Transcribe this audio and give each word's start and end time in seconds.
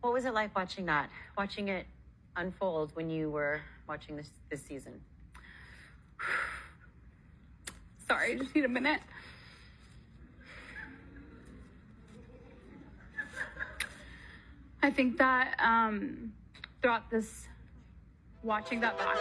What 0.00 0.12
was 0.12 0.24
it 0.24 0.34
like 0.34 0.54
watching 0.54 0.86
that? 0.86 1.10
Watching 1.36 1.68
it 1.68 1.86
unfold 2.36 2.94
when 2.94 3.10
you 3.10 3.30
were 3.30 3.60
watching 3.88 4.16
this 4.16 4.30
this 4.50 4.62
season? 4.62 5.00
Sorry, 8.08 8.34
I 8.34 8.38
just 8.38 8.54
need 8.54 8.64
a 8.64 8.68
minute. 8.68 9.00
I 14.82 14.90
think 14.90 15.18
that 15.18 15.56
um, 15.58 16.32
throughout 16.80 17.10
this, 17.10 17.48
watching 18.42 18.80
that 18.80 18.96
back 18.96 19.16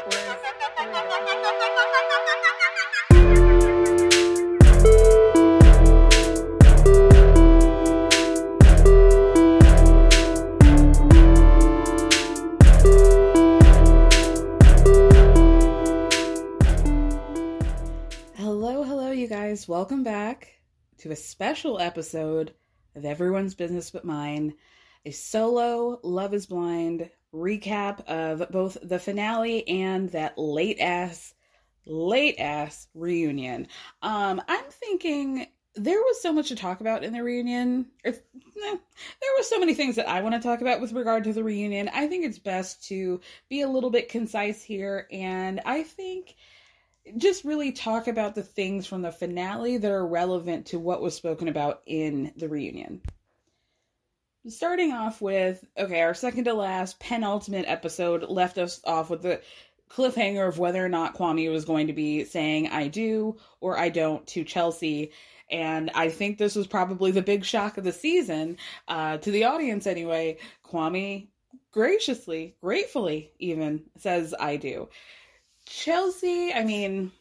you 19.27 19.35
guys. 19.35 19.67
Welcome 19.67 20.03
back 20.03 20.61
to 20.99 21.11
a 21.11 21.15
special 21.17 21.81
episode 21.81 22.53
of 22.95 23.03
Everyone's 23.03 23.55
Business 23.55 23.91
But 23.91 24.05
Mine, 24.05 24.53
a 25.03 25.11
solo 25.11 25.99
Love 26.01 26.33
is 26.33 26.45
Blind 26.45 27.09
recap 27.33 28.05
of 28.05 28.49
both 28.51 28.77
the 28.81 28.99
finale 28.99 29.67
and 29.67 30.09
that 30.11 30.37
late 30.37 30.79
ass, 30.79 31.33
late 31.85 32.39
ass 32.39 32.87
reunion. 32.93 33.67
Um, 34.01 34.41
I'm 34.47 34.63
thinking 34.69 35.47
there 35.75 35.99
was 35.99 36.21
so 36.21 36.31
much 36.31 36.47
to 36.47 36.55
talk 36.55 36.79
about 36.79 37.03
in 37.03 37.11
the 37.11 37.21
reunion. 37.21 37.87
If, 38.05 38.15
eh, 38.15 38.77
there 38.77 39.33
were 39.37 39.43
so 39.43 39.59
many 39.59 39.73
things 39.73 39.97
that 39.97 40.07
I 40.07 40.21
want 40.21 40.35
to 40.35 40.41
talk 40.41 40.61
about 40.61 40.79
with 40.79 40.93
regard 40.93 41.25
to 41.25 41.33
the 41.33 41.43
reunion. 41.43 41.89
I 41.93 42.07
think 42.07 42.23
it's 42.23 42.39
best 42.39 42.87
to 42.87 43.19
be 43.49 43.59
a 43.59 43.67
little 43.67 43.89
bit 43.89 44.07
concise 44.07 44.63
here, 44.63 45.05
and 45.11 45.59
I 45.65 45.83
think 45.83 46.37
just 47.17 47.45
really 47.45 47.71
talk 47.71 48.07
about 48.07 48.35
the 48.35 48.43
things 48.43 48.85
from 48.85 49.01
the 49.01 49.11
finale 49.11 49.77
that 49.77 49.91
are 49.91 50.05
relevant 50.05 50.65
to 50.67 50.79
what 50.79 51.01
was 51.01 51.15
spoken 51.15 51.47
about 51.47 51.81
in 51.85 52.33
the 52.35 52.49
reunion. 52.49 53.01
Starting 54.47 54.93
off 54.93 55.21
with, 55.21 55.65
okay, 55.77 56.01
our 56.01 56.13
second 56.13 56.45
to 56.45 56.53
last 56.53 56.99
penultimate 56.99 57.65
episode 57.67 58.23
left 58.23 58.57
us 58.57 58.81
off 58.85 59.09
with 59.09 59.21
the 59.21 59.41
cliffhanger 59.89 60.47
of 60.47 60.59
whether 60.59 60.83
or 60.83 60.89
not 60.89 61.15
Kwame 61.15 61.51
was 61.51 61.65
going 61.65 61.87
to 61.87 61.93
be 61.93 62.23
saying 62.23 62.67
I 62.67 62.87
do 62.87 63.37
or 63.61 63.77
I 63.77 63.89
don't 63.89 64.25
to 64.27 64.43
Chelsea. 64.43 65.11
And 65.49 65.89
I 65.95 66.09
think 66.09 66.37
this 66.37 66.55
was 66.55 66.67
probably 66.67 67.11
the 67.11 67.21
big 67.21 67.45
shock 67.45 67.77
of 67.77 67.83
the 67.83 67.93
season, 67.93 68.57
uh, 68.87 69.17
to 69.17 69.31
the 69.31 69.45
audience 69.45 69.87
anyway. 69.87 70.37
Kwame 70.65 71.27
graciously, 71.71 72.55
gratefully 72.61 73.31
even 73.39 73.83
says 73.97 74.33
I 74.39 74.57
do. 74.57 74.89
Chelsea, 75.69 76.53
I 76.53 76.63
mean, 76.63 77.11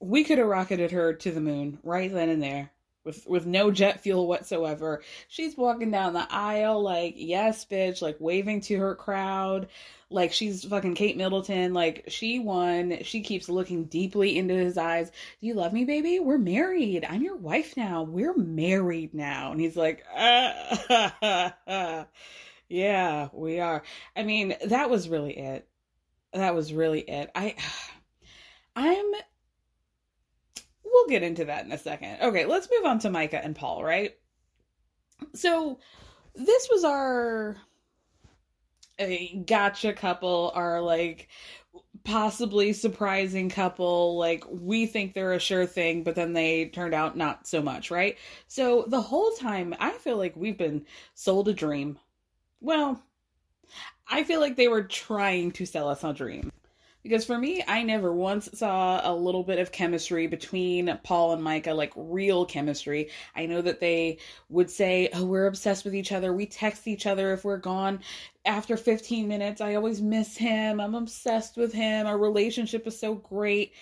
we 0.00 0.24
could 0.24 0.38
have 0.38 0.46
rocketed 0.46 0.92
her 0.92 1.12
to 1.14 1.30
the 1.30 1.40
moon 1.40 1.78
right 1.82 2.12
then 2.12 2.28
and 2.28 2.42
there 2.42 2.70
with 3.04 3.26
with 3.26 3.46
no 3.46 3.70
jet 3.70 4.00
fuel 4.00 4.26
whatsoever. 4.26 5.02
She's 5.28 5.56
walking 5.56 5.90
down 5.90 6.12
the 6.12 6.26
aisle 6.30 6.82
like, 6.82 7.14
"Yes, 7.16 7.64
bitch," 7.64 8.02
like 8.02 8.16
waving 8.20 8.62
to 8.62 8.78
her 8.78 8.94
crowd 8.94 9.68
like 10.10 10.32
she's 10.32 10.64
fucking 10.64 10.96
Kate 10.96 11.16
Middleton. 11.16 11.72
Like 11.72 12.04
she 12.08 12.38
won. 12.38 12.98
She 13.02 13.20
keeps 13.20 13.48
looking 13.48 13.84
deeply 13.84 14.36
into 14.36 14.54
his 14.54 14.76
eyes. 14.76 15.10
Do 15.40 15.46
you 15.46 15.54
love 15.54 15.72
me, 15.72 15.84
baby? 15.84 16.18
We're 16.18 16.38
married. 16.38 17.06
I'm 17.08 17.22
your 17.22 17.36
wife 17.36 17.76
now. 17.76 18.02
We're 18.02 18.36
married 18.36 19.14
now. 19.14 19.52
And 19.52 19.60
he's 19.60 19.76
like, 19.76 20.04
uh, 20.14 21.54
yeah, 22.68 23.28
we 23.32 23.60
are. 23.60 23.82
I 24.16 24.24
mean, 24.24 24.56
that 24.66 24.90
was 24.90 25.08
really 25.08 25.38
it 25.38 25.66
that 26.32 26.54
was 26.54 26.72
really 26.72 27.00
it. 27.00 27.30
I 27.34 27.54
I'm 28.76 29.12
we'll 30.84 31.08
get 31.08 31.22
into 31.22 31.46
that 31.46 31.64
in 31.64 31.72
a 31.72 31.78
second. 31.78 32.18
Okay, 32.22 32.44
let's 32.46 32.68
move 32.70 32.84
on 32.84 32.98
to 33.00 33.10
Micah 33.10 33.42
and 33.42 33.56
Paul, 33.56 33.82
right? 33.84 34.16
So 35.34 35.78
this 36.34 36.68
was 36.70 36.84
our 36.84 37.56
a 38.98 39.42
gotcha 39.46 39.92
couple, 39.92 40.52
our 40.54 40.80
like 40.80 41.28
possibly 42.04 42.72
surprising 42.72 43.48
couple. 43.48 44.18
Like 44.18 44.44
we 44.48 44.86
think 44.86 45.14
they're 45.14 45.32
a 45.32 45.40
sure 45.40 45.66
thing, 45.66 46.02
but 46.02 46.14
then 46.14 46.32
they 46.32 46.66
turned 46.66 46.94
out 46.94 47.16
not 47.16 47.46
so 47.46 47.62
much, 47.62 47.90
right? 47.90 48.16
So 48.46 48.84
the 48.88 49.00
whole 49.00 49.32
time 49.32 49.74
I 49.78 49.92
feel 49.92 50.16
like 50.16 50.36
we've 50.36 50.58
been 50.58 50.86
sold 51.14 51.48
a 51.48 51.52
dream. 51.52 51.98
Well, 52.60 53.02
I 54.10 54.24
feel 54.24 54.40
like 54.40 54.56
they 54.56 54.68
were 54.68 54.82
trying 54.82 55.52
to 55.52 55.64
sell 55.64 55.88
us 55.88 56.02
a 56.02 56.12
dream. 56.12 56.52
Because 57.02 57.24
for 57.24 57.38
me, 57.38 57.62
I 57.66 57.82
never 57.82 58.12
once 58.12 58.50
saw 58.52 59.00
a 59.02 59.14
little 59.14 59.42
bit 59.42 59.58
of 59.58 59.72
chemistry 59.72 60.26
between 60.26 60.98
Paul 61.02 61.32
and 61.32 61.42
Micah, 61.42 61.72
like 61.72 61.92
real 61.96 62.44
chemistry. 62.44 63.08
I 63.34 63.46
know 63.46 63.62
that 63.62 63.80
they 63.80 64.18
would 64.50 64.68
say, 64.68 65.08
Oh, 65.14 65.24
we're 65.24 65.46
obsessed 65.46 65.86
with 65.86 65.94
each 65.94 66.12
other. 66.12 66.34
We 66.34 66.44
text 66.44 66.86
each 66.86 67.06
other 67.06 67.32
if 67.32 67.42
we're 67.42 67.56
gone 67.56 68.00
after 68.44 68.76
15 68.76 69.26
minutes. 69.26 69.62
I 69.62 69.76
always 69.76 70.02
miss 70.02 70.36
him. 70.36 70.78
I'm 70.78 70.94
obsessed 70.94 71.56
with 71.56 71.72
him. 71.72 72.06
Our 72.06 72.18
relationship 72.18 72.86
is 72.86 72.98
so 72.98 73.14
great. 73.14 73.72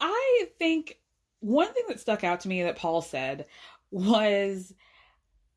I 0.00 0.46
think 0.58 0.98
one 1.38 1.72
thing 1.72 1.84
that 1.88 2.00
stuck 2.00 2.24
out 2.24 2.40
to 2.40 2.48
me 2.48 2.64
that 2.64 2.76
Paul 2.76 3.02
said 3.02 3.46
was, 3.92 4.74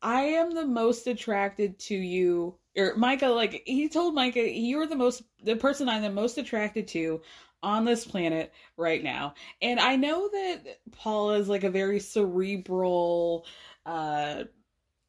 I 0.02 0.20
am 0.20 0.54
the 0.54 0.66
most 0.66 1.08
attracted 1.08 1.80
to 1.80 1.96
you 1.96 2.56
or 2.78 2.94
Micah, 2.96 3.26
like 3.26 3.62
he 3.66 3.88
told 3.88 4.14
Micah, 4.14 4.48
you're 4.50 4.86
the 4.86 4.96
most 4.96 5.22
the 5.42 5.56
person 5.56 5.88
I'm 5.88 6.02
the 6.02 6.10
most 6.10 6.38
attracted 6.38 6.88
to 6.88 7.20
on 7.62 7.84
this 7.84 8.06
planet 8.06 8.52
right 8.76 9.02
now. 9.02 9.34
And 9.60 9.80
I 9.80 9.96
know 9.96 10.28
that 10.28 10.78
Paul 10.92 11.32
is 11.32 11.48
like 11.48 11.64
a 11.64 11.70
very 11.70 12.00
cerebral, 12.00 13.46
uh 13.84 14.44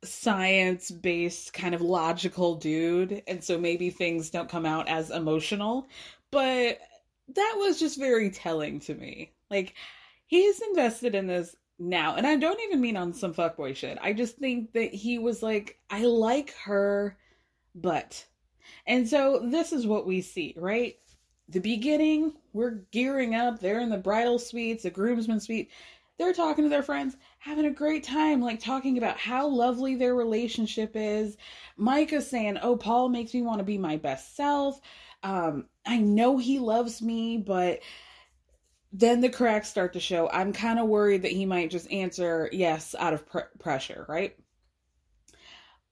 science 0.04 0.92
based 0.92 1.52
kind 1.54 1.76
of 1.76 1.82
logical 1.82 2.56
dude 2.56 3.22
and 3.28 3.44
so 3.44 3.58
maybe 3.58 3.90
things 3.90 4.30
don't 4.30 4.50
come 4.50 4.66
out 4.66 4.88
as 4.88 5.12
emotional 5.12 5.90
but 6.32 6.80
that 7.36 7.56
was 7.58 7.80
just 7.80 8.00
very 8.00 8.30
telling 8.30 8.80
to 8.80 8.96
me 8.96 9.34
like 9.52 9.74
he's 10.26 10.62
invested 10.62 11.16
in 11.16 11.28
this 11.28 11.54
now 11.80 12.16
and 12.16 12.26
i 12.26 12.38
don't 12.38 12.62
even 12.62 12.80
mean 12.80 12.96
on 12.96 13.14
some 13.14 13.34
fuckboy 13.34 13.76
shit 13.76 13.98
i 14.02 14.14
just 14.14 14.38
think 14.38 14.72
that 14.72 14.94
he 14.94 15.20
was 15.20 15.44
like 15.44 15.78
i 15.90 16.06
like 16.06 16.54
her 16.64 17.18
but 17.82 18.26
and 18.88 19.08
so 19.08 19.42
this 19.50 19.72
is 19.74 19.88
what 19.88 20.06
we 20.06 20.22
see 20.22 20.54
right 20.58 20.98
the 21.48 21.60
beginning 21.60 22.34
we're 22.54 22.82
gearing 22.92 23.36
up 23.36 23.60
they're 23.60 23.80
in 23.80 23.90
the 23.90 23.98
bridal 23.98 24.40
suites 24.40 24.84
the 24.84 24.90
groomsmen 24.90 25.40
suite 25.40 25.70
they're 26.20 26.34
talking 26.34 26.66
to 26.66 26.70
their 26.70 26.84
friends, 26.84 27.16
having 27.40 27.66
a 27.66 27.72
great 27.72 28.04
time, 28.04 28.42
like 28.42 28.60
talking 28.60 28.98
about 28.98 29.18
how 29.18 29.48
lovely 29.48 29.96
their 29.96 30.14
relationship 30.14 30.92
is. 30.94 31.38
Micah's 31.78 32.30
saying, 32.30 32.60
Oh, 32.62 32.76
Paul 32.76 33.08
makes 33.08 33.34
me 33.34 33.42
want 33.42 33.60
to 33.60 33.64
be 33.64 33.78
my 33.78 33.96
best 33.96 34.36
self. 34.36 34.82
Um, 35.24 35.68
I 35.86 35.98
know 35.98 36.38
he 36.38 36.60
loves 36.60 37.02
me, 37.02 37.38
but 37.38 37.80
then 38.92 39.22
the 39.22 39.30
cracks 39.30 39.70
start 39.70 39.94
to 39.94 40.02
show. 40.02 40.30
I'm 40.30 40.52
kind 40.52 40.78
of 40.78 40.88
worried 40.88 41.22
that 41.22 41.32
he 41.32 41.46
might 41.46 41.72
just 41.72 41.90
answer 41.90 42.50
yes 42.52 42.96
out 43.00 43.14
of 43.14 43.26
pr- 43.26 43.40
pressure, 43.58 44.06
right? 44.10 44.36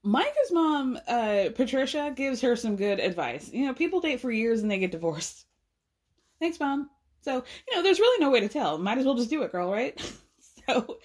Micah's 0.08 0.54
mom, 0.54 0.98
uh, 1.06 1.50
Patricia, 1.54 2.14
gives 2.16 2.40
her 2.40 2.56
some 2.56 2.78
good 2.78 3.02
advice. 3.02 3.52
You 3.52 3.66
know, 3.66 3.74
people 3.74 4.00
date 4.00 4.22
for 4.22 4.32
years 4.32 4.62
and 4.62 4.72
they 4.72 4.80
get 4.80 4.92
divorced. 4.92 5.46
Thanks, 6.40 6.58
mom. 6.62 6.90
So, 7.24 7.44
you 7.68 7.76
know, 7.76 7.84
there's 7.84 8.00
really 8.00 8.24
no 8.24 8.32
way 8.32 8.40
to 8.40 8.48
tell. 8.48 8.78
Might 8.78 9.00
as 9.00 9.06
well 9.06 9.16
just 9.16 9.30
do 9.30 9.42
it, 9.42 9.52
girl, 9.52 9.70
right? 9.70 10.00
so, 10.70 11.00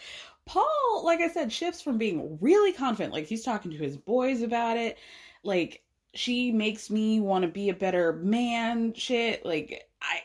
Paul, 0.47 1.03
like 1.05 1.21
I 1.21 1.27
said, 1.27 1.53
shifts 1.53 1.83
from 1.83 1.99
being 1.99 2.39
really 2.41 2.73
confident, 2.73 3.13
like 3.13 3.27
he's 3.27 3.43
talking 3.43 3.73
to 3.73 3.77
his 3.77 3.97
boys 3.97 4.41
about 4.41 4.77
it, 4.77 4.99
like 5.43 5.82
she 6.15 6.53
makes 6.53 6.91
me 6.91 7.21
want 7.21 7.43
to 7.43 7.49
be 7.49 7.69
a 7.69 7.75
better 7.75 8.13
man 8.13 8.93
shit. 8.95 9.45
Like 9.45 9.89
I 10.01 10.21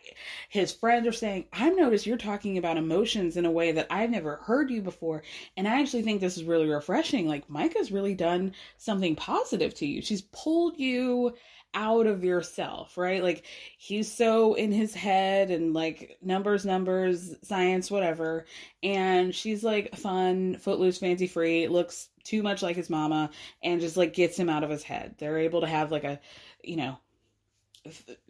his 0.50 0.72
friends 0.72 1.08
are 1.08 1.12
saying, 1.12 1.46
I've 1.54 1.76
noticed 1.76 2.06
you're 2.06 2.18
talking 2.18 2.58
about 2.58 2.78
emotions 2.78 3.38
in 3.38 3.46
a 3.46 3.52
way 3.52 3.72
that 3.74 3.88
I've 3.90 4.10
never 4.10 4.38
heard 4.38 4.70
you 4.70 4.82
before. 4.82 5.24
And 5.56 5.68
I 5.68 5.82
actually 5.82 6.04
think 6.04 6.20
this 6.22 6.38
is 6.38 6.44
really 6.44 6.68
refreshing. 6.68 7.28
Like 7.28 7.50
Micah's 7.50 7.92
really 7.92 8.16
done 8.16 8.54
something 8.78 9.16
positive 9.16 9.74
to 9.76 9.86
you. 9.86 10.02
She's 10.02 10.22
pulled 10.22 10.78
you 10.78 11.36
out 11.74 12.08
of 12.08 12.24
yourself, 12.24 12.98
right? 12.98 13.22
Like 13.22 13.44
he's 13.78 14.12
so 14.12 14.56
in 14.56 14.72
his 14.72 14.96
head 14.96 15.52
and 15.52 15.74
like 15.74 16.18
numbers, 16.22 16.66
numbers, 16.66 17.36
science, 17.44 17.92
whatever. 17.92 18.46
And 18.82 19.36
she's 19.36 19.64
like 19.64 19.96
fun, 19.96 20.58
footloose, 20.58 20.98
fancy 20.98 21.28
free, 21.28 21.68
looks 21.68 22.10
too 22.28 22.44
much 22.44 22.62
like 22.62 22.76
his 22.76 22.90
mama 22.90 23.30
and 23.64 23.82
just 23.82 23.98
like 23.98 24.14
gets 24.14 24.38
him 24.38 24.50
out 24.50 24.64
of 24.64 24.70
his 24.70 24.84
head. 24.84 25.16
They're 25.18 25.40
able 25.40 25.62
to 25.62 25.68
have 25.68 25.92
like 25.92 26.04
a, 26.04 26.20
you 26.64 26.76
know, 26.76 26.98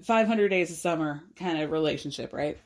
500 0.04 0.50
days 0.50 0.72
of 0.72 0.78
summer 0.78 1.24
kind 1.36 1.62
of 1.62 1.72
relationship, 1.72 2.34
right? 2.34 2.58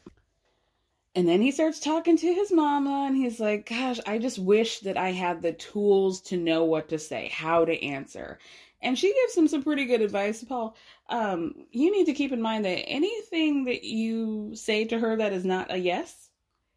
And 1.14 1.28
then 1.28 1.42
he 1.42 1.52
starts 1.52 1.80
talking 1.80 2.18
to 2.18 2.34
his 2.34 2.52
mama 2.52 3.06
and 3.08 3.16
he's 3.16 3.40
like, 3.40 3.68
Gosh, 3.68 4.00
I 4.06 4.18
just 4.18 4.40
wish 4.40 4.80
that 4.80 4.98
I 4.98 5.12
had 5.12 5.42
the 5.42 5.52
tools 5.54 6.22
to 6.24 6.38
know 6.38 6.64
what 6.64 6.90
to 6.90 7.00
say, 7.00 7.30
how 7.34 7.66
to 7.66 7.84
answer. 7.84 8.40
And 8.82 8.98
she 8.98 9.14
gives 9.14 9.36
him 9.36 9.48
some 9.48 9.62
pretty 9.62 9.86
good 9.86 10.02
advice, 10.02 10.44
Paul. 10.44 10.76
Um, 11.10 11.66
you 11.72 11.92
need 11.92 12.06
to 12.06 12.14
keep 12.14 12.32
in 12.32 12.42
mind 12.42 12.66
that 12.66 12.88
anything 12.88 13.66
that 13.66 13.84
you 13.84 14.56
say 14.56 14.86
to 14.86 14.98
her 14.98 15.18
that 15.18 15.34
is 15.34 15.46
not 15.46 15.72
a 15.72 15.78
yes 15.78 16.30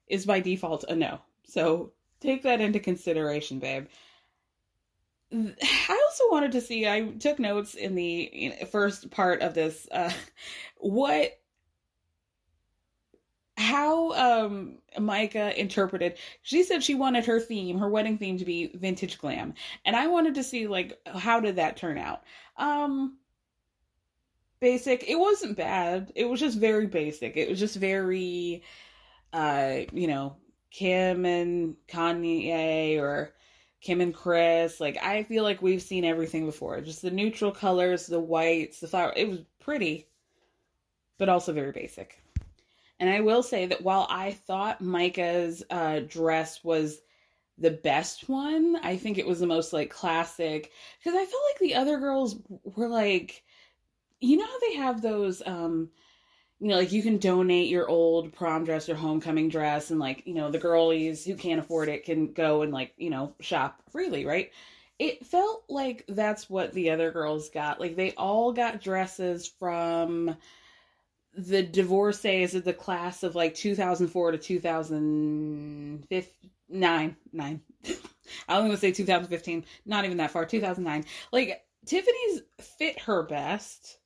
is 0.08 0.26
by 0.26 0.40
default 0.40 0.84
a 0.88 0.94
no. 0.94 1.20
So 1.44 1.92
take 2.20 2.42
that 2.42 2.60
into 2.60 2.80
consideration, 2.80 3.58
babe. 3.58 3.86
I 5.34 6.00
also 6.06 6.24
wanted 6.30 6.52
to 6.52 6.60
see, 6.60 6.86
I 6.86 7.02
took 7.18 7.38
notes 7.38 7.74
in 7.74 7.94
the 7.94 8.54
first 8.70 9.10
part 9.10 9.42
of 9.42 9.54
this, 9.54 9.88
uh, 9.90 10.12
what 10.78 11.32
how 13.56 14.12
um 14.12 14.78
Micah 14.98 15.58
interpreted 15.58 16.18
she 16.42 16.64
said 16.64 16.82
she 16.82 16.96
wanted 16.96 17.24
her 17.24 17.38
theme 17.38 17.78
her 17.78 17.88
wedding 17.88 18.18
theme 18.18 18.38
to 18.38 18.44
be 18.44 18.72
vintage 18.74 19.18
glam. 19.18 19.54
And 19.84 19.94
I 19.94 20.08
wanted 20.08 20.34
to 20.34 20.42
see 20.42 20.66
like 20.66 20.98
how 21.06 21.40
did 21.40 21.56
that 21.56 21.76
turn 21.76 21.96
out? 21.96 22.22
Um 22.56 23.18
basic 24.60 25.04
it 25.08 25.18
wasn't 25.18 25.56
bad. 25.56 26.12
It 26.16 26.28
was 26.28 26.40
just 26.40 26.58
very 26.58 26.86
basic. 26.86 27.36
It 27.36 27.48
was 27.48 27.60
just 27.60 27.76
very 27.76 28.62
uh 29.32 29.80
you 29.92 30.08
know 30.08 30.36
Kim 30.70 31.24
and 31.24 31.76
Kanye 31.88 32.98
or 32.98 33.34
Kim 33.84 34.00
and 34.00 34.14
Kris. 34.14 34.80
like 34.80 34.98
I 35.02 35.22
feel 35.22 35.44
like 35.44 35.62
we've 35.62 35.82
seen 35.82 36.04
everything 36.04 36.46
before 36.46 36.80
just 36.80 37.02
the 37.02 37.10
neutral 37.10 37.52
colors 37.52 38.06
the 38.06 38.18
whites 38.18 38.80
the 38.80 38.88
flower 38.88 39.12
it 39.14 39.28
was 39.28 39.40
pretty 39.60 40.08
but 41.18 41.28
also 41.28 41.52
very 41.52 41.70
basic 41.70 42.20
and 42.98 43.10
I 43.10 43.20
will 43.20 43.42
say 43.42 43.66
that 43.66 43.82
while 43.82 44.06
I 44.08 44.32
thought 44.32 44.80
Micah's 44.80 45.62
uh, 45.68 46.00
dress 46.06 46.62
was 46.62 47.00
the 47.58 47.70
best 47.70 48.28
one, 48.28 48.76
I 48.82 48.96
think 48.96 49.18
it 49.18 49.26
was 49.26 49.40
the 49.40 49.46
most 49.46 49.72
like 49.72 49.90
classic 49.90 50.70
because 50.98 51.14
I 51.14 51.24
felt 51.24 51.42
like 51.52 51.60
the 51.60 51.74
other 51.74 51.98
girls 51.98 52.36
were 52.48 52.88
like, 52.88 53.42
you 54.20 54.36
know 54.36 54.46
how 54.46 54.58
they 54.60 54.76
have 54.76 55.02
those, 55.02 55.42
um, 55.44 55.90
you 56.64 56.70
know, 56.70 56.78
like 56.78 56.92
you 56.92 57.02
can 57.02 57.18
donate 57.18 57.68
your 57.68 57.86
old 57.90 58.32
prom 58.32 58.64
dress 58.64 58.88
or 58.88 58.94
homecoming 58.94 59.50
dress, 59.50 59.90
and 59.90 60.00
like 60.00 60.22
you 60.24 60.32
know 60.32 60.50
the 60.50 60.58
girlies 60.58 61.22
who 61.22 61.36
can't 61.36 61.60
afford 61.60 61.90
it 61.90 62.06
can 62.06 62.32
go 62.32 62.62
and 62.62 62.72
like 62.72 62.94
you 62.96 63.10
know 63.10 63.34
shop 63.40 63.82
freely, 63.90 64.24
right? 64.24 64.50
It 64.98 65.26
felt 65.26 65.64
like 65.68 66.06
that's 66.08 66.48
what 66.48 66.72
the 66.72 66.88
other 66.88 67.10
girls 67.10 67.50
got. 67.50 67.80
Like 67.80 67.96
they 67.96 68.12
all 68.12 68.54
got 68.54 68.80
dresses 68.80 69.46
from 69.46 70.38
the 71.36 71.62
divorcees 71.62 72.54
of 72.54 72.64
the 72.64 72.72
class 72.72 73.24
of 73.24 73.34
like 73.34 73.54
2004 73.54 74.30
to 74.30 74.38
2009 74.38 77.16
nine 77.32 77.60
i 78.48 78.56
only 78.56 78.70
want 78.70 78.72
to 78.72 78.78
say 78.78 78.90
2015 78.90 79.66
not 79.84 80.06
even 80.06 80.16
that 80.16 80.30
far 80.30 80.46
2009 80.46 81.04
like 81.30 81.62
tiffany's 81.84 82.40
fit 82.58 82.98
her 83.00 83.22
best 83.24 83.98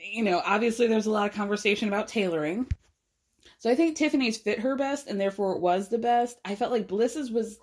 you 0.00 0.22
know 0.22 0.42
obviously 0.44 0.86
there's 0.86 1.06
a 1.06 1.10
lot 1.10 1.28
of 1.28 1.34
conversation 1.34 1.88
about 1.88 2.08
tailoring 2.08 2.66
so 3.58 3.70
i 3.70 3.74
think 3.74 3.96
tiffany's 3.96 4.38
fit 4.38 4.60
her 4.60 4.76
best 4.76 5.06
and 5.06 5.20
therefore 5.20 5.52
it 5.52 5.60
was 5.60 5.88
the 5.88 5.98
best 5.98 6.38
i 6.44 6.54
felt 6.54 6.72
like 6.72 6.88
bliss's 6.88 7.30
was 7.30 7.58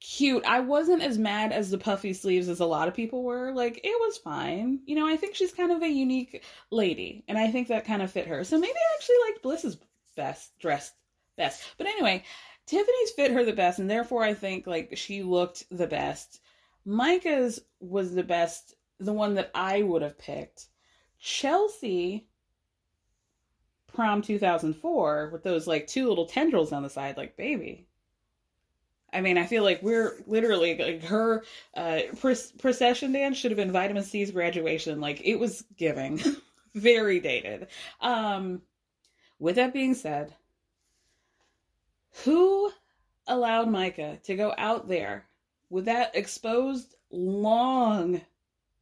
cute. 0.00 0.44
I 0.44 0.60
wasn't 0.60 1.02
as 1.02 1.18
mad 1.18 1.52
as 1.52 1.70
the 1.70 1.78
puffy 1.78 2.12
sleeves 2.12 2.48
as 2.48 2.60
a 2.60 2.66
lot 2.66 2.88
of 2.88 2.94
people 2.94 3.22
were. 3.22 3.52
Like 3.52 3.80
it 3.82 3.98
was 4.00 4.18
fine. 4.18 4.80
You 4.86 4.96
know, 4.96 5.06
I 5.06 5.16
think 5.16 5.34
she's 5.34 5.52
kind 5.52 5.72
of 5.72 5.82
a 5.82 5.88
unique 5.88 6.44
lady, 6.70 7.24
and 7.28 7.38
I 7.38 7.50
think 7.50 7.68
that 7.68 7.86
kind 7.86 8.02
of 8.02 8.10
fit 8.10 8.28
her. 8.28 8.44
So 8.44 8.58
maybe 8.58 8.74
I 8.74 8.94
actually 8.96 9.16
liked 9.26 9.42
Bliss's 9.42 9.78
best 10.16 10.58
dressed 10.58 10.94
best. 11.36 11.62
But 11.76 11.86
anyway, 11.86 12.24
Tiffany's 12.66 13.10
fit 13.12 13.32
her 13.32 13.44
the 13.44 13.52
best, 13.52 13.78
and 13.78 13.90
therefore 13.90 14.22
I 14.22 14.34
think 14.34 14.66
like 14.66 14.96
she 14.96 15.22
looked 15.22 15.64
the 15.70 15.86
best. 15.86 16.40
Micah's 16.84 17.60
was 17.80 18.14
the 18.14 18.22
best, 18.22 18.74
the 18.98 19.12
one 19.12 19.34
that 19.34 19.50
I 19.54 19.82
would 19.82 20.02
have 20.02 20.18
picked. 20.18 20.66
Chelsea 21.18 22.26
prom 23.86 24.20
2004 24.20 25.30
with 25.32 25.42
those 25.42 25.66
like 25.66 25.86
two 25.86 26.08
little 26.08 26.26
tendrils 26.26 26.72
on 26.72 26.82
the 26.82 26.90
side 26.90 27.16
like 27.16 27.36
baby 27.36 27.86
I 29.12 29.22
mean, 29.22 29.38
I 29.38 29.46
feel 29.46 29.62
like 29.62 29.82
we're 29.82 30.22
literally 30.26 30.76
like 30.76 31.04
her 31.04 31.44
uh, 31.74 32.00
procession 32.58 33.12
dance 33.12 33.38
should 33.38 33.50
have 33.50 33.56
been 33.56 33.72
Vitamin 33.72 34.02
C's 34.02 34.30
graduation. 34.30 35.00
Like 35.00 35.22
it 35.24 35.36
was 35.36 35.64
giving, 35.78 36.20
very 36.74 37.20
dated. 37.20 37.68
Um, 38.00 38.60
with 39.38 39.56
that 39.56 39.72
being 39.72 39.94
said, 39.94 40.34
who 42.24 42.70
allowed 43.26 43.68
Micah 43.68 44.18
to 44.24 44.36
go 44.36 44.52
out 44.58 44.88
there 44.88 45.26
with 45.70 45.86
that 45.86 46.14
exposed 46.14 46.94
long 47.10 48.20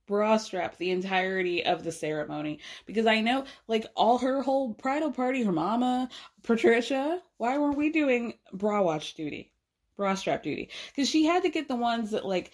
bra 0.06 0.36
strap 0.36 0.76
the 0.76 0.90
entirety 0.90 1.64
of 1.64 1.84
the 1.84 1.92
ceremony 1.92 2.58
because 2.86 3.06
I 3.06 3.20
know 3.20 3.44
like 3.68 3.86
all 3.96 4.18
her 4.18 4.42
whole 4.42 4.68
bridal 4.68 5.12
party, 5.12 5.42
her 5.42 5.52
mama, 5.52 6.08
Patricia, 6.42 7.22
why 7.38 7.58
weren't 7.58 7.76
we 7.76 7.90
doing 7.90 8.34
bra 8.52 8.82
watch 8.82 9.14
duty? 9.14 9.52
bra 9.96 10.14
strap 10.14 10.42
duty 10.42 10.68
because 10.88 11.08
she 11.08 11.24
had 11.24 11.42
to 11.42 11.48
get 11.48 11.68
the 11.68 11.76
ones 11.76 12.10
that 12.10 12.24
like 12.24 12.52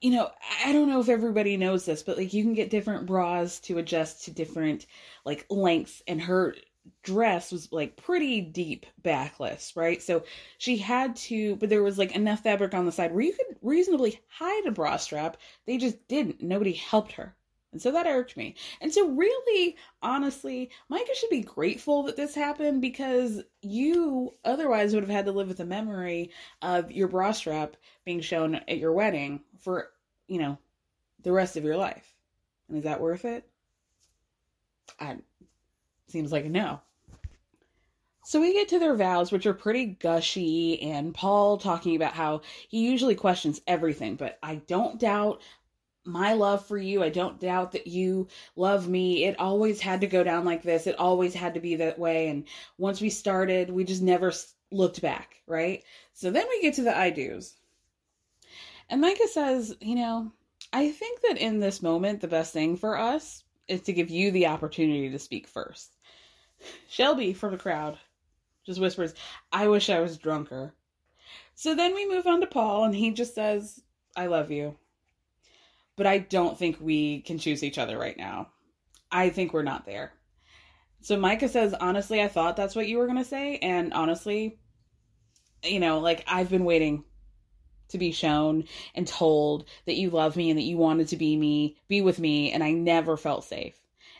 you 0.00 0.10
know 0.10 0.30
i 0.64 0.72
don't 0.72 0.88
know 0.88 1.00
if 1.00 1.08
everybody 1.08 1.56
knows 1.56 1.84
this 1.84 2.02
but 2.02 2.16
like 2.16 2.32
you 2.32 2.42
can 2.42 2.54
get 2.54 2.70
different 2.70 3.06
bras 3.06 3.60
to 3.60 3.78
adjust 3.78 4.24
to 4.24 4.30
different 4.30 4.86
like 5.24 5.46
lengths 5.50 6.02
and 6.06 6.20
her 6.20 6.54
dress 7.02 7.52
was 7.52 7.72
like 7.72 7.96
pretty 7.96 8.40
deep 8.40 8.86
backless 9.02 9.74
right 9.76 10.02
so 10.02 10.22
she 10.58 10.76
had 10.76 11.16
to 11.16 11.56
but 11.56 11.68
there 11.68 11.82
was 11.82 11.98
like 11.98 12.14
enough 12.14 12.42
fabric 12.42 12.74
on 12.74 12.86
the 12.86 12.92
side 12.92 13.12
where 13.12 13.24
you 13.24 13.32
could 13.32 13.56
reasonably 13.62 14.20
hide 14.28 14.66
a 14.66 14.70
bra 14.70 14.96
strap 14.96 15.36
they 15.66 15.76
just 15.78 16.06
didn't 16.08 16.42
nobody 16.42 16.72
helped 16.72 17.12
her 17.12 17.34
And 17.72 17.82
so 17.82 17.92
that 17.92 18.06
irked 18.06 18.36
me. 18.36 18.56
And 18.80 18.92
so, 18.92 19.08
really, 19.10 19.76
honestly, 20.02 20.70
Micah 20.88 21.14
should 21.14 21.30
be 21.30 21.42
grateful 21.42 22.02
that 22.04 22.16
this 22.16 22.34
happened 22.34 22.80
because 22.80 23.42
you 23.60 24.34
otherwise 24.44 24.94
would 24.94 25.02
have 25.02 25.10
had 25.10 25.26
to 25.26 25.32
live 25.32 25.48
with 25.48 25.58
the 25.58 25.66
memory 25.66 26.30
of 26.62 26.90
your 26.90 27.08
bra 27.08 27.32
strap 27.32 27.76
being 28.06 28.20
shown 28.22 28.54
at 28.56 28.78
your 28.78 28.92
wedding 28.92 29.42
for, 29.60 29.90
you 30.28 30.38
know, 30.38 30.58
the 31.22 31.32
rest 31.32 31.56
of 31.56 31.64
your 31.64 31.76
life. 31.76 32.14
And 32.68 32.78
is 32.78 32.84
that 32.84 33.00
worth 33.00 33.24
it? 33.26 33.46
I 34.98 35.18
seems 36.10 36.32
like 36.32 36.44
a 36.44 36.48
no. 36.48 36.80
So 38.24 38.40
we 38.40 38.52
get 38.52 38.68
to 38.68 38.78
their 38.78 38.94
vows, 38.94 39.32
which 39.32 39.46
are 39.46 39.54
pretty 39.54 39.86
gushy, 39.86 40.82
and 40.82 41.14
Paul 41.14 41.56
talking 41.56 41.96
about 41.96 42.12
how 42.12 42.42
he 42.68 42.86
usually 42.86 43.14
questions 43.14 43.60
everything, 43.66 44.16
but 44.16 44.38
I 44.42 44.56
don't 44.56 45.00
doubt 45.00 45.40
my 46.04 46.32
love 46.32 46.66
for 46.66 46.76
you. 46.76 47.02
I 47.02 47.10
don't 47.10 47.40
doubt 47.40 47.72
that 47.72 47.86
you 47.86 48.28
love 48.56 48.88
me. 48.88 49.24
It 49.24 49.38
always 49.38 49.80
had 49.80 50.00
to 50.00 50.06
go 50.06 50.24
down 50.24 50.44
like 50.44 50.62
this. 50.62 50.86
It 50.86 50.98
always 50.98 51.34
had 51.34 51.54
to 51.54 51.60
be 51.60 51.76
that 51.76 51.98
way. 51.98 52.28
And 52.28 52.44
once 52.78 53.00
we 53.00 53.10
started, 53.10 53.70
we 53.70 53.84
just 53.84 54.02
never 54.02 54.32
looked 54.70 55.00
back, 55.02 55.42
right? 55.46 55.82
So 56.14 56.30
then 56.30 56.46
we 56.48 56.62
get 56.62 56.74
to 56.74 56.82
the 56.82 56.96
I 56.96 57.10
do's. 57.10 57.54
And 58.88 59.00
Micah 59.00 59.28
says, 59.28 59.76
you 59.80 59.94
know, 59.94 60.32
I 60.72 60.90
think 60.90 61.20
that 61.22 61.38
in 61.38 61.60
this 61.60 61.82
moment, 61.82 62.20
the 62.20 62.28
best 62.28 62.52
thing 62.52 62.76
for 62.76 62.98
us 62.98 63.44
is 63.68 63.82
to 63.82 63.92
give 63.92 64.10
you 64.10 64.30
the 64.30 64.46
opportunity 64.46 65.10
to 65.10 65.18
speak 65.18 65.46
first. 65.46 65.94
Shelby 66.88 67.32
from 67.32 67.52
the 67.52 67.58
crowd 67.58 67.98
just 68.64 68.80
whispers, 68.80 69.14
I 69.50 69.68
wish 69.68 69.88
I 69.88 70.00
was 70.00 70.18
drunker. 70.18 70.74
So 71.54 71.74
then 71.74 71.94
we 71.94 72.08
move 72.08 72.26
on 72.26 72.40
to 72.40 72.46
Paul, 72.46 72.84
and 72.84 72.94
he 72.94 73.10
just 73.12 73.34
says, 73.34 73.82
I 74.14 74.26
love 74.26 74.50
you 74.50 74.76
but 75.98 76.06
I 76.06 76.18
don't 76.18 76.56
think 76.56 76.78
we 76.80 77.20
can 77.22 77.38
choose 77.38 77.62
each 77.62 77.76
other 77.76 77.98
right 77.98 78.16
now. 78.16 78.48
I 79.10 79.28
think 79.28 79.52
we're 79.52 79.64
not 79.64 79.84
there. 79.84 80.12
So 81.02 81.18
Micah 81.18 81.48
says, 81.48 81.74
honestly, 81.74 82.22
I 82.22 82.28
thought 82.28 82.56
that's 82.56 82.76
what 82.76 82.86
you 82.86 82.98
were 82.98 83.06
going 83.06 83.18
to 83.18 83.24
say. 83.24 83.58
And 83.58 83.92
honestly, 83.92 84.60
you 85.64 85.80
know, 85.80 85.98
like 85.98 86.24
I've 86.28 86.50
been 86.50 86.64
waiting 86.64 87.04
to 87.88 87.98
be 87.98 88.12
shown 88.12 88.64
and 88.94 89.08
told 89.08 89.68
that 89.86 89.96
you 89.96 90.10
love 90.10 90.36
me 90.36 90.50
and 90.50 90.58
that 90.58 90.64
you 90.64 90.76
wanted 90.76 91.08
to 91.08 91.16
be 91.16 91.36
me, 91.36 91.76
be 91.88 92.00
with 92.00 92.20
me. 92.20 92.52
And 92.52 92.62
I 92.62 92.70
never 92.70 93.16
felt 93.16 93.44
safe. 93.44 93.74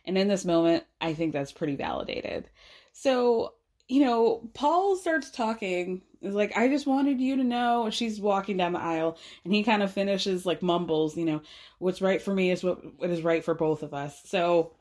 And 0.08 0.18
in 0.18 0.26
this 0.26 0.44
moment, 0.44 0.82
I 1.00 1.14
think 1.14 1.32
that's 1.32 1.52
pretty 1.52 1.76
validated. 1.76 2.48
So 2.92 3.54
you 3.88 4.04
know, 4.04 4.48
Paul 4.54 4.96
starts 4.96 5.30
talking. 5.30 6.02
Is 6.20 6.34
like, 6.34 6.56
I 6.56 6.68
just 6.68 6.86
wanted 6.86 7.20
you 7.20 7.36
to 7.36 7.44
know. 7.44 7.90
She's 7.90 8.20
walking 8.20 8.56
down 8.56 8.72
the 8.72 8.80
aisle, 8.80 9.16
and 9.44 9.54
he 9.54 9.62
kind 9.62 9.82
of 9.82 9.92
finishes 9.92 10.44
like 10.44 10.62
mumbles, 10.62 11.16
you 11.16 11.24
know, 11.24 11.42
what's 11.78 12.02
right 12.02 12.20
for 12.20 12.34
me 12.34 12.50
is 12.50 12.62
what 12.62 12.98
what 12.98 13.10
is 13.10 13.22
right 13.22 13.44
for 13.44 13.54
both 13.54 13.82
of 13.82 13.94
us. 13.94 14.20
So 14.26 14.72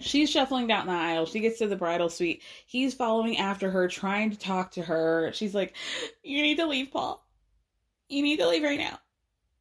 she's 0.00 0.30
shuffling 0.30 0.68
down 0.68 0.86
the 0.86 0.92
aisle. 0.92 1.26
She 1.26 1.40
gets 1.40 1.58
to 1.58 1.66
the 1.66 1.76
bridal 1.76 2.08
suite. 2.08 2.42
He's 2.66 2.94
following 2.94 3.36
after 3.38 3.70
her, 3.70 3.88
trying 3.88 4.30
to 4.30 4.38
talk 4.38 4.72
to 4.72 4.82
her. 4.82 5.32
She's 5.34 5.54
like, 5.54 5.74
"You 6.22 6.40
need 6.42 6.56
to 6.56 6.66
leave, 6.66 6.92
Paul. 6.92 7.26
You 8.08 8.22
need 8.22 8.38
to 8.38 8.48
leave 8.48 8.62
right 8.62 8.78
now." 8.78 9.00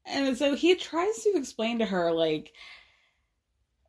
And 0.05 0.37
so 0.37 0.55
he 0.55 0.75
tries 0.75 1.23
to 1.23 1.33
explain 1.35 1.79
to 1.79 1.85
her, 1.85 2.13
like, 2.13 2.53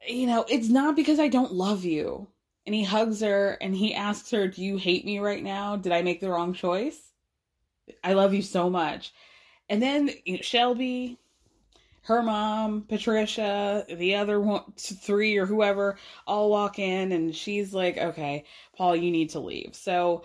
you 0.06 0.26
know, 0.26 0.44
it's 0.48 0.68
not 0.68 0.96
because 0.96 1.18
I 1.18 1.28
don't 1.28 1.52
love 1.52 1.84
you 1.84 2.28
and 2.66 2.74
he 2.74 2.84
hugs 2.84 3.20
her 3.22 3.56
and 3.60 3.74
he 3.74 3.94
asks 3.94 4.30
her, 4.30 4.46
Do 4.46 4.62
you 4.62 4.76
hate 4.76 5.04
me 5.04 5.18
right 5.18 5.42
now? 5.42 5.76
Did 5.76 5.92
I 5.92 6.02
make 6.02 6.20
the 6.20 6.30
wrong 6.30 6.52
choice? 6.52 7.12
I 8.04 8.12
love 8.12 8.34
you 8.34 8.42
so 8.42 8.68
much. 8.68 9.12
And 9.70 9.82
then 9.82 10.10
you 10.24 10.34
know, 10.34 10.42
Shelby, 10.42 11.18
her 12.02 12.22
mom, 12.22 12.82
Patricia, 12.82 13.86
the 13.88 14.14
other 14.14 14.40
one, 14.40 14.64
three 14.76 15.36
or 15.36 15.46
whoever, 15.46 15.96
all 16.26 16.50
walk 16.50 16.78
in, 16.78 17.12
and 17.12 17.34
she's 17.34 17.72
like, 17.72 17.96
Okay, 17.96 18.44
Paul, 18.76 18.96
you 18.96 19.10
need 19.10 19.30
to 19.30 19.40
leave. 19.40 19.74
So 19.74 20.24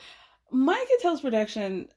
Micah 0.51 0.87
tells 1.01 1.21
production, 1.21 1.87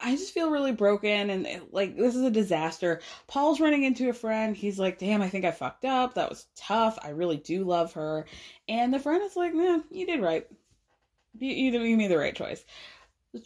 I 0.00 0.14
just 0.14 0.32
feel 0.32 0.50
really 0.50 0.72
broken 0.72 1.30
and 1.30 1.46
eh, 1.46 1.60
like 1.72 1.96
this 1.96 2.14
is 2.14 2.22
a 2.22 2.30
disaster. 2.30 3.00
Paul's 3.26 3.60
running 3.60 3.84
into 3.84 4.08
a 4.08 4.12
friend. 4.12 4.56
He's 4.56 4.78
like, 4.78 4.98
"Damn, 4.98 5.22
I 5.22 5.28
think 5.28 5.44
I 5.44 5.50
fucked 5.50 5.84
up. 5.84 6.14
That 6.14 6.28
was 6.30 6.46
tough. 6.56 6.98
I 7.02 7.10
really 7.10 7.36
do 7.38 7.64
love 7.64 7.92
her." 7.94 8.26
And 8.68 8.92
the 8.94 9.00
friend 9.00 9.22
is 9.24 9.36
like, 9.36 9.54
"Man, 9.54 9.84
you 9.90 10.06
did 10.06 10.20
right. 10.22 10.46
You, 11.38 11.50
you, 11.50 11.80
you 11.82 11.96
made 11.96 12.10
the 12.10 12.18
right 12.18 12.34
choice." 12.34 12.64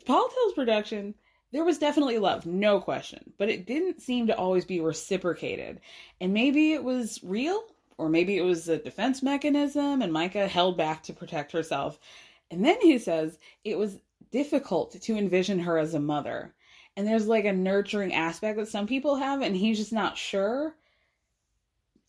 Paul 0.06 0.28
tells 0.28 0.52
production 0.54 1.14
there 1.52 1.64
was 1.64 1.78
definitely 1.78 2.18
love, 2.18 2.46
no 2.46 2.80
question, 2.80 3.32
but 3.38 3.50
it 3.50 3.66
didn't 3.66 4.00
seem 4.00 4.26
to 4.26 4.36
always 4.36 4.64
be 4.64 4.80
reciprocated. 4.80 5.80
And 6.20 6.32
maybe 6.32 6.72
it 6.72 6.82
was 6.82 7.20
real, 7.22 7.62
or 7.98 8.08
maybe 8.08 8.38
it 8.38 8.42
was 8.42 8.68
a 8.68 8.78
defense 8.78 9.22
mechanism, 9.22 10.00
and 10.00 10.12
Micah 10.12 10.48
held 10.48 10.78
back 10.78 11.02
to 11.04 11.12
protect 11.12 11.52
herself. 11.52 11.98
And 12.50 12.64
then 12.64 12.80
he 12.80 12.98
says 12.98 13.38
it 13.64 13.76
was 13.76 13.98
difficult 14.32 15.00
to 15.00 15.16
envision 15.16 15.60
her 15.60 15.78
as 15.78 15.94
a 15.94 16.00
mother. 16.00 16.54
And 16.96 17.06
there's 17.06 17.26
like 17.26 17.44
a 17.44 17.52
nurturing 17.52 18.12
aspect 18.12 18.58
that 18.58 18.68
some 18.68 18.86
people 18.86 19.16
have, 19.16 19.42
and 19.42 19.56
he's 19.56 19.78
just 19.78 19.92
not 19.92 20.18
sure 20.18 20.74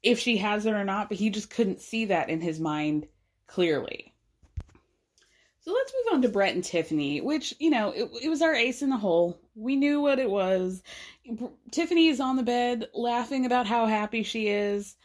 if 0.01 0.20
she 0.20 0.38
has 0.38 0.65
it 0.65 0.74
or 0.74 0.84
not, 0.84 1.10
but 1.10 1.18
he 1.18 1.30
just 1.30 1.50
couldn't 1.50 1.82
see 1.82 2.06
that 2.06 2.30
in 2.30 2.42
his 2.42 2.60
mind 2.60 3.08
clearly. 3.48 4.13
So 5.62 5.72
let's 5.72 5.94
move 5.94 6.13
on 6.15 6.22
to 6.24 6.27
Brett 6.27 6.56
and 6.56 6.63
Tiffany, 6.63 7.22
which, 7.22 7.53
you 7.58 7.70
know, 7.70 7.92
it, 7.92 8.10
it 8.22 8.27
was 8.27 8.42
our 8.42 8.53
ace 8.53 8.82
in 8.82 8.89
the 8.89 8.98
hole. 8.98 9.39
We 9.56 9.77
knew 9.77 10.01
what 10.01 10.20
it 10.20 10.30
was. 10.30 10.84
Tiffany 11.72 12.08
is 12.08 12.20
on 12.20 12.36
the 12.36 12.44
bed 12.44 12.89
laughing 12.94 13.46
about 13.46 13.65
how 13.65 13.86
happy 13.86 14.24
she 14.24 14.50
is, 14.50 14.98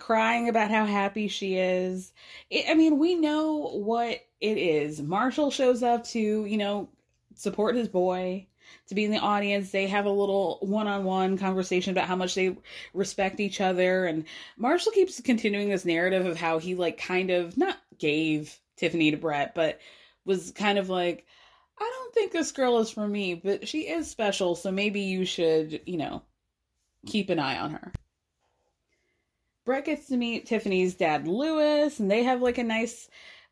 crying 0.00 0.48
about 0.48 0.72
how 0.72 0.84
happy 0.84 1.28
she 1.28 1.54
is. 1.54 2.12
It, 2.50 2.64
I 2.68 2.74
mean, 2.74 2.98
we 2.98 3.14
know 3.14 3.70
what 3.72 4.18
it 4.40 4.58
is. 4.58 5.02
Marshall 5.02 5.50
shows 5.50 5.82
up 5.82 6.04
to, 6.04 6.44
you 6.44 6.56
know, 6.56 6.88
support 7.34 7.76
his 7.76 7.88
boy, 7.88 8.46
to 8.86 8.94
be 8.94 9.04
in 9.04 9.10
the 9.10 9.18
audience. 9.18 9.70
They 9.70 9.86
have 9.86 10.06
a 10.06 10.10
little 10.10 10.58
one 10.62 10.86
on 10.86 11.04
one 11.04 11.38
conversation 11.38 11.92
about 11.92 12.06
how 12.06 12.16
much 12.16 12.34
they 12.34 12.56
respect 12.94 13.40
each 13.40 13.60
other. 13.60 14.04
And 14.04 14.24
Marshall 14.56 14.92
keeps 14.92 15.20
continuing 15.20 15.68
this 15.68 15.84
narrative 15.84 16.26
of 16.26 16.36
how 16.36 16.58
he, 16.58 16.74
like, 16.74 16.98
kind 16.98 17.30
of 17.30 17.56
not 17.56 17.78
gave 17.98 18.58
Tiffany 18.76 19.10
to 19.10 19.16
Brett, 19.16 19.54
but 19.54 19.80
was 20.24 20.52
kind 20.52 20.78
of 20.78 20.88
like, 20.88 21.26
I 21.78 21.90
don't 21.94 22.14
think 22.14 22.32
this 22.32 22.52
girl 22.52 22.78
is 22.78 22.90
for 22.90 23.06
me, 23.06 23.34
but 23.34 23.66
she 23.66 23.88
is 23.88 24.10
special, 24.10 24.54
so 24.54 24.70
maybe 24.70 25.00
you 25.00 25.24
should, 25.24 25.80
you 25.86 25.96
know, 25.96 26.22
keep 27.06 27.30
an 27.30 27.38
eye 27.38 27.58
on 27.58 27.72
her. 27.72 27.92
Brett 29.64 29.84
gets 29.84 30.06
to 30.08 30.16
meet 30.16 30.46
Tiffany's 30.46 30.94
dad, 30.94 31.26
Lewis, 31.26 32.00
and 32.00 32.10
they 32.10 32.22
have 32.24 32.42
like 32.42 32.58
a 32.58 32.64
nice 32.64 33.08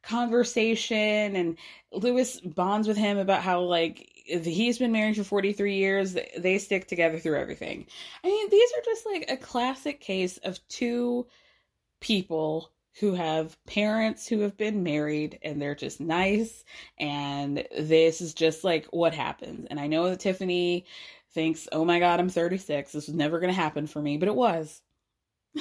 conversation 0.09 1.37
and 1.37 1.59
Lewis 1.93 2.41
bonds 2.41 2.89
with 2.89 2.97
him 2.97 3.19
about 3.19 3.43
how 3.43 3.61
like 3.61 4.11
he's 4.25 4.79
been 4.79 4.93
married 4.93 5.17
for 5.17 5.25
43 5.25 5.75
years 5.75 6.17
they 6.39 6.59
stick 6.59 6.89
together 6.89 7.19
through 7.19 7.39
everything. 7.39 7.87
I 8.25 8.29
mean 8.29 8.51
these 8.51 8.71
are 8.73 8.83
just 8.85 9.07
like 9.07 9.27
a 9.29 9.37
classic 9.37 10.01
case 10.01 10.39
of 10.39 10.67
two 10.69 11.27
people 12.01 12.71
who 13.01 13.15
have 13.15 13.57
parents 13.67 14.27
who 14.27 14.41
have 14.41 14.57
been 14.57 14.83
married 14.83 15.39
and 15.43 15.61
they're 15.61 15.75
just 15.75 16.01
nice 16.01 16.65
and 16.99 17.65
this 17.79 18.21
is 18.21 18.35
just 18.35 18.65
like 18.65 18.87
what 18.91 19.15
happens. 19.15 19.67
And 19.71 19.79
i 19.79 19.87
know 19.87 20.09
that 20.09 20.21
tiffany 20.21 20.87
thinks 21.33 21.69
oh 21.73 21.85
my 21.85 21.99
god 21.99 22.19
i'm 22.19 22.31
36 22.31 22.93
this 22.93 23.07
was 23.07 23.15
never 23.15 23.39
going 23.39 23.53
to 23.53 23.61
happen 23.61 23.87
for 23.87 24.01
me 24.01 24.17
but 24.17 24.29
it 24.29 24.35
was 24.35 24.81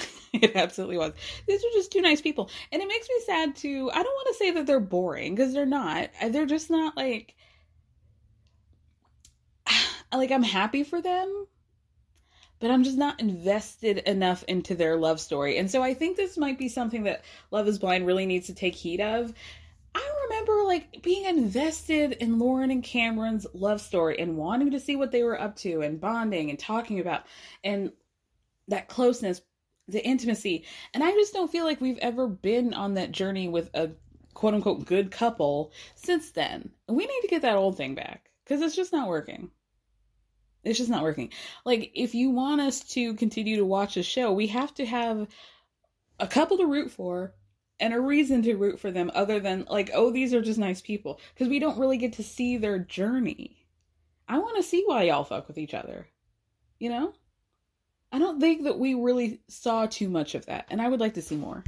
it 0.33 0.55
absolutely 0.55 0.97
was. 0.97 1.13
These 1.47 1.63
are 1.63 1.73
just 1.73 1.91
two 1.91 2.01
nice 2.01 2.21
people. 2.21 2.49
And 2.71 2.81
it 2.81 2.87
makes 2.87 3.07
me 3.07 3.15
sad 3.25 3.55
to 3.57 3.89
I 3.91 4.03
don't 4.03 4.13
want 4.13 4.27
to 4.29 4.37
say 4.37 4.51
that 4.51 4.65
they're 4.65 4.79
boring 4.79 5.35
because 5.35 5.53
they're 5.53 5.65
not. 5.65 6.09
They're 6.29 6.45
just 6.45 6.69
not 6.69 6.95
like 6.97 7.35
like 10.13 10.31
I'm 10.31 10.43
happy 10.43 10.83
for 10.83 11.01
them, 11.01 11.47
but 12.59 12.71
I'm 12.71 12.83
just 12.83 12.97
not 12.97 13.19
invested 13.19 13.99
enough 13.99 14.43
into 14.47 14.75
their 14.75 14.97
love 14.97 15.19
story. 15.19 15.57
And 15.57 15.69
so 15.69 15.83
I 15.83 15.93
think 15.93 16.17
this 16.17 16.37
might 16.37 16.57
be 16.57 16.69
something 16.69 17.03
that 17.03 17.23
Love 17.51 17.67
is 17.67 17.79
Blind 17.79 18.05
really 18.05 18.25
needs 18.25 18.47
to 18.47 18.55
take 18.55 18.75
heed 18.75 19.01
of. 19.01 19.33
I 19.95 20.11
remember 20.29 20.63
like 20.63 21.01
being 21.01 21.25
invested 21.25 22.13
in 22.13 22.39
Lauren 22.39 22.71
and 22.71 22.83
Cameron's 22.83 23.47
love 23.53 23.81
story 23.81 24.19
and 24.19 24.37
wanting 24.37 24.71
to 24.71 24.79
see 24.79 24.95
what 24.95 25.11
they 25.11 25.23
were 25.23 25.39
up 25.39 25.55
to 25.57 25.81
and 25.81 25.99
bonding 25.99 26.49
and 26.49 26.59
talking 26.59 26.99
about 26.99 27.23
and 27.63 27.91
that 28.67 28.89
closeness 28.89 29.41
the 29.87 30.05
intimacy. 30.05 30.65
And 30.93 31.03
I 31.03 31.11
just 31.11 31.33
don't 31.33 31.51
feel 31.51 31.65
like 31.65 31.81
we've 31.81 31.97
ever 31.99 32.27
been 32.27 32.73
on 32.73 32.95
that 32.95 33.11
journey 33.11 33.47
with 33.47 33.69
a 33.73 33.91
quote 34.33 34.53
unquote 34.53 34.85
good 34.85 35.11
couple 35.11 35.71
since 35.95 36.31
then. 36.31 36.69
We 36.87 37.05
need 37.05 37.21
to 37.21 37.27
get 37.27 37.41
that 37.41 37.55
old 37.55 37.77
thing 37.77 37.95
back 37.95 38.29
because 38.43 38.61
it's 38.61 38.75
just 38.75 38.93
not 38.93 39.07
working. 39.07 39.49
It's 40.63 40.77
just 40.77 40.89
not 40.89 41.03
working. 41.03 41.31
Like, 41.65 41.91
if 41.95 42.13
you 42.13 42.29
want 42.29 42.61
us 42.61 42.81
to 42.89 43.13
continue 43.15 43.55
to 43.57 43.65
watch 43.65 43.95
a 43.95 44.03
show, 44.03 44.33
we 44.33 44.47
have 44.47 44.73
to 44.75 44.85
have 44.85 45.27
a 46.19 46.27
couple 46.27 46.57
to 46.57 46.65
root 46.65 46.91
for 46.91 47.33
and 47.79 47.93
a 47.93 48.01
reason 48.01 48.41
to 48.41 48.55
root 48.55 48.79
for 48.79 48.91
them 48.91 49.09
other 49.13 49.39
than, 49.39 49.65
like, 49.69 49.91
oh, 49.93 50.11
these 50.11 50.33
are 50.33 50.41
just 50.41 50.59
nice 50.59 50.81
people. 50.81 51.21
Because 51.33 51.47
we 51.47 51.59
don't 51.59 51.79
really 51.79 51.97
get 51.97 52.13
to 52.13 52.23
see 52.23 52.57
their 52.57 52.79
journey. 52.79 53.65
I 54.27 54.39
want 54.39 54.57
to 54.57 54.63
see 54.63 54.83
why 54.85 55.03
y'all 55.03 55.23
fuck 55.23 55.47
with 55.47 55.57
each 55.57 55.73
other. 55.73 56.07
You 56.79 56.89
know? 56.89 57.13
I 58.11 58.19
don't 58.19 58.39
think 58.39 58.63
that 58.63 58.79
we 58.79 58.93
really 58.93 59.41
saw 59.47 59.85
too 59.85 60.09
much 60.09 60.35
of 60.35 60.45
that, 60.45 60.67
and 60.69 60.81
I 60.81 60.87
would 60.87 60.99
like 60.99 61.15
to 61.15 61.21
see 61.21 61.35
more. 61.35 61.63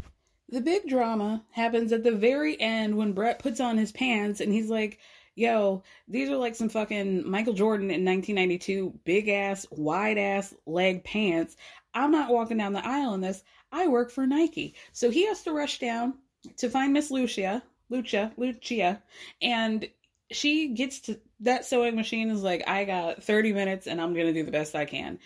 The 0.52 0.62
big 0.62 0.88
drama 0.88 1.44
happens 1.52 1.92
at 1.92 2.04
the 2.04 2.12
very 2.12 2.60
end 2.60 2.98
when 2.98 3.14
Brett 3.14 3.40
puts 3.40 3.60
on 3.60 3.78
his 3.78 3.92
pants 3.92 4.42
and 4.42 4.52
he's 4.52 4.70
like, 4.70 4.98
yo, 5.36 5.84
these 6.08 6.28
are 6.30 6.38
like 6.38 6.56
some 6.56 6.70
fucking 6.70 7.30
Michael 7.30 7.54
Jordan 7.54 7.92
in 7.92 8.04
1992 8.04 9.00
big 9.04 9.30
ass, 9.30 9.68
wide 9.70 10.18
ass 10.18 10.56
leg 10.66 11.04
pants. 11.04 11.56
I'm 11.94 12.12
not 12.12 12.32
walking 12.32 12.58
down 12.58 12.74
the 12.74 12.86
aisle 12.86 13.14
in 13.14 13.22
this. 13.22 13.44
I 13.72 13.88
work 13.88 14.10
for 14.10 14.26
Nike. 14.26 14.74
So 14.92 15.12
he 15.12 15.28
has 15.28 15.44
to 15.44 15.52
rush 15.52 15.78
down 15.78 16.16
to 16.58 16.70
find 16.70 16.94
Miss 16.94 17.12
Lucia, 17.12 17.62
Lucia, 17.90 18.32
Lucia, 18.36 19.04
and 19.42 19.88
she 20.32 20.70
gets 20.70 21.00
to 21.02 21.20
that 21.42 21.66
sewing 21.66 21.96
machine 21.96 22.30
is 22.30 22.44
like, 22.44 22.64
I 22.68 22.86
got 22.86 23.24
30 23.24 23.54
minutes 23.54 23.88
and 23.88 24.02
I'm 24.02 24.14
to 24.14 24.34
do 24.34 24.44
the 24.44 24.52
best 24.52 24.76
I 24.76 24.86
can. 24.86 25.20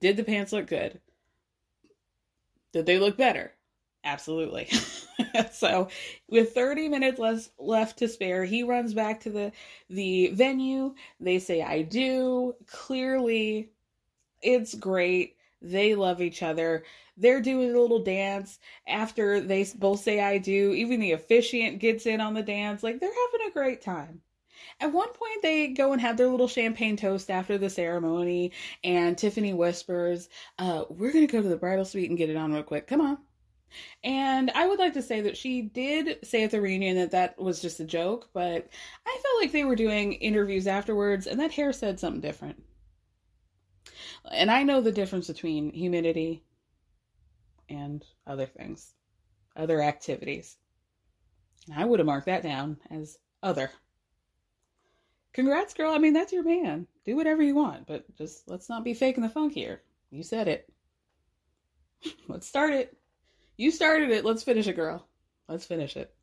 Did 0.00 0.16
the 0.16 0.24
pants 0.24 0.52
look 0.52 0.66
good? 0.66 1.00
Did 2.72 2.86
they 2.86 2.98
look 2.98 3.16
better? 3.16 3.52
Absolutely. 4.04 4.68
so, 5.52 5.88
with 6.28 6.52
30 6.52 6.88
minutes 6.88 7.18
less 7.18 7.50
left 7.58 7.98
to 7.98 8.08
spare, 8.08 8.44
he 8.44 8.62
runs 8.62 8.94
back 8.94 9.20
to 9.20 9.30
the 9.30 9.52
the 9.90 10.28
venue. 10.28 10.94
They 11.20 11.38
say 11.38 11.62
I 11.62 11.82
do. 11.82 12.54
Clearly, 12.66 13.70
it's 14.42 14.74
great. 14.74 15.36
They 15.60 15.94
love 15.94 16.22
each 16.22 16.42
other. 16.42 16.84
They're 17.16 17.40
doing 17.42 17.74
a 17.74 17.80
little 17.80 18.02
dance 18.02 18.60
after 18.86 19.40
they 19.40 19.66
both 19.76 20.00
say 20.00 20.20
I 20.20 20.38
do. 20.38 20.72
Even 20.72 21.00
the 21.00 21.12
officiant 21.12 21.80
gets 21.80 22.06
in 22.06 22.20
on 22.20 22.34
the 22.34 22.42
dance. 22.42 22.82
Like 22.82 23.00
they're 23.00 23.10
having 23.10 23.48
a 23.48 23.52
great 23.52 23.82
time. 23.82 24.22
At 24.80 24.92
one 24.92 25.08
point, 25.12 25.42
they 25.42 25.68
go 25.68 25.92
and 25.92 26.00
have 26.00 26.16
their 26.16 26.28
little 26.28 26.48
champagne 26.48 26.96
toast 26.96 27.30
after 27.30 27.58
the 27.58 27.70
ceremony, 27.70 28.52
and 28.84 29.16
Tiffany 29.16 29.54
whispers, 29.54 30.28
uh, 30.58 30.84
We're 30.88 31.12
going 31.12 31.26
to 31.26 31.32
go 31.32 31.42
to 31.42 31.48
the 31.48 31.56
bridal 31.56 31.84
suite 31.84 32.08
and 32.08 32.18
get 32.18 32.30
it 32.30 32.36
on 32.36 32.52
real 32.52 32.62
quick. 32.62 32.86
Come 32.86 33.00
on. 33.00 33.18
And 34.02 34.50
I 34.54 34.66
would 34.66 34.78
like 34.78 34.94
to 34.94 35.02
say 35.02 35.20
that 35.20 35.36
she 35.36 35.62
did 35.62 36.18
say 36.24 36.42
at 36.44 36.50
the 36.50 36.60
reunion 36.60 36.96
that 36.96 37.10
that 37.10 37.38
was 37.38 37.60
just 37.60 37.80
a 37.80 37.84
joke, 37.84 38.30
but 38.32 38.68
I 39.06 39.20
felt 39.22 39.42
like 39.42 39.52
they 39.52 39.64
were 39.64 39.76
doing 39.76 40.14
interviews 40.14 40.66
afterwards, 40.66 41.26
and 41.26 41.38
that 41.40 41.52
hair 41.52 41.72
said 41.72 42.00
something 42.00 42.20
different. 42.20 42.62
And 44.32 44.50
I 44.50 44.62
know 44.62 44.80
the 44.80 44.92
difference 44.92 45.26
between 45.26 45.72
humidity 45.72 46.44
and 47.68 48.04
other 48.26 48.46
things, 48.46 48.94
other 49.56 49.82
activities. 49.82 50.56
And 51.70 51.80
I 51.80 51.84
would 51.84 52.00
have 52.00 52.06
marked 52.06 52.26
that 52.26 52.42
down 52.42 52.78
as 52.90 53.18
other. 53.42 53.70
Congrats, 55.34 55.74
girl. 55.74 55.92
I 55.92 55.98
mean, 55.98 56.12
that's 56.12 56.32
your 56.32 56.42
man. 56.42 56.86
Do 57.04 57.16
whatever 57.16 57.42
you 57.42 57.54
want, 57.54 57.86
but 57.86 58.04
just 58.16 58.48
let's 58.48 58.68
not 58.68 58.84
be 58.84 58.94
faking 58.94 59.22
the 59.22 59.28
funk 59.28 59.52
here. 59.52 59.82
You 60.10 60.22
said 60.22 60.48
it. 60.48 60.68
let's 62.28 62.46
start 62.46 62.72
it. 62.72 62.96
You 63.56 63.70
started 63.70 64.10
it. 64.10 64.24
Let's 64.24 64.42
finish 64.42 64.66
it, 64.66 64.76
girl. 64.76 65.06
Let's 65.48 65.66
finish 65.66 65.96
it. 65.96 66.14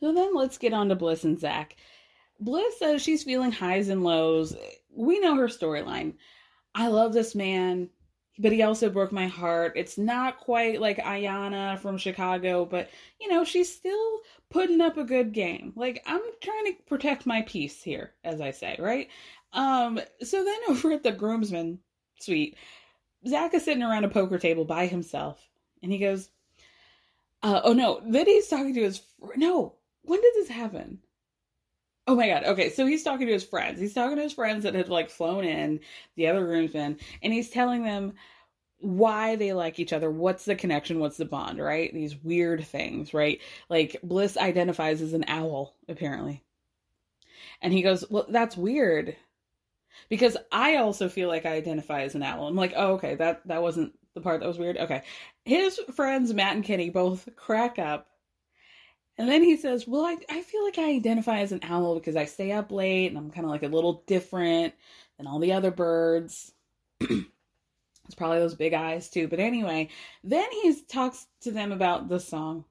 So 0.00 0.12
then 0.12 0.34
let's 0.34 0.58
get 0.58 0.72
on 0.72 0.88
to 0.88 0.96
Bliss 0.96 1.24
and 1.24 1.38
Zack. 1.38 1.76
Bliss 2.40 2.78
says 2.78 3.02
she's 3.02 3.22
feeling 3.22 3.52
highs 3.52 3.88
and 3.88 4.02
lows. 4.02 4.56
We 4.90 5.20
know 5.20 5.36
her 5.36 5.46
storyline. 5.46 6.14
I 6.74 6.88
love 6.88 7.12
this 7.12 7.34
man, 7.34 7.88
but 8.38 8.52
he 8.52 8.62
also 8.62 8.88
broke 8.88 9.12
my 9.12 9.26
heart. 9.26 9.72
It's 9.76 9.98
not 9.98 10.38
quite 10.40 10.80
like 10.80 10.98
Iyanna 10.98 11.78
from 11.78 11.98
Chicago, 11.98 12.64
but 12.64 12.90
you 13.20 13.28
know, 13.28 13.44
she's 13.44 13.72
still 13.72 14.20
putting 14.50 14.80
up 14.80 14.96
a 14.96 15.04
good 15.04 15.32
game. 15.32 15.72
Like 15.76 16.02
I'm 16.06 16.20
trying 16.40 16.66
to 16.66 16.82
protect 16.86 17.26
my 17.26 17.42
peace 17.42 17.82
here, 17.82 18.12
as 18.24 18.40
I 18.40 18.50
say, 18.50 18.76
right? 18.78 19.08
Um, 19.52 20.00
so 20.22 20.44
then 20.44 20.58
over 20.68 20.92
at 20.92 21.02
the 21.02 21.12
groomsmen 21.12 21.78
suite, 22.20 22.56
Zack 23.26 23.54
is 23.54 23.64
sitting 23.64 23.82
around 23.82 24.04
a 24.04 24.08
poker 24.08 24.38
table 24.38 24.64
by 24.64 24.86
himself, 24.86 25.48
and 25.82 25.92
he 25.92 25.98
goes, 25.98 26.30
uh, 27.42 27.60
"Oh 27.64 27.72
no!" 27.72 28.00
Then 28.06 28.26
he's 28.26 28.48
talking 28.48 28.74
to 28.74 28.82
his 28.82 28.98
fr- 28.98 29.36
no. 29.36 29.74
When 30.04 30.20
did 30.20 30.34
this 30.34 30.48
happen? 30.48 30.98
Oh 32.06 32.16
my 32.16 32.28
god. 32.28 32.44
Okay, 32.44 32.70
so 32.70 32.86
he's 32.86 33.04
talking 33.04 33.26
to 33.26 33.32
his 33.32 33.44
friends. 33.44 33.80
He's 33.80 33.94
talking 33.94 34.16
to 34.16 34.22
his 34.22 34.32
friends 34.32 34.64
that 34.64 34.74
had 34.74 34.88
like 34.88 35.10
flown 35.10 35.44
in, 35.44 35.80
the 36.16 36.28
other 36.28 36.44
groomsmen, 36.44 36.98
and 37.22 37.32
he's 37.32 37.50
telling 37.50 37.84
them 37.84 38.14
why 38.78 39.36
they 39.36 39.52
like 39.52 39.78
each 39.78 39.92
other. 39.92 40.10
What's 40.10 40.44
the 40.44 40.56
connection? 40.56 40.98
What's 40.98 41.16
the 41.16 41.24
bond? 41.24 41.60
Right? 41.60 41.92
These 41.94 42.16
weird 42.16 42.66
things, 42.66 43.14
right? 43.14 43.40
Like 43.68 43.96
Bliss 44.02 44.36
identifies 44.36 45.00
as 45.00 45.12
an 45.12 45.24
owl, 45.28 45.76
apparently. 45.88 46.42
And 47.60 47.72
he 47.72 47.82
goes, 47.82 48.04
Well, 48.10 48.26
that's 48.28 48.56
weird 48.56 49.16
because 50.08 50.36
I 50.50 50.76
also 50.76 51.08
feel 51.08 51.28
like 51.28 51.46
I 51.46 51.54
identify 51.54 52.02
as 52.02 52.14
an 52.14 52.22
owl. 52.22 52.46
I'm 52.46 52.56
like, 52.56 52.74
oh, 52.76 52.94
okay, 52.94 53.14
that 53.16 53.46
that 53.46 53.62
wasn't 53.62 53.92
the 54.14 54.20
part 54.20 54.40
that 54.40 54.46
was 54.48 54.58
weird. 54.58 54.76
Okay, 54.76 55.02
his 55.44 55.80
friends 55.94 56.32
Matt 56.34 56.54
and 56.56 56.64
Kenny 56.64 56.90
both 56.90 57.28
crack 57.36 57.78
up, 57.78 58.08
and 59.18 59.28
then 59.28 59.42
he 59.42 59.56
says, 59.56 59.86
"Well, 59.86 60.04
I 60.04 60.16
I 60.28 60.42
feel 60.42 60.64
like 60.64 60.78
I 60.78 60.90
identify 60.90 61.40
as 61.40 61.52
an 61.52 61.60
owl 61.62 61.94
because 61.94 62.16
I 62.16 62.24
stay 62.24 62.52
up 62.52 62.70
late 62.70 63.08
and 63.08 63.18
I'm 63.18 63.30
kind 63.30 63.44
of 63.44 63.50
like 63.50 63.62
a 63.62 63.68
little 63.68 64.02
different 64.06 64.74
than 65.16 65.26
all 65.26 65.38
the 65.38 65.52
other 65.52 65.70
birds." 65.70 66.52
it's 67.00 68.14
probably 68.16 68.38
those 68.38 68.54
big 68.54 68.74
eyes 68.74 69.08
too. 69.10 69.28
But 69.28 69.40
anyway, 69.40 69.88
then 70.24 70.46
he 70.50 70.74
talks 70.88 71.26
to 71.42 71.50
them 71.50 71.72
about 71.72 72.08
the 72.08 72.20
song. 72.20 72.64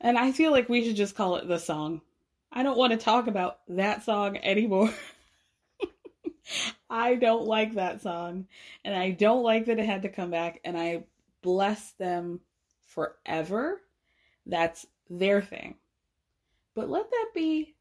And 0.00 0.16
I 0.16 0.32
feel 0.32 0.52
like 0.52 0.68
we 0.68 0.84
should 0.84 0.96
just 0.96 1.16
call 1.16 1.36
it 1.36 1.48
the 1.48 1.58
song. 1.58 2.00
I 2.52 2.62
don't 2.62 2.78
want 2.78 2.92
to 2.92 2.96
talk 2.98 3.26
about 3.26 3.58
that 3.68 4.04
song 4.04 4.36
anymore. 4.38 4.92
I 6.90 7.16
don't 7.16 7.44
like 7.44 7.74
that 7.74 8.00
song. 8.00 8.46
And 8.84 8.94
I 8.94 9.10
don't 9.10 9.42
like 9.42 9.66
that 9.66 9.78
it 9.78 9.86
had 9.86 10.02
to 10.02 10.08
come 10.08 10.30
back. 10.30 10.60
And 10.64 10.78
I 10.78 11.04
bless 11.42 11.92
them 11.92 12.40
forever. 12.86 13.80
That's 14.48 14.86
their 15.08 15.40
thing. 15.40 15.76
But 16.74 16.90
let 16.90 17.10
that 17.10 17.30
be 17.34 17.74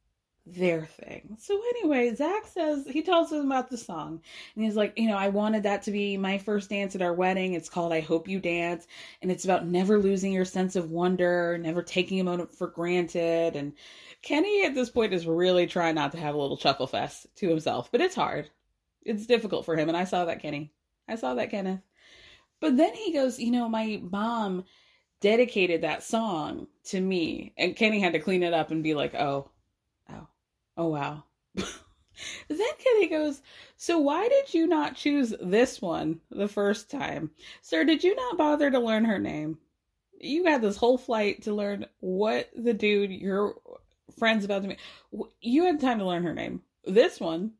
their 0.46 0.86
thing. 0.86 1.38
So 1.40 1.62
anyway, 1.70 2.14
Zack 2.16 2.46
says 2.46 2.86
he 2.88 3.02
tells 3.02 3.32
him 3.32 3.46
about 3.46 3.70
the 3.70 3.78
song, 3.78 4.22
and 4.56 4.64
he's 4.64 4.76
like, 4.76 4.94
you 4.96 5.08
know, 5.08 5.18
I 5.18 5.30
wanted 5.30 5.64
that 5.64 5.84
to 5.84 5.92
be 5.92 6.16
my 6.18 6.38
first 6.38 6.70
dance 6.70 6.96
at 6.96 7.02
our 7.02 7.14
wedding. 7.14 7.54
It's 7.54 7.70
called 7.70 7.92
"I 7.92 8.02
Hope 8.02 8.28
You 8.28 8.40
Dance," 8.40 8.88
and 9.22 9.32
it's 9.32 9.46
about 9.46 9.68
never 9.68 10.00
losing 10.00 10.32
your 10.32 10.46
sense 10.46 10.76
of 10.76 10.92
wonder, 10.92 11.58
never 11.58 11.82
taking 11.82 12.20
a 12.20 12.24
moment 12.24 12.54
for 12.54 12.68
granted. 12.68 13.56
And 13.56 13.74
Kenny 14.22 14.66
at 14.66 14.74
this 14.76 14.90
point 14.90 15.14
is 15.14 15.28
really 15.28 15.68
trying 15.68 15.96
not 15.96 16.14
to 16.14 16.20
have 16.20 16.36
a 16.36 16.38
little 16.38 16.58
chuckle 16.58 16.88
fest 16.88 17.28
to 17.38 17.50
himself, 17.50 17.92
but 17.92 18.02
it's 18.02 18.16
hard 18.16 18.50
it's 19.08 19.26
difficult 19.26 19.66
for 19.66 19.76
him. 19.76 19.88
And 19.88 19.98
I 19.98 20.04
saw 20.04 20.26
that, 20.26 20.42
Kenny. 20.42 20.72
I 21.08 21.16
saw 21.16 21.34
that, 21.36 21.50
Kenneth. 21.50 21.82
But 22.60 22.78
then 22.78 22.94
he 22.94 23.14
goes, 23.14 23.40
you 23.40 23.52
know, 23.52 23.70
my 23.70 24.02
mom 24.04 24.66
dedicated 25.20 25.82
that 25.82 26.04
song 26.04 26.68
to 26.86 27.02
me. 27.02 27.54
And 27.58 27.76
Kenny 27.76 28.00
had 28.00 28.14
to 28.14 28.20
clean 28.20 28.44
it 28.44 28.54
up 28.54 28.72
and 28.72 28.84
be 28.84 28.94
like, 28.94 29.16
oh, 29.16 29.50
oh, 30.10 30.28
oh, 30.78 30.88
wow. 30.88 31.24
then 31.56 31.68
Kenny 32.50 33.08
goes, 33.08 33.42
so 33.78 34.00
why 34.00 34.28
did 34.28 34.54
you 34.54 34.68
not 34.68 34.96
choose 34.96 35.34
this 35.42 35.82
one 35.82 36.20
the 36.30 36.48
first 36.48 36.90
time? 36.90 37.32
Sir, 37.62 37.84
did 37.84 38.04
you 38.04 38.16
not 38.16 38.38
bother 38.38 38.70
to 38.72 38.80
learn 38.80 39.06
her 39.06 39.20
name? 39.20 39.58
You 40.20 40.46
had 40.46 40.62
this 40.62 40.78
whole 40.78 40.98
flight 40.98 41.44
to 41.44 41.54
learn 41.54 41.86
what 42.00 42.50
the 42.56 42.74
dude 42.74 43.12
your 43.12 43.56
friend's 44.18 44.46
about 44.46 44.64
to 44.64 44.70
meet. 44.70 44.80
You 45.42 45.66
had 45.66 45.80
time 45.80 46.00
to 46.00 46.06
learn 46.06 46.24
her 46.24 46.34
name. 46.34 46.62
This 46.86 47.20
one. 47.20 47.52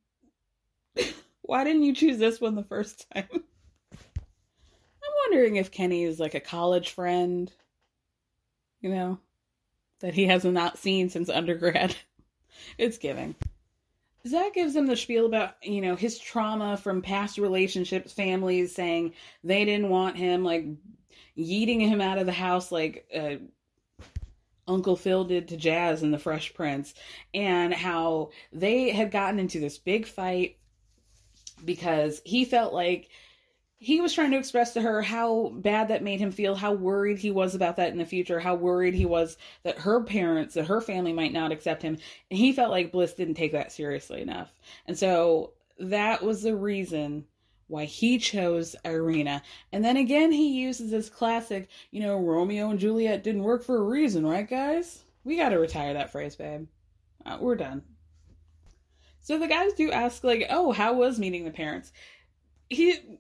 Why 1.42 1.64
didn't 1.64 1.84
you 1.84 1.94
choose 1.94 2.18
this 2.18 2.42
one 2.42 2.56
the 2.56 2.64
first 2.64 3.06
time? 3.14 3.28
Wondering 5.30 5.58
if 5.58 5.72
Kenny 5.72 6.04
is 6.04 6.22
like 6.22 6.36
a 6.36 6.40
college 6.40 6.92
friend, 6.92 7.52
you 8.80 8.90
know, 8.90 9.20
that 10.00 10.14
he 10.14 10.26
has 10.28 10.46
not 10.46 10.78
seen 10.78 11.10
since 11.10 11.30
undergrad. 11.30 11.96
it's 12.78 12.98
giving. 12.98 13.36
Zack 14.26 14.54
gives 14.54 14.74
him 14.74 14.88
the 14.88 14.96
spiel 14.96 15.26
about, 15.26 15.56
you 15.62 15.82
know, 15.82 15.98
his 15.98 16.18
trauma 16.18 16.78
from 16.78 17.02
past 17.02 17.38
relationships, 17.38 18.14
families 18.14 18.74
saying 18.74 19.14
they 19.44 19.66
didn't 19.66 19.90
want 19.90 20.16
him, 20.16 20.46
like 20.46 20.66
yeeting 21.38 21.82
him 21.82 22.00
out 22.00 22.20
of 22.20 22.26
the 22.26 22.32
house 22.32 22.72
like 22.72 23.06
uh, 23.14 23.36
Uncle 24.66 24.96
Phil 24.96 25.26
did 25.26 25.50
to 25.50 25.58
Jazz 25.58 26.04
in 26.04 26.12
The 26.12 26.20
Fresh 26.20 26.54
Prince, 26.54 26.94
and 27.34 27.74
how 27.74 28.30
they 28.54 28.92
had 28.92 29.12
gotten 29.12 29.40
into 29.40 29.60
this 29.60 29.78
big 29.78 30.08
fight 30.08 30.58
because 31.66 32.22
he 32.24 32.46
felt 32.46 32.74
like 32.74 33.10
he 33.80 34.02
was 34.02 34.14
trying 34.14 34.32
to 34.32 34.38
express 34.38 34.74
to 34.74 34.82
her 34.82 35.02
how 35.02 35.52
bad 35.56 35.90
that 35.90 36.04
made 36.04 36.20
him 36.20 36.32
feel, 36.32 36.56
how 36.56 36.74
worried 36.74 37.20
he 37.20 37.30
was 37.30 37.54
about 37.54 37.76
that 37.76 37.92
in 37.92 37.98
the 37.98 38.06
future, 38.06 38.40
how 38.40 38.56
worried 38.56 38.96
he 38.96 39.06
was 39.06 39.38
that 39.64 39.78
her 39.80 40.02
parents, 40.04 40.56
that 40.56 40.66
her 40.66 40.82
family 40.82 41.14
might 41.14 41.34
not 41.34 41.52
accept 41.52 41.84
him. 41.84 41.98
And 42.32 42.40
he 42.40 42.54
felt 42.54 42.72
like 42.72 42.92
Bliss 42.92 43.14
didn't 43.14 43.36
take 43.36 43.52
that 43.52 43.72
seriously 43.72 44.22
enough. 44.22 44.52
And 44.88 44.98
so 44.98 45.54
that 45.78 46.24
was 46.24 46.42
the 46.42 46.56
reason 46.56 47.26
why 47.68 47.86
he 47.86 48.18
chose 48.18 48.76
Irina. 48.84 49.44
And 49.72 49.86
then 49.86 49.98
again, 49.98 50.32
he 50.32 50.60
uses 50.60 50.90
this 50.90 51.10
classic, 51.10 51.70
you 51.92 52.02
know, 52.02 52.18
Romeo 52.18 52.70
and 52.72 52.80
Juliet 52.80 53.24
didn't 53.24 53.44
work 53.44 53.64
for 53.64 53.78
a 53.78 53.84
reason, 53.84 54.26
right, 54.26 54.50
guys? 54.50 55.04
We 55.24 55.38
got 55.38 55.50
to 55.50 55.60
retire 55.60 55.94
that 55.94 56.12
phrase, 56.12 56.36
babe. 56.36 56.68
Uh, 57.26 57.38
we're 57.40 57.56
done. 57.56 57.84
So 59.20 59.38
the 59.38 59.48
guys 59.48 59.74
do 59.74 59.92
ask, 59.92 60.24
like, 60.24 60.48
oh, 60.50 60.72
how 60.72 60.94
was 60.94 61.20
meeting 61.20 61.44
the 61.44 61.52
parents? 61.52 61.92
he 62.70 63.20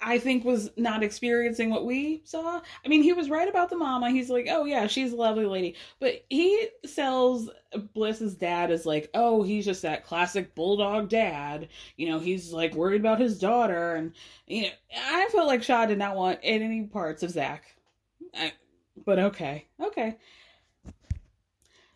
I 0.00 0.18
think 0.18 0.44
was 0.44 0.70
not 0.76 1.02
experiencing 1.02 1.70
what 1.70 1.86
we 1.86 2.22
saw. 2.24 2.60
I 2.84 2.88
mean, 2.88 3.02
he 3.02 3.12
was 3.12 3.30
right 3.30 3.48
about 3.48 3.70
the 3.70 3.76
mama. 3.76 4.10
He's 4.10 4.30
like, 4.30 4.46
oh 4.50 4.64
yeah, 4.64 4.86
she's 4.86 5.12
a 5.12 5.16
lovely 5.16 5.46
lady. 5.46 5.76
But 6.00 6.24
he 6.28 6.68
sells 6.84 7.50
Bliss's 7.94 8.34
dad 8.34 8.70
as 8.70 8.86
like, 8.86 9.10
oh, 9.14 9.42
he's 9.42 9.64
just 9.64 9.82
that 9.82 10.04
classic 10.04 10.54
bulldog 10.54 11.08
dad. 11.08 11.68
You 11.96 12.10
know, 12.10 12.18
he's 12.18 12.52
like 12.52 12.74
worried 12.74 13.00
about 13.00 13.20
his 13.20 13.38
daughter. 13.38 13.94
And, 13.94 14.12
you 14.46 14.62
know, 14.62 14.68
I 14.96 15.28
felt 15.32 15.46
like 15.46 15.62
Shaw 15.62 15.86
did 15.86 15.98
not 15.98 16.16
want 16.16 16.38
any 16.42 16.84
parts 16.84 17.22
of 17.22 17.30
Zack. 17.30 17.64
I, 18.34 18.52
but 19.04 19.18
okay, 19.18 19.66
okay. 19.80 20.16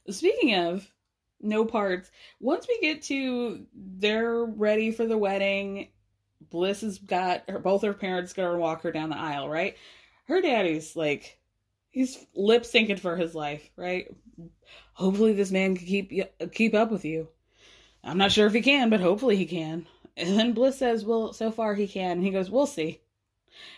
Speaking 0.08 0.54
of 0.54 0.90
no 1.40 1.64
parts, 1.64 2.10
once 2.40 2.66
we 2.68 2.78
get 2.80 3.02
to 3.02 3.64
they're 3.74 4.44
ready 4.44 4.90
for 4.90 5.06
the 5.06 5.18
wedding 5.18 5.88
Bliss 6.50 6.80
has 6.82 6.98
got 6.98 7.48
her 7.48 7.58
both 7.58 7.82
her 7.82 7.94
parents 7.94 8.32
gonna 8.32 8.58
walk 8.58 8.82
her 8.82 8.92
down 8.92 9.10
the 9.10 9.18
aisle, 9.18 9.48
right? 9.48 9.76
Her 10.24 10.40
daddy's 10.40 10.96
like 10.96 11.38
he's 11.90 12.26
lip 12.34 12.62
syncing 12.62 12.98
for 12.98 13.16
his 13.16 13.34
life, 13.34 13.70
right? 13.76 14.08
Hopefully 14.94 15.32
this 15.32 15.50
man 15.50 15.76
can 15.76 15.86
keep 15.86 16.12
keep 16.52 16.74
up 16.74 16.90
with 16.90 17.04
you. 17.04 17.28
I'm 18.02 18.18
not 18.18 18.32
sure 18.32 18.46
if 18.46 18.52
he 18.52 18.62
can, 18.62 18.90
but 18.90 19.00
hopefully 19.00 19.36
he 19.36 19.46
can. 19.46 19.86
And 20.16 20.38
then 20.38 20.52
Bliss 20.52 20.78
says, 20.78 21.04
"Well, 21.04 21.32
so 21.32 21.50
far 21.50 21.74
he 21.74 21.86
can." 21.86 22.12
And 22.12 22.24
he 22.24 22.30
goes, 22.30 22.50
"We'll 22.50 22.66
see." 22.66 23.00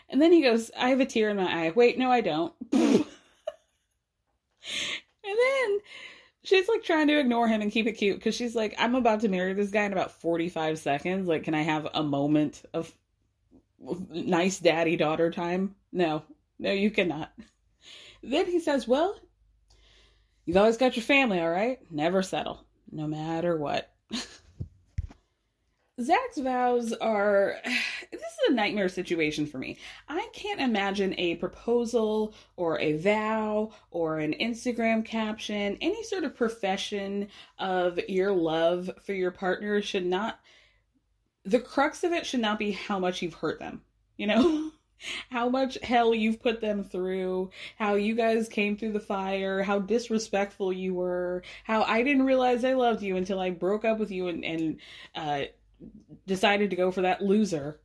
And 0.08 0.20
then 0.20 0.32
he 0.32 0.42
goes, 0.42 0.70
"I 0.76 0.90
have 0.90 1.00
a 1.00 1.06
tear 1.06 1.30
in 1.30 1.36
my 1.36 1.66
eye." 1.66 1.70
Wait, 1.70 1.98
no, 1.98 2.10
I 2.10 2.20
don't. 2.20 2.52
and 2.72 3.04
then 5.24 5.78
she's 6.44 6.68
like 6.68 6.82
trying 6.82 7.08
to 7.08 7.18
ignore 7.18 7.48
him 7.48 7.60
and 7.60 7.70
keep 7.70 7.86
it 7.86 7.92
cute 7.92 8.16
because 8.16 8.34
she's 8.34 8.54
like, 8.54 8.74
I'm 8.78 8.94
about 8.94 9.20
to 9.20 9.28
marry 9.28 9.52
this 9.52 9.70
guy 9.70 9.84
in 9.84 9.92
about 9.92 10.20
45 10.20 10.78
seconds. 10.78 11.28
Like, 11.28 11.44
can 11.44 11.54
I 11.54 11.62
have 11.62 11.88
a 11.94 12.02
moment 12.02 12.62
of 12.72 12.92
nice 14.10 14.58
daddy 14.58 14.96
daughter 14.96 15.30
time? 15.30 15.74
No, 15.92 16.22
no, 16.58 16.72
you 16.72 16.90
cannot. 16.90 17.32
Then 18.22 18.46
he 18.46 18.60
says, 18.60 18.86
Well, 18.86 19.18
you've 20.44 20.56
always 20.56 20.76
got 20.76 20.96
your 20.96 21.02
family, 21.02 21.40
all 21.40 21.50
right? 21.50 21.78
Never 21.90 22.22
settle, 22.22 22.64
no 22.90 23.06
matter 23.06 23.56
what. 23.56 23.92
Zack's 26.02 26.38
vows 26.38 26.92
are 26.94 27.56
this 28.10 28.20
is 28.20 28.48
a 28.48 28.52
nightmare 28.52 28.88
situation 28.88 29.46
for 29.46 29.58
me. 29.58 29.78
I 30.08 30.28
can't 30.32 30.60
imagine 30.60 31.14
a 31.18 31.36
proposal 31.36 32.34
or 32.56 32.78
a 32.80 32.96
vow 32.96 33.72
or 33.90 34.18
an 34.18 34.34
Instagram 34.40 35.04
caption, 35.04 35.78
any 35.80 36.02
sort 36.04 36.24
of 36.24 36.36
profession 36.36 37.28
of 37.58 37.98
your 38.08 38.32
love 38.32 38.90
for 39.04 39.12
your 39.12 39.30
partner 39.30 39.80
should 39.82 40.06
not 40.06 40.40
the 41.44 41.60
crux 41.60 42.04
of 42.04 42.12
it 42.12 42.24
should 42.24 42.40
not 42.40 42.58
be 42.58 42.72
how 42.72 42.98
much 42.98 43.20
you've 43.22 43.34
hurt 43.34 43.58
them. 43.58 43.82
You 44.16 44.26
know? 44.28 44.70
how 45.30 45.48
much 45.48 45.76
hell 45.82 46.14
you've 46.14 46.40
put 46.40 46.60
them 46.60 46.84
through, 46.84 47.50
how 47.76 47.94
you 47.94 48.14
guys 48.14 48.48
came 48.48 48.76
through 48.76 48.92
the 48.92 49.00
fire, 49.00 49.62
how 49.62 49.80
disrespectful 49.80 50.72
you 50.72 50.94
were, 50.94 51.42
how 51.64 51.82
I 51.82 52.02
didn't 52.04 52.24
realize 52.24 52.64
I 52.64 52.74
loved 52.74 53.02
you 53.02 53.16
until 53.16 53.40
I 53.40 53.50
broke 53.50 53.84
up 53.84 53.98
with 53.98 54.12
you 54.12 54.28
and, 54.28 54.44
and 54.44 54.80
uh, 55.16 55.42
decided 56.26 56.70
to 56.70 56.76
go 56.76 56.90
for 56.90 57.02
that 57.02 57.22
loser 57.22 57.80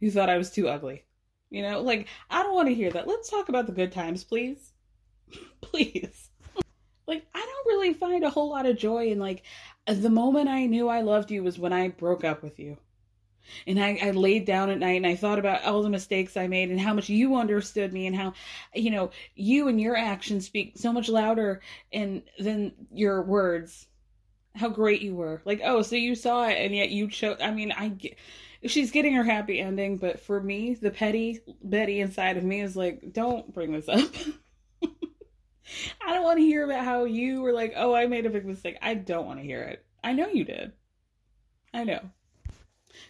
who 0.00 0.10
thought 0.10 0.30
I 0.30 0.38
was 0.38 0.50
too 0.50 0.68
ugly. 0.68 1.04
You 1.50 1.62
know, 1.62 1.80
like, 1.80 2.06
I 2.30 2.42
don't 2.42 2.54
want 2.54 2.68
to 2.68 2.74
hear 2.74 2.90
that. 2.90 3.08
Let's 3.08 3.28
talk 3.28 3.48
about 3.48 3.66
the 3.66 3.72
good 3.72 3.92
times, 3.92 4.24
please. 4.24 4.72
please. 5.60 6.30
like, 7.06 7.26
I 7.34 7.38
don't 7.40 7.66
really 7.66 7.92
find 7.92 8.24
a 8.24 8.30
whole 8.30 8.50
lot 8.50 8.66
of 8.66 8.78
joy 8.78 9.08
in, 9.08 9.18
like, 9.18 9.42
the 9.86 10.10
moment 10.10 10.48
I 10.48 10.66
knew 10.66 10.88
I 10.88 11.00
loved 11.00 11.30
you 11.30 11.42
was 11.42 11.58
when 11.58 11.72
I 11.72 11.88
broke 11.88 12.24
up 12.24 12.42
with 12.42 12.58
you. 12.58 12.78
And 13.66 13.82
I, 13.82 13.98
I 14.00 14.10
laid 14.12 14.44
down 14.44 14.70
at 14.70 14.78
night 14.78 14.98
and 14.98 15.06
I 15.06 15.16
thought 15.16 15.38
about 15.38 15.64
all 15.64 15.82
the 15.82 15.90
mistakes 15.90 16.36
I 16.36 16.46
made 16.46 16.70
and 16.70 16.78
how 16.78 16.94
much 16.94 17.08
you 17.08 17.34
understood 17.34 17.92
me 17.92 18.06
and 18.06 18.14
how, 18.14 18.34
you 18.74 18.90
know, 18.90 19.10
you 19.34 19.66
and 19.66 19.80
your 19.80 19.96
actions 19.96 20.46
speak 20.46 20.74
so 20.76 20.92
much 20.92 21.08
louder 21.08 21.60
and 21.92 22.22
than 22.38 22.72
your 22.92 23.22
words 23.22 23.88
how 24.54 24.68
great 24.68 25.02
you 25.02 25.14
were. 25.14 25.40
Like, 25.44 25.60
oh, 25.64 25.82
so 25.82 25.96
you 25.96 26.14
saw 26.14 26.46
it 26.48 26.54
and 26.54 26.74
yet 26.74 26.90
you 26.90 27.08
chose. 27.08 27.38
I 27.40 27.50
mean, 27.50 27.72
I 27.72 27.88
get, 27.88 28.16
she's 28.66 28.90
getting 28.90 29.14
her 29.14 29.24
happy 29.24 29.60
ending, 29.60 29.96
but 29.96 30.20
for 30.20 30.40
me, 30.40 30.74
the 30.74 30.90
petty 30.90 31.40
Betty 31.62 32.00
inside 32.00 32.36
of 32.36 32.44
me 32.44 32.60
is 32.60 32.76
like, 32.76 33.12
don't 33.12 33.52
bring 33.52 33.72
this 33.72 33.88
up. 33.88 34.10
I 36.00 36.14
don't 36.14 36.24
want 36.24 36.38
to 36.38 36.44
hear 36.44 36.64
about 36.64 36.84
how 36.84 37.04
you 37.04 37.42
were 37.42 37.52
like, 37.52 37.74
oh, 37.76 37.94
I 37.94 38.06
made 38.06 38.26
a 38.26 38.30
big 38.30 38.44
mistake. 38.44 38.76
I 38.82 38.94
don't 38.94 39.26
want 39.26 39.38
to 39.38 39.46
hear 39.46 39.62
it. 39.62 39.84
I 40.02 40.12
know 40.12 40.28
you 40.28 40.44
did. 40.44 40.72
I 41.72 41.84
know. 41.84 42.00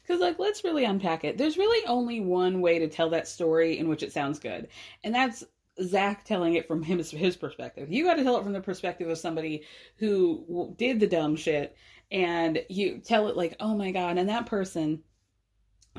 Because, 0.03 0.21
like, 0.21 0.39
let's 0.39 0.65
really 0.65 0.85
unpack 0.85 1.25
it. 1.25 1.39
There's 1.39 1.57
really 1.57 1.87
only 1.87 2.21
one 2.21 2.61
way 2.61 2.81
to 2.81 2.89
tell 2.89 3.11
that 3.11 3.29
story 3.29 3.79
in 3.79 3.89
which 3.89 4.03
it 4.03 4.13
sounds 4.13 4.39
good, 4.39 4.69
and 5.03 5.15
that's 5.15 5.43
Zack 5.83 6.25
telling 6.25 6.55
it 6.55 6.67
from 6.67 6.83
his 6.85 7.11
his 7.11 7.37
perspective. 7.37 7.91
You 7.91 8.05
got 8.05 8.15
to 8.15 8.23
tell 8.23 8.37
it 8.37 8.45
from 8.45 8.53
the 8.53 8.61
perspective 8.61 9.09
of 9.09 9.19
somebody 9.19 9.65
who 9.97 10.75
did 10.77 11.01
the 11.01 11.07
dumb 11.07 11.37
shit, 11.37 11.77
and 12.11 12.63
you 12.69 12.99
tell 12.99 13.29
it 13.29 13.37
like, 13.37 13.57
"Oh 13.61 13.77
my 13.77 13.91
god!" 13.91 14.19
And 14.19 14.29
that 14.29 14.47
person 14.47 15.03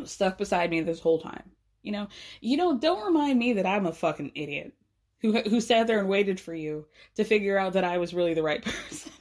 stuck 0.06 0.38
beside 0.38 0.70
me 0.70 0.82
this 0.82 1.00
whole 1.00 1.20
time. 1.20 1.52
You 1.84 1.92
know, 1.92 2.08
you 2.42 2.58
don't 2.58 2.82
don't 2.82 3.06
remind 3.06 3.40
me 3.40 3.54
that 3.54 3.66
I'm 3.66 3.86
a 3.86 3.94
fucking 3.94 4.32
idiot 4.36 4.74
who 5.22 5.34
who 5.42 5.62
sat 5.62 5.88
there 5.88 6.00
and 6.00 6.10
waited 6.10 6.40
for 6.40 6.54
you 6.54 6.86
to 7.16 7.24
figure 7.24 7.58
out 7.58 7.74
that 7.74 7.84
I 7.84 7.98
was 7.98 8.14
really 8.14 8.34
the 8.34 8.44
right 8.44 8.64
person. 8.90 9.12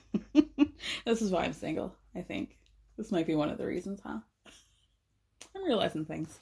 this 1.04 1.22
is 1.22 1.30
why 1.30 1.44
I'm 1.44 1.52
single. 1.52 1.94
I 2.14 2.22
think 2.22 2.58
this 2.96 3.12
might 3.12 3.26
be 3.26 3.34
one 3.34 3.50
of 3.50 3.58
the 3.58 3.66
reasons, 3.66 4.00
huh? 4.04 4.18
I'm 5.54 5.64
realizing 5.64 6.04
things. 6.04 6.38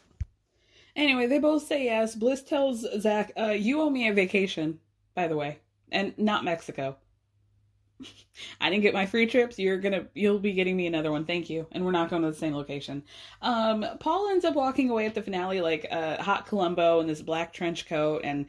Anyway, 0.96 1.26
they 1.26 1.38
both 1.38 1.66
say 1.66 1.84
yes. 1.84 2.14
Bliss 2.14 2.42
tells 2.42 2.86
Zack, 3.00 3.32
uh, 3.38 3.50
"You 3.50 3.80
owe 3.80 3.90
me 3.90 4.08
a 4.08 4.12
vacation, 4.12 4.80
by 5.14 5.28
the 5.28 5.36
way, 5.36 5.60
and 5.90 6.16
not 6.18 6.44
Mexico. 6.44 6.96
I 8.60 8.70
didn't 8.70 8.82
get 8.82 8.94
my 8.94 9.06
free 9.06 9.26
trips. 9.26 9.58
You're 9.58 9.78
gonna, 9.78 10.06
you'll 10.14 10.38
be 10.38 10.52
getting 10.52 10.76
me 10.76 10.86
another 10.86 11.10
one. 11.10 11.24
Thank 11.24 11.50
you. 11.50 11.66
And 11.72 11.84
we're 11.84 11.90
not 11.90 12.10
going 12.10 12.22
to 12.22 12.30
the 12.30 12.36
same 12.36 12.54
location." 12.54 13.04
Um, 13.42 13.84
Paul 14.00 14.30
ends 14.30 14.44
up 14.44 14.54
walking 14.54 14.90
away 14.90 15.06
at 15.06 15.14
the 15.14 15.22
finale 15.22 15.60
like 15.60 15.84
a 15.90 16.22
hot 16.22 16.46
Columbo 16.46 17.00
in 17.00 17.06
this 17.06 17.22
black 17.22 17.52
trench 17.52 17.88
coat, 17.88 18.22
and 18.24 18.46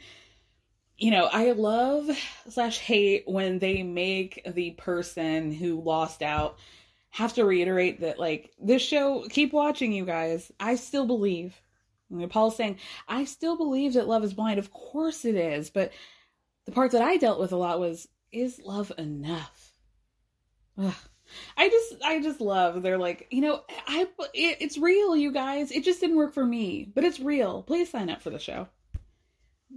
you 0.97 1.12
know, 1.12 1.30
I 1.32 1.52
love 1.52 2.10
slash 2.49 2.80
hate 2.80 3.23
when 3.25 3.60
they 3.60 3.84
make 3.84 4.41
the 4.45 4.71
person 4.71 5.52
who 5.52 5.82
lost 5.82 6.21
out 6.21 6.58
have 7.12 7.34
to 7.34 7.45
reiterate 7.45 8.02
that 8.02 8.19
like 8.19 8.52
this 8.62 8.82
show 8.82 9.25
keep 9.30 9.52
watching 9.52 9.91
you 9.91 10.06
guys 10.06 10.52
i 10.60 10.75
still 10.75 11.06
believe 11.08 11.60
Paul's 12.30 12.56
saying, 12.56 12.78
I 13.08 13.26
still 13.26 13.56
believe 13.56 13.93
that 13.93 14.08
love 14.08 14.24
is 14.24 14.34
blind. 14.34 14.60
Of 14.60 14.72
course 14.72 15.26
it 15.26 15.36
is. 15.36 15.69
But 15.69 15.91
the 16.65 16.72
part 16.72 16.91
that 16.91 17.02
I 17.02 17.17
dealt 17.17 17.39
with 17.39 17.52
a 17.52 17.58
lot 17.58 17.80
was, 17.80 18.08
is 18.32 18.60
love 18.63 18.91
enough? 18.98 19.74
Ugh. 20.78 20.93
I 21.58 21.69
just, 21.69 21.95
I 22.04 22.19
just 22.22 22.41
love. 22.41 22.82
They're 22.82 22.98
like, 22.98 23.28
you 23.30 23.41
know, 23.41 23.62
I, 23.88 24.08
it, 24.34 24.58
it's 24.60 24.78
real, 24.78 25.15
you 25.15 25.32
guys. 25.32 25.72
It 25.72 25.84
just 25.84 26.00
didn't 26.00 26.15
work 26.15 26.34
for 26.34 26.45
me, 26.45 26.91
but 26.93 27.04
it's 27.04 27.19
real. 27.19 27.62
Please 27.62 27.89
sign 27.89 28.10
up 28.10 28.22
for 28.22 28.32
the 28.32 28.39
show. 28.39 28.67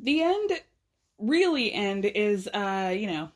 The 0.02 0.22
end, 0.22 0.50
really 1.18 1.72
end 1.72 2.06
is, 2.06 2.48
uh, 2.48 2.94
you 2.96 3.06
know, 3.06 3.30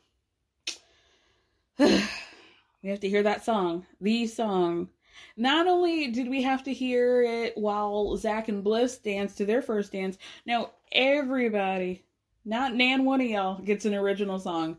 we 1.78 2.88
have 2.88 3.00
to 3.00 3.08
hear 3.08 3.22
that 3.24 3.44
song, 3.44 3.84
the 4.00 4.26
song 4.26 4.88
not 5.36 5.66
only 5.66 6.08
did 6.08 6.28
we 6.28 6.42
have 6.42 6.62
to 6.64 6.72
hear 6.72 7.22
it 7.22 7.56
while 7.56 8.16
Zack 8.16 8.48
and 8.48 8.62
Bliss 8.64 8.98
danced 8.98 9.38
to 9.38 9.46
their 9.46 9.62
first 9.62 9.92
dance, 9.92 10.18
now 10.44 10.70
everybody, 10.92 12.04
not 12.44 12.74
Nan 12.74 13.04
one 13.04 13.20
of 13.20 13.26
y'all, 13.26 13.60
gets 13.60 13.84
an 13.84 13.94
original 13.94 14.38
song. 14.38 14.76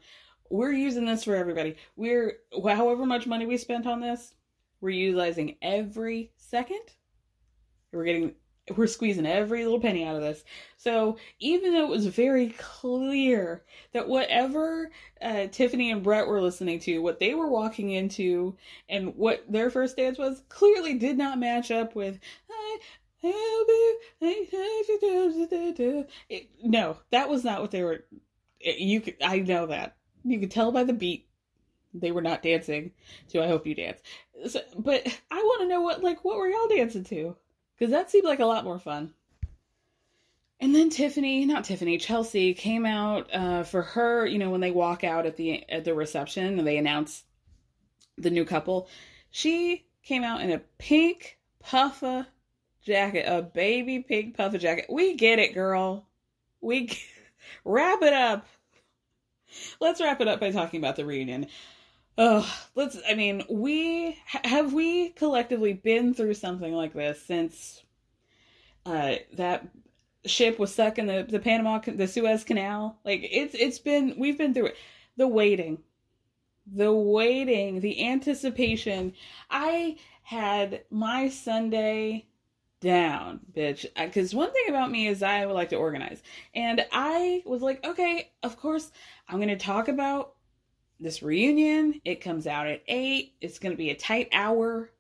We're 0.50 0.72
using 0.72 1.06
this 1.06 1.24
for 1.24 1.36
everybody. 1.36 1.76
We're 1.96 2.38
however 2.64 3.06
much 3.06 3.28
money 3.28 3.46
we 3.46 3.58
spent 3.58 3.86
on 3.86 4.00
this, 4.00 4.34
we're 4.80 4.92
utilizing 4.92 5.58
every 5.62 6.32
second. 6.38 6.82
We're 7.92 8.06
getting 8.06 8.36
we're 8.76 8.88
squeezing 8.88 9.26
every 9.26 9.64
little 9.64 9.80
penny 9.80 10.04
out 10.04 10.16
of 10.16 10.22
this. 10.22 10.44
So 10.78 11.18
even 11.40 11.74
though 11.74 11.86
it 11.86 11.90
was 11.90 12.08
very 12.08 12.50
clear 12.58 13.64
that 13.94 14.08
whatever 14.08 14.92
uh, 15.22 15.48
Tiffany 15.48 15.92
and 15.92 16.04
Brett 16.04 16.28
were 16.28 16.42
listening 16.42 16.80
to, 16.82 17.00
what 17.00 17.20
they 17.20 17.34
were 17.34 17.50
walking 17.50 17.92
into, 17.92 18.58
and 18.90 19.16
what 19.16 19.46
their 19.50 19.70
first 19.70 19.98
dance 19.98 20.18
was, 20.18 20.44
clearly 20.50 20.96
did 20.96 21.18
not 21.18 21.40
match 21.40 21.72
up 21.72 21.96
with. 21.96 22.20
It, 26.30 26.50
no, 26.64 26.98
that 27.12 27.30
was 27.30 27.44
not 27.44 27.62
what 27.62 27.72
they 27.72 27.84
were. 27.84 28.04
You 28.60 29.02
could, 29.02 29.16
I 29.24 29.40
know 29.40 29.68
that. 29.68 29.96
You 30.24 30.40
could 30.40 30.52
tell 30.52 30.72
by 30.72 30.84
the 30.84 30.94
beat 30.94 31.28
they 31.94 32.12
were 32.12 32.22
not 32.22 32.44
dancing 32.44 32.92
to 33.30 33.42
"I 33.42 33.48
Hope 33.48 33.66
You 33.66 33.76
Dance." 33.76 34.02
So, 34.48 34.60
but 34.78 35.08
I 35.32 35.36
want 35.36 35.62
to 35.62 35.68
know 35.68 35.82
what 35.82 36.04
like 36.04 36.24
what 36.24 36.38
were 36.38 36.48
y'all 36.48 36.68
dancing 36.68 37.04
to? 37.06 37.36
Because 37.78 37.92
that 37.92 38.10
seemed 38.10 38.26
like 38.26 38.40
a 38.40 38.46
lot 38.46 38.64
more 38.64 38.80
fun. 38.80 39.14
And 40.60 40.74
then 40.74 40.90
Tiffany, 40.90 41.46
not 41.46 41.66
Tiffany, 41.66 42.00
Chelsea 42.00 42.54
came 42.56 42.86
out 42.86 43.34
uh, 43.34 43.64
for 43.64 43.84
her. 43.84 44.26
You 44.26 44.40
know, 44.40 44.50
when 44.50 44.62
they 44.62 44.72
walk 44.72 45.04
out 45.04 45.26
at 45.26 45.38
the 45.38 45.70
at 45.70 45.86
the 45.86 45.94
reception 45.94 46.58
and 46.58 46.68
they 46.68 46.78
announce 46.78 47.24
the 48.18 48.32
new 48.32 48.44
couple, 48.44 48.90
she 49.30 49.86
came 50.02 50.24
out 50.24 50.42
in 50.42 50.52
a 50.52 50.62
pink 50.80 51.38
puffer 51.60 52.26
jacket, 52.84 53.26
a 53.28 53.44
baby 53.44 54.00
pink 54.00 54.36
puffer 54.36 54.58
jacket. 54.58 54.86
We 54.90 55.16
get 55.16 55.38
it, 55.38 55.54
girl. 55.54 56.08
We 56.60 56.90
wrap 57.66 58.02
it 58.02 58.14
up. 58.14 58.48
Let's 59.80 60.02
wrap 60.02 60.22
it 60.22 60.28
up 60.28 60.40
by 60.40 60.52
talking 60.52 60.80
about 60.80 60.96
the 60.96 61.06
reunion. 61.06 61.48
Oh, 62.18 62.52
let's. 62.76 62.98
I 63.08 63.14
mean, 63.14 63.44
we 63.50 64.18
have 64.26 64.74
we 64.74 65.10
collectively 65.10 65.74
been 65.74 66.14
through 66.14 66.34
something 66.34 66.74
like 66.74 66.94
this 66.94 67.22
since 67.22 67.84
uh, 68.86 69.16
that 69.34 69.68
ship 70.26 70.58
was 70.60 70.74
stuck 70.74 70.98
in 70.98 71.06
the 71.06 71.26
the 71.30 71.40
Panama 71.40 71.80
the 71.80 72.08
Suez 72.08 72.44
Canal. 72.44 72.98
Like 73.06 73.22
it's 73.24 73.54
it's 73.56 73.80
been 73.80 74.16
we've 74.18 74.38
been 74.38 74.54
through 74.54 74.68
it. 74.68 74.78
The 75.18 75.28
waiting, 75.28 75.80
the 76.66 76.92
waiting, 76.94 77.82
the 77.82 78.08
anticipation. 78.08 79.14
I 79.52 79.98
had 80.24 80.84
my 80.90 81.30
Sunday 81.30 82.28
down, 82.82 83.42
bitch. 83.56 83.86
Because 83.96 84.34
one 84.34 84.52
thing 84.54 84.66
about 84.70 84.92
me 84.92 85.08
is 85.08 85.22
I 85.22 85.46
would 85.46 85.54
like 85.54 85.70
to 85.70 85.76
organize, 85.76 86.24
and 86.56 86.84
I 86.92 87.44
was 87.46 87.62
like, 87.62 87.86
okay, 87.86 88.32
of 88.42 88.58
course 88.58 88.92
I'm 89.30 89.38
going 89.38 89.50
to 89.50 89.58
talk 89.58 89.88
about 89.88 90.34
this 91.00 91.22
reunion. 91.22 92.02
It 92.06 92.22
comes 92.22 92.48
out 92.48 92.68
at 92.68 92.84
eight. 92.88 93.34
It's 93.42 93.60
going 93.60 93.72
to 93.72 93.78
be 93.78 93.90
a 93.90 93.96
tight 93.96 94.30
hour. 94.32 94.92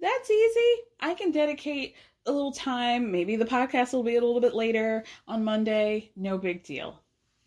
That's 0.00 0.30
easy. 0.30 0.82
I 1.00 1.14
can 1.14 1.30
dedicate 1.30 1.94
a 2.26 2.32
little 2.32 2.52
time. 2.52 3.12
Maybe 3.12 3.36
the 3.36 3.44
podcast 3.44 3.92
will 3.92 4.02
be 4.02 4.16
a 4.16 4.20
little 4.20 4.40
bit 4.40 4.54
later 4.54 5.04
on 5.28 5.44
Monday. 5.44 6.10
No 6.16 6.38
big 6.38 6.62
deal. 6.62 7.00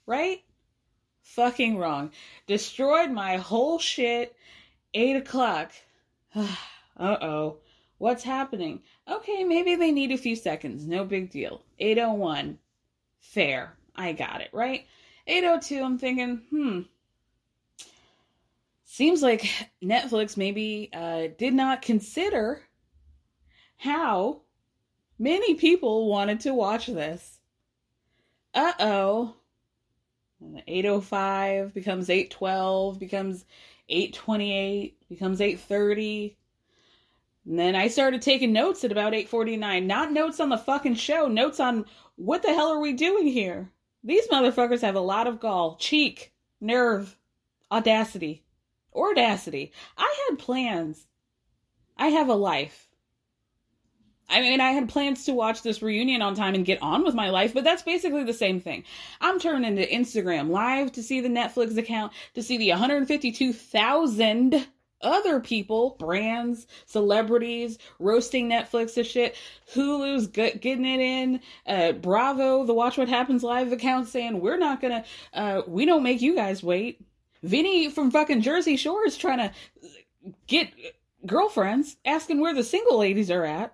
Right? 0.06 0.43
Fucking 1.24 1.78
wrong. 1.78 2.12
Destroyed 2.46 3.12
my 3.12 3.38
whole 3.38 3.80
shit. 3.80 4.36
Eight 4.93 5.15
o'clock. 5.15 5.72
uh 6.36 6.48
oh. 6.98 7.58
What's 8.00 8.24
happening? 8.24 8.82
Okay, 9.10 9.43
maybe 9.43 9.76
they 9.76 9.91
need 9.91 10.12
a 10.12 10.17
few 10.17 10.36
seconds. 10.36 10.86
No 10.86 11.04
big 11.04 11.32
deal. 11.32 11.63
801. 11.80 12.60
Fair. 13.20 13.74
I 13.96 14.13
got 14.13 14.41
it, 14.41 14.50
right? 14.54 14.86
802, 15.26 15.84
I'm 15.84 15.98
thinking, 15.98 16.41
hmm. 16.52 16.82
Seems 18.89 19.21
like 19.21 19.41
Netflix 19.84 20.38
maybe 20.38 20.89
uh, 20.93 21.28
did 21.38 21.54
not 21.54 21.82
consider 21.82 22.62
how 23.76 24.43
many 25.19 25.56
people 25.56 26.08
wanted 26.08 26.39
to 26.39 26.54
watch 26.54 26.88
this. 26.88 27.39
Uh 28.54 28.71
oh. 28.80 29.36
805 30.67 31.73
becomes 31.73 32.10
812, 32.10 32.97
becomes 32.97 33.45
828, 33.89 35.10
becomes 35.10 35.41
830. 35.41 36.38
And 37.45 37.60
then 37.60 37.76
I 37.76 37.89
started 37.89 38.21
taking 38.21 38.54
notes 38.54 38.86
at 38.86 38.93
about 38.93 39.13
849. 39.13 39.86
Not 39.86 40.13
notes 40.13 40.39
on 40.39 40.47
the 40.47 40.58
fucking 40.58 40.95
show, 40.95 41.28
notes 41.28 41.60
on 41.60 41.86
what 42.15 42.41
the 42.41 42.54
hell 42.54 42.69
are 42.69 42.80
we 42.80 42.93
doing 42.93 43.28
here? 43.28 43.69
These 44.04 44.30
motherfuckers 44.30 44.82
have 44.82 44.95
a 44.95 45.02
lot 45.02 45.28
of 45.28 45.41
gall, 45.41 45.76
cheek, 45.76 46.32
nerve, 46.62 47.17
audacity. 47.69 48.45
Audacity. 48.97 49.71
I 49.97 50.27
had 50.29 50.39
plans. 50.39 51.05
I 51.97 52.07
have 52.07 52.29
a 52.29 52.36
life. 52.36 52.88
I 54.29 54.41
mean, 54.41 54.60
I 54.60 54.71
had 54.71 54.89
plans 54.89 55.23
to 55.25 55.33
watch 55.33 55.62
this 55.62 55.81
reunion 55.81 56.21
on 56.21 56.36
time 56.36 56.53
and 56.53 56.65
get 56.65 56.81
on 56.81 57.05
with 57.05 57.15
my 57.15 57.29
life, 57.29 57.53
but 57.53 57.63
that's 57.63 57.83
basically 57.83 58.25
the 58.25 58.33
same 58.33 58.60
thing. 58.60 58.83
I'm 59.21 59.39
turning 59.39 59.77
to 59.77 59.89
Instagram 59.89 60.49
live 60.49 60.91
to 60.93 61.03
see 61.03 61.21
the 61.21 61.29
Netflix 61.29 61.77
account, 61.77 62.12
to 62.33 62.43
see 62.43 62.57
the 62.57 62.71
152,000 62.71 64.67
other 65.01 65.39
people, 65.39 65.95
brands, 65.99 66.67
celebrities, 66.86 67.77
roasting 67.99 68.49
Netflix 68.49 68.95
to 68.95 69.03
shit. 69.03 69.38
Hulu's 69.73 70.27
getting 70.27 70.86
it 70.86 70.99
in. 70.99 71.39
Uh, 71.65 71.93
Bravo, 71.93 72.65
the 72.65 72.73
Watch 72.73 72.97
What 72.97 73.07
Happens 73.07 73.43
Live 73.43 73.71
account 73.71 74.10
saying, 74.10 74.41
we're 74.41 74.57
not 74.57 74.81
gonna, 74.81 75.05
uh, 75.33 75.62
we 75.67 75.86
don't 75.86 76.03
make 76.03 76.21
you 76.21 76.36
guys 76.36 76.63
wait. 76.63 77.01
Vinny 77.43 77.89
from 77.89 78.12
fucking 78.12 78.41
Jersey 78.41 78.78
Shore 78.78 79.06
is 79.06 79.17
trying 79.17 79.38
to 79.38 79.52
get 80.47 80.71
girlfriends, 81.26 81.97
asking 82.06 82.39
where 82.39 82.54
the 82.54 82.63
single 82.63 82.97
ladies 82.97 83.32
are 83.32 83.45
at 83.45 83.73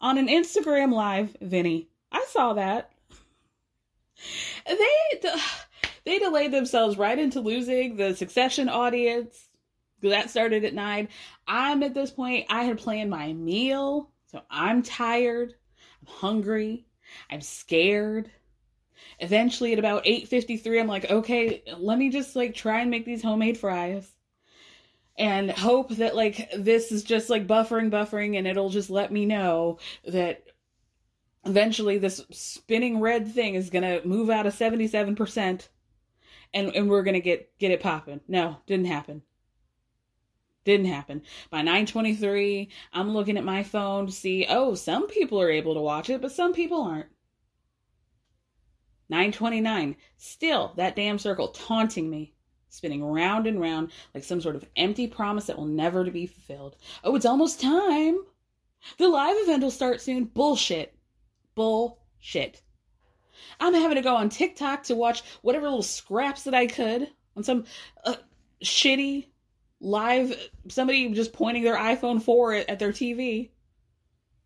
on 0.00 0.18
an 0.18 0.28
Instagram 0.28 0.92
live, 0.92 1.36
Vinny. 1.40 1.88
I 2.10 2.26
saw 2.28 2.54
that. 2.54 2.90
They 4.66 5.30
they 6.04 6.18
delayed 6.18 6.52
themselves 6.52 6.96
right 6.96 7.18
into 7.18 7.40
losing 7.40 7.96
the 7.96 8.14
Succession 8.14 8.68
audience. 8.68 9.48
That 10.02 10.30
started 10.30 10.64
at 10.64 10.74
nine. 10.74 11.08
I'm 11.46 11.82
at 11.82 11.94
this 11.94 12.10
point. 12.10 12.46
I 12.48 12.64
had 12.64 12.78
planned 12.78 13.10
my 13.10 13.32
meal, 13.32 14.10
so 14.26 14.42
I'm 14.50 14.82
tired. 14.82 15.54
I'm 16.00 16.12
hungry. 16.12 16.86
I'm 17.30 17.40
scared. 17.40 18.30
Eventually, 19.22 19.72
at 19.72 19.78
about 19.78 20.04
8:53, 20.04 20.80
I'm 20.80 20.88
like, 20.88 21.10
okay, 21.10 21.62
let 21.78 21.96
me 21.96 22.10
just 22.10 22.34
like 22.34 22.54
try 22.54 22.80
and 22.80 22.90
make 22.90 23.06
these 23.06 23.22
homemade 23.22 23.56
fries 23.56 24.10
and 25.16 25.50
hope 25.50 25.90
that 25.90 26.16
like 26.16 26.50
this 26.56 26.90
is 26.90 27.04
just 27.04 27.30
like 27.30 27.46
buffering 27.46 27.90
buffering 27.90 28.36
and 28.36 28.46
it'll 28.48 28.70
just 28.70 28.90
let 28.90 29.12
me 29.12 29.24
know 29.24 29.78
that 30.06 30.42
eventually 31.44 31.98
this 31.98 32.20
spinning 32.30 32.98
red 33.00 33.32
thing 33.32 33.54
is 33.54 33.70
going 33.70 33.82
to 33.82 34.06
move 34.06 34.30
out 34.30 34.46
of 34.46 34.54
77% 34.54 35.68
and 36.54 36.74
and 36.74 36.90
we're 36.90 37.02
going 37.02 37.14
to 37.14 37.20
get 37.20 37.56
get 37.58 37.70
it 37.70 37.80
popping. 37.80 38.20
No, 38.26 38.56
didn't 38.66 38.86
happen. 38.86 39.22
Didn't 40.64 40.86
happen. 40.86 41.22
By 41.50 41.62
9:23, 41.62 42.68
I'm 42.92 43.12
looking 43.12 43.36
at 43.36 43.44
my 43.44 43.62
phone 43.62 44.06
to 44.06 44.12
see, 44.12 44.46
oh, 44.48 44.74
some 44.74 45.06
people 45.06 45.40
are 45.40 45.50
able 45.50 45.74
to 45.74 45.80
watch 45.80 46.10
it, 46.10 46.20
but 46.20 46.32
some 46.32 46.52
people 46.52 46.82
aren't. 46.82 47.11
9:29, 49.12 49.96
still 50.16 50.72
that 50.76 50.96
damn 50.96 51.18
circle 51.18 51.48
taunting 51.48 52.08
me 52.08 52.32
spinning 52.68 53.04
round 53.04 53.46
and 53.46 53.60
round 53.60 53.92
like 54.14 54.24
some 54.24 54.40
sort 54.40 54.56
of 54.56 54.64
empty 54.76 55.06
promise 55.06 55.44
that 55.44 55.58
will 55.58 55.66
never 55.66 56.10
be 56.10 56.26
fulfilled. 56.26 56.76
Oh, 57.04 57.14
it's 57.14 57.26
almost 57.26 57.60
time. 57.60 58.18
The 58.98 59.08
live 59.08 59.36
event 59.40 59.62
will 59.62 59.70
start 59.70 60.00
soon. 60.00 60.24
Bullshit. 60.24 60.94
Bullshit. 61.54 62.62
I'm 63.60 63.74
having 63.74 63.96
to 63.96 64.02
go 64.02 64.16
on 64.16 64.30
TikTok 64.30 64.84
to 64.84 64.94
watch 64.94 65.22
whatever 65.42 65.66
little 65.66 65.82
scraps 65.82 66.44
that 66.44 66.54
I 66.54 66.66
could 66.66 67.08
on 67.36 67.44
some 67.44 67.64
uh, 68.04 68.16
shitty 68.64 69.26
live 69.80 70.34
somebody 70.68 71.12
just 71.12 71.32
pointing 71.32 71.64
their 71.64 71.76
iPhone 71.76 72.22
4 72.22 72.54
at 72.54 72.78
their 72.78 72.92
TV 72.92 73.50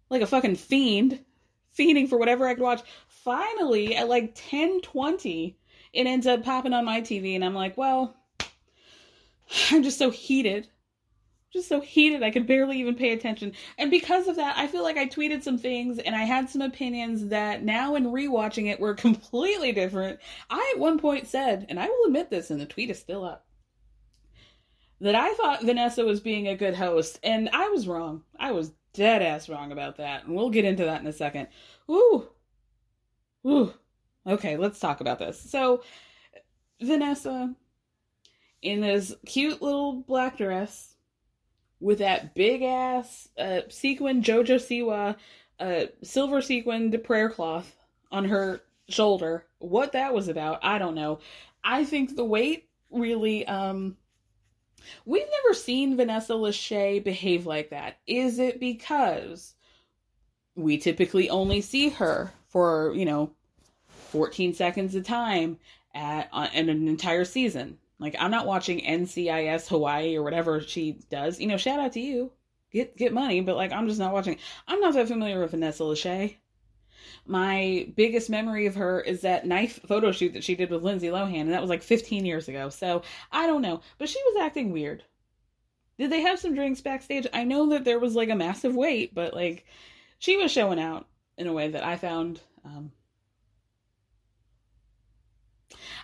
like 0.09 0.23
a 0.23 0.27
fucking 0.27 0.57
fiend 0.57 1.25
fiending 1.79 2.09
for 2.09 2.19
whatever 2.19 2.47
I 2.47 2.55
could 2.55 2.63
watch. 2.63 2.83
Finally, 3.27 3.97
at 3.97 4.09
like 4.09 4.37
10:20, 4.37 5.57
it 5.93 6.07
ends 6.07 6.29
up 6.29 6.45
popping 6.45 6.73
on 6.73 6.85
my 6.85 7.01
TV, 7.01 7.35
and 7.35 7.45
I'm 7.45 7.57
like, 7.57 7.77
well, 7.77 8.15
I'm 9.73 9.83
just 9.83 9.99
so 9.99 10.11
heated. 10.11 10.69
Just 11.53 11.69
so 11.69 11.81
heated, 11.81 12.23
I 12.23 12.31
could 12.31 12.47
barely 12.47 12.79
even 12.79 12.95
pay 12.95 13.11
attention. 13.11 13.51
And 13.79 13.91
because 13.91 14.29
of 14.29 14.37
that, 14.37 14.57
I 14.57 14.69
feel 14.69 14.85
like 14.85 14.97
I 14.97 15.09
tweeted 15.09 15.43
some 15.43 15.59
things 15.59 15.99
and 15.99 16.15
I 16.15 16.23
had 16.23 16.49
some 16.49 16.63
opinions 16.63 17.27
that 17.27 17.65
now, 17.65 17.97
in 17.97 18.05
rewatching 18.05 18.71
it, 18.71 18.79
were 18.79 18.95
completely 19.07 19.73
different. 19.73 20.21
I 20.49 20.73
at 20.73 20.81
one 20.81 20.97
point 20.97 21.27
said, 21.27 21.67
and 21.69 21.81
I 21.81 21.89
will 21.89 22.07
admit 22.07 22.31
this, 22.31 22.53
and 22.53 22.61
the 22.61 22.67
tweet 22.67 22.91
is 22.91 23.01
still 23.01 23.25
up, 23.25 23.45
that 25.01 25.17
I 25.17 25.35
thought 25.35 25.65
Vanessa 25.65 26.05
was 26.05 26.21
being 26.21 26.47
a 26.47 26.57
good 26.57 26.77
host, 26.77 27.19
and 27.25 27.49
I 27.53 27.71
was 27.71 27.89
wrong. 27.89 28.23
I 28.39 28.53
was 28.53 28.71
dead 28.93 29.21
ass 29.21 29.49
wrong 29.49 29.73
about 29.73 29.97
that, 29.97 30.27
and 30.27 30.37
we'll 30.37 30.51
get 30.51 30.65
into 30.65 30.85
that 30.85 31.01
in 31.01 31.09
a 31.09 31.13
second. 31.13 31.49
Ooh, 31.91 32.29
Okay, 34.27 34.57
let's 34.57 34.81
talk 34.81 35.01
about 35.01 35.21
this. 35.21 35.41
So, 35.41 35.85
Vanessa, 36.81 37.55
in 38.61 38.81
this 38.81 39.15
cute 39.25 39.63
little 39.63 40.03
black 40.03 40.39
dress, 40.39 40.97
with 41.81 41.99
that 41.99 42.35
big 42.35 42.63
ass 42.63 43.29
uh, 43.39 43.61
sequin 43.69 44.23
JoJo 44.23 44.57
Siwa, 44.57 45.17
uh, 45.61 45.87
silver 46.03 46.41
sequined 46.41 46.99
prayer 47.05 47.31
cloth 47.31 47.77
on 48.11 48.25
her 48.25 48.63
shoulder. 48.89 49.47
What 49.59 49.93
that 49.93 50.15
was 50.15 50.29
about, 50.29 50.65
I 50.65 50.79
don't 50.79 50.95
know. 50.95 51.21
I 51.63 51.85
think 51.85 52.17
the 52.17 52.25
weight 52.25 52.69
really, 52.91 53.47
um, 53.47 53.97
we've 55.05 55.27
never 55.45 55.55
seen 55.55 55.97
Vanessa 55.97 56.33
Lachey 56.33 57.03
behave 57.03 57.47
like 57.47 57.71
that. 57.71 57.99
Is 58.07 58.39
it 58.39 58.59
because 58.59 59.55
we 60.55 60.79
typically 60.79 61.29
only 61.29 61.61
see 61.61 61.91
her 61.91 62.33
for, 62.57 62.95
you 62.95 63.05
know, 63.05 63.31
14 64.13 64.55
seconds 64.55 64.95
a 64.95 65.03
time 65.03 65.59
at 65.95 66.31
in 66.55 66.71
an 66.71 66.89
entire 66.89 67.27
season. 67.27 67.77
Like 67.99 68.17
I'm 68.19 68.31
not 68.31 68.47
watching 68.47 68.81
NCIS 68.81 69.69
Hawaii 69.69 70.17
or 70.17 70.23
whatever 70.23 70.63
she 70.63 70.93
does. 71.11 71.39
You 71.39 71.49
know, 71.49 71.59
shout 71.59 71.81
out 71.81 71.93
to 71.93 72.01
you. 72.01 72.33
Get 72.73 72.97
get 72.97 73.13
money, 73.13 73.43
but 73.43 73.57
like 73.57 73.73
I'm 73.73 73.87
just 73.87 74.01
not 74.01 74.15
watching. 74.15 74.39
I'm 74.67 74.81
not 74.81 74.95
that 74.95 75.07
familiar 75.07 75.39
with 75.39 75.51
Vanessa 75.51 75.83
Lachey. 75.83 76.37
My 77.27 77.93
biggest 77.95 78.31
memory 78.31 78.65
of 78.65 78.75
her 78.77 79.03
is 79.03 79.21
that 79.21 79.47
knife 79.47 79.79
photo 79.87 80.11
shoot 80.11 80.33
that 80.33 80.43
she 80.43 80.55
did 80.55 80.71
with 80.71 80.83
Lindsay 80.83 81.09
Lohan, 81.09 81.43
and 81.43 81.53
that 81.53 81.61
was 81.61 81.69
like 81.69 81.83
15 81.83 82.25
years 82.25 82.49
ago. 82.49 82.71
So 82.71 83.03
I 83.31 83.47
don't 83.47 83.61
know, 83.61 83.83
but 83.99 84.09
she 84.09 84.23
was 84.29 84.43
acting 84.43 84.73
weird. 84.73 85.05
Did 85.99 86.11
they 86.11 86.23
have 86.23 86.39
some 86.39 86.55
drinks 86.55 86.81
backstage? 86.81 87.27
I 87.35 87.45
know 87.45 87.69
that 87.69 87.85
there 87.85 87.99
was 87.99 88.15
like 88.15 88.31
a 88.31 88.35
massive 88.35 88.75
wait, 88.75 89.15
but 89.15 89.35
like 89.35 89.67
she 90.19 90.39
was 90.39 90.51
showing 90.51 90.81
out 90.81 91.07
in 91.37 91.47
a 91.47 91.53
way 91.53 91.69
that 91.69 91.85
I 91.85 91.97
found. 91.97 92.41
Um, 92.67 92.91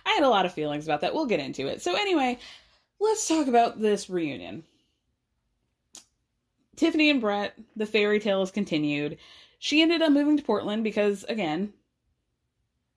I 0.05 0.11
had 0.11 0.23
a 0.23 0.29
lot 0.29 0.45
of 0.45 0.53
feelings 0.53 0.85
about 0.85 1.01
that. 1.01 1.13
We'll 1.13 1.25
get 1.25 1.39
into 1.39 1.67
it. 1.67 1.81
So, 1.81 1.95
anyway, 1.95 2.37
let's 2.99 3.27
talk 3.27 3.47
about 3.47 3.79
this 3.79 4.09
reunion. 4.09 4.63
Tiffany 6.75 7.09
and 7.09 7.21
Brett, 7.21 7.53
the 7.75 7.85
fairy 7.85 8.19
tale 8.19 8.41
is 8.41 8.51
continued. 8.51 9.17
She 9.59 9.81
ended 9.81 10.01
up 10.01 10.11
moving 10.11 10.37
to 10.37 10.43
Portland 10.43 10.83
because, 10.83 11.23
again, 11.25 11.73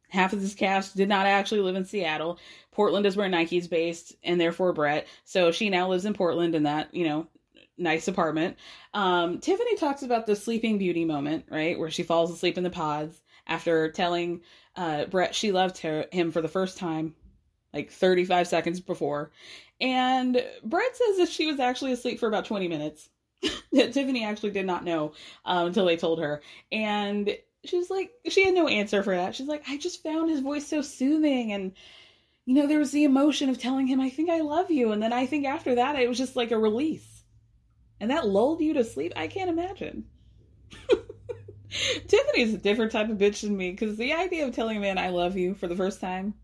half 0.09 0.33
of 0.33 0.41
this 0.41 0.55
cast 0.55 0.97
did 0.97 1.09
not 1.09 1.27
actually 1.27 1.61
live 1.61 1.77
in 1.77 1.85
Seattle. 1.85 2.39
Portland 2.73 3.07
is 3.07 3.17
where 3.17 3.29
Nike's 3.29 3.69
based, 3.69 4.15
and 4.25 4.41
therefore 4.41 4.73
Brett. 4.73 5.07
So 5.25 5.53
she 5.53 5.71
now 5.71 5.89
lives 5.89 6.05
in 6.05 6.15
Portland 6.15 6.55
in 6.55 6.65
that, 6.65 6.95
you 6.95 7.07
know, 7.07 7.27
nice 7.79 8.09
apartment. 8.09 8.57
Um, 8.95 9.41
Tiffany 9.41 9.77
talks 9.77 10.03
about 10.03 10.27
the 10.27 10.35
Sleeping 10.35 10.79
Beauty 10.79 11.05
moment, 11.05 11.47
right, 11.51 11.79
where 11.79 11.91
she 11.91 12.03
falls 12.03 12.31
asleep 12.31 12.57
in 12.57 12.65
the 12.65 12.71
pods 12.71 13.21
after 13.47 13.91
telling 13.91 14.43
uh, 14.75 15.07
Brett 15.07 15.35
she 15.35 15.53
loved 15.53 15.79
her, 15.79 16.07
him 16.13 16.31
for 16.31 16.41
the 16.41 16.49
first 16.49 16.79
time, 16.79 17.15
like 17.73 17.91
35 17.91 18.49
seconds 18.49 18.81
before. 18.81 19.31
And 19.81 20.43
Brett 20.65 20.97
says 20.97 21.17
that 21.19 21.29
she 21.29 21.47
was 21.47 21.61
actually 21.61 21.93
asleep 21.93 22.19
for 22.19 22.29
about 22.29 22.47
20 22.47 22.69
minutes. 22.69 23.09
that 23.73 23.93
Tiffany 23.93 24.25
actually 24.25 24.51
did 24.51 24.67
not 24.67 24.85
know 24.85 25.13
um, 25.45 25.69
until 25.69 25.85
they 25.85 25.97
told 25.97 26.21
her. 26.21 26.41
And 26.73 27.37
she 27.65 27.77
was 27.77 27.91
like, 27.91 28.13
she 28.29 28.45
had 28.45 28.55
no 28.55 28.69
answer 28.69 29.03
for 29.03 29.15
that. 29.15 29.35
She's 29.35 29.49
like, 29.49 29.65
I 29.69 29.77
just 29.77 30.03
found 30.03 30.31
his 30.31 30.41
voice 30.41 30.67
so 30.67 30.83
soothing. 30.83 31.53
And, 31.53 31.73
you 32.47 32.55
know, 32.55 32.67
there 32.67 32.79
was 32.79 32.93
the 32.93 33.05
emotion 33.05 33.49
of 33.49 33.59
telling 33.59 33.87
him, 33.87 34.01
I 34.01 34.09
think 34.09 34.31
I 34.31 34.41
love 34.41 34.71
you. 34.71 34.93
And 34.93 35.03
then 35.03 35.13
I 35.13 35.27
think 35.27 35.47
after 35.47 35.75
that, 35.75 35.97
it 35.97 36.09
was 36.09 36.19
just 36.19 36.37
like 36.37 36.53
a 36.53 36.59
release. 36.59 37.25
And 38.01 38.11
that 38.11 38.29
lulled 38.29 38.61
you 38.61 38.75
to 38.75 38.85
sleep? 38.85 39.13
I 39.17 39.27
can't 39.27 39.51
imagine. 39.51 40.07
Tiffany's 42.09 42.55
a 42.55 42.59
different 42.59 42.93
type 42.93 43.09
of 43.09 43.19
bitch 43.19 43.43
than 43.43 43.57
me 43.57 43.71
because 43.71 43.97
the 43.97 44.13
idea 44.13 44.47
of 44.47 44.55
telling 44.55 44.77
a 44.77 44.81
man 44.81 44.99
I 44.99 45.11
love 45.11 45.37
you 45.37 45.55
for 45.55 45.67
the 45.67 45.77
first 45.77 46.01
time, 46.01 46.35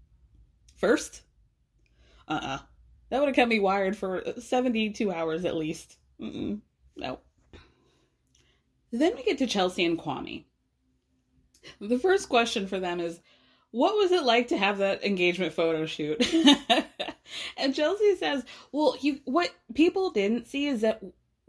first, 0.76 1.22
uh 2.28 2.32
uh-uh. 2.32 2.54
uh, 2.54 2.58
that 3.10 3.20
would 3.20 3.28
have 3.28 3.36
kept 3.36 3.50
me 3.50 3.60
wired 3.60 3.96
for 3.96 4.22
72 4.38 5.12
hours 5.12 5.44
at 5.44 5.56
least. 5.56 5.98
Mm-mm. 6.20 6.60
No. 6.96 7.20
Then 8.90 9.16
we 9.16 9.22
get 9.22 9.38
to 9.38 9.46
Chelsea 9.46 9.84
and 9.84 9.98
Kwame. 9.98 10.44
The 11.80 11.98
first 11.98 12.28
question 12.28 12.66
for 12.66 12.78
them 12.78 13.00
is 13.00 13.20
what 13.70 13.96
was 13.96 14.12
it 14.12 14.24
like 14.24 14.48
to 14.48 14.58
have 14.58 14.78
that 14.78 15.04
engagement 15.04 15.54
photo 15.54 15.86
shoot? 15.86 16.22
and 17.56 17.74
Chelsea 17.74 18.16
says, 18.16 18.44
"Well, 18.70 18.96
you 19.00 19.20
what 19.24 19.50
people 19.74 20.10
didn't 20.10 20.46
see 20.46 20.66
is 20.66 20.82
that 20.82 21.02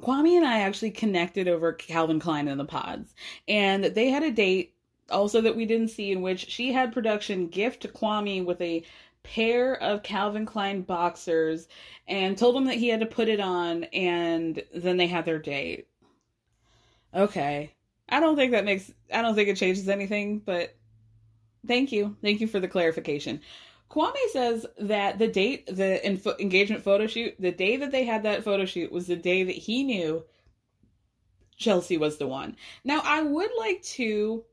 Kwame 0.03 0.35
and 0.37 0.45
I 0.45 0.59
actually 0.59 0.91
connected 0.91 1.47
over 1.47 1.73
Calvin 1.73 2.19
Klein 2.19 2.47
and 2.47 2.59
the 2.59 2.65
pods, 2.65 3.13
and 3.47 3.85
they 3.85 4.09
had 4.09 4.23
a 4.23 4.31
date 4.31 4.73
also 5.09 5.41
that 5.41 5.55
we 5.55 5.65
didn't 5.65 5.89
see 5.89 6.11
in 6.11 6.21
which 6.21 6.49
she 6.49 6.73
had 6.73 6.93
production 6.93 7.47
gift 7.47 7.81
to 7.81 7.87
Kwame 7.87 8.45
with 8.45 8.59
a 8.61 8.83
pair 9.23 9.81
of 9.81 10.03
Calvin 10.03 10.45
Klein 10.45 10.81
boxers 10.81 11.67
and 12.07 12.37
told 12.37 12.55
him 12.55 12.65
that 12.65 12.75
he 12.75 12.89
had 12.89 12.99
to 12.99 13.05
put 13.05 13.29
it 13.29 13.39
on 13.39 13.85
and 13.85 14.61
then 14.75 14.97
they 14.97 15.07
had 15.07 15.25
their 15.25 15.39
date. 15.39 15.87
Okay. 17.13 17.71
I 18.09 18.19
don't 18.19 18.35
think 18.35 18.51
that 18.51 18.65
makes 18.65 18.91
I 19.13 19.21
don't 19.21 19.35
think 19.35 19.49
it 19.49 19.55
changes 19.55 19.87
anything, 19.87 20.39
but 20.39 20.75
thank 21.65 21.91
you. 21.91 22.17
Thank 22.21 22.41
you 22.41 22.47
for 22.47 22.59
the 22.59 22.67
clarification. 22.67 23.39
Kwame 23.93 24.29
says 24.31 24.65
that 24.79 25.19
the 25.19 25.27
date, 25.27 25.67
the 25.67 26.05
engagement 26.41 26.83
photo 26.83 27.05
shoot, 27.05 27.35
the 27.39 27.51
day 27.51 27.77
that 27.77 27.91
they 27.91 28.05
had 28.05 28.23
that 28.23 28.43
photo 28.43 28.65
shoot 28.65 28.91
was 28.91 29.05
the 29.05 29.15
day 29.15 29.43
that 29.43 29.51
he 29.51 29.83
knew 29.83 30.23
Chelsea 31.57 31.97
was 31.97 32.17
the 32.17 32.25
one. 32.25 32.55
Now, 32.83 33.01
I 33.03 33.21
would 33.21 33.51
like 33.57 33.83
to 33.83 34.43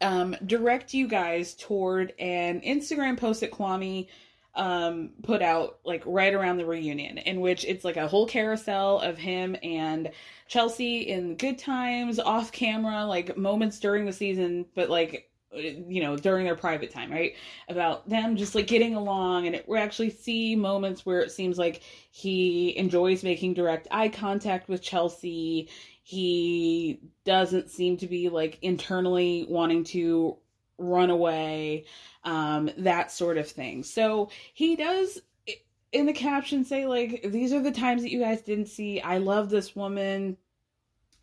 um, 0.00 0.34
direct 0.44 0.92
you 0.92 1.06
guys 1.06 1.54
toward 1.54 2.14
an 2.18 2.60
Instagram 2.62 3.16
post 3.16 3.42
that 3.42 3.52
Kwame 3.52 4.08
um, 4.56 5.10
put 5.22 5.40
out 5.40 5.78
like 5.84 6.02
right 6.04 6.34
around 6.34 6.56
the 6.56 6.66
reunion, 6.66 7.18
in 7.18 7.40
which 7.40 7.64
it's 7.64 7.84
like 7.84 7.96
a 7.96 8.08
whole 8.08 8.26
carousel 8.26 8.98
of 8.98 9.18
him 9.18 9.56
and 9.62 10.10
Chelsea 10.48 11.02
in 11.02 11.36
good 11.36 11.58
times, 11.58 12.18
off 12.18 12.50
camera, 12.50 13.06
like 13.06 13.36
moments 13.36 13.78
during 13.78 14.04
the 14.04 14.12
season, 14.12 14.66
but 14.74 14.90
like 14.90 15.30
you 15.54 16.00
know 16.00 16.16
during 16.16 16.44
their 16.44 16.56
private 16.56 16.90
time 16.90 17.10
right 17.10 17.34
about 17.68 18.08
them 18.08 18.36
just 18.36 18.54
like 18.54 18.66
getting 18.66 18.94
along 18.94 19.46
and 19.46 19.56
it, 19.56 19.68
we 19.68 19.78
actually 19.78 20.10
see 20.10 20.56
moments 20.56 21.04
where 21.04 21.20
it 21.20 21.30
seems 21.30 21.58
like 21.58 21.82
he 22.10 22.76
enjoys 22.76 23.22
making 23.22 23.52
direct 23.52 23.86
eye 23.90 24.08
contact 24.08 24.68
with 24.68 24.80
chelsea 24.80 25.68
he 26.02 27.00
doesn't 27.24 27.70
seem 27.70 27.96
to 27.98 28.06
be 28.06 28.28
like 28.28 28.58
internally 28.62 29.46
wanting 29.48 29.84
to 29.84 30.36
run 30.78 31.10
away, 31.10 31.84
um, 32.24 32.70
that 32.78 33.10
sort 33.10 33.38
of 33.38 33.48
thing. 33.48 33.82
So 33.82 34.30
he 34.52 34.76
does 34.76 35.20
in 35.92 36.06
the 36.06 36.12
caption 36.12 36.64
say 36.64 36.86
like 36.86 37.22
these 37.28 37.52
are 37.52 37.62
the 37.62 37.70
times 37.70 38.02
that 38.02 38.10
you 38.10 38.20
guys 38.20 38.42
didn't 38.42 38.66
see. 38.66 39.00
I 39.00 39.18
love 39.18 39.50
this 39.50 39.76
woman. 39.76 40.36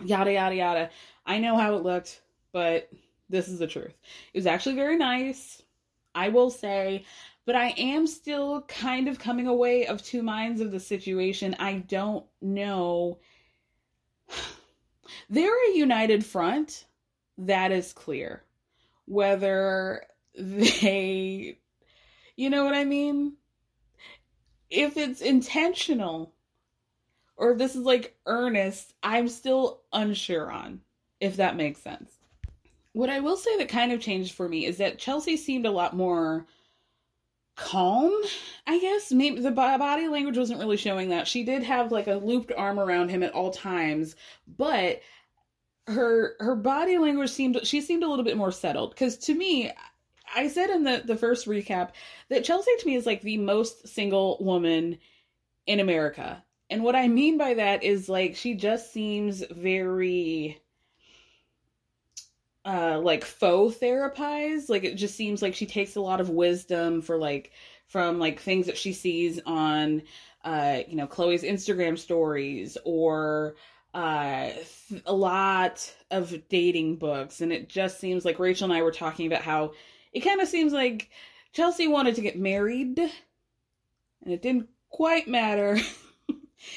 Yada 0.03 0.33
yada 0.33 0.55
yada. 0.55 0.89
I 1.25 1.39
know 1.39 1.57
how 1.57 1.75
it 1.75 1.83
looked, 1.83 2.21
but 2.51 2.89
this 3.29 3.47
is 3.47 3.59
the 3.59 3.67
truth. 3.67 3.93
It 4.33 4.37
was 4.37 4.47
actually 4.47 4.75
very 4.75 4.97
nice. 4.97 5.61
I 6.15 6.29
will 6.29 6.49
say, 6.49 7.05
but 7.45 7.55
I 7.55 7.69
am 7.77 8.07
still 8.07 8.61
kind 8.63 9.07
of 9.07 9.19
coming 9.19 9.47
away 9.47 9.85
of 9.87 10.03
two 10.03 10.23
minds 10.23 10.61
of 10.61 10.71
the 10.71 10.79
situation. 10.79 11.55
I 11.59 11.75
don't 11.75 12.25
know 12.41 13.19
they're 15.29 15.71
a 15.71 15.77
united 15.77 16.25
front. 16.25 16.85
That 17.37 17.71
is 17.71 17.93
clear. 17.93 18.43
Whether 19.05 20.03
they, 20.35 21.57
you 22.35 22.49
know 22.49 22.65
what 22.65 22.75
I 22.75 22.83
mean? 22.85 23.33
If 24.69 24.97
it's 24.97 25.21
intentional 25.21 26.33
or 27.37 27.53
if 27.53 27.57
this 27.57 27.75
is 27.75 27.83
like 27.83 28.17
earnest, 28.25 28.93
I'm 29.01 29.29
still 29.29 29.81
unsure 29.93 30.51
on, 30.51 30.81
if 31.19 31.37
that 31.37 31.55
makes 31.55 31.81
sense. 31.81 32.18
What 32.99 33.09
I 33.09 33.21
will 33.21 33.37
say 33.37 33.57
that 33.57 33.69
kind 33.69 33.93
of 33.93 34.01
changed 34.01 34.33
for 34.33 34.49
me 34.49 34.65
is 34.65 34.75
that 34.79 34.99
Chelsea 34.99 35.37
seemed 35.37 35.65
a 35.65 35.71
lot 35.71 35.95
more 35.95 36.45
calm 37.55 38.11
i 38.67 38.77
guess. 38.77 39.13
Maybe 39.13 39.39
the 39.39 39.51
body 39.51 40.09
language 40.09 40.37
wasn't 40.37 40.59
really 40.59 40.75
showing 40.75 41.07
that. 41.07 41.25
She 41.25 41.43
did 41.45 41.63
have 41.63 41.93
like 41.93 42.07
a 42.07 42.15
looped 42.15 42.51
arm 42.57 42.77
around 42.77 43.07
him 43.07 43.23
at 43.23 43.31
all 43.31 43.51
times 43.51 44.17
but 44.57 45.01
her 45.87 46.35
her 46.41 46.55
body 46.57 46.97
language 46.97 47.29
seemed 47.29 47.65
she 47.65 47.79
seemed 47.79 48.03
a 48.03 48.07
little 48.09 48.25
bit 48.25 48.35
more 48.35 48.51
settled. 48.51 48.89
Because 48.89 49.15
to 49.19 49.33
me 49.33 49.71
i 50.35 50.49
said 50.49 50.69
in 50.69 50.83
the 50.83 51.01
the 51.05 51.15
first 51.15 51.47
recap 51.47 51.91
that 52.27 52.43
chelsea 52.43 52.71
to 52.79 52.85
me 52.85 52.95
is 52.95 53.05
like 53.05 53.21
the 53.21 53.37
most 53.37 53.87
single 53.87 54.37
woman 54.41 54.97
in 55.67 55.79
america. 55.79 56.43
And 56.69 56.83
what 56.83 56.97
i 56.97 57.07
mean 57.07 57.37
by 57.37 57.53
that 57.53 57.81
is 57.81 58.09
like 58.09 58.35
she 58.35 58.55
just 58.55 58.91
seems 58.91 59.41
very 59.51 60.61
uh 62.69 62.99
like 62.99 63.25
faux 63.25 63.77
therapized 63.77 64.69
like 64.69 64.83
it 64.83 64.95
just 64.95 65.15
seems 65.15 65.41
like 65.41 65.55
she 65.55 65.65
takes 65.65 65.95
a 65.95 66.01
lot 66.01 66.21
of 66.21 66.29
wisdom 66.29 67.01
for 67.01 67.17
like 67.17 67.51
from 67.87 68.19
like 68.19 68.39
things 68.39 68.67
that 68.67 68.77
she 68.77 68.93
sees 68.93 69.39
on 69.45 70.03
uh 70.43 70.79
you 70.87 70.95
know 70.95 71.07
chloe's 71.07 71.41
Instagram 71.41 71.97
stories 71.97 72.77
or 72.85 73.55
uh 73.95 74.49
a 75.05 75.13
lot 75.13 75.93
of 76.11 76.47
dating 76.49 76.97
books. 76.97 77.41
And 77.41 77.51
it 77.51 77.69
just 77.69 77.99
seems 77.99 78.23
like 78.23 78.39
Rachel 78.39 78.65
and 78.65 78.73
I 78.73 78.83
were 78.83 78.91
talking 78.91 79.27
about 79.27 79.41
how 79.41 79.73
it 80.13 80.21
kind 80.21 80.41
of 80.41 80.47
seems 80.47 80.73
like 80.73 81.09
Chelsea 81.53 81.87
wanted 81.87 82.15
to 82.15 82.21
get 82.21 82.37
married 82.37 82.99
and 82.99 84.33
it 84.33 84.41
didn't 84.41 84.69
quite 84.89 85.27
matter 85.27 85.79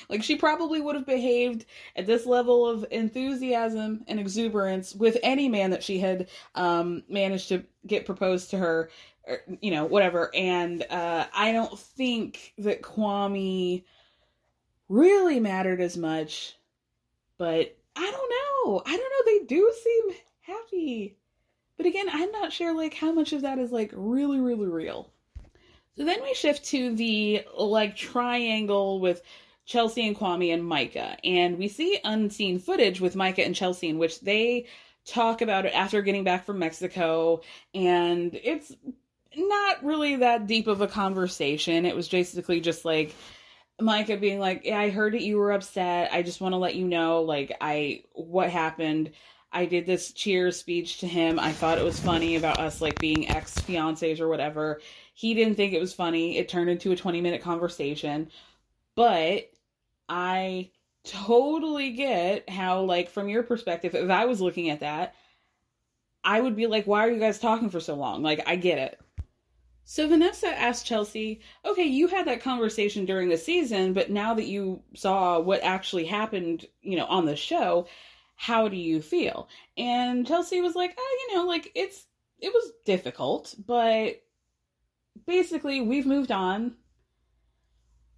like 0.09 0.23
she 0.23 0.37
probably 0.37 0.81
would 0.81 0.95
have 0.95 1.07
behaved 1.07 1.65
at 1.97 2.07
this 2.07 2.27
level 2.27 2.67
of 2.67 2.85
enthusiasm 2.91 4.05
and 4.09 4.19
exuberance 4.21 4.95
with 4.95 5.17
any 5.23 5.49
man 5.49 5.71
that 5.71 5.83
she 5.83 5.99
had 5.99 6.29
um 6.55 7.03
managed 7.09 7.49
to 7.49 7.65
get 7.87 8.07
proposed 8.07 8.51
to 8.51 8.59
her 8.59 8.91
or, 9.25 9.41
you 9.61 9.71
know 9.71 9.85
whatever 9.85 10.31
and 10.35 10.85
uh 10.91 11.27
I 11.35 11.53
don't 11.53 11.79
think 11.79 12.55
that 12.59 12.83
Kwame 12.83 13.85
really 14.89 15.41
mattered 15.41 15.81
as 15.81 15.97
much 15.97 16.57
but 17.39 17.77
I 17.97 18.11
don't 18.11 18.31
know. 18.67 18.83
I 18.87 18.97
don't 18.97 19.01
know. 19.01 19.33
They 19.33 19.45
do 19.47 19.73
seem 19.83 20.17
happy. 20.41 21.17
But 21.77 21.87
again, 21.87 22.07
I'm 22.11 22.31
not 22.31 22.53
sure 22.53 22.75
like 22.75 22.95
how 22.95 23.13
much 23.13 23.33
of 23.33 23.43
that 23.43 23.59
is 23.59 23.73
like 23.73 23.91
really, 23.95 24.41
really 24.41 24.69
real. 24.69 25.11
So 25.97 26.05
then 26.05 26.23
we 26.23 26.35
shift 26.35 26.65
to 26.67 26.95
the 26.95 27.45
like 27.59 27.97
triangle 27.97 29.01
with 29.01 29.23
Chelsea 29.65 30.07
and 30.07 30.17
Kwame 30.17 30.53
and 30.53 30.65
Micah. 30.65 31.17
And 31.25 31.59
we 31.59 31.69
see 31.69 31.99
unseen 32.05 32.59
footage 32.59 33.01
with 33.01 33.17
Micah 33.17 33.45
and 33.45 33.55
Chelsea 33.55 33.89
in 33.89 33.99
which 33.99 34.21
they 34.21 34.67
talk 35.05 35.43
about 35.43 35.67
it 35.67 35.75
after 35.75 36.03
getting 36.03 36.25
back 36.25 36.45
from 36.45 36.59
Mexico. 36.59 37.41
And 37.75 38.39
it's 38.43 38.75
not 39.37 39.85
really 39.85 40.17
that 40.17 40.47
deep 40.47 40.67
of 40.67 40.81
a 40.81 40.87
conversation. 40.87 41.87
It 41.87 41.97
was 41.97 42.09
basically 42.09 42.61
just 42.61 42.85
like, 42.85 43.15
Micah 43.81 44.17
being 44.17 44.39
like, 44.39 44.65
yeah, 44.65 44.79
I 44.79 44.91
heard 44.91 45.15
that 45.15 45.23
you 45.23 45.39
were 45.39 45.53
upset. 45.53 46.13
I 46.13 46.23
just 46.23 46.41
want 46.41 46.53
to 46.53 46.59
let 46.59 46.77
you 46.77 46.87
know, 46.87 47.23
like, 47.23 47.57
I, 47.61 48.05
what 48.13 48.51
happened. 48.51 49.13
I 49.53 49.67
did 49.67 49.87
this 49.87 50.13
cheers 50.13 50.59
speech 50.59 50.99
to 50.99 51.07
him. 51.07 51.39
I 51.39 51.53
thought 51.53 51.79
it 51.79 51.85
was 51.85 52.01
funny 52.01 52.37
about 52.37 52.59
us 52.59 52.81
like 52.81 52.99
being 52.99 53.29
ex 53.29 53.55
fiancés 53.59 54.19
or 54.19 54.29
whatever. 54.29 54.81
He 55.15 55.35
didn't 55.35 55.57
think 55.57 55.75
it 55.75 55.81
was 55.81 55.93
funny. 55.93 56.39
It 56.39 56.49
turned 56.49 56.71
into 56.71 56.93
a 56.93 56.97
20 56.97 57.21
minute 57.21 57.43
conversation. 57.43 58.31
But 58.95 59.51
I 60.09 60.71
totally 61.05 61.93
get 61.93 62.49
how, 62.49 62.83
like, 62.83 63.11
from 63.11 63.29
your 63.29 63.43
perspective, 63.43 63.95
if 63.95 64.11
I 64.11 64.25
was 64.25 64.41
looking 64.41 64.71
at 64.71 64.81
that, 64.81 65.15
I 66.25 66.41
would 66.41 66.57
be 66.57 66.67
like, 66.67 66.87
why 66.87 67.07
are 67.07 67.11
you 67.11 67.19
guys 67.19 67.39
talking 67.39 67.71
for 67.71 67.81
so 67.81 67.95
long? 67.95 68.23
Like, 68.23 68.43
I 68.47 68.57
get 68.57 68.79
it. 68.79 69.01
So 69.85 70.09
Vanessa 70.09 70.47
asked 70.47 70.87
Chelsea, 70.87 71.41
okay, 71.65 71.85
you 71.85 72.07
had 72.07 72.27
that 72.27 72.43
conversation 72.43 73.05
during 73.05 73.29
the 73.29 73.37
season, 73.37 73.93
but 73.93 74.11
now 74.11 74.33
that 74.35 74.47
you 74.47 74.83
saw 74.95 75.41
what 75.41 75.63
actually 75.63 76.05
happened, 76.05 76.67
you 76.83 76.97
know, 76.97 77.07
on 77.07 77.27
the 77.27 77.35
show, 77.35 77.89
how 78.37 78.69
do 78.69 78.77
you 78.77 79.03
feel? 79.03 79.49
And 79.77 80.27
Chelsea 80.27 80.61
was 80.61 80.75
like, 80.77 80.95
oh, 80.97 81.27
you 81.29 81.37
know, 81.37 81.47
like 81.47 81.73
it's 81.75 82.07
it 82.41 82.53
was 82.53 82.73
difficult, 82.85 83.55
but 83.67 84.23
basically 85.27 85.81
we've 85.81 86.07
moved 86.07 86.33
on. 86.33 86.77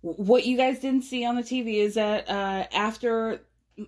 What 0.04 0.44
you 0.44 0.58
guys 0.58 0.80
didn't 0.80 1.04
see 1.04 1.24
on 1.24 1.34
the 1.34 1.42
TV 1.42 1.76
is 1.76 1.94
that 1.94 2.28
uh, 2.28 2.66
after 2.74 3.40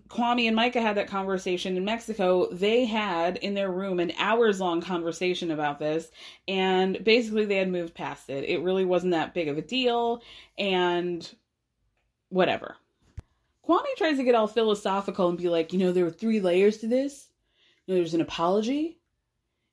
Kwame 0.09 0.47
and 0.47 0.57
Micah 0.57 0.81
had 0.81 0.97
that 0.97 1.09
conversation 1.09 1.77
in 1.77 1.85
Mexico, 1.85 2.49
they 2.51 2.87
had 2.87 3.37
in 3.37 3.53
their 3.53 3.71
room 3.71 4.01
an 4.01 4.13
hours 4.19 4.59
long 4.59 4.81
conversation 4.81 5.51
about 5.51 5.79
this, 5.79 6.11
and 6.49 7.05
basically 7.05 7.45
they 7.45 7.57
had 7.57 7.71
moved 7.71 7.95
past 7.95 8.31
it. 8.31 8.49
It 8.49 8.63
really 8.63 8.87
wasn't 8.87 9.13
that 9.13 9.35
big 9.35 9.49
of 9.49 9.59
a 9.59 9.63
deal, 9.63 10.23
and 10.57 11.31
whatever. 12.31 12.77
Kwame 13.69 13.85
tries 13.99 14.17
to 14.17 14.25
get 14.25 14.35
all 14.35 14.47
philosophical 14.47 15.29
and 15.29 15.37
be 15.37 15.51
like, 15.51 15.75
you 15.75 15.79
know, 15.79 15.93
there 15.93 16.05
were 16.05 16.11
three 16.11 16.41
layers 16.41 16.79
to 16.79 16.87
this. 16.87 17.29
You 17.87 17.95
know, 17.95 18.01
there's 18.01 18.15
an 18.15 18.23
apology. 18.23 18.99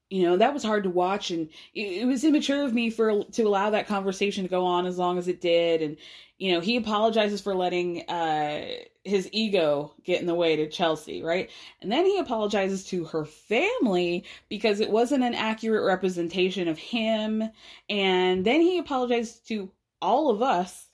You 0.10 0.24
know, 0.24 0.38
that 0.38 0.54
was 0.54 0.64
hard 0.64 0.84
to 0.84 0.90
watch, 0.92 1.32
and 1.32 1.50
it, 1.74 2.02
it 2.02 2.06
was 2.06 2.24
immature 2.24 2.64
of 2.66 2.74
me 2.74 2.92
for 2.92 3.24
to 3.24 3.44
allow 3.44 3.72
that 3.72 3.88
conversation 3.88 4.44
to 4.44 4.50
go 4.50 4.66
on 4.66 4.86
as 4.86 5.00
long 5.00 5.18
as 5.18 5.28
it 5.28 5.42
did. 5.42 5.82
And 5.82 5.98
you 6.44 6.52
know, 6.52 6.60
he 6.60 6.76
apologizes 6.76 7.40
for 7.40 7.56
letting 7.56 8.02
uh, 8.10 8.66
his 9.06 9.30
ego 9.32 9.94
get 10.04 10.20
in 10.20 10.28
the 10.28 10.36
way 10.36 10.58
to 10.58 10.68
Chelsea, 10.68 11.24
right? 11.24 11.50
And 11.82 11.90
then 11.90 12.06
he 12.06 12.18
apologizes 12.18 12.84
to 12.88 13.06
her 13.06 13.24
family 13.24 14.26
because 14.50 14.82
it 14.82 14.90
wasn't 14.90 15.24
an 15.24 15.36
accurate 15.36 15.86
representation 15.86 16.68
of 16.68 16.78
him. 16.78 17.50
And 17.90 18.44
then 18.44 18.60
he 18.60 18.78
apologizes 18.78 19.40
to 19.48 19.72
all 20.02 20.30
of 20.32 20.42
us 20.42 20.90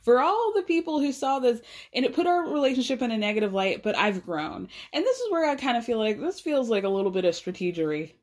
for 0.00 0.20
all 0.20 0.54
the 0.56 0.62
people 0.62 1.00
who 1.00 1.12
saw 1.12 1.38
this 1.38 1.60
and 1.92 2.06
it 2.06 2.14
put 2.14 2.26
our 2.26 2.50
relationship 2.50 3.02
in 3.02 3.10
a 3.10 3.18
negative 3.18 3.52
light 3.52 3.82
but 3.82 3.94
i've 3.94 4.24
grown 4.24 4.66
and 4.94 5.04
this 5.04 5.18
is 5.18 5.30
where 5.30 5.46
i 5.46 5.54
kind 5.54 5.76
of 5.76 5.84
feel 5.84 5.98
like 5.98 6.18
this 6.18 6.40
feels 6.40 6.70
like 6.70 6.84
a 6.84 6.88
little 6.88 7.10
bit 7.10 7.26
of 7.26 7.34
strategery 7.34 8.14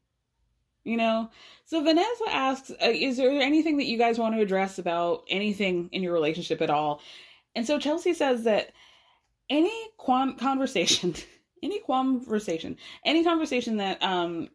you 0.83 0.97
know 0.97 1.29
so 1.65 1.83
vanessa 1.83 2.23
asks 2.29 2.71
uh, 2.71 2.75
is 2.81 3.17
there 3.17 3.31
anything 3.31 3.77
that 3.77 3.85
you 3.85 3.97
guys 3.97 4.17
want 4.17 4.35
to 4.35 4.41
address 4.41 4.79
about 4.79 5.23
anything 5.29 5.89
in 5.91 6.03
your 6.03 6.13
relationship 6.13 6.61
at 6.61 6.69
all 6.69 7.01
and 7.55 7.65
so 7.65 7.79
chelsea 7.79 8.13
says 8.13 8.43
that 8.43 8.71
any 9.49 9.73
quam- 9.97 10.37
conversation 10.37 11.13
any 11.63 11.79
conversation 11.81 12.77
any 13.05 13.23
conversation 13.23 13.77
that 13.77 14.01
um 14.01 14.49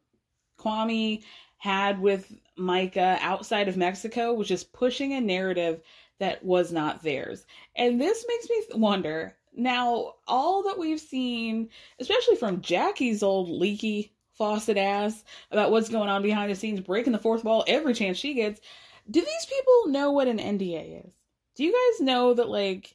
kwame 0.58 1.22
had 1.58 2.00
with 2.00 2.32
micah 2.56 3.18
outside 3.20 3.68
of 3.68 3.76
mexico 3.76 4.32
was 4.32 4.48
just 4.48 4.72
pushing 4.72 5.12
a 5.12 5.20
narrative 5.20 5.80
that 6.18 6.42
was 6.42 6.72
not 6.72 7.02
theirs. 7.02 7.44
And 7.76 8.00
this 8.00 8.24
makes 8.26 8.48
me 8.48 8.78
wonder 8.80 9.36
now, 9.56 10.16
all 10.28 10.62
that 10.64 10.78
we've 10.78 11.00
seen, 11.00 11.70
especially 11.98 12.36
from 12.36 12.60
Jackie's 12.60 13.22
old 13.22 13.48
leaky 13.48 14.12
faucet 14.36 14.76
ass 14.76 15.24
about 15.50 15.70
what's 15.70 15.88
going 15.88 16.08
on 16.08 16.22
behind 16.22 16.50
the 16.50 16.54
scenes, 16.54 16.80
breaking 16.80 17.12
the 17.12 17.18
fourth 17.18 17.44
wall 17.44 17.64
every 17.66 17.94
chance 17.94 18.18
she 18.18 18.34
gets, 18.34 18.60
do 19.10 19.20
these 19.20 19.46
people 19.46 19.92
know 19.92 20.12
what 20.12 20.28
an 20.28 20.38
NDA 20.38 21.06
is? 21.06 21.12
Do 21.56 21.64
you 21.64 21.72
guys 21.72 22.04
know 22.04 22.34
that, 22.34 22.48
like, 22.48 22.94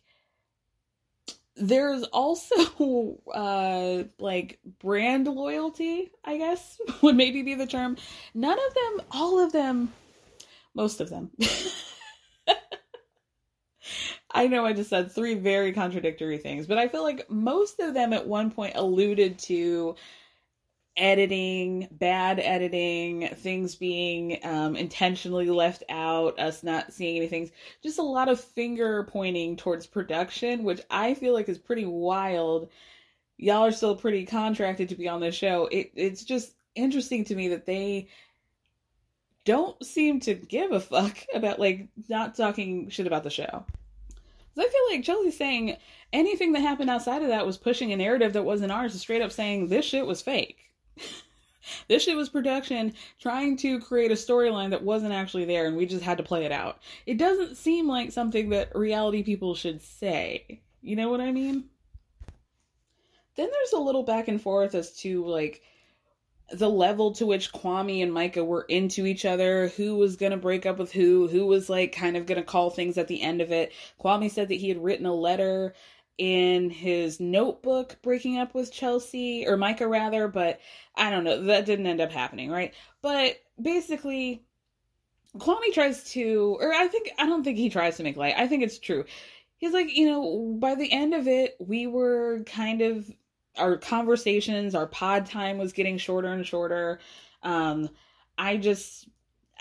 there's 1.57 2.03
also 2.03 3.19
uh 3.33 4.03
like 4.19 4.57
brand 4.79 5.27
loyalty 5.27 6.09
i 6.23 6.37
guess 6.37 6.79
would 7.01 7.15
maybe 7.15 7.41
be 7.41 7.55
the 7.55 7.67
term? 7.67 7.97
None 8.33 8.57
of 8.57 8.73
them 8.73 9.05
all 9.11 9.37
of 9.43 9.51
them 9.51 9.91
most 10.73 11.01
of 11.01 11.09
them. 11.09 11.31
I 14.33 14.47
know 14.47 14.65
I 14.65 14.71
just 14.71 14.89
said 14.89 15.11
three 15.11 15.33
very 15.33 15.73
contradictory 15.73 16.37
things, 16.37 16.65
but 16.65 16.77
I 16.77 16.87
feel 16.87 17.03
like 17.03 17.29
most 17.29 17.81
of 17.81 17.93
them 17.93 18.13
at 18.13 18.25
one 18.25 18.49
point 18.49 18.75
alluded 18.75 19.37
to 19.39 19.95
editing, 20.97 21.87
bad 21.91 22.39
editing, 22.39 23.29
things 23.35 23.75
being 23.75 24.39
um, 24.43 24.75
intentionally 24.75 25.49
left 25.49 25.83
out, 25.89 26.39
us 26.39 26.63
not 26.63 26.93
seeing 26.93 27.17
anything. 27.17 27.49
Just 27.81 27.99
a 27.99 28.03
lot 28.03 28.29
of 28.29 28.39
finger 28.39 29.03
pointing 29.03 29.55
towards 29.55 29.87
production, 29.87 30.63
which 30.63 30.81
I 30.89 31.13
feel 31.13 31.33
like 31.33 31.49
is 31.49 31.57
pretty 31.57 31.85
wild. 31.85 32.69
Y'all 33.37 33.65
are 33.65 33.71
still 33.71 33.95
pretty 33.95 34.25
contracted 34.25 34.89
to 34.89 34.95
be 34.95 35.07
on 35.07 35.21
this 35.21 35.35
show. 35.35 35.67
It, 35.71 35.91
it's 35.95 36.23
just 36.23 36.53
interesting 36.75 37.25
to 37.25 37.35
me 37.35 37.49
that 37.49 37.65
they 37.65 38.07
don't 39.45 39.83
seem 39.83 40.19
to 40.21 40.35
give 40.35 40.71
a 40.71 40.79
fuck 40.79 41.17
about 41.33 41.59
like 41.59 41.87
not 42.09 42.35
talking 42.35 42.89
shit 42.89 43.07
about 43.07 43.23
the 43.23 43.29
show. 43.29 43.65
So 44.53 44.61
I 44.61 44.67
feel 44.67 44.81
like 44.97 45.03
Chelsea's 45.03 45.37
saying 45.37 45.77
anything 46.11 46.51
that 46.51 46.59
happened 46.59 46.89
outside 46.89 47.21
of 47.21 47.29
that 47.29 47.45
was 47.45 47.57
pushing 47.57 47.93
a 47.93 47.97
narrative 47.97 48.33
that 48.33 48.43
wasn't 48.43 48.71
ours, 48.71 48.99
straight 48.99 49.21
up 49.21 49.31
saying 49.31 49.67
this 49.67 49.85
shit 49.85 50.05
was 50.05 50.21
fake. 50.21 50.70
This 51.87 52.03
shit 52.03 52.15
was 52.15 52.29
production 52.29 52.93
trying 53.19 53.57
to 53.57 53.79
create 53.79 54.11
a 54.11 54.15
storyline 54.15 54.71
that 54.71 54.83
wasn't 54.83 55.13
actually 55.13 55.45
there 55.45 55.67
and 55.67 55.77
we 55.77 55.85
just 55.85 56.03
had 56.03 56.17
to 56.17 56.23
play 56.23 56.45
it 56.45 56.51
out. 56.51 56.79
It 57.05 57.17
doesn't 57.17 57.57
seem 57.57 57.87
like 57.87 58.11
something 58.11 58.49
that 58.49 58.75
reality 58.75 59.23
people 59.23 59.55
should 59.55 59.81
say. 59.81 60.61
You 60.81 60.95
know 60.95 61.09
what 61.09 61.21
I 61.21 61.31
mean? 61.31 61.65
Then 63.35 63.49
there's 63.51 63.73
a 63.73 63.79
little 63.79 64.03
back 64.03 64.27
and 64.27 64.41
forth 64.41 64.75
as 64.75 64.95
to 64.97 65.25
like 65.25 65.61
the 66.51 66.69
level 66.69 67.13
to 67.13 67.25
which 67.25 67.53
Kwame 67.53 68.03
and 68.03 68.13
Micah 68.13 68.43
were 68.43 68.63
into 68.63 69.05
each 69.05 69.25
other, 69.25 69.69
who 69.69 69.95
was 69.95 70.17
going 70.17 70.31
to 70.31 70.37
break 70.37 70.65
up 70.65 70.77
with 70.77 70.91
who, 70.91 71.27
who 71.27 71.45
was 71.45 71.69
like 71.69 71.95
kind 71.95 72.17
of 72.17 72.25
going 72.25 72.39
to 72.39 72.45
call 72.45 72.69
things 72.69 72.97
at 72.97 73.07
the 73.07 73.21
end 73.21 73.41
of 73.41 73.51
it. 73.51 73.71
Kwame 74.03 74.29
said 74.29 74.49
that 74.49 74.55
he 74.55 74.67
had 74.67 74.83
written 74.83 75.05
a 75.05 75.13
letter 75.13 75.73
in 76.21 76.69
his 76.69 77.19
notebook 77.19 77.97
breaking 78.03 78.37
up 78.37 78.53
with 78.53 78.71
Chelsea 78.71 79.47
or 79.47 79.57
Micah 79.57 79.87
rather, 79.87 80.27
but 80.27 80.59
I 80.95 81.09
don't 81.09 81.23
know, 81.23 81.45
that 81.45 81.65
didn't 81.65 81.87
end 81.87 81.99
up 81.99 82.11
happening, 82.11 82.51
right? 82.51 82.75
But 83.01 83.37
basically 83.59 84.43
Kwame 85.35 85.73
tries 85.73 86.11
to 86.11 86.59
or 86.61 86.71
I 86.73 86.87
think 86.89 87.09
I 87.17 87.25
don't 87.25 87.43
think 87.43 87.57
he 87.57 87.71
tries 87.71 87.97
to 87.97 88.03
make 88.03 88.17
light. 88.17 88.35
I 88.37 88.47
think 88.47 88.61
it's 88.61 88.77
true. 88.77 89.03
He's 89.57 89.73
like, 89.73 89.97
you 89.97 90.05
know, 90.05 90.57
by 90.59 90.75
the 90.75 90.91
end 90.91 91.15
of 91.15 91.27
it, 91.27 91.55
we 91.59 91.87
were 91.87 92.43
kind 92.45 92.83
of 92.83 93.09
our 93.57 93.77
conversations, 93.77 94.75
our 94.75 94.85
pod 94.85 95.25
time 95.25 95.57
was 95.57 95.73
getting 95.73 95.97
shorter 95.97 96.27
and 96.27 96.45
shorter. 96.45 96.99
Um, 97.41 97.89
I 98.37 98.57
just, 98.57 99.09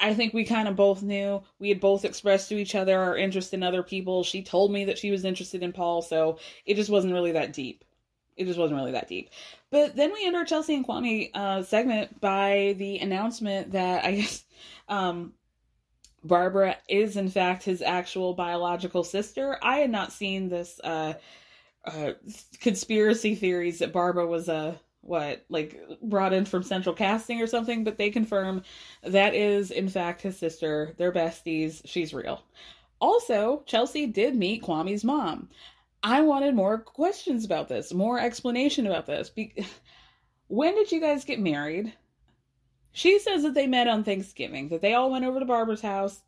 I 0.01 0.15
think 0.15 0.33
we 0.33 0.45
kind 0.45 0.67
of 0.67 0.77
both 0.77 1.03
knew. 1.03 1.43
We 1.59 1.69
had 1.69 1.81
both 1.81 2.05
expressed 2.05 2.49
to 2.49 2.57
each 2.57 2.75
other 2.75 2.99
our 2.99 3.17
interest 3.17 3.53
in 3.53 3.63
other 3.63 3.83
people. 3.83 4.25
She 4.25 4.43
told 4.43 4.73
me 4.73 4.87
that 4.87 4.99
she 4.99 5.11
was 5.11 5.25
interested 5.25 5.63
in 5.63 5.73
Paul, 5.73 6.03
so 6.03 6.39
it 6.65 6.75
just 6.75 6.91
wasn't 6.91 7.13
really 7.13 7.33
that 7.33 7.53
deep. 7.53 7.85
It 8.37 8.47
just 8.47 8.59
wasn't 8.59 8.81
really 8.81 8.93
that 8.93 9.09
deep. 9.09 9.31
But 9.71 9.97
then 9.97 10.13
we 10.13 10.27
end 10.27 10.35
our 10.37 10.45
Chelsea 10.45 10.75
and 10.75 10.87
Kwame 10.87 11.31
uh, 11.35 11.63
segment 11.63 12.21
by 12.21 12.75
the 12.79 12.99
announcement 12.99 13.73
that 13.73 14.05
I 14.05 14.13
guess 14.13 14.45
um, 14.89 15.35
Barbara 16.25 16.77
is 16.89 17.17
in 17.17 17.29
fact 17.29 17.65
his 17.65 17.83
actual 17.83 18.35
biological 18.35 19.05
sister. 19.05 19.59
I 19.63 19.79
had 19.79 19.91
not 19.91 20.13
seen 20.13 20.49
this 20.49 20.81
uh, 20.83 21.15
uh, 21.85 22.13
conspiracy 22.61 23.35
theories 23.35 23.79
that 23.81 23.93
Barbara 23.93 24.27
was 24.27 24.49
a 24.49 24.81
what 25.03 25.45
like 25.49 25.81
brought 26.03 26.33
in 26.33 26.45
from 26.45 26.63
central 26.63 26.95
casting 26.95 27.41
or 27.41 27.47
something 27.47 27.85
but 27.85 27.97
they 27.97 28.11
confirm 28.11 28.63
that 29.03 29.35
is 29.35 29.71
in 29.71 29.89
fact 29.89 30.23
his 30.23 30.39
sister. 30.39 30.95
They're 30.97 31.13
besties. 31.13 31.81
She's 31.85 32.15
real. 32.15 32.43
Also 33.01 33.63
chelsea 33.67 34.07
did 34.07 34.35
meet 34.37 34.63
kwame's 34.63 35.05
mom. 35.05 35.49
I 36.03 36.23
wanted 36.23 36.55
more 36.55 36.79
questions 36.79 37.45
about 37.45 37.69
this 37.69 37.93
more 37.93 38.19
explanation 38.19 38.87
about 38.87 39.07
this. 39.07 39.31
Be- 39.31 39.55
when 40.49 40.75
did 40.75 40.93
you 40.93 41.01
guys 41.01 41.25
get 41.25 41.41
married? 41.41 41.93
She 42.93 43.19
says 43.21 43.45
that 43.45 43.55
they 43.55 43.67
met 43.67 43.89
on 43.89 44.03
thanksgiving 44.03 44.69
that 44.69 44.83
they 44.83 44.95
all 44.95 45.11
went 45.11 45.25
over 45.25 45.39
to 45.39 45.47
barbara's 45.47 45.81
house 45.81 46.23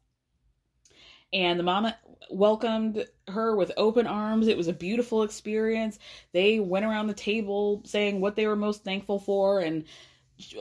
and 1.32 1.58
the 1.58 1.64
mama 1.64 1.96
welcomed 2.30 3.06
her 3.28 3.56
with 3.56 3.72
open 3.76 4.06
arms. 4.06 4.48
It 4.48 4.56
was 4.56 4.68
a 4.68 4.72
beautiful 4.72 5.22
experience. 5.22 5.98
They 6.32 6.60
went 6.60 6.84
around 6.84 7.06
the 7.06 7.14
table 7.14 7.82
saying 7.84 8.20
what 8.20 8.36
they 8.36 8.46
were 8.46 8.56
most 8.56 8.84
thankful 8.84 9.18
for, 9.18 9.60
and 9.60 9.84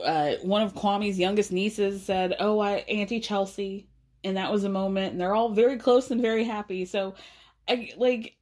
uh, 0.04 0.32
one 0.42 0.62
of 0.62 0.74
Kwame's 0.74 1.18
youngest 1.18 1.52
nieces 1.52 2.04
said, 2.04 2.36
"Oh, 2.38 2.58
I 2.60 2.76
Auntie 2.88 3.20
Chelsea," 3.20 3.88
and 4.24 4.36
that 4.36 4.52
was 4.52 4.64
a 4.64 4.68
moment. 4.68 5.12
And 5.12 5.20
they're 5.20 5.34
all 5.34 5.50
very 5.50 5.78
close 5.78 6.10
and 6.10 6.20
very 6.20 6.44
happy. 6.44 6.84
So, 6.84 7.14
I 7.68 7.92
like 7.96 8.36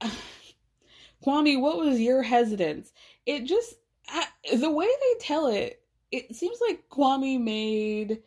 Kwame. 1.24 1.60
What 1.60 1.78
was 1.78 2.00
your 2.00 2.22
hesitance? 2.22 2.92
It 3.26 3.44
just 3.44 3.74
I, 4.08 4.26
the 4.56 4.70
way 4.70 4.86
they 4.86 5.20
tell 5.20 5.48
it, 5.48 5.82
it 6.10 6.34
seems 6.34 6.58
like 6.66 6.88
Kwame 6.90 7.40
made 7.40 8.22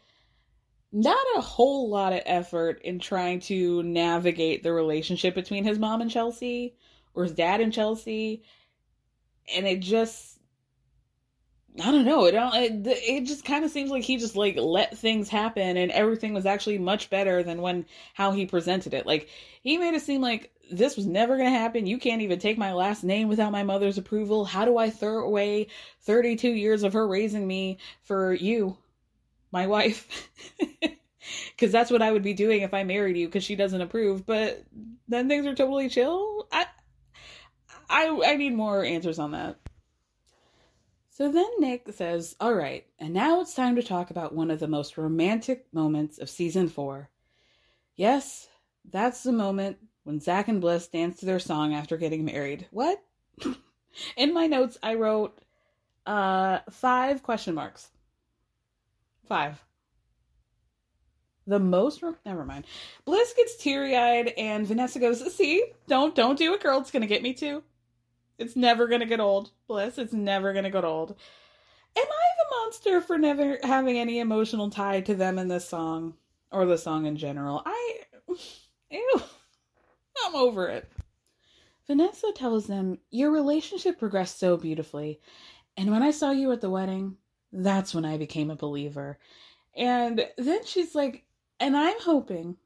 not 0.92 1.26
a 1.36 1.42
whole 1.42 1.90
lot 1.90 2.14
of 2.14 2.22
effort 2.26 2.82
in 2.84 3.00
trying 3.00 3.40
to 3.42 3.82
navigate 3.84 4.64
the 4.64 4.74
relationship 4.74 5.36
between 5.36 5.64
his 5.64 5.80
mom 5.80 6.02
and 6.02 6.12
Chelsea 6.12 6.76
or 7.14 7.24
his 7.24 7.34
dad 7.34 7.62
and 7.62 7.74
Chelsea. 7.74 8.44
And 9.56 9.66
it 9.66 9.80
just 9.80 10.32
I 11.80 11.90
don't 11.90 12.06
know. 12.06 12.26
It. 12.26 12.36
It, 12.36 12.88
it 12.88 13.26
just 13.26 13.46
kind 13.46 13.64
of 13.64 13.72
seems 13.72 13.92
like 13.92 14.04
he 14.04 14.18
just 14.18 14.36
like 14.36 14.58
let 14.58 14.98
things 14.98 15.30
happen, 15.30 15.78
and 15.78 15.90
everything 15.92 16.34
was 16.34 16.46
actually 16.46 16.78
much 16.78 17.10
better 17.10 17.44
than 17.44 17.62
when 17.62 17.86
how 18.14 18.32
he 18.32 18.46
presented 18.46 18.94
it. 18.94 19.06
Like 19.06 19.30
he 19.62 19.78
made 19.78 19.94
it 19.94 20.02
seem 20.02 20.22
like 20.22 20.52
this 20.70 20.98
was 20.98 21.06
never 21.06 21.38
going 21.38 21.52
to 21.52 21.58
happen. 21.58 21.86
You 21.86 21.98
can't 21.98 22.22
even 22.22 22.40
take 22.40 22.58
my 22.58 22.74
last 22.74 23.04
name 23.04 23.30
without 23.30 23.54
my 23.54 23.64
mother's 23.64 23.98
approval. 23.98 24.44
How 24.44 24.66
do 24.66 24.78
I 24.78 24.90
throw 24.90 25.24
away 25.24 25.68
32 26.02 26.50
years 26.50 26.84
of 26.84 26.94
her 26.94 27.08
raising 27.08 27.48
me 27.48 27.78
for 28.04 28.34
you, 28.34 28.78
my 29.52 29.68
wife? 29.68 30.30
Because 31.62 31.72
that's 31.72 31.92
what 31.92 32.02
I 32.02 32.12
would 32.12 32.24
be 32.24 32.34
doing 32.34 32.62
if 32.62 32.74
I 32.74 32.84
married 32.84 33.18
you 33.18 33.28
because 33.28 33.44
she 33.44 33.56
doesn't 33.56 33.82
approve. 33.82 34.26
But 34.26 34.64
then 35.08 35.28
things 35.28 35.46
are 35.46 35.54
totally 35.54 35.90
chill. 35.90 36.48
I, 36.52 36.66
I, 37.88 38.22
I 38.26 38.36
need 38.36 38.56
more 38.56 38.84
answers 38.84 39.20
on 39.20 39.32
that. 39.32 39.58
So 41.12 41.32
then 41.32 41.50
Nick 41.60 41.88
says, 41.94 42.36
All 42.40 42.56
right, 42.56 42.86
and 42.98 43.14
now 43.14 43.42
it's 43.42 43.54
time 43.54 43.76
to 43.76 43.84
talk 43.84 44.10
about 44.10 44.34
one 44.34 44.50
of 44.50 44.60
the 44.60 44.68
most 44.68 44.98
romantic 44.98 45.68
moments 45.72 46.18
of 46.18 46.30
season 46.32 46.68
four. 46.68 47.12
Yes, 47.96 48.48
that's 48.90 49.22
the 49.22 49.32
moment 49.32 49.78
when 50.04 50.20
Zack 50.20 50.48
and 50.48 50.60
Bliss 50.60 50.88
dance 50.88 51.20
to 51.20 51.28
their 51.28 51.38
song 51.38 51.76
after 51.76 51.96
getting 51.96 52.26
married. 52.26 52.66
What? 52.72 53.04
In 54.18 54.34
my 54.34 54.48
notes, 54.48 54.80
I 54.82 54.96
wrote 54.96 55.38
uh 56.08 56.60
five 56.72 57.22
question 57.22 57.54
marks. 57.54 57.91
Five. 59.32 59.64
The 61.48 61.58
most 61.58 62.04
never 62.26 62.44
mind. 62.44 62.66
Bliss 63.06 63.34
gets 63.34 63.56
teary 63.56 63.96
eyed, 63.96 64.34
and 64.38 64.68
Vanessa 64.68 65.00
goes, 65.00 65.34
"See, 65.34 65.64
don't 65.88 66.14
don't 66.14 66.38
do 66.38 66.54
it, 66.54 66.62
girl. 66.62 66.82
It's 66.82 66.92
gonna 66.92 67.08
get 67.08 67.24
me 67.24 67.34
too. 67.34 67.64
It's 68.38 68.58
never 68.58 68.88
gonna 68.88 69.06
get 69.06 69.22
old, 69.22 69.52
Bliss. 69.68 69.98
It's 69.98 70.12
never 70.12 70.52
gonna 70.52 70.70
get 70.70 70.84
old." 70.84 71.12
Am 71.12 72.06
I 72.06 72.28
the 72.40 72.56
monster 72.58 73.00
for 73.00 73.18
never 73.18 73.58
having 73.64 73.98
any 73.98 74.20
emotional 74.20 74.70
tie 74.70 75.00
to 75.00 75.16
them 75.16 75.40
in 75.40 75.48
this 75.48 75.66
song 75.66 76.18
or 76.52 76.66
the 76.66 76.78
song 76.78 77.06
in 77.06 77.16
general? 77.16 77.64
I, 77.66 78.00
ew. 78.90 79.22
I'm 80.26 80.36
over 80.36 80.68
it. 80.68 80.92
Vanessa 81.88 82.34
tells 82.36 82.68
them, 82.68 83.00
Your 83.12 83.32
relationship 83.32 83.98
progressed 83.98 84.40
so 84.40 84.58
beautifully. 84.58 85.22
And 85.78 85.90
when 85.90 86.04
I 86.04 86.12
saw 86.12 86.32
you 86.32 86.52
at 86.52 86.60
the 86.60 86.70
wedding, 86.70 87.16
that's 87.52 87.94
when 87.94 88.06
I 88.06 88.18
became 88.18 88.50
a 88.50 88.56
believer. 88.56 89.18
And 89.76 90.26
then 90.38 90.66
she's 90.66 90.96
like, 90.96 91.24
And 91.60 91.76
I'm 91.76 92.00
hoping 92.02 92.58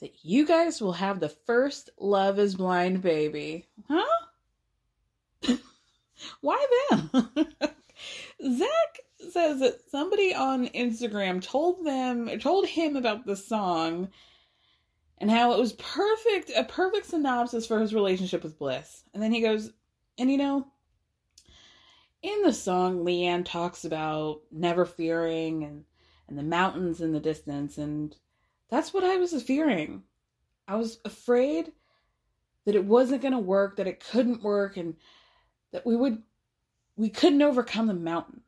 that 0.00 0.12
you 0.22 0.46
guys 0.46 0.80
will 0.80 0.92
have 0.92 1.20
the 1.20 1.28
first 1.28 1.90
Love 1.98 2.38
is 2.38 2.56
Blind 2.56 3.02
baby. 3.02 3.66
Huh? 3.88 4.26
Why 6.40 6.66
them? 6.90 7.10
Zack 8.58 9.00
says 9.30 9.60
that 9.60 9.80
somebody 9.90 10.34
on 10.34 10.68
Instagram 10.68 11.42
told 11.42 11.86
them, 11.86 12.38
told 12.38 12.66
him 12.66 12.96
about 12.96 13.24
the 13.24 13.36
song 13.36 14.08
and 15.18 15.30
how 15.30 15.52
it 15.52 15.58
was 15.58 15.72
perfect, 15.74 16.50
a 16.54 16.64
perfect 16.64 17.06
synopsis 17.06 17.66
for 17.66 17.80
his 17.80 17.94
relationship 17.94 18.42
with 18.42 18.58
Bliss. 18.58 19.04
And 19.14 19.22
then 19.22 19.32
he 19.32 19.40
goes, 19.40 19.70
and 20.18 20.30
you 20.30 20.36
know, 20.36 20.66
in 22.24 22.40
the 22.40 22.54
song, 22.54 23.04
Leanne 23.04 23.44
talks 23.44 23.84
about 23.84 24.40
never 24.50 24.86
fearing 24.86 25.62
and, 25.62 25.84
and 26.26 26.38
the 26.38 26.42
mountains 26.42 27.02
in 27.02 27.12
the 27.12 27.20
distance. 27.20 27.76
And 27.76 28.16
that's 28.70 28.94
what 28.94 29.04
I 29.04 29.18
was 29.18 29.40
fearing. 29.42 30.04
I 30.66 30.76
was 30.76 31.00
afraid 31.04 31.72
that 32.64 32.74
it 32.74 32.86
wasn't 32.86 33.20
going 33.20 33.34
to 33.34 33.38
work, 33.38 33.76
that 33.76 33.86
it 33.86 34.02
couldn't 34.02 34.42
work, 34.42 34.78
and 34.78 34.94
that 35.72 35.84
we 35.84 35.94
would, 35.94 36.22
we 36.96 37.10
couldn't 37.10 37.42
overcome 37.42 37.88
the 37.88 37.94
mountains. 37.94 38.40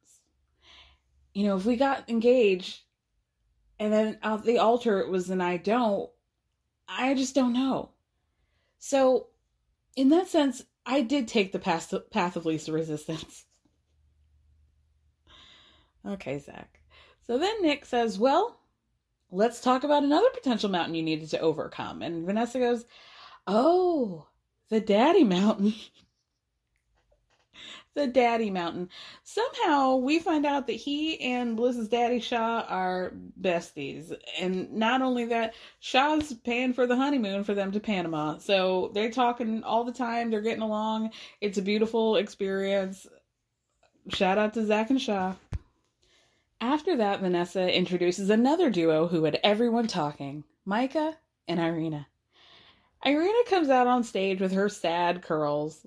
You 1.35 1.45
know, 1.45 1.57
if 1.59 1.67
we 1.67 1.77
got 1.77 2.09
engaged 2.09 2.81
and 3.79 3.93
then 3.93 4.19
at 4.23 4.43
the 4.45 4.57
altar 4.57 5.01
it 5.01 5.11
was 5.11 5.29
an 5.29 5.43
I 5.43 5.59
don't, 5.59 6.09
I 6.89 7.13
just 7.13 7.35
don't 7.35 7.53
know. 7.53 7.91
So, 8.79 9.27
in 9.97 10.09
that 10.11 10.29
sense, 10.29 10.63
I 10.87 11.03
did 11.03 11.29
take 11.29 11.53
the 11.53 11.59
path, 11.59 11.93
path 12.11 12.37
of 12.37 12.47
least 12.47 12.69
resistance. 12.69 13.45
Okay, 16.07 16.39
Zack. 16.39 16.81
So 17.27 17.39
then 17.39 17.63
Nick 17.63 17.85
says, 17.85 18.19
Well, 18.19 18.59
let's 19.31 19.61
talk 19.61 19.85
about 19.85 20.05
another 20.05 20.31
potential 20.31 20.71
mountain 20.71 20.95
you 20.95 21.03
needed 21.03 21.31
to 21.31 21.41
overcome. 21.41 22.03
And 22.03 22.25
Vanessa 22.25 22.59
goes, 22.59 22.85
Oh, 23.47 24.27
the 24.69 24.81
daddy 24.81 25.25
mountain. 25.25 25.75
the 27.95 28.07
daddy 28.07 28.51
mountain. 28.51 28.89
Somehow 29.25 29.97
we 29.97 30.19
find 30.21 30.47
out 30.47 30.67
that 30.67 30.75
he 30.75 31.19
and 31.21 31.57
Bliss's 31.57 31.89
daddy 31.89 32.21
Shaw 32.21 32.65
are 32.69 33.13
besties. 33.41 34.15
And 34.39 34.73
not 34.75 35.03
only 35.03 35.25
that, 35.27 35.55
Shaw's 35.81 36.33
paying 36.33 36.75
for 36.75 36.87
the 36.87 36.97
honeymoon 36.97 37.43
for 37.43 37.55
them 37.55 37.73
to 37.73 37.81
Panama. 37.81 38.39
So 38.39 38.91
they're 38.95 39.11
talking 39.11 39.65
all 39.65 39.83
the 39.83 39.93
time, 39.93 40.31
they're 40.31 40.43
getting 40.43 40.63
along. 40.63 41.11
It's 41.41 41.59
a 41.59 41.63
beautiful 41.63 42.17
experience. 42.17 43.07
Shout 44.11 44.39
out 44.39 44.55
to 44.55 44.65
Zack 44.65 44.91
and 44.91 45.01
Shaw. 45.01 45.35
After 46.61 46.97
that, 46.97 47.21
Vanessa 47.21 47.73
introduces 47.73 48.31
another 48.31 48.71
duo 48.71 49.09
who 49.09 49.25
had 49.25 49.39
everyone 49.45 49.87
talking 49.87 50.45
Micah 50.65 51.17
and 51.47 51.61
Irina. 51.61 52.07
Irina 53.05 53.45
comes 53.49 53.69
out 53.69 53.87
on 53.87 54.03
stage 54.03 54.41
with 54.41 54.53
her 54.53 54.69
sad 54.69 55.23
curls. 55.23 55.87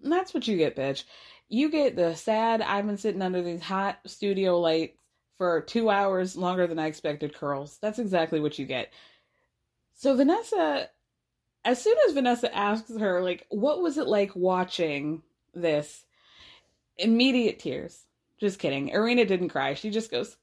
That's 0.00 0.32
what 0.32 0.48
you 0.48 0.56
get, 0.56 0.76
bitch 0.76 1.04
you 1.48 1.70
get 1.70 1.96
the 1.96 2.14
sad 2.14 2.60
I've 2.60 2.86
been 2.86 2.98
sitting 2.98 3.22
under 3.22 3.42
these 3.42 3.62
hot 3.62 3.98
studio 4.06 4.60
lights 4.60 4.98
for 5.36 5.62
two 5.62 5.88
hours 5.88 6.36
longer 6.36 6.66
than 6.66 6.78
I 6.78 6.86
expected 6.86 7.34
curls. 7.34 7.78
That's 7.80 7.98
exactly 7.98 8.40
what 8.40 8.58
you 8.58 8.66
get. 8.66 8.92
So 9.94 10.14
Vanessa, 10.14 10.90
as 11.64 11.80
soon 11.80 11.96
as 12.06 12.14
Vanessa 12.14 12.54
asks 12.54 12.96
her, 12.98 13.22
like, 13.22 13.46
what 13.48 13.80
was 13.80 13.98
it 13.98 14.06
like 14.06 14.34
watching 14.34 15.22
this? 15.54 16.04
Immediate 16.96 17.60
tears. 17.60 18.04
Just 18.38 18.58
kidding. 18.58 18.88
Irina 18.88 19.24
didn't 19.24 19.48
cry. 19.48 19.74
She 19.74 19.90
just 19.90 20.10
goes, 20.10 20.36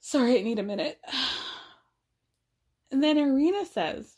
Sorry, 0.00 0.38
I 0.38 0.42
need 0.42 0.58
a 0.58 0.62
minute. 0.62 1.00
And 2.90 3.02
then 3.02 3.18
Irina 3.18 3.66
says, 3.66 4.16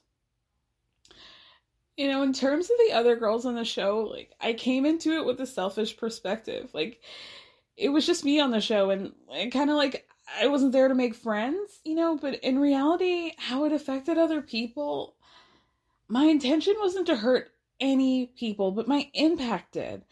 you 1.97 2.09
know, 2.09 2.23
in 2.23 2.33
terms 2.33 2.71
of 2.71 2.77
the 2.87 2.95
other 2.95 3.17
girls 3.17 3.45
on 3.45 3.55
the 3.55 3.65
show, 3.65 4.09
like 4.11 4.33
I 4.41 4.53
came 4.53 4.87
into 4.87 5.17
it 5.17 5.27
with 5.27 5.41
a 5.41 5.47
selfish 5.47 5.97
perspective. 5.97 6.71
Like 6.73 7.01
it 7.77 7.89
was 7.89 8.07
just 8.07 8.25
me 8.25 8.41
on 8.41 8.53
the 8.53 8.61
show 8.61 8.91
and, 8.91 9.13
and 9.33 9.53
kind 9.53 9.69
of 9.69 9.77
like 9.77 10.09
I 10.41 10.47
wasn't 10.47 10.73
there 10.73 10.89
to 10.89 10.95
make 10.95 11.15
friends, 11.15 11.81
you 11.85 11.95
know, 11.95 12.17
but 12.17 12.37
in 12.37 12.59
reality, 12.59 13.33
how 13.37 13.65
it 13.65 13.73
affected 13.73 14.17
other 14.17 14.41
people, 14.41 15.17
my 16.09 16.25
intention 16.25 16.75
wasn't 16.79 17.07
to 17.09 17.17
hurt 17.17 17.51
any 17.81 18.27
people, 18.27 18.71
but 18.71 18.89
my 18.89 19.11
impact 19.13 19.73
did. 19.73 20.05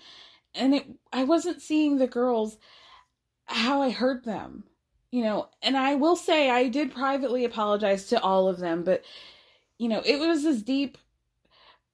And 0.55 0.75
it 0.75 0.87
I 1.13 1.25
wasn't 1.25 1.63
seeing 1.63 1.99
the 1.99 2.07
girls 2.07 2.59
how 3.47 3.83
I 3.83 3.91
hurt 3.91 4.25
them. 4.25 4.65
You 5.11 5.23
know, 5.23 5.49
and 5.63 5.77
I 5.77 5.95
will 5.95 6.17
say 6.17 6.51
I 6.51 6.69
did 6.69 6.93
privately 6.93 7.45
apologize 7.45 8.07
to 8.09 8.21
all 8.21 8.49
of 8.49 8.59
them, 8.59 8.85
but 8.85 9.05
you 9.79 9.89
know, 9.89 10.03
it 10.05 10.19
was 10.19 10.45
as 10.45 10.63
deep 10.63 10.99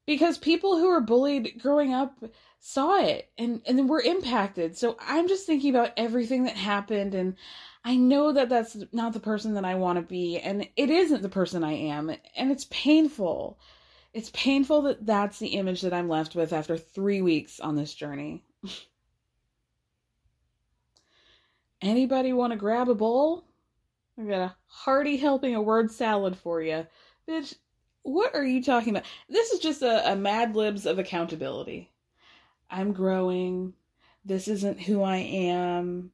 because 0.06 0.38
people 0.38 0.76
who 0.78 0.88
were 0.88 1.00
bullied 1.00 1.60
growing 1.62 1.94
up 1.94 2.18
saw 2.60 2.98
it 2.98 3.30
and 3.38 3.62
and 3.66 3.88
were 3.88 4.00
impacted. 4.00 4.76
So 4.76 4.96
I'm 4.98 5.28
just 5.28 5.46
thinking 5.46 5.70
about 5.70 5.92
everything 5.96 6.44
that 6.44 6.56
happened 6.56 7.14
and 7.14 7.36
I 7.84 7.96
know 7.96 8.32
that 8.32 8.48
that's 8.48 8.76
not 8.92 9.12
the 9.12 9.20
person 9.20 9.54
that 9.54 9.64
I 9.64 9.74
want 9.74 9.98
to 9.98 10.02
be 10.02 10.38
and 10.38 10.66
it 10.76 10.90
isn't 10.90 11.22
the 11.22 11.28
person 11.28 11.62
I 11.62 11.74
am 11.74 12.10
and 12.36 12.50
it's 12.50 12.66
painful. 12.70 13.58
It's 14.14 14.30
painful 14.30 14.82
that 14.82 15.04
that's 15.04 15.38
the 15.38 15.48
image 15.48 15.82
that 15.82 15.92
I'm 15.92 16.08
left 16.08 16.34
with 16.34 16.52
after 16.52 16.78
3 16.78 17.20
weeks 17.20 17.60
on 17.60 17.76
this 17.76 17.92
journey. 17.92 18.44
Anybody 21.82 22.32
want 22.32 22.52
to 22.52 22.56
grab 22.56 22.88
a 22.88 22.94
bowl? 22.94 23.44
I've 24.18 24.28
got 24.28 24.40
a 24.40 24.56
hearty 24.66 25.16
helping 25.16 25.56
of 25.56 25.64
word 25.64 25.90
salad 25.90 26.36
for 26.36 26.62
you. 26.62 26.86
Bitch, 27.28 27.56
what 28.02 28.34
are 28.34 28.44
you 28.44 28.62
talking 28.62 28.90
about? 28.90 29.06
This 29.28 29.50
is 29.50 29.60
just 29.60 29.82
a, 29.82 30.12
a 30.12 30.14
Mad 30.14 30.54
Libs 30.54 30.86
of 30.86 30.98
accountability. 30.98 31.90
I'm 32.70 32.92
growing. 32.92 33.74
This 34.24 34.46
isn't 34.46 34.80
who 34.80 35.02
I 35.02 35.16
am. 35.16 36.12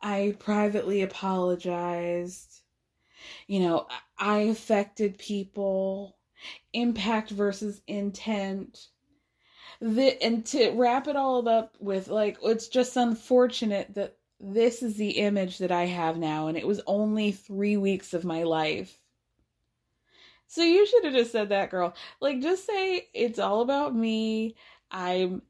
I 0.00 0.36
privately 0.38 1.02
apologized. 1.02 2.60
You 3.46 3.60
know, 3.60 3.86
I 4.18 4.38
affected 4.40 5.18
people. 5.18 6.16
Impact 6.72 7.30
versus 7.30 7.80
intent. 7.86 8.88
the, 9.80 10.22
and 10.22 10.44
to 10.46 10.70
wrap 10.72 11.08
it 11.08 11.16
all 11.16 11.48
up 11.48 11.76
with 11.80 12.08
like 12.08 12.38
it's 12.42 12.68
just 12.68 12.96
unfortunate 12.96 13.94
that 13.94 14.16
this 14.40 14.82
is 14.82 14.96
the 14.96 15.10
image 15.10 15.58
that 15.58 15.70
I 15.72 15.86
have 15.86 16.18
now, 16.18 16.46
and 16.48 16.56
it 16.56 16.66
was 16.66 16.80
only 16.86 17.32
three 17.32 17.76
weeks 17.76 18.14
of 18.14 18.24
my 18.24 18.42
life. 18.44 18.98
So 20.46 20.62
you 20.62 20.86
should 20.86 21.04
have 21.04 21.12
just 21.14 21.30
said 21.32 21.50
that, 21.50 21.70
girl. 21.70 21.94
Like, 22.20 22.40
just 22.40 22.66
say 22.66 23.08
it's 23.14 23.38
all 23.38 23.60
about 23.60 23.94
me. 23.94 24.56
I'm 24.90 25.42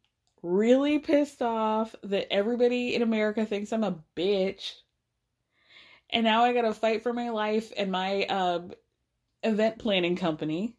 really 0.42 0.98
pissed 0.98 1.40
off 1.40 1.94
that 2.02 2.32
everybody 2.32 2.94
in 2.94 3.02
America 3.02 3.46
thinks 3.46 3.72
I'm 3.72 3.84
a 3.84 4.02
bitch. 4.16 4.74
And 6.10 6.24
now 6.24 6.42
I 6.44 6.52
gotta 6.52 6.74
fight 6.74 7.02
for 7.02 7.12
my 7.12 7.30
life 7.30 7.72
and 7.76 7.92
my 7.92 8.24
um, 8.24 8.72
event 9.42 9.78
planning 9.78 10.16
company. 10.16 10.76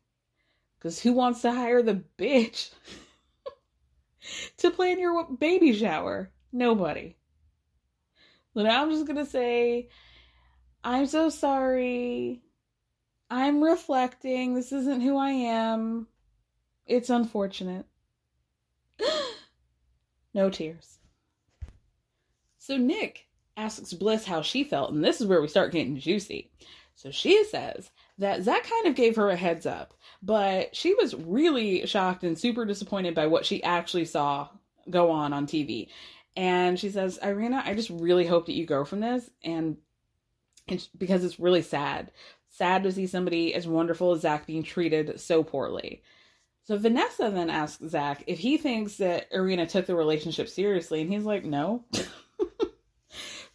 Because 0.82 1.00
who 1.00 1.14
wants 1.14 1.44
to 1.44 1.52
hire 1.52 1.84
the 1.84 2.02
bitch 2.18 2.72
to 4.58 4.72
plan 4.72 5.00
your 5.00 5.26
baby 5.26 5.74
shower? 5.74 6.32
Nobody. 6.52 7.18
So 8.56 8.64
now 8.64 8.82
I'm 8.82 8.90
just 8.90 9.06
gonna 9.06 9.28
say, 9.28 9.90
I'm 10.84 11.06
so 11.06 11.30
sorry. 11.30 12.42
I'm 13.30 13.64
reflecting. 13.64 14.56
This 14.56 14.72
isn't 14.72 15.02
who 15.02 15.18
I 15.18 15.30
am. 15.30 16.08
It's 16.88 17.12
unfortunate. 17.12 17.86
no 20.34 20.50
tears. 20.50 20.98
So 22.58 22.76
Nick 22.76 23.28
asks 23.58 23.94
Bliss 23.94 24.26
how 24.26 24.42
she 24.42 24.64
felt, 24.64 24.92
and 24.92 25.04
this 25.04 25.22
is 25.22 25.28
where 25.28 25.42
we 25.42 25.48
start 25.48 25.72
getting 25.72 26.00
juicy. 26.00 26.52
So 26.96 27.12
she 27.12 27.44
says 27.46 27.92
that 28.18 28.44
Zack 28.44 28.64
kind 28.64 28.88
of 28.88 28.96
gave 28.96 29.16
her 29.16 29.30
a 29.30 29.36
heads 29.36 29.66
up, 29.66 29.94
but 30.22 30.76
she 30.76 30.94
was 30.94 31.16
really 31.16 31.86
shocked 31.88 32.24
and 32.24 32.38
super 32.38 32.66
disappointed 32.66 33.16
by 33.16 33.28
what 33.28 33.46
she 33.46 33.64
actually 33.64 34.06
saw 34.06 34.50
go 34.90 35.12
on 35.12 35.34
on 35.34 35.48
TV. 35.48 35.88
And 36.36 36.80
she 36.80 36.90
says, 36.90 37.20
Irina, 37.22 37.64
I 37.66 37.74
just 37.74 37.90
really 37.90 38.26
hope 38.26 38.46
that 38.46 38.54
you 38.54 38.66
grow 38.66 38.86
from 38.86 39.00
this. 39.00 39.30
And 39.44 39.78
it's 40.68 40.88
because 40.88 41.24
it's 41.24 41.40
really 41.40 41.62
sad. 41.62 42.12
Sad 42.50 42.84
to 42.84 42.92
see 42.92 43.08
somebody 43.08 43.54
as 43.54 43.68
wonderful 43.68 44.12
as 44.12 44.22
Zack 44.22 44.46
being 44.46 44.64
treated 44.64 45.20
so 45.20 45.44
poorly. 45.44 46.04
So 46.64 46.78
Vanessa 46.78 47.32
then 47.34 47.50
asks 47.50 47.84
Zack 47.90 48.24
if 48.28 48.40
he 48.40 48.58
thinks 48.58 48.98
that 48.98 49.28
Irina 49.32 49.66
took 49.66 49.88
the 49.88 49.96
relationship 49.96 50.48
seriously, 50.48 51.02
and 51.02 51.12
he's 51.12 51.24
like, 51.24 51.44
no. 51.44 51.84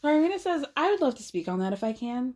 Irina 0.06 0.38
says, 0.38 0.64
I 0.76 0.90
would 0.90 1.00
love 1.00 1.14
to 1.16 1.22
speak 1.22 1.48
on 1.48 1.58
that 1.60 1.72
if 1.72 1.84
I 1.84 1.92
can 1.92 2.34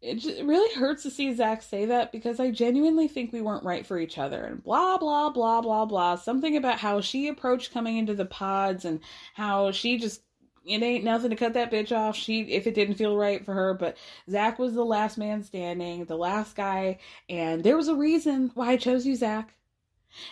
it 0.00 0.46
really 0.46 0.72
hurts 0.78 1.02
to 1.02 1.10
see 1.10 1.34
Zack 1.34 1.60
say 1.60 1.84
that 1.86 2.12
because 2.12 2.38
I 2.38 2.52
genuinely 2.52 3.08
think 3.08 3.32
we 3.32 3.40
weren't 3.40 3.64
right 3.64 3.84
for 3.84 3.98
each 3.98 4.16
other 4.16 4.44
and 4.44 4.62
blah 4.62 4.96
blah 4.98 5.30
blah 5.30 5.60
blah 5.60 5.84
blah. 5.86 6.14
Something 6.16 6.56
about 6.56 6.78
how 6.78 7.00
she 7.00 7.26
approached 7.28 7.72
coming 7.72 7.96
into 7.96 8.14
the 8.14 8.24
pods 8.24 8.84
and 8.84 9.00
how 9.34 9.72
she 9.72 9.98
just 9.98 10.22
it 10.64 10.82
ain't 10.82 11.04
nothing 11.04 11.30
to 11.30 11.36
cut 11.36 11.54
that 11.54 11.72
bitch 11.72 11.96
off. 11.96 12.14
She 12.16 12.42
if 12.42 12.66
it 12.66 12.74
didn't 12.74 12.94
feel 12.94 13.16
right 13.16 13.44
for 13.44 13.54
her, 13.54 13.74
but 13.74 13.96
Zack 14.30 14.58
was 14.58 14.74
the 14.74 14.84
last 14.84 15.18
man 15.18 15.42
standing, 15.42 16.04
the 16.04 16.16
last 16.16 16.54
guy, 16.54 16.98
and 17.28 17.64
there 17.64 17.76
was 17.76 17.88
a 17.88 17.96
reason 17.96 18.52
why 18.54 18.72
I 18.72 18.76
chose 18.76 19.04
you, 19.04 19.16
Zack. 19.16 19.54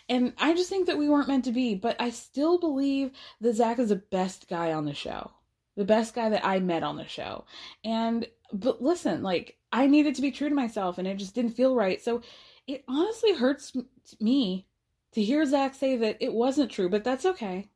And 0.08 0.32
I 0.38 0.54
just 0.54 0.70
think 0.70 0.86
that 0.86 0.98
we 0.98 1.08
weren't 1.08 1.28
meant 1.28 1.44
to 1.46 1.52
be, 1.52 1.74
but 1.74 1.96
I 2.00 2.10
still 2.10 2.58
believe 2.58 3.10
that 3.40 3.56
Zack 3.56 3.78
is 3.78 3.90
the 3.90 3.96
best 3.96 4.48
guy 4.48 4.72
on 4.72 4.84
the 4.84 4.94
show. 4.94 5.32
The 5.76 5.84
best 5.84 6.14
guy 6.14 6.28
that 6.30 6.44
I 6.44 6.58
met 6.60 6.82
on 6.82 6.96
the 6.96 7.06
show. 7.06 7.44
And 7.84 8.26
but 8.52 8.82
listen, 8.82 9.22
like 9.22 9.56
I 9.72 9.86
needed 9.86 10.14
to 10.14 10.22
be 10.22 10.30
true 10.30 10.48
to 10.48 10.54
myself 10.54 10.98
and 10.98 11.06
it 11.06 11.16
just 11.16 11.34
didn't 11.34 11.56
feel 11.56 11.74
right. 11.74 12.02
So 12.02 12.22
it 12.66 12.84
honestly 12.88 13.34
hurts 13.34 13.76
me 14.20 14.66
to 15.12 15.22
hear 15.22 15.44
Zack 15.44 15.74
say 15.74 15.96
that 15.96 16.16
it 16.20 16.32
wasn't 16.32 16.70
true, 16.70 16.88
but 16.88 17.04
that's 17.04 17.26
okay. 17.26 17.68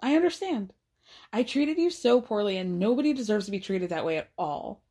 I 0.00 0.16
understand. 0.16 0.72
I 1.32 1.42
treated 1.42 1.78
you 1.78 1.90
so 1.90 2.20
poorly 2.20 2.56
and 2.56 2.78
nobody 2.78 3.12
deserves 3.12 3.46
to 3.46 3.50
be 3.50 3.60
treated 3.60 3.90
that 3.90 4.04
way 4.04 4.18
at 4.18 4.30
all. 4.36 4.82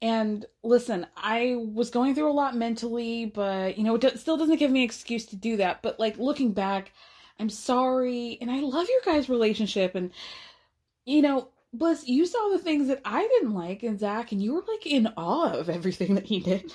And 0.00 0.46
listen, 0.62 1.06
I 1.16 1.56
was 1.58 1.90
going 1.90 2.14
through 2.14 2.30
a 2.30 2.32
lot 2.32 2.56
mentally, 2.56 3.26
but 3.26 3.76
you 3.76 3.84
know, 3.84 3.96
it 3.96 4.18
still 4.20 4.36
doesn't 4.36 4.58
give 4.58 4.70
me 4.70 4.80
an 4.80 4.84
excuse 4.84 5.26
to 5.26 5.36
do 5.36 5.56
that. 5.56 5.82
But 5.82 5.98
like 5.98 6.18
looking 6.18 6.52
back, 6.52 6.92
I'm 7.40 7.50
sorry 7.50 8.38
and 8.40 8.50
I 8.50 8.60
love 8.60 8.88
your 8.88 9.00
guys' 9.04 9.28
relationship 9.28 9.94
and 9.94 10.12
you 11.04 11.22
know, 11.22 11.48
Bliss, 11.72 12.08
you 12.08 12.24
saw 12.26 12.48
the 12.50 12.58
things 12.58 12.88
that 12.88 13.00
I 13.04 13.22
didn't 13.22 13.54
like 13.54 13.82
in 13.82 13.98
Zack, 13.98 14.32
and 14.32 14.42
you 14.42 14.54
were 14.54 14.64
like 14.66 14.86
in 14.86 15.08
awe 15.16 15.52
of 15.52 15.68
everything 15.68 16.14
that 16.14 16.24
he 16.26 16.40
did. 16.40 16.72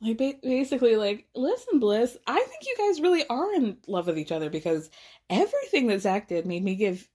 like 0.00 0.18
basically, 0.42 0.96
like, 0.96 1.26
listen, 1.34 1.80
Bliss, 1.80 2.16
I 2.26 2.38
think 2.38 2.64
you 2.64 2.76
guys 2.78 3.00
really 3.00 3.26
are 3.26 3.52
in 3.54 3.78
love 3.88 4.06
with 4.06 4.18
each 4.18 4.32
other 4.32 4.50
because 4.50 4.88
everything 5.28 5.88
that 5.88 6.00
Zack 6.00 6.28
did 6.28 6.46
made 6.46 6.62
me 6.62 6.76
give 6.76 7.08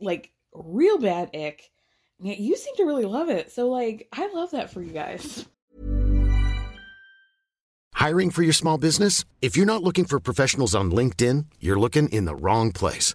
like 0.00 0.32
real 0.52 0.98
bad 0.98 1.34
ick. 1.34 1.70
Yet 2.22 2.38
you 2.38 2.56
seem 2.56 2.76
to 2.76 2.84
really 2.84 3.06
love 3.06 3.30
it. 3.30 3.50
So, 3.50 3.70
like, 3.70 4.08
I 4.12 4.30
love 4.34 4.50
that 4.50 4.70
for 4.70 4.82
you 4.82 4.92
guys. 4.92 5.46
Hiring 7.94 8.30
for 8.30 8.42
your 8.42 8.52
small 8.52 8.76
business? 8.76 9.24
If 9.40 9.56
you're 9.56 9.66
not 9.66 9.82
looking 9.82 10.04
for 10.04 10.20
professionals 10.20 10.74
on 10.74 10.90
LinkedIn, 10.90 11.46
you're 11.60 11.78
looking 11.78 12.10
in 12.10 12.26
the 12.26 12.34
wrong 12.34 12.72
place. 12.72 13.14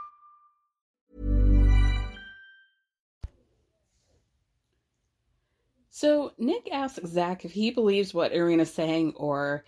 So 6.01 6.33
Nick 6.39 6.67
asks 6.71 7.11
Zack 7.11 7.45
if 7.45 7.51
he 7.51 7.69
believes 7.69 8.11
what 8.11 8.33
Irina's 8.33 8.73
saying 8.73 9.13
or 9.17 9.63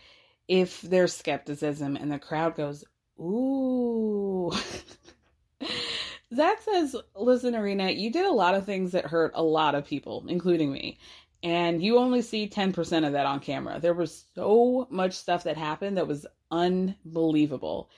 if 0.47 0.81
there's 0.81 1.15
skepticism, 1.15 1.95
and 1.95 2.11
the 2.11 2.17
crowd 2.17 2.55
goes, 2.55 2.83
Ooh. 3.19 4.51
Zack 6.35 6.63
says, 6.63 6.95
Listen, 7.15 7.53
Irina, 7.53 7.91
you 7.91 8.11
did 8.11 8.25
a 8.25 8.31
lot 8.31 8.55
of 8.55 8.65
things 8.65 8.93
that 8.93 9.05
hurt 9.05 9.33
a 9.35 9.43
lot 9.43 9.75
of 9.75 9.85
people, 9.85 10.25
including 10.27 10.71
me. 10.71 10.97
And 11.43 11.83
you 11.83 11.99
only 11.99 12.23
see 12.23 12.49
10% 12.49 13.05
of 13.05 13.13
that 13.13 13.27
on 13.27 13.39
camera. 13.39 13.79
There 13.79 13.93
was 13.93 14.25
so 14.33 14.87
much 14.89 15.13
stuff 15.13 15.43
that 15.43 15.55
happened 15.55 15.97
that 15.97 16.07
was 16.07 16.25
unbelievable. 16.49 17.91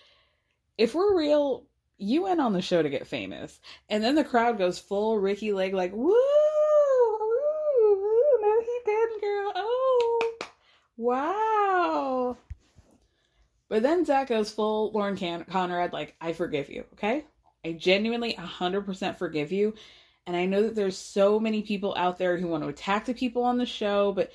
If 0.77 0.93
we're 0.93 1.17
real, 1.17 1.67
you 1.97 2.23
went 2.23 2.41
on 2.41 2.51
the 2.51 2.61
show 2.61 2.83
to 2.83 2.89
get 2.89 3.07
famous. 3.07 3.61
And 3.87 4.03
then 4.03 4.15
the 4.15 4.25
crowd 4.25 4.57
goes 4.57 4.77
full 4.77 5.19
Ricki 5.19 5.53
Lake, 5.53 5.71
like, 5.71 5.93
woo! 5.93 6.17
girl. 9.21 9.51
Oh, 9.55 10.37
wow. 11.05 12.37
But 13.69 13.83
then 13.83 14.05
Zack 14.05 14.29
goes 14.29 14.51
full 14.51 14.91
Lauren 14.91 15.15
Can- 15.15 15.45
Conrad, 15.45 15.93
like, 15.93 16.15
I 16.21 16.33
forgive 16.33 16.69
you, 16.69 16.85
okay? 16.93 17.25
I 17.63 17.73
genuinely 17.73 18.33
100% 18.33 19.17
forgive 19.17 19.51
you. 19.51 19.73
And 20.27 20.35
I 20.35 20.45
know 20.45 20.63
that 20.63 20.75
there's 20.75 20.97
so 20.97 21.39
many 21.39 21.61
people 21.61 21.93
out 21.97 22.17
there 22.17 22.37
who 22.37 22.47
want 22.47 22.63
to 22.63 22.69
attack 22.69 23.05
the 23.05 23.13
people 23.13 23.43
on 23.43 23.57
the 23.57 23.65
show, 23.65 24.11
but 24.11 24.31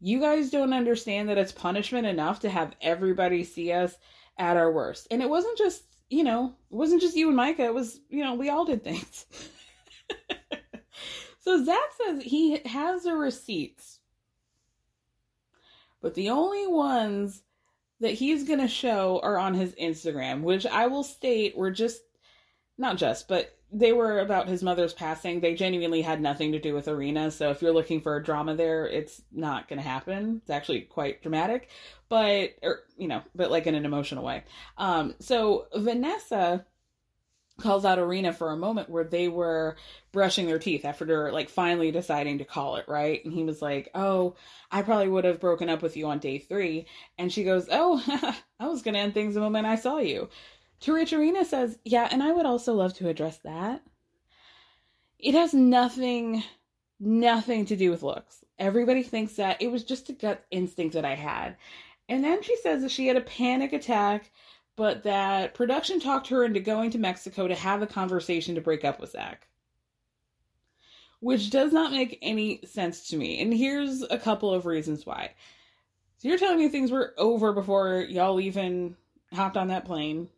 you 0.00 0.20
guys 0.20 0.50
don't 0.50 0.72
understand 0.72 1.28
that 1.28 1.38
it's 1.38 1.52
punishment 1.52 2.06
enough 2.06 2.40
to 2.40 2.50
have 2.50 2.74
everybody 2.80 3.44
see 3.44 3.72
us 3.72 3.96
at 4.36 4.56
our 4.56 4.72
worst. 4.72 5.08
And 5.10 5.22
it 5.22 5.28
wasn't 5.28 5.58
just, 5.58 5.82
you 6.08 6.24
know, 6.24 6.54
it 6.70 6.74
wasn't 6.74 7.00
just 7.00 7.16
you 7.16 7.28
and 7.28 7.36
Micah. 7.36 7.64
It 7.64 7.74
was, 7.74 8.00
you 8.08 8.24
know, 8.24 8.34
we 8.34 8.48
all 8.48 8.64
did 8.64 8.82
things. 8.82 9.26
so 11.40 11.64
Zack 11.64 11.78
says 12.04 12.22
he 12.22 12.60
has 12.64 13.04
the 13.04 13.14
receipts 13.14 13.97
but 16.00 16.14
the 16.14 16.30
only 16.30 16.66
ones 16.66 17.42
that 18.00 18.12
he's 18.12 18.44
going 18.44 18.60
to 18.60 18.68
show 18.68 19.20
are 19.22 19.38
on 19.38 19.54
his 19.54 19.72
Instagram, 19.74 20.42
which 20.42 20.66
I 20.66 20.86
will 20.86 21.02
state 21.02 21.56
were 21.56 21.70
just 21.70 22.00
not 22.78 22.96
just, 22.96 23.26
but 23.28 23.54
they 23.70 23.92
were 23.92 24.20
about 24.20 24.48
his 24.48 24.62
mother's 24.62 24.94
passing. 24.94 25.40
They 25.40 25.54
genuinely 25.54 26.00
had 26.00 26.22
nothing 26.22 26.52
to 26.52 26.60
do 26.60 26.74
with 26.74 26.88
Irina. 26.88 27.30
So 27.30 27.50
if 27.50 27.60
you're 27.60 27.74
looking 27.74 28.00
for 28.00 28.16
a 28.16 28.22
drama 28.22 28.54
there, 28.54 28.86
it's 28.86 29.20
not 29.32 29.68
going 29.68 29.78
to 29.80 29.86
happen. 29.86 30.40
It's 30.40 30.50
actually 30.50 30.82
quite 30.82 31.20
dramatic, 31.20 31.68
but, 32.08 32.50
or, 32.62 32.80
you 32.96 33.08
know, 33.08 33.22
but 33.34 33.50
like 33.50 33.66
in 33.66 33.74
an 33.74 33.84
emotional 33.84 34.24
way. 34.24 34.44
Um, 34.78 35.16
so 35.18 35.66
Vanessa 35.74 36.64
calls 37.60 37.84
out 37.84 37.98
Irina 37.98 38.32
for 38.32 38.50
a 38.50 38.56
moment 38.56 38.88
where 38.88 39.04
they 39.04 39.28
were 39.28 39.76
brushing 40.12 40.46
their 40.46 40.58
teeth 40.58 40.84
after 40.84 41.32
like 41.32 41.48
finally 41.48 41.90
deciding 41.90 42.38
to 42.38 42.44
call 42.44 42.76
it, 42.76 42.86
right? 42.88 43.24
And 43.24 43.34
he 43.34 43.42
was 43.42 43.60
like, 43.60 43.90
Oh, 43.94 44.36
I 44.70 44.82
probably 44.82 45.08
would 45.08 45.24
have 45.24 45.40
broken 45.40 45.68
up 45.68 45.82
with 45.82 45.96
you 45.96 46.06
on 46.06 46.18
day 46.18 46.38
three. 46.38 46.86
And 47.18 47.32
she 47.32 47.44
goes, 47.44 47.68
Oh, 47.70 48.02
I 48.60 48.66
was 48.66 48.82
going 48.82 48.94
to 48.94 49.00
end 49.00 49.14
things 49.14 49.34
the 49.34 49.40
moment 49.40 49.66
I 49.66 49.76
saw 49.76 49.98
you. 49.98 50.28
To 50.80 50.92
which 50.92 51.12
Irina 51.12 51.44
says, 51.44 51.78
Yeah, 51.84 52.08
and 52.10 52.22
I 52.22 52.32
would 52.32 52.46
also 52.46 52.74
love 52.74 52.94
to 52.94 53.08
address 53.08 53.38
that. 53.38 53.82
It 55.18 55.34
has 55.34 55.52
nothing, 55.52 56.44
nothing 57.00 57.66
to 57.66 57.76
do 57.76 57.90
with 57.90 58.04
looks. 58.04 58.44
Everybody 58.58 59.02
thinks 59.02 59.34
that 59.34 59.60
it 59.60 59.70
was 59.70 59.82
just 59.82 60.08
a 60.08 60.12
gut 60.12 60.44
instinct 60.52 60.94
that 60.94 61.04
I 61.04 61.16
had. 61.16 61.56
And 62.08 62.24
then 62.24 62.42
she 62.42 62.56
says 62.56 62.82
that 62.82 62.90
she 62.90 63.08
had 63.08 63.16
a 63.16 63.20
panic 63.20 63.72
attack 63.72 64.30
but 64.78 65.02
that 65.02 65.54
production 65.54 65.98
talked 65.98 66.28
her 66.28 66.44
into 66.44 66.60
going 66.60 66.92
to 66.92 66.98
Mexico 66.98 67.48
to 67.48 67.54
have 67.56 67.82
a 67.82 67.86
conversation 67.86 68.54
to 68.54 68.60
break 68.60 68.84
up 68.84 69.00
with 69.00 69.10
Zack. 69.10 69.48
Which 71.18 71.50
does 71.50 71.72
not 71.72 71.90
make 71.90 72.16
any 72.22 72.60
sense 72.64 73.08
to 73.08 73.16
me. 73.16 73.42
And 73.42 73.52
here's 73.52 74.02
a 74.02 74.16
couple 74.16 74.54
of 74.54 74.66
reasons 74.66 75.04
why. 75.04 75.32
So 76.18 76.28
you're 76.28 76.38
telling 76.38 76.58
me 76.58 76.68
things 76.68 76.92
were 76.92 77.12
over 77.18 77.52
before 77.52 78.06
y'all 78.08 78.40
even 78.40 78.96
hopped 79.34 79.56
on 79.56 79.66
that 79.68 79.84
plane. 79.84 80.28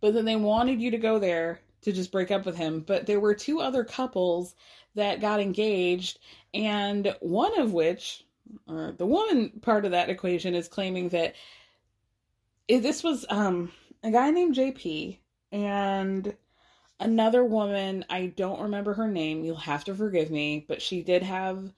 But 0.00 0.12
then 0.12 0.24
they 0.24 0.34
wanted 0.34 0.80
you 0.80 0.90
to 0.90 0.98
go 0.98 1.20
there 1.20 1.60
to 1.82 1.92
just 1.92 2.10
break 2.10 2.32
up 2.32 2.44
with 2.44 2.56
him. 2.56 2.80
But 2.80 3.06
there 3.06 3.20
were 3.20 3.34
two 3.34 3.60
other 3.60 3.84
couples 3.84 4.56
that 4.96 5.20
got 5.20 5.38
engaged, 5.38 6.18
and 6.52 7.14
one 7.20 7.56
of 7.60 7.72
which, 7.72 8.24
or 8.66 8.96
the 8.98 9.06
woman 9.06 9.60
part 9.62 9.84
of 9.84 9.92
that 9.92 10.10
equation, 10.10 10.56
is 10.56 10.66
claiming 10.66 11.10
that 11.10 11.36
this 12.68 13.02
was 13.02 13.26
um 13.28 13.72
a 14.02 14.10
guy 14.10 14.30
named 14.30 14.54
JP 14.54 15.18
and 15.52 16.34
another 17.00 17.44
woman, 17.44 18.04
I 18.08 18.26
don't 18.26 18.62
remember 18.62 18.94
her 18.94 19.08
name, 19.08 19.44
you'll 19.44 19.56
have 19.56 19.84
to 19.84 19.94
forgive 19.94 20.30
me, 20.30 20.64
but 20.66 20.82
she 20.82 21.02
did 21.02 21.22
have 21.22 21.72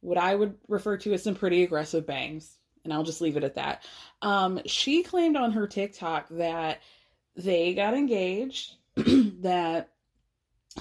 what 0.00 0.18
I 0.18 0.34
would 0.34 0.56
refer 0.68 0.96
to 0.98 1.12
as 1.12 1.22
some 1.22 1.34
pretty 1.34 1.62
aggressive 1.62 2.06
bangs, 2.06 2.56
and 2.84 2.92
I'll 2.92 3.04
just 3.04 3.20
leave 3.20 3.36
it 3.36 3.44
at 3.44 3.54
that. 3.56 3.84
Um 4.20 4.60
she 4.66 5.02
claimed 5.02 5.36
on 5.36 5.52
her 5.52 5.66
TikTok 5.66 6.28
that 6.30 6.80
they 7.36 7.74
got 7.74 7.94
engaged, 7.94 8.76
that 8.96 9.90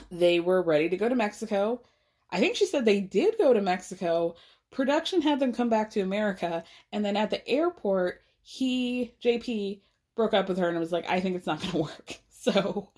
they 0.09 0.39
were 0.39 0.61
ready 0.61 0.89
to 0.89 0.97
go 0.97 1.09
to 1.09 1.15
Mexico. 1.15 1.81
I 2.29 2.39
think 2.39 2.55
she 2.55 2.65
said 2.65 2.85
they 2.85 3.01
did 3.01 3.37
go 3.37 3.53
to 3.53 3.61
Mexico. 3.61 4.35
Production 4.71 5.21
had 5.21 5.39
them 5.39 5.51
come 5.53 5.69
back 5.69 5.89
to 5.91 6.01
America, 6.01 6.63
and 6.93 7.03
then 7.03 7.17
at 7.17 7.29
the 7.29 7.45
airport, 7.47 8.21
he 8.41 9.13
JP 9.23 9.81
broke 10.15 10.33
up 10.33 10.49
with 10.49 10.57
her 10.57 10.69
and 10.69 10.79
was 10.79 10.91
like, 10.91 11.09
I 11.09 11.19
think 11.19 11.35
it's 11.35 11.47
not 11.47 11.61
to 11.61 11.77
work. 11.77 12.19
So 12.41 12.89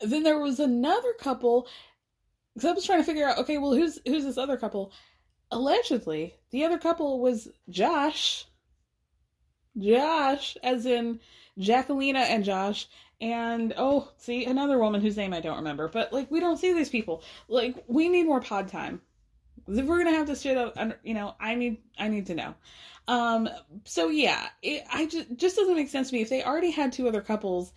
then 0.00 0.22
there 0.22 0.38
was 0.38 0.58
another 0.58 1.12
couple. 1.12 1.68
Because 2.54 2.70
I 2.70 2.72
was 2.72 2.86
trying 2.86 3.00
to 3.00 3.04
figure 3.04 3.28
out, 3.28 3.36
okay, 3.36 3.58
well, 3.58 3.74
who's 3.74 3.98
who's 4.06 4.24
this 4.24 4.38
other 4.38 4.56
couple? 4.56 4.90
Allegedly, 5.50 6.36
the 6.50 6.64
other 6.64 6.78
couple 6.78 7.20
was 7.20 7.48
Josh. 7.68 8.46
Josh, 9.78 10.56
as 10.62 10.86
in 10.86 11.20
Jacquelina 11.58 12.20
and 12.20 12.42
Josh, 12.42 12.88
and 13.20 13.74
oh, 13.76 14.10
see 14.16 14.46
another 14.46 14.78
woman 14.78 15.02
whose 15.02 15.18
name 15.18 15.34
I 15.34 15.40
don't 15.40 15.58
remember. 15.58 15.88
But 15.88 16.12
like, 16.12 16.30
we 16.30 16.40
don't 16.40 16.56
see 16.56 16.72
these 16.72 16.88
people. 16.88 17.22
Like, 17.48 17.84
we 17.86 18.08
need 18.08 18.24
more 18.24 18.40
pod 18.40 18.68
time. 18.68 19.02
If 19.68 19.86
we're 19.86 19.98
gonna 19.98 20.16
have 20.16 20.26
this 20.26 20.42
shit 20.42 20.56
up, 20.56 20.76
you 21.02 21.14
know, 21.14 21.34
I 21.40 21.54
need 21.54 21.78
I 21.98 22.08
need 22.08 22.26
to 22.26 22.34
know. 22.34 22.54
Um, 23.08 23.48
so 23.84 24.08
yeah, 24.08 24.48
it 24.62 24.84
I 24.92 25.06
just 25.06 25.34
just 25.36 25.56
doesn't 25.56 25.76
make 25.76 25.88
sense 25.88 26.10
to 26.10 26.14
me. 26.14 26.22
If 26.22 26.28
they 26.28 26.44
already 26.44 26.70
had 26.70 26.92
two 26.92 27.08
other 27.08 27.20
couples 27.20 27.72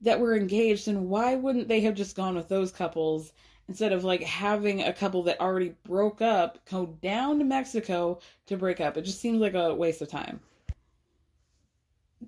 that 0.00 0.20
were 0.20 0.36
engaged, 0.36 0.86
then 0.86 1.08
why 1.08 1.34
wouldn't 1.34 1.68
they 1.68 1.80
have 1.80 1.94
just 1.94 2.16
gone 2.16 2.34
with 2.34 2.48
those 2.48 2.72
couples 2.72 3.32
instead 3.68 3.92
of 3.92 4.04
like 4.04 4.22
having 4.22 4.82
a 4.82 4.92
couple 4.92 5.22
that 5.24 5.40
already 5.40 5.74
broke 5.84 6.22
up 6.22 6.58
go 6.70 6.86
down 7.02 7.38
to 7.38 7.44
Mexico 7.44 8.18
to 8.46 8.56
break 8.56 8.80
up? 8.80 8.96
It 8.96 9.02
just 9.02 9.20
seems 9.20 9.40
like 9.40 9.54
a 9.54 9.74
waste 9.74 10.02
of 10.02 10.08
time. 10.08 10.40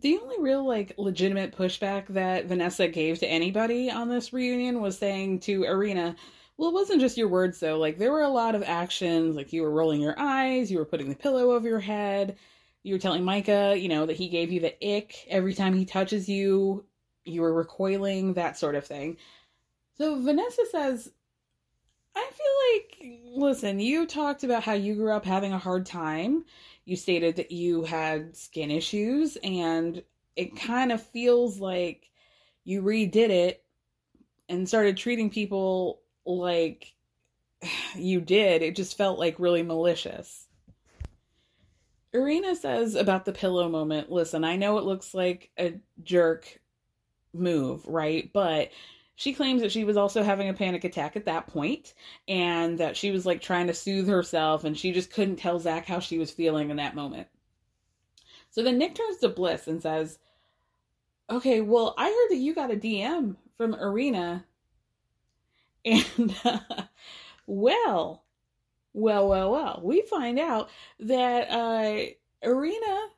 The 0.01 0.19
only 0.19 0.37
real 0.39 0.65
like 0.67 0.95
legitimate 0.97 1.57
pushback 1.57 2.07
that 2.09 2.47
Vanessa 2.47 2.87
gave 2.87 3.19
to 3.19 3.27
anybody 3.27 3.91
on 3.91 4.09
this 4.09 4.33
reunion 4.33 4.81
was 4.81 4.97
saying 4.97 5.41
to 5.41 5.65
Irina 5.65 6.15
well, 6.61 6.69
it 6.69 6.75
wasn't 6.75 7.01
just 7.01 7.17
your 7.17 7.29
words 7.29 7.59
though. 7.59 7.79
Like 7.79 7.97
there 7.97 8.13
were 8.13 8.21
a 8.21 8.29
lot 8.29 8.55
of 8.55 8.63
actions. 8.63 9.35
Like 9.35 9.51
you 9.51 9.63
were 9.63 9.71
rolling 9.71 10.03
your 10.03 10.15
eyes, 10.19 10.71
you 10.71 10.77
were 10.77 10.85
putting 10.85 11.09
the 11.09 11.15
pillow 11.15 11.53
over 11.53 11.67
your 11.67 11.81
head, 11.81 12.37
you 12.83 12.95
were 12.95 12.99
telling 12.99 13.25
Micah, 13.25 13.75
you 13.79 13.89
know, 13.89 14.05
that 14.05 14.17
he 14.17 14.29
gave 14.29 14.53
you 14.53 14.61
the 14.61 14.97
ick 14.97 15.27
every 15.29 15.55
time 15.55 15.75
he 15.75 15.87
touches 15.87 16.29
you. 16.29 16.85
You 17.25 17.41
were 17.41 17.55
recoiling, 17.55 18.35
that 18.35 18.59
sort 18.59 18.75
of 18.75 18.87
thing. 18.87 19.17
So 19.97 20.21
Vanessa 20.21 20.63
says, 20.71 21.11
I 22.15 22.31
feel 22.31 23.07
like, 23.09 23.23
listen, 23.39 23.81
you 23.81 24.07
talked 24.07 24.45
about 24.45 24.63
how 24.63 24.75
you 24.75 24.97
grew 24.97 25.13
up 25.13 25.25
having 25.25 25.55
a 25.55 25.59
hard 25.59 25.87
time. 25.87 26.45
You 26.85 26.95
stated 26.95 27.37
that 27.37 27.53
you 27.53 27.85
had 27.85 28.37
skin 28.37 28.71
issues, 28.71 29.39
and 29.43 30.03
it 30.37 30.57
kind 30.57 30.93
of 30.93 31.03
feels 31.03 31.59
like 31.59 32.11
you 32.65 32.83
redid 32.83 33.31
it 33.31 33.65
and 34.51 34.69
started 34.69 34.99
treating 34.99 35.31
people 35.31 36.00
like 36.25 36.95
you 37.97 38.21
did. 38.21 38.63
It 38.63 38.77
just 38.77 38.97
felt 38.97 39.19
like 39.19 39.39
really 39.39 39.63
malicious. 39.63 40.47
Irina 42.13 42.57
says 42.57 42.97
about 42.97 43.25
the 43.25 43.33
pillow 43.33 43.69
moment 43.69 44.11
listen, 44.11 44.45
I 44.45 44.57
know 44.57 44.79
it 44.79 44.85
looks 44.85 45.15
like 45.15 45.51
a 45.59 45.75
jerk 46.03 46.61
move, 47.33 47.87
right? 47.87 48.31
But 48.33 48.71
she 49.15 49.35
claims 49.35 49.61
that 49.61 49.71
she 49.71 49.85
was 49.85 49.97
also 49.97 50.23
having 50.23 50.49
a 50.49 50.55
panic 50.55 50.83
attack 50.85 51.15
at 51.15 51.27
that 51.27 51.47
point 51.47 51.95
and 52.27 52.79
that 52.79 52.97
she 52.97 53.11
was 53.11 53.27
like 53.27 53.43
trying 53.43 53.67
to 53.67 53.75
soothe 53.75 54.09
herself 54.09 54.65
and 54.65 54.77
she 54.77 54.93
just 54.93 55.13
couldn't 55.13 55.37
tell 55.37 55.61
Zack 55.61 55.87
how 55.87 56.01
she 56.01 56.19
was 56.19 56.31
feeling 56.31 56.71
in 56.71 56.79
that 56.79 56.95
moment. 56.95 57.29
So 58.51 58.63
then 58.63 58.79
Nick 58.79 58.95
turns 58.95 59.19
to 59.19 59.29
Bliss 59.29 59.69
and 59.69 59.83
says, 59.83 60.19
Okay, 61.29 61.61
well, 61.61 61.95
I 61.97 62.07
heard 62.07 62.35
that 62.35 62.43
you 62.43 62.55
got 62.55 62.73
a 62.73 62.77
DM 62.77 63.37
from 63.57 63.75
Irina 63.75 64.45
and 65.85 66.35
uh, 66.45 66.59
well, 67.47 68.25
well, 68.93 69.29
well, 69.29 69.53
well, 69.53 69.81
we 69.85 70.03
find 70.03 70.39
out 70.39 70.71
that 71.01 71.51
uh, 71.51 72.05
Irina 72.43 73.09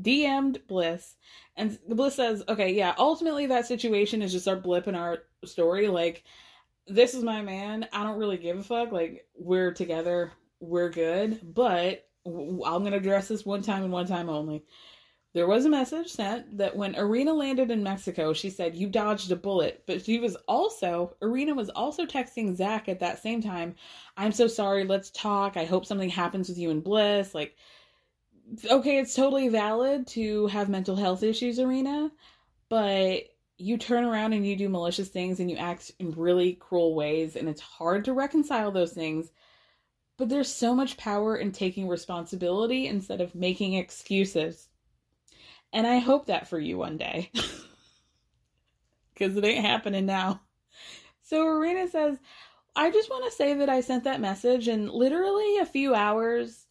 DM'd 0.00 0.66
Bliss, 0.66 1.16
and 1.56 1.78
Bliss 1.88 2.16
says, 2.16 2.42
"Okay, 2.48 2.72
yeah, 2.72 2.94
ultimately 2.98 3.46
that 3.46 3.66
situation 3.66 4.22
is 4.22 4.32
just 4.32 4.48
our 4.48 4.56
blip 4.56 4.88
in 4.88 4.94
our 4.94 5.18
story. 5.44 5.88
Like, 5.88 6.24
this 6.86 7.14
is 7.14 7.22
my 7.22 7.42
man. 7.42 7.88
I 7.92 8.02
don't 8.04 8.18
really 8.18 8.38
give 8.38 8.58
a 8.58 8.62
fuck. 8.62 8.92
Like, 8.92 9.26
we're 9.36 9.72
together, 9.72 10.32
we're 10.60 10.90
good, 10.90 11.40
but." 11.54 12.06
I'm 12.24 12.84
to 12.84 12.94
address 12.94 13.26
this 13.26 13.44
one 13.44 13.62
time 13.62 13.82
and 13.82 13.92
one 13.92 14.06
time 14.06 14.28
only. 14.28 14.64
There 15.34 15.46
was 15.46 15.64
a 15.64 15.70
message 15.70 16.08
sent 16.08 16.58
that 16.58 16.76
when 16.76 16.94
Irina 16.94 17.32
landed 17.32 17.70
in 17.70 17.82
Mexico, 17.82 18.34
she 18.34 18.50
said, 18.50 18.76
You 18.76 18.88
dodged 18.88 19.32
a 19.32 19.36
bullet. 19.36 19.82
But 19.86 20.04
she 20.04 20.18
was 20.18 20.36
also, 20.46 21.16
Irina 21.22 21.54
was 21.54 21.70
also 21.70 22.04
texting 22.04 22.54
Zack 22.54 22.88
at 22.88 23.00
that 23.00 23.22
same 23.22 23.40
time, 23.40 23.74
I'm 24.16 24.32
so 24.32 24.46
sorry, 24.46 24.84
let's 24.84 25.10
talk. 25.10 25.56
I 25.56 25.64
hope 25.64 25.86
something 25.86 26.10
happens 26.10 26.48
with 26.48 26.58
you 26.58 26.70
and 26.70 26.84
Bliss. 26.84 27.34
Like, 27.34 27.56
okay, 28.70 28.98
it's 28.98 29.14
totally 29.14 29.48
valid 29.48 30.06
to 30.08 30.48
have 30.48 30.68
mental 30.68 30.96
health 30.96 31.22
issues, 31.22 31.58
Irina, 31.58 32.10
but 32.68 33.24
you 33.56 33.78
turn 33.78 34.04
around 34.04 34.32
and 34.32 34.46
you 34.46 34.56
do 34.56 34.68
malicious 34.68 35.08
things 35.08 35.40
and 35.40 35.50
you 35.50 35.56
act 35.56 35.92
in 35.98 36.10
really 36.12 36.54
cruel 36.54 36.94
ways, 36.94 37.36
and 37.36 37.48
it's 37.48 37.60
hard 37.60 38.04
to 38.04 38.12
reconcile 38.12 38.70
those 38.70 38.92
things. 38.92 39.30
But 40.18 40.28
there's 40.28 40.52
so 40.52 40.74
much 40.74 40.98
power 40.98 41.36
in 41.36 41.52
taking 41.52 41.88
responsibility 41.88 42.86
instead 42.86 43.20
of 43.20 43.34
making 43.34 43.74
excuses. 43.74 44.68
And 45.72 45.86
I 45.86 45.98
hope 45.98 46.26
that 46.26 46.48
for 46.48 46.58
you 46.58 46.78
one 46.78 46.96
day. 46.96 47.30
Because 49.14 49.36
it 49.36 49.44
ain't 49.44 49.64
happening 49.64 50.06
now. 50.06 50.40
So 51.22 51.46
Irina 51.46 51.86
says, 51.86 52.18
I 52.74 52.90
just 52.90 53.10
want 53.10 53.26
to 53.26 53.30
say 53.30 53.52
that 53.54 53.68
I 53.68 53.82
sent 53.82 54.04
that 54.04 54.22
message 54.22 54.68
and 54.68 54.90
literally 54.90 55.58
a 55.58 55.66
few 55.66 55.94
hours 55.94 56.66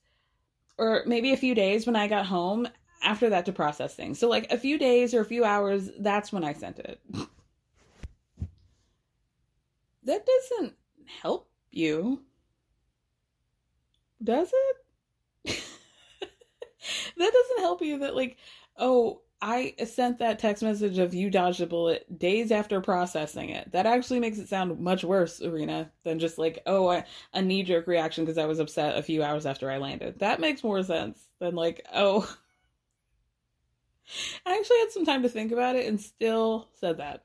or 0.78 1.04
maybe 1.06 1.32
a 1.32 1.38
few 1.38 1.54
days 1.54 1.86
when 1.86 1.96
I 1.96 2.08
got 2.08 2.26
home 2.26 2.68
after 3.04 3.30
that 3.30 3.46
to 3.46 3.52
process 3.52 3.96
things. 3.96 4.20
So, 4.20 4.28
like 4.28 4.52
a 4.52 4.58
few 4.58 4.78
days 4.78 5.14
or 5.14 5.22
a 5.22 5.26
few 5.26 5.44
hours, 5.44 5.90
that's 6.00 6.34
when 6.34 6.44
I 6.44 6.54
sent 6.54 6.80
it. 6.80 7.00
that 10.04 10.26
doesn't 10.26 10.74
help 11.22 11.50
you, 11.72 12.22
does 14.24 14.52
it? 14.54 14.78
that 17.18 17.32
doesn't 17.32 17.60
help 17.60 17.82
you 17.82 18.00
that, 18.00 18.16
like, 18.16 18.38
oh, 18.78 19.22
I 19.42 19.74
sent 19.86 20.20
that 20.20 20.38
text 20.38 20.62
message 20.62 21.00
of 21.00 21.16
you 21.16 21.32
dodged 21.32 21.62
a 21.62 21.66
bullet 21.66 22.20
days 22.20 22.52
after 22.52 22.80
processing 22.80 23.50
it. 23.50 23.72
That 23.72 23.88
actually 23.88 24.20
makes 24.20 24.38
it 24.38 24.48
sound 24.48 24.80
much 24.80 25.04
worse, 25.04 25.40
Irina, 25.40 25.92
than 26.04 26.20
just 26.20 26.38
like, 26.38 26.62
oh, 26.68 26.92
a, 26.92 27.04
a 27.34 27.42
knee 27.42 27.64
jerk 27.64 27.88
reaction 27.88 28.24
because 28.24 28.38
I 28.38 28.46
was 28.46 28.60
upset 28.60 28.98
a 28.98 29.04
few 29.04 29.24
hours 29.24 29.48
after 29.48 29.72
I 29.72 29.78
landed. 29.78 30.20
That 30.20 30.40
makes 30.40 30.64
more 30.64 30.84
sense 30.84 31.20
than 31.40 31.56
like, 31.56 31.86
oh. 31.94 32.22
I 34.46 34.58
actually 34.58 34.80
had 34.80 34.92
some 34.92 35.06
time 35.06 35.24
to 35.24 35.30
think 35.30 35.52
about 35.52 35.76
it 35.76 35.88
and 35.88 36.00
still 36.00 36.70
said 36.80 36.98
that. 36.98 37.24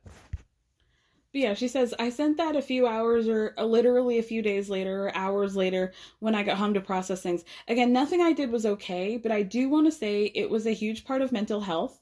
But 1.33 1.41
yeah, 1.41 1.55
she 1.55 1.69
says, 1.69 1.95
I 1.99 2.11
sent 2.11 2.37
that 2.39 2.57
a 2.57 2.63
few 2.63 2.87
hours 2.87 3.29
or 3.29 3.55
uh, 3.59 3.65
literally 3.65 4.19
a 4.19 4.23
few 4.23 4.43
days 4.43 4.71
later 4.71 5.07
or 5.07 5.17
hours 5.17 5.57
later 5.57 5.93
when 6.21 6.35
I 6.35 6.43
got 6.43 6.57
home 6.57 6.75
to 6.75 6.81
process 6.81 7.23
things. 7.23 7.45
Again, 7.69 7.93
nothing 7.93 8.23
I 8.23 8.33
did 8.33 8.51
was 8.51 8.67
okay, 8.67 9.17
but 9.17 9.33
I 9.33 9.43
do 9.43 9.69
want 9.69 9.87
to 9.87 9.93
say 9.93 10.31
it 10.35 10.51
was 10.51 10.67
a 10.67 10.73
huge 10.73 11.05
part 11.05 11.23
of 11.23 11.33
mental 11.33 11.61
health 11.61 12.01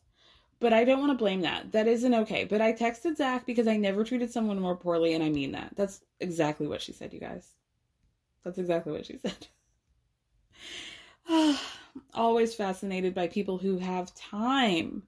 but 0.61 0.73
I 0.73 0.85
don't 0.85 1.01
want 1.01 1.11
to 1.11 1.19
blame 1.19 1.43
that. 1.43 1.73
That 1.73 1.87
isn't 1.87 2.15
okay. 2.15 2.45
But 2.45 2.63
I 2.63 2.73
texted 2.73 3.19
Zack 3.19 3.45
because 3.45 3.67
I 3.67 3.77
never 3.77 4.03
treated 4.03 4.33
someone 4.33 4.59
more 4.59 4.77
poorly, 4.77 5.13
and 5.13 5.23
I 5.23 5.29
mean 5.29 5.53
that. 5.53 5.75
That's 5.77 6.01
exactly 6.21 6.67
what 6.67 6.81
she 6.81 6.93
said, 6.93 7.13
you 7.13 7.21
guys. 7.21 7.51
That's 8.45 8.57
exactly 8.57 8.93
what 8.93 9.05
she 9.05 9.19
said. 11.29 11.29
Always 12.15 12.55
fascinated 12.55 13.15
by 13.15 13.29
people 13.29 13.59
who 13.59 13.79
have 13.79 14.15
time 14.15 15.03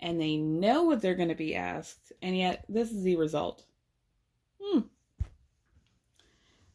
and 0.00 0.20
they 0.20 0.36
know 0.36 0.84
what 0.84 1.00
they're 1.00 1.14
going 1.14 1.28
to 1.28 1.34
be 1.34 1.54
asked, 1.54 2.12
and 2.22 2.36
yet 2.36 2.64
this 2.68 2.90
is 2.90 3.02
the 3.02 3.16
result. 3.16 3.64
Hmm. 4.60 4.80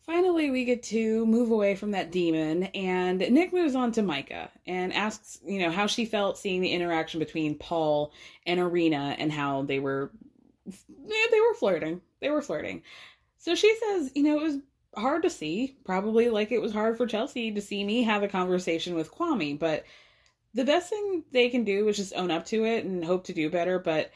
Finally, 0.06 0.52
we 0.52 0.66
get 0.66 0.84
to 0.84 1.26
move 1.26 1.50
away 1.50 1.76
from 1.76 1.92
that 1.92 2.12
demon, 2.12 2.64
and 2.76 3.20
Nick 3.20 3.52
moves 3.52 3.74
on 3.74 3.92
to 3.94 4.04
Micah 4.04 4.52
and 4.68 4.94
asks, 4.94 5.40
you 5.44 5.60
know, 5.60 5.72
how 5.72 5.88
she 5.88 6.06
felt 6.06 6.38
seeing 6.38 6.62
the 6.62 6.72
interaction 6.72 7.20
between 7.20 7.58
Paul 7.58 8.14
and 8.46 8.60
Irina 8.60 9.16
and 9.18 9.32
how 9.32 9.64
they 9.64 9.80
were, 9.80 10.12
yeah, 10.66 11.26
they 11.32 11.40
were 11.40 11.56
flirting. 11.56 12.02
They 12.20 12.30
were 12.30 12.44
flirting. 12.44 12.84
So 13.40 13.56
she 13.56 13.76
says, 13.80 14.12
you 14.14 14.24
know, 14.24 14.40
it 14.40 14.44
was 14.44 14.58
hard 14.96 15.24
to 15.24 15.30
see, 15.30 15.76
probably 15.86 16.30
like 16.30 16.52
it 16.52 16.62
was 16.62 16.72
hard 16.72 16.98
for 16.98 17.08
Chelsea 17.08 17.52
to 17.52 17.62
see 17.62 17.84
me 17.84 18.04
have 18.04 18.22
a 18.22 18.28
conversation 18.28 18.94
with 18.94 19.12
Kwame, 19.12 19.58
but 19.58 19.86
the 20.56 20.66
best 20.66 20.90
thing 20.90 21.24
they 21.32 21.50
can 21.50 21.66
do 21.66 21.88
is 21.88 21.98
just 21.98 22.16
own 22.16 22.32
up 22.32 22.46
to 22.46 22.66
it 22.66 22.86
and 22.86 23.04
hope 23.04 23.26
to 23.26 23.34
do 23.34 23.50
better. 23.50 23.78
But, 23.78 24.12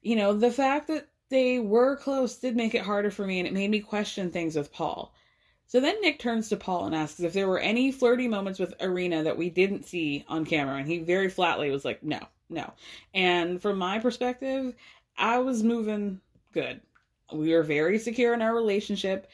you 0.00 0.16
know, 0.16 0.32
the 0.32 0.52
fact 0.52 0.86
that 0.86 1.08
they 1.28 1.58
were 1.58 1.96
close 1.96 2.38
did 2.38 2.56
make 2.56 2.74
it 2.74 2.82
harder 2.82 3.10
for 3.10 3.26
me 3.26 3.40
and 3.40 3.48
it 3.48 3.52
made 3.52 3.70
me 3.70 3.80
question 3.80 4.30
things 4.30 4.54
with 4.54 4.72
Paul. 4.72 5.12
So 5.66 5.80
then 5.80 6.00
Nick 6.00 6.20
turns 6.20 6.48
to 6.48 6.56
Paul 6.56 6.86
and 6.86 6.94
asks 6.94 7.18
if 7.18 7.32
there 7.32 7.48
were 7.48 7.58
any 7.58 7.90
flirty 7.90 8.28
moments 8.28 8.60
with 8.60 8.80
Irina 8.80 9.24
that 9.24 9.36
we 9.36 9.50
didn't 9.50 9.84
see 9.84 10.24
on 10.28 10.44
camera. 10.44 10.76
And 10.76 10.86
he 10.86 10.98
very 10.98 11.28
flatly 11.28 11.70
was 11.70 11.84
like, 11.84 12.00
no, 12.04 12.20
no. 12.48 12.72
And 13.12 13.60
from 13.60 13.76
my 13.76 13.98
perspective, 13.98 14.72
I 15.18 15.38
was 15.38 15.64
moving 15.64 16.20
good. 16.52 16.80
We 17.32 17.52
were 17.52 17.64
very 17.64 17.98
secure 17.98 18.32
in 18.34 18.42
our 18.42 18.54
relationship. 18.54 19.28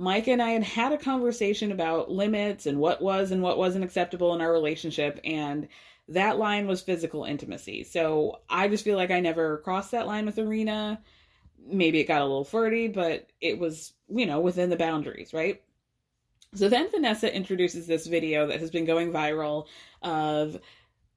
Mike 0.00 0.28
and 0.28 0.40
I 0.40 0.50
had 0.50 0.62
had 0.62 0.92
a 0.92 0.96
conversation 0.96 1.72
about 1.72 2.08
limits 2.08 2.66
and 2.66 2.78
what 2.78 3.02
was 3.02 3.32
and 3.32 3.42
what 3.42 3.58
wasn't 3.58 3.84
acceptable 3.84 4.32
in 4.32 4.40
our 4.40 4.52
relationship. 4.52 5.18
And 5.24 5.66
that 6.06 6.38
line 6.38 6.68
was 6.68 6.80
physical 6.80 7.24
intimacy. 7.24 7.82
So 7.82 8.40
I 8.48 8.68
just 8.68 8.84
feel 8.84 8.96
like 8.96 9.10
I 9.10 9.18
never 9.18 9.58
crossed 9.58 9.90
that 9.90 10.06
line 10.06 10.24
with 10.24 10.38
Irina. 10.38 11.00
maybe 11.66 12.00
it 12.00 12.08
got 12.08 12.22
a 12.22 12.26
little 12.26 12.44
flirty, 12.44 12.88
but 12.88 13.28
it 13.40 13.58
was, 13.58 13.92
you 14.08 14.26
know, 14.26 14.40
within 14.40 14.70
the 14.70 14.76
boundaries, 14.76 15.32
right? 15.32 15.62
So 16.54 16.68
then 16.68 16.90
Vanessa 16.90 17.34
introduces 17.34 17.86
this 17.86 18.06
video 18.06 18.46
that 18.46 18.60
has 18.60 18.70
been 18.70 18.86
going 18.86 19.12
viral 19.12 19.66
of 20.02 20.58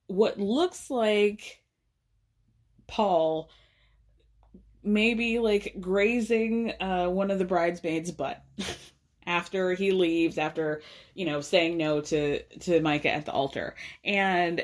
what 0.07 0.39
looks 0.39 0.89
like 0.89 1.63
Paul 2.87 3.49
maybe 4.83 5.39
like 5.39 5.75
grazing 5.79 6.73
uh, 6.79 7.07
one 7.07 7.31
of 7.31 7.39
the 7.39 7.45
bridesmaids' 7.45 8.11
butt 8.11 8.43
after 9.25 9.73
he 9.73 9.91
leaves, 9.91 10.37
after 10.37 10.81
you 11.13 11.25
know 11.25 11.41
saying 11.41 11.77
no 11.77 12.01
to 12.01 12.41
to 12.59 12.81
Micah 12.81 13.11
at 13.11 13.25
the 13.25 13.31
altar, 13.31 13.75
and 14.03 14.63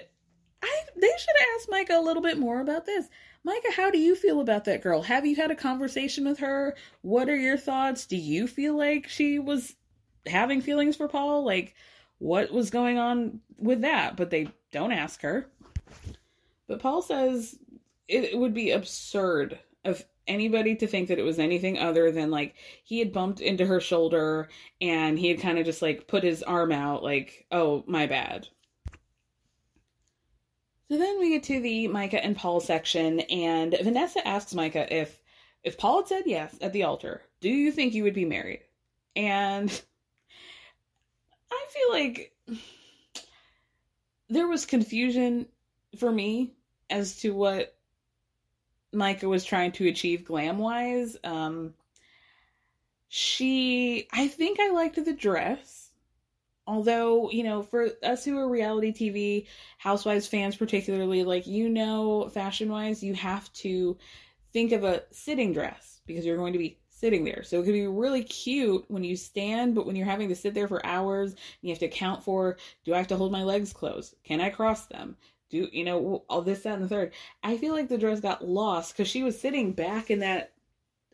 I 0.63 0.81
they 0.95 1.11
should 1.17 1.35
ask 1.55 1.69
Micah 1.69 1.97
a 1.97 2.01
little 2.01 2.23
bit 2.23 2.37
more 2.37 2.61
about 2.61 2.85
this. 2.85 3.07
Micah, 3.43 3.71
how 3.75 3.89
do 3.89 3.97
you 3.97 4.15
feel 4.15 4.41
about 4.41 4.65
that 4.65 4.81
girl? 4.81 5.01
Have 5.03 5.25
you 5.25 5.35
had 5.35 5.51
a 5.51 5.55
conversation 5.55 6.27
with 6.27 6.39
her? 6.39 6.75
What 7.01 7.29
are 7.29 7.37
your 7.37 7.57
thoughts? 7.57 8.05
Do 8.05 8.17
you 8.17 8.45
feel 8.45 8.77
like 8.77 9.07
she 9.07 9.39
was 9.39 9.73
having 10.25 10.61
feelings 10.61 10.97
for 10.97 11.07
Paul? 11.07 11.45
Like, 11.45 11.73
what 12.17 12.51
was 12.51 12.69
going 12.69 12.97
on 12.97 13.39
with 13.57 13.81
that? 13.81 14.17
But 14.17 14.31
they 14.31 14.49
don't 14.73 14.91
ask 14.91 15.21
her. 15.21 15.49
But 16.67 16.81
Paul 16.81 17.01
says 17.01 17.57
it 18.07 18.37
would 18.37 18.53
be 18.53 18.71
absurd 18.71 19.59
of 19.85 20.03
anybody 20.27 20.75
to 20.75 20.87
think 20.87 21.07
that 21.07 21.19
it 21.19 21.23
was 21.23 21.39
anything 21.39 21.79
other 21.79 22.11
than 22.11 22.29
like 22.29 22.55
he 22.83 22.99
had 22.99 23.13
bumped 23.13 23.39
into 23.39 23.65
her 23.65 23.79
shoulder 23.79 24.49
and 24.81 25.17
he 25.17 25.29
had 25.29 25.39
kind 25.39 25.57
of 25.57 25.65
just 25.65 25.81
like 25.81 26.07
put 26.07 26.23
his 26.23 26.43
arm 26.43 26.71
out, 26.71 27.03
like, 27.03 27.45
oh, 27.51 27.83
my 27.87 28.05
bad. 28.05 28.47
So 30.89 30.97
then 30.97 31.19
we 31.19 31.29
get 31.29 31.43
to 31.43 31.59
the 31.59 31.87
Micah 31.89 32.23
and 32.23 32.35
Paul 32.35 32.61
section, 32.61 33.19
and 33.19 33.75
Vanessa 33.83 34.25
asks 34.25 34.53
Micah 34.53 34.93
if 34.93 35.21
if 35.63 35.77
Paul 35.77 35.97
had 35.97 36.07
said 36.07 36.23
yes 36.25 36.55
at 36.61 36.71
the 36.71 36.83
altar, 36.83 37.23
do 37.41 37.49
you 37.49 37.73
think 37.73 37.93
you 37.93 38.03
would 38.03 38.13
be 38.13 38.23
married? 38.23 38.61
And 39.15 39.69
I 41.51 41.65
feel 41.69 41.91
like 41.91 42.33
there 44.29 44.47
was 44.47 44.65
confusion 44.65 45.47
for 45.97 46.11
me 46.11 46.53
as 46.89 47.19
to 47.21 47.31
what 47.31 47.76
Micah 48.93 49.29
was 49.29 49.43
trying 49.43 49.71
to 49.73 49.87
achieve 49.87 50.25
glam 50.25 50.57
wise. 50.57 51.17
Um, 51.23 51.73
she, 53.07 54.07
I 54.11 54.27
think 54.27 54.59
I 54.59 54.71
liked 54.71 55.03
the 55.03 55.13
dress. 55.13 55.91
Although 56.65 57.31
you 57.31 57.43
know 57.43 57.63
for 57.63 57.91
us 58.03 58.25
who 58.25 58.37
are 58.37 58.49
reality 58.49 58.91
tv 58.91 59.47
housewives 59.77 60.27
fans 60.27 60.57
particularly 60.57 61.23
like 61.23 61.47
you 61.47 61.69
know 61.69 62.27
fashion 62.27 62.69
wise 62.69 63.01
you 63.01 63.13
have 63.13 63.51
to 63.53 63.97
think 64.51 64.73
of 64.73 64.83
a 64.83 65.03
sitting 65.11 65.53
dress 65.53 66.01
because 66.05 66.25
you're 66.25 66.35
going 66.35 66.51
to 66.51 66.59
be 66.59 66.77
sitting 66.89 67.23
there. 67.23 67.43
So 67.43 67.61
it 67.61 67.63
could 67.65 67.73
be 67.73 67.87
really 67.87 68.23
cute 68.23 68.83
when 68.87 69.03
you 69.03 69.15
stand 69.15 69.75
but 69.75 69.85
when 69.85 69.95
you're 69.95 70.05
having 70.05 70.29
to 70.29 70.35
sit 70.35 70.53
there 70.53 70.67
for 70.67 70.85
hours 70.85 71.35
you 71.61 71.69
have 71.69 71.79
to 71.79 71.85
account 71.85 72.23
for 72.23 72.57
do 72.83 72.93
i 72.93 72.97
have 72.97 73.07
to 73.07 73.17
hold 73.17 73.31
my 73.31 73.43
legs 73.43 73.71
closed? 73.71 74.15
Can 74.23 74.41
i 74.41 74.49
cross 74.49 74.87
them 74.87 75.15
do 75.49 75.69
you 75.71 75.83
know 75.83 76.23
all 76.29 76.41
this 76.41 76.63
that 76.63 76.75
and 76.75 76.83
the 76.83 76.87
third. 76.87 77.13
I 77.43 77.57
feel 77.57 77.73
like 77.73 77.89
the 77.89 77.97
dress 77.97 78.19
got 78.19 78.45
lost 78.45 78.93
because 78.93 79.07
she 79.07 79.23
was 79.23 79.39
sitting 79.39 79.73
back 79.73 80.09
in 80.09 80.19
that 80.19 80.53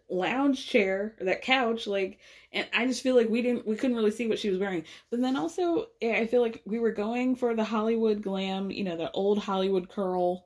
lounge 0.09 0.67
chair 0.67 1.15
or 1.19 1.25
that 1.25 1.41
couch 1.41 1.87
like 1.87 2.19
and 2.51 2.67
i 2.73 2.85
just 2.85 3.01
feel 3.01 3.15
like 3.15 3.29
we 3.29 3.41
didn't 3.41 3.65
we 3.65 3.75
couldn't 3.75 3.95
really 3.95 4.11
see 4.11 4.27
what 4.27 4.37
she 4.37 4.49
was 4.49 4.59
wearing. 4.59 4.83
But 5.09 5.21
then 5.21 5.35
also 5.35 5.87
i 6.03 6.27
feel 6.27 6.41
like 6.41 6.61
we 6.65 6.79
were 6.79 6.91
going 6.91 7.35
for 7.35 7.55
the 7.55 7.63
hollywood 7.63 8.21
glam 8.21 8.69
you 8.69 8.83
know 8.83 8.97
the 8.97 9.11
old 9.11 9.39
hollywood 9.39 9.89
curl 9.89 10.45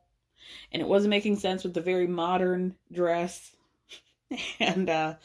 and 0.72 0.82
it 0.82 0.88
wasn't 0.88 1.10
making 1.10 1.38
sense 1.38 1.64
with 1.64 1.74
the 1.74 1.82
very 1.82 2.08
modern 2.08 2.76
dress. 2.92 3.56
And 4.60 4.90
uh 4.90 5.16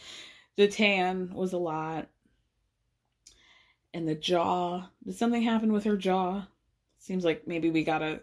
the 0.57 0.69
tan 0.69 1.33
was 1.35 1.53
a 1.53 1.59
lot. 1.59 2.09
And 3.93 4.07
the 4.07 4.15
jaw 4.15 4.89
did 5.05 5.17
something 5.17 5.43
happen 5.43 5.73
with 5.73 5.85
her 5.85 5.97
jaw? 5.97 6.47
Seems 6.99 7.25
like 7.25 7.49
maybe 7.49 7.71
we 7.71 7.83
got 7.83 8.03
a 8.03 8.21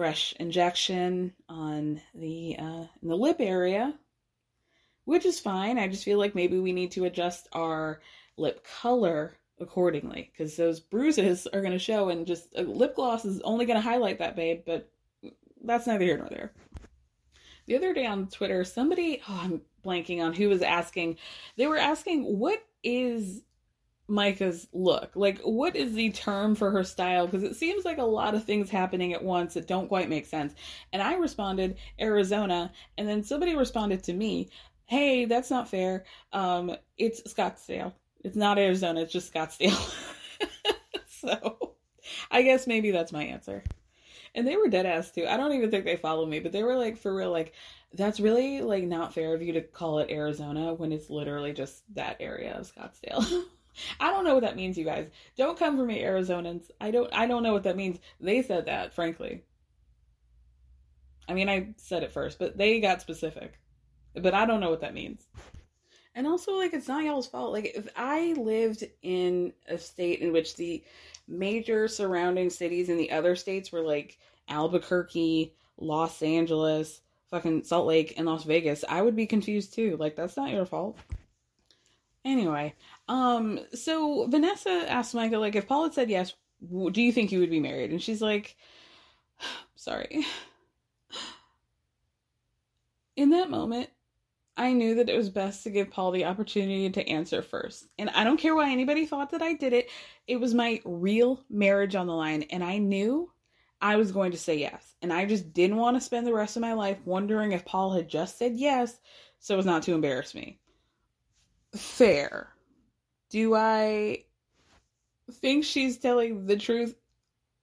fresh 0.00 0.32
injection 0.40 1.30
on 1.50 2.00
the 2.14 2.56
uh 2.58 2.86
in 3.02 3.08
the 3.08 3.16
lip 3.16 3.36
area 3.38 3.92
which 5.10 5.26
is 5.26 5.40
fine. 5.40 5.76
I 5.76 5.88
just 5.88 6.04
feel 6.04 6.18
like 6.18 6.36
maybe 6.36 6.60
we 6.60 6.72
need 6.72 6.92
to 6.92 7.04
adjust 7.04 7.48
our 7.52 8.00
lip 8.36 8.64
color 8.80 9.36
accordingly 9.58 10.30
because 10.32 10.56
those 10.56 10.78
bruises 10.78 11.48
are 11.52 11.60
going 11.60 11.72
to 11.72 11.80
show 11.80 12.10
and 12.10 12.26
just 12.26 12.48
uh, 12.56 12.62
lip 12.62 12.94
gloss 12.94 13.24
is 13.24 13.40
only 13.40 13.66
going 13.66 13.76
to 13.76 13.88
highlight 13.88 14.20
that 14.20 14.36
babe, 14.36 14.62
but 14.64 14.88
that's 15.64 15.88
neither 15.88 16.04
here 16.04 16.16
nor 16.16 16.28
there. 16.28 16.52
The 17.66 17.76
other 17.76 17.92
day 17.92 18.06
on 18.06 18.28
Twitter, 18.28 18.62
somebody, 18.62 19.20
oh, 19.28 19.40
I'm 19.42 19.62
blanking 19.84 20.22
on 20.22 20.32
who 20.32 20.48
was 20.48 20.62
asking, 20.62 21.18
they 21.56 21.66
were 21.66 21.76
asking, 21.76 22.38
what 22.38 22.62
is 22.84 23.42
Micah's 24.10 24.68
look? 24.72 25.12
Like, 25.14 25.40
what 25.40 25.76
is 25.76 25.94
the 25.94 26.10
term 26.10 26.54
for 26.54 26.70
her 26.70 26.84
style? 26.84 27.26
Because 27.26 27.44
it 27.44 27.56
seems 27.56 27.84
like 27.84 27.98
a 27.98 28.02
lot 28.02 28.34
of 28.34 28.44
things 28.44 28.68
happening 28.68 29.12
at 29.12 29.22
once 29.22 29.54
that 29.54 29.68
don't 29.68 29.88
quite 29.88 30.08
make 30.08 30.26
sense. 30.26 30.54
And 30.92 31.00
I 31.00 31.14
responded, 31.14 31.76
Arizona. 32.00 32.72
And 32.98 33.08
then 33.08 33.22
somebody 33.22 33.54
responded 33.54 34.02
to 34.04 34.12
me, 34.12 34.50
hey, 34.86 35.24
that's 35.24 35.50
not 35.50 35.68
fair. 35.68 36.04
Um, 36.32 36.76
it's 36.98 37.22
Scottsdale. 37.32 37.92
It's 38.22 38.36
not 38.36 38.58
Arizona, 38.58 39.00
it's 39.02 39.12
just 39.12 39.32
Scottsdale. 39.32 39.94
so 41.06 41.74
I 42.30 42.42
guess 42.42 42.66
maybe 42.66 42.90
that's 42.90 43.12
my 43.12 43.24
answer. 43.24 43.62
And 44.34 44.46
they 44.46 44.56
were 44.56 44.68
dead 44.68 44.86
ass 44.86 45.10
too. 45.10 45.26
I 45.26 45.36
don't 45.36 45.52
even 45.52 45.70
think 45.70 45.84
they 45.84 45.96
follow 45.96 46.26
me, 46.26 46.40
but 46.40 46.52
they 46.52 46.62
were 46.62 46.76
like 46.76 46.98
for 46.98 47.14
real, 47.14 47.30
like, 47.30 47.54
that's 47.92 48.20
really 48.20 48.60
like 48.60 48.84
not 48.84 49.14
fair 49.14 49.34
of 49.34 49.42
you 49.42 49.52
to 49.54 49.62
call 49.62 49.98
it 49.98 50.10
Arizona 50.10 50.74
when 50.74 50.92
it's 50.92 51.10
literally 51.10 51.52
just 51.52 51.82
that 51.94 52.16
area 52.20 52.54
of 52.54 52.72
Scottsdale. 52.72 53.44
I 53.98 54.10
don't 54.10 54.24
know 54.24 54.34
what 54.34 54.42
that 54.42 54.56
means, 54.56 54.76
you 54.76 54.84
guys. 54.84 55.08
Don't 55.36 55.58
come 55.58 55.76
for 55.76 55.84
me, 55.84 56.02
Arizonans. 56.02 56.70
I 56.80 56.90
don't 56.90 57.12
I 57.12 57.26
don't 57.26 57.42
know 57.42 57.52
what 57.52 57.64
that 57.64 57.76
means. 57.76 57.98
They 58.20 58.42
said 58.42 58.66
that, 58.66 58.94
frankly. 58.94 59.44
I 61.28 61.34
mean, 61.34 61.48
I 61.48 61.74
said 61.76 62.02
it 62.02 62.12
first, 62.12 62.38
but 62.38 62.58
they 62.58 62.80
got 62.80 63.00
specific. 63.00 63.58
But 64.14 64.34
I 64.34 64.46
don't 64.46 64.60
know 64.60 64.70
what 64.70 64.80
that 64.80 64.94
means. 64.94 65.26
And 66.14 66.26
also, 66.26 66.56
like, 66.56 66.74
it's 66.74 66.88
not 66.88 67.04
y'all's 67.04 67.28
fault. 67.28 67.52
Like, 67.52 67.72
if 67.76 67.88
I 67.96 68.34
lived 68.36 68.84
in 69.02 69.52
a 69.68 69.78
state 69.78 70.20
in 70.20 70.32
which 70.32 70.56
the 70.56 70.82
major 71.28 71.86
surrounding 71.86 72.50
cities 72.50 72.88
in 72.88 72.96
the 72.96 73.12
other 73.12 73.36
states 73.36 73.70
were 73.70 73.82
like 73.82 74.18
Albuquerque, 74.48 75.54
Los 75.78 76.20
Angeles, 76.20 77.00
fucking 77.30 77.62
Salt 77.62 77.86
Lake, 77.86 78.14
and 78.16 78.26
Las 78.26 78.42
Vegas, 78.42 78.84
I 78.88 79.00
would 79.00 79.14
be 79.14 79.26
confused 79.26 79.72
too. 79.72 79.96
Like, 79.98 80.16
that's 80.16 80.36
not 80.36 80.50
your 80.50 80.66
fault. 80.66 80.98
Anyway, 82.24 82.74
um, 83.10 83.58
so 83.74 84.28
Vanessa 84.28 84.86
asked 84.88 85.16
Micah, 85.16 85.38
like, 85.38 85.56
if 85.56 85.66
Paul 85.66 85.82
had 85.82 85.94
said 85.94 86.10
yes, 86.10 86.32
do 86.92 87.02
you 87.02 87.10
think 87.10 87.32
you 87.32 87.40
would 87.40 87.50
be 87.50 87.58
married? 87.58 87.90
And 87.90 88.00
she's 88.00 88.22
like, 88.22 88.56
sorry. 89.74 90.24
In 93.16 93.30
that 93.30 93.50
moment, 93.50 93.90
I 94.56 94.72
knew 94.72 94.94
that 94.94 95.08
it 95.08 95.16
was 95.16 95.28
best 95.28 95.64
to 95.64 95.70
give 95.70 95.90
Paul 95.90 96.12
the 96.12 96.24
opportunity 96.24 96.88
to 96.88 97.08
answer 97.08 97.42
first. 97.42 97.88
And 97.98 98.10
I 98.10 98.22
don't 98.22 98.38
care 98.38 98.54
why 98.54 98.70
anybody 98.70 99.06
thought 99.06 99.30
that 99.30 99.42
I 99.42 99.54
did 99.54 99.72
it. 99.72 99.90
It 100.28 100.36
was 100.36 100.54
my 100.54 100.80
real 100.84 101.42
marriage 101.50 101.96
on 101.96 102.06
the 102.06 102.14
line, 102.14 102.44
and 102.44 102.62
I 102.62 102.78
knew 102.78 103.32
I 103.80 103.96
was 103.96 104.12
going 104.12 104.30
to 104.30 104.38
say 104.38 104.56
yes. 104.56 104.94
And 105.02 105.12
I 105.12 105.24
just 105.24 105.52
didn't 105.52 105.78
want 105.78 105.96
to 105.96 106.00
spend 106.00 106.28
the 106.28 106.32
rest 106.32 106.54
of 106.54 106.62
my 106.62 106.74
life 106.74 106.98
wondering 107.04 107.50
if 107.50 107.64
Paul 107.64 107.92
had 107.92 108.08
just 108.08 108.38
said 108.38 108.54
yes 108.54 109.00
so 109.40 109.58
as 109.58 109.66
not 109.66 109.82
to 109.82 109.94
embarrass 109.94 110.32
me. 110.32 110.60
Fair. 111.74 112.54
Do 113.30 113.54
I 113.54 114.24
think 115.32 115.64
she's 115.64 115.98
telling 115.98 116.46
the 116.46 116.56
truth? 116.56 116.94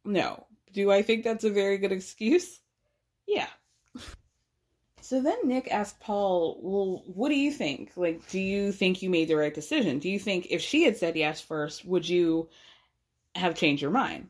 No. 0.06 0.46
Do 0.74 0.92
I 0.92 1.02
think 1.02 1.24
that's 1.24 1.44
a 1.44 1.50
very 1.50 1.78
good 1.78 1.92
excuse? 1.92 2.60
Yeah. 3.28 3.48
So 5.02 5.22
then 5.22 5.38
Nick 5.46 5.72
asked 5.72 6.02
Paul, 6.02 6.60
Well, 6.62 7.04
what 7.06 7.30
do 7.30 7.36
you 7.36 7.52
think? 7.52 7.92
Like, 7.96 8.28
do 8.30 8.40
you 8.40 8.74
think 8.74 9.02
you 9.02 9.10
made 9.10 9.30
the 9.30 9.36
right 9.36 9.54
decision? 9.54 10.00
Do 10.00 10.10
you 10.10 10.20
think 10.20 10.48
if 10.50 10.62
she 10.62 10.84
had 10.84 10.98
said 10.98 11.16
yes 11.16 11.40
first, 11.40 11.86
would 11.86 12.08
you 12.08 12.50
have 13.36 13.56
changed 13.56 13.82
your 13.82 13.92
mind? 13.92 14.28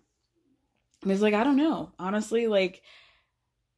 And 1.01 1.11
he's 1.11 1.21
like, 1.21 1.33
I 1.33 1.43
don't 1.43 1.57
know. 1.57 1.91
Honestly, 1.97 2.47
like, 2.47 2.83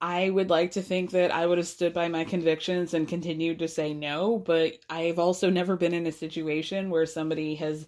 I 0.01 0.29
would 0.29 0.49
like 0.49 0.71
to 0.71 0.81
think 0.81 1.11
that 1.11 1.31
I 1.31 1.45
would 1.45 1.57
have 1.57 1.67
stood 1.67 1.93
by 1.93 2.07
my 2.07 2.23
convictions 2.23 2.93
and 2.93 3.07
continued 3.07 3.59
to 3.59 3.67
say 3.67 3.93
no, 3.93 4.39
but 4.39 4.73
I've 4.89 5.19
also 5.19 5.49
never 5.49 5.75
been 5.75 5.93
in 5.93 6.07
a 6.07 6.11
situation 6.11 6.89
where 6.89 7.05
somebody 7.05 7.55
has 7.55 7.87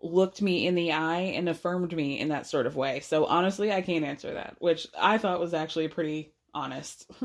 looked 0.00 0.42
me 0.42 0.66
in 0.66 0.74
the 0.74 0.92
eye 0.92 1.32
and 1.34 1.48
affirmed 1.48 1.94
me 1.96 2.20
in 2.20 2.28
that 2.28 2.46
sort 2.46 2.66
of 2.66 2.76
way. 2.76 3.00
So 3.00 3.24
honestly, 3.24 3.72
I 3.72 3.82
can't 3.82 4.04
answer 4.04 4.34
that, 4.34 4.56
which 4.58 4.86
I 4.98 5.18
thought 5.18 5.40
was 5.40 5.54
actually 5.54 5.88
pretty 5.88 6.32
honest. 6.52 7.10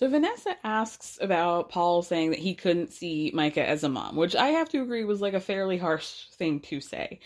So 0.00 0.08
Vanessa 0.08 0.56
asks 0.64 1.18
about 1.20 1.68
Paul 1.68 2.00
saying 2.00 2.30
that 2.30 2.38
he 2.38 2.54
couldn't 2.54 2.90
see 2.90 3.30
Micah 3.34 3.68
as 3.68 3.84
a 3.84 3.88
mom, 3.90 4.16
which 4.16 4.34
I 4.34 4.46
have 4.46 4.70
to 4.70 4.80
agree 4.80 5.04
was 5.04 5.20
like 5.20 5.34
a 5.34 5.40
fairly 5.40 5.76
harsh 5.76 6.26
thing 6.30 6.60
to 6.60 6.80
say. 6.80 7.20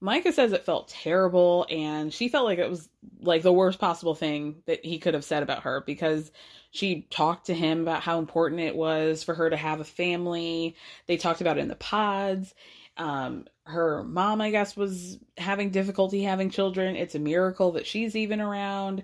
Micah 0.00 0.32
says 0.32 0.52
it 0.52 0.64
felt 0.64 0.88
terrible 0.88 1.66
and 1.68 2.12
she 2.12 2.28
felt 2.28 2.44
like 2.44 2.58
it 2.58 2.70
was 2.70 2.88
like 3.20 3.42
the 3.42 3.52
worst 3.52 3.78
possible 3.78 4.14
thing 4.14 4.62
that 4.66 4.84
he 4.84 4.98
could 4.98 5.14
have 5.14 5.24
said 5.24 5.42
about 5.42 5.64
her 5.64 5.82
because 5.84 6.30
she 6.70 7.02
talked 7.10 7.46
to 7.46 7.54
him 7.54 7.80
about 7.80 8.02
how 8.02 8.18
important 8.18 8.60
it 8.60 8.76
was 8.76 9.24
for 9.24 9.34
her 9.34 9.50
to 9.50 9.56
have 9.56 9.80
a 9.80 9.84
family. 9.84 10.76
They 11.06 11.16
talked 11.16 11.40
about 11.40 11.58
it 11.58 11.62
in 11.62 11.68
the 11.68 11.74
pods. 11.74 12.54
Um, 12.96 13.46
her 13.64 14.04
mom, 14.04 14.40
I 14.40 14.50
guess, 14.50 14.76
was 14.76 15.18
having 15.36 15.70
difficulty 15.70 16.22
having 16.22 16.50
children. 16.50 16.96
It's 16.96 17.14
a 17.14 17.20
miracle 17.20 17.72
that 17.72 17.86
she's 17.86 18.14
even 18.14 18.40
around 18.40 19.02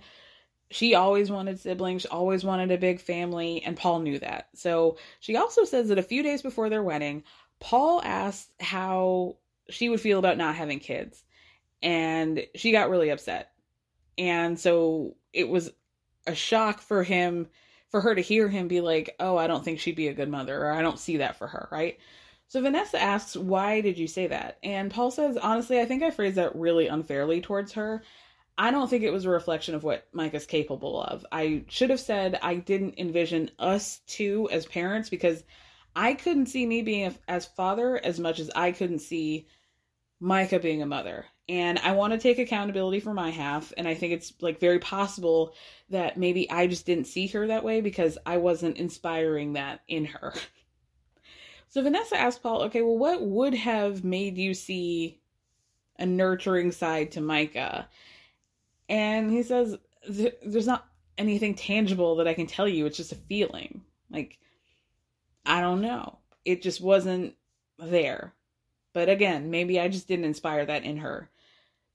she 0.70 0.94
always 0.96 1.30
wanted 1.30 1.60
siblings, 1.60 2.02
she 2.02 2.08
always 2.08 2.42
wanted 2.42 2.72
a 2.72 2.78
big 2.78 3.00
family, 3.00 3.62
and 3.64 3.76
Paul 3.76 4.00
knew 4.00 4.18
that. 4.18 4.48
So 4.54 4.96
she 5.20 5.36
also 5.36 5.64
says 5.64 5.88
that 5.88 5.98
a 5.98 6.02
few 6.02 6.22
days 6.22 6.42
before 6.42 6.68
their 6.68 6.82
wedding, 6.82 7.22
Paul 7.60 8.02
asked 8.02 8.50
how 8.60 9.36
she 9.68 9.88
would 9.88 10.00
feel 10.00 10.18
about 10.18 10.38
not 10.38 10.54
having 10.54 10.80
kids. 10.80 11.22
And 11.82 12.46
she 12.54 12.72
got 12.72 12.90
really 12.90 13.10
upset. 13.10 13.52
And 14.16 14.58
so 14.58 15.16
it 15.32 15.48
was 15.48 15.70
a 16.26 16.34
shock 16.34 16.80
for 16.80 17.02
him, 17.02 17.48
for 17.90 18.00
her 18.00 18.14
to 18.14 18.22
hear 18.22 18.48
him 18.48 18.68
be 18.68 18.80
like, 18.80 19.14
oh, 19.20 19.36
I 19.36 19.46
don't 19.46 19.64
think 19.64 19.78
she'd 19.78 19.96
be 19.96 20.08
a 20.08 20.14
good 20.14 20.28
mother, 20.28 20.58
or 20.64 20.72
I 20.72 20.82
don't 20.82 20.98
see 20.98 21.18
that 21.18 21.36
for 21.36 21.46
her, 21.46 21.68
right? 21.70 21.98
So 22.48 22.60
Vanessa 22.60 23.00
asks, 23.00 23.36
why 23.36 23.80
did 23.80 23.98
you 23.98 24.06
say 24.06 24.28
that? 24.28 24.58
And 24.62 24.90
Paul 24.90 25.10
says, 25.10 25.36
honestly, 25.36 25.80
I 25.80 25.86
think 25.86 26.02
I 26.02 26.10
phrased 26.10 26.36
that 26.36 26.54
really 26.54 26.86
unfairly 26.86 27.40
towards 27.40 27.72
her. 27.72 28.02
I 28.56 28.70
don't 28.70 28.88
think 28.88 29.02
it 29.02 29.12
was 29.12 29.24
a 29.24 29.30
reflection 29.30 29.74
of 29.74 29.82
what 29.82 30.06
Micah's 30.12 30.46
capable 30.46 31.02
of. 31.02 31.26
I 31.32 31.64
should 31.68 31.90
have 31.90 32.00
said 32.00 32.38
I 32.42 32.54
didn't 32.54 32.98
envision 32.98 33.50
us 33.58 34.00
two 34.06 34.48
as 34.52 34.66
parents 34.66 35.10
because 35.10 35.42
I 35.96 36.14
couldn't 36.14 36.46
see 36.46 36.66
me 36.66 36.82
being 36.82 37.06
a, 37.06 37.14
as 37.28 37.46
father 37.46 37.96
as 38.02 38.18
much 38.18 38.40
as 38.40 38.50
I 38.54 38.72
couldn't 38.72 39.00
see 39.00 39.46
Micah 40.20 40.58
being 40.58 40.82
a 40.82 40.86
mother. 40.86 41.26
And 41.48 41.78
I 41.80 41.92
want 41.92 42.14
to 42.14 42.18
take 42.18 42.38
accountability 42.38 43.00
for 43.00 43.12
my 43.12 43.30
half. 43.30 43.72
And 43.76 43.86
I 43.86 43.94
think 43.94 44.12
it's 44.12 44.32
like 44.40 44.58
very 44.58 44.78
possible 44.78 45.54
that 45.90 46.16
maybe 46.16 46.50
I 46.50 46.66
just 46.66 46.86
didn't 46.86 47.06
see 47.06 47.26
her 47.28 47.46
that 47.46 47.64
way 47.64 47.80
because 47.80 48.16
I 48.24 48.38
wasn't 48.38 48.78
inspiring 48.78 49.52
that 49.52 49.82
in 49.86 50.06
her. 50.06 50.32
so 51.68 51.82
Vanessa 51.82 52.16
asked 52.16 52.42
Paul, 52.42 52.62
okay, 52.62 52.80
well, 52.80 52.96
what 52.96 53.22
would 53.22 53.54
have 53.54 54.04
made 54.04 54.38
you 54.38 54.54
see 54.54 55.20
a 55.98 56.06
nurturing 56.06 56.72
side 56.72 57.12
to 57.12 57.20
Micah? 57.20 57.88
And 58.88 59.30
he 59.30 59.42
says, 59.42 59.76
There's 60.08 60.66
not 60.66 60.86
anything 61.18 61.54
tangible 61.54 62.16
that 62.16 62.28
I 62.28 62.34
can 62.34 62.46
tell 62.46 62.68
you. 62.68 62.86
It's 62.86 62.96
just 62.96 63.12
a 63.12 63.16
feeling. 63.16 63.82
Like, 64.10 64.38
I 65.44 65.60
don't 65.60 65.80
know. 65.80 66.18
It 66.44 66.62
just 66.62 66.80
wasn't 66.80 67.34
there. 67.78 68.34
But 68.92 69.08
again, 69.08 69.50
maybe 69.50 69.80
I 69.80 69.88
just 69.88 70.08
didn't 70.08 70.24
inspire 70.24 70.64
that 70.64 70.84
in 70.84 70.98
her. 70.98 71.30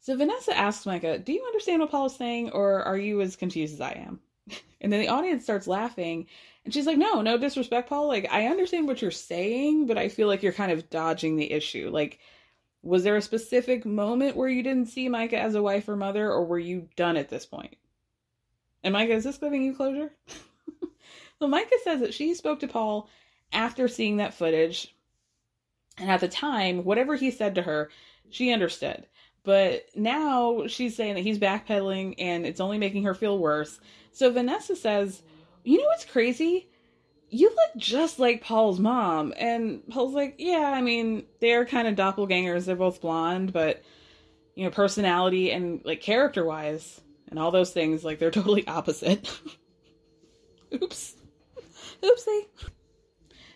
So 0.02 0.16
Vanessa 0.16 0.56
asks 0.58 0.86
Micah, 0.86 1.20
Do 1.20 1.34
you 1.34 1.44
understand 1.46 1.82
what 1.82 1.92
Paul 1.92 2.06
is 2.08 2.16
saying, 2.16 2.52
or 2.52 2.84
are 2.84 2.98
you 2.98 3.22
as 3.22 3.36
confused 3.36 3.74
as 3.74 3.82
I 3.82 3.92
am? 3.92 4.20
And 4.82 4.94
then 4.94 5.02
the 5.02 5.10
audience 5.10 5.44
starts 5.44 5.68
laughing. 5.68 6.26
And 6.64 6.74
she's 6.74 6.86
like, 6.86 6.98
No, 6.98 7.22
no 7.22 7.38
disrespect, 7.38 7.90
Paul. 7.90 8.08
Like, 8.08 8.32
I 8.32 8.48
understand 8.48 8.88
what 8.88 9.02
you're 9.02 9.12
saying, 9.12 9.88
but 9.88 9.98
I 9.98 10.08
feel 10.08 10.28
like 10.28 10.42
you're 10.42 10.54
kind 10.54 10.72
of 10.72 10.90
dodging 10.90 11.36
the 11.36 11.52
issue. 11.52 11.90
Like, 11.92 12.20
was 12.82 13.04
there 13.04 13.18
a 13.18 13.22
specific 13.22 13.86
moment 13.86 14.38
where 14.38 14.48
you 14.48 14.64
didn't 14.64 14.88
see 14.88 15.10
Micah 15.10 15.40
as 15.40 15.56
a 15.56 15.62
wife 15.62 15.90
or 15.90 15.98
mother, 15.98 16.32
or 16.32 16.46
were 16.46 16.60
you 16.60 16.88
done 16.96 17.18
at 17.18 17.28
this 17.28 17.46
point? 17.46 17.76
And 18.84 18.94
Micah, 18.94 19.14
is 19.14 19.26
this 19.26 19.38
giving 19.38 19.64
you 19.64 19.76
closure? 19.76 20.14
well, 21.40 21.50
Micah 21.50 21.76
says 21.84 22.00
that 22.00 22.14
she 22.14 22.34
spoke 22.34 22.62
to 22.62 22.68
Paul 22.68 23.10
after 23.52 23.88
seeing 23.88 24.18
that 24.18 24.34
footage. 24.34 24.96
And 25.98 26.10
at 26.10 26.22
the 26.22 26.28
time, 26.28 26.84
whatever 26.84 27.16
he 27.16 27.32
said 27.32 27.56
to 27.56 27.62
her, 27.62 27.90
she 28.30 28.54
understood. 28.54 29.06
But 29.44 29.86
now 29.96 30.68
she's 30.68 30.96
saying 30.96 31.16
that 31.16 31.22
he's 31.22 31.40
backpedaling 31.40 32.16
and 32.20 32.46
it's 32.46 32.60
only 32.60 32.78
making 32.78 33.04
her 33.04 33.14
feel 33.14 33.38
worse. 33.38 33.80
So 34.12 34.32
Vanessa 34.32 34.76
says, 34.76 35.24
You 35.64 35.80
know 35.80 35.88
what's 35.88 36.06
crazy? 36.06 36.70
you 37.32 37.50
look 37.50 37.78
just 37.78 38.20
like 38.20 38.42
Paul's 38.44 38.80
mom. 38.80 39.34
And 39.38 39.88
Paul's 39.90 40.14
like, 40.14 40.36
yeah, 40.38 40.72
I 40.74 40.82
mean, 40.82 41.26
they're 41.40 41.66
kind 41.66 41.88
of 41.88 41.96
doppelgangers. 41.96 42.66
They're 42.66 42.76
both 42.76 43.02
blonde, 43.02 43.54
but, 43.54 43.84
you 44.56 44.64
know, 44.64 44.72
personality 44.72 45.52
and, 45.52 45.82
like, 45.86 46.02
character 46.02 46.44
wise 46.44 47.00
and 47.30 47.38
all 47.38 47.52
those 47.52 47.72
things, 47.72 48.04
like, 48.04 48.20
they're 48.20 48.32
totally 48.40 48.68
opposite. 48.68 49.30
Oops. 50.74 51.16
Oopsie. 52.02 52.46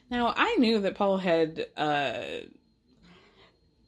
Now, 0.09 0.33
I 0.35 0.55
knew 0.55 0.79
that 0.81 0.95
Paul 0.95 1.17
had, 1.17 1.65
uh, 1.75 2.21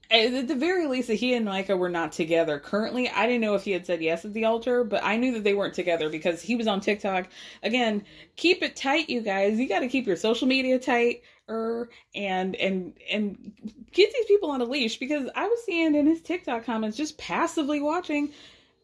at 0.09 0.47
the 0.47 0.55
very 0.55 0.87
least 0.87 1.07
that 1.07 1.15
he 1.15 1.33
and 1.33 1.45
Micah 1.45 1.77
were 1.77 1.89
not 1.89 2.11
together 2.11 2.59
currently. 2.59 3.09
I 3.09 3.25
didn't 3.25 3.41
know 3.41 3.55
if 3.55 3.63
he 3.63 3.71
had 3.71 3.85
said 3.85 4.01
yes 4.01 4.25
at 4.25 4.33
the 4.33 4.45
altar, 4.45 4.83
but 4.83 5.03
I 5.03 5.17
knew 5.17 5.33
that 5.33 5.43
they 5.43 5.53
weren't 5.53 5.73
together 5.73 6.09
because 6.09 6.41
he 6.41 6.55
was 6.55 6.67
on 6.67 6.79
TikTok. 6.79 7.27
Again, 7.63 8.03
keep 8.35 8.63
it 8.63 8.75
tight, 8.75 9.09
you 9.09 9.21
guys. 9.21 9.59
You 9.59 9.67
got 9.67 9.79
to 9.79 9.87
keep 9.87 10.07
your 10.07 10.15
social 10.15 10.47
media 10.47 10.79
tight 10.79 11.21
er 11.47 11.89
and 12.15 12.55
and 12.55 12.93
and 13.11 13.53
get 13.91 14.11
these 14.11 14.25
people 14.25 14.49
on 14.49 14.61
a 14.61 14.65
leash 14.65 14.97
because 14.97 15.29
I 15.35 15.45
was 15.47 15.63
seeing 15.63 15.93
in 15.93 16.07
his 16.07 16.21
TikTok 16.21 16.65
comments 16.65 16.97
just 16.97 17.19
passively 17.19 17.79
watching 17.79 18.33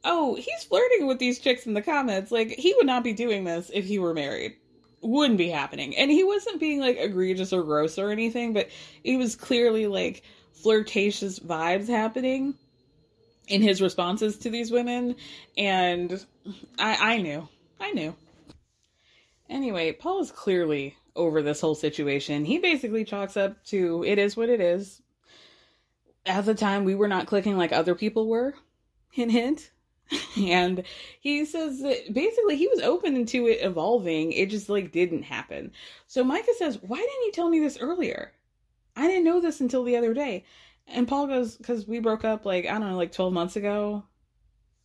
oh, 0.04 0.36
he's 0.36 0.64
flirting 0.64 1.08
with 1.08 1.20
these 1.20 1.40
chicks 1.40 1.66
in 1.66 1.74
the 1.74 1.82
comments. 1.82 2.32
Like 2.32 2.50
he 2.50 2.74
would 2.76 2.86
not 2.86 3.04
be 3.04 3.14
doing 3.14 3.44
this 3.44 3.70
if 3.74 3.86
he 3.86 4.00
were 4.00 4.14
married. 4.14 4.56
Wouldn't 5.02 5.38
be 5.38 5.50
happening. 5.50 5.96
And 5.98 6.12
he 6.12 6.24
wasn't 6.24 6.60
being 6.60 6.80
like 6.80 6.98
egregious 6.98 7.54
or 7.54 7.64
gross 7.64 7.98
or 7.98 8.12
anything, 8.12 8.54
but 8.54 8.70
he 9.04 9.18
was 9.18 9.36
clearly 9.36 9.88
like 9.88 10.24
flirtatious 10.54 11.40
vibes 11.40 11.88
happening 11.88 12.56
in 13.48 13.62
his 13.62 13.82
responses 13.82 14.38
to 14.38 14.50
these 14.50 14.72
women 14.72 15.16
and 15.58 16.24
I 16.78 17.16
I 17.16 17.18
knew. 17.18 17.48
I 17.80 17.92
knew. 17.92 18.16
Anyway, 19.50 19.92
Paul 19.92 20.22
is 20.22 20.32
clearly 20.32 20.96
over 21.16 21.42
this 21.42 21.60
whole 21.60 21.76
situation. 21.76 22.46
He 22.46 22.60
basically 22.60 23.04
chalks 23.04 23.36
up 23.36 23.64
to 23.66 24.04
it 24.06 24.18
is 24.18 24.38
what 24.38 24.50
it 24.50 24.62
is. 24.62 25.02
At 26.26 26.46
the 26.46 26.56
time 26.56 26.86
we 26.86 26.96
were 26.96 27.08
not 27.08 27.28
clicking 27.28 27.58
like 27.58 27.72
other 27.72 27.96
people 27.96 28.28
were. 28.28 28.54
Hint 29.12 29.32
hint. 29.32 29.72
and 30.38 30.84
he 31.20 31.46
says 31.46 31.82
that 31.82 32.14
basically 32.14 32.58
he 32.58 32.68
was 32.68 32.82
open 32.82 33.26
to 33.26 33.48
it 33.48 33.60
evolving. 33.62 34.32
It 34.32 34.50
just 34.50 34.70
like 34.70 34.92
didn't 34.92 35.24
happen. 35.24 35.72
So 36.08 36.24
Micah 36.24 36.54
says, 36.58 36.80
Why 36.82 36.98
didn't 36.98 37.26
you 37.26 37.32
tell 37.34 37.50
me 37.50 37.60
this 37.60 37.78
earlier? 37.80 38.32
I 38.96 39.08
didn't 39.08 39.26
know 39.26 39.40
this 39.40 39.62
until 39.62 39.84
the 39.84 39.98
other 39.98 40.14
day. 40.14 40.46
And 40.88 41.08
Paul 41.08 41.28
goes, 41.28 41.56
Because 41.56 41.88
we 41.88 42.00
broke 42.00 42.26
up 42.26 42.46
like, 42.46 42.66
I 42.66 42.72
don't 42.74 42.90
know, 42.90 42.98
like 42.98 43.12
12 43.12 43.34
months 43.34 43.56
ago. 43.56 44.04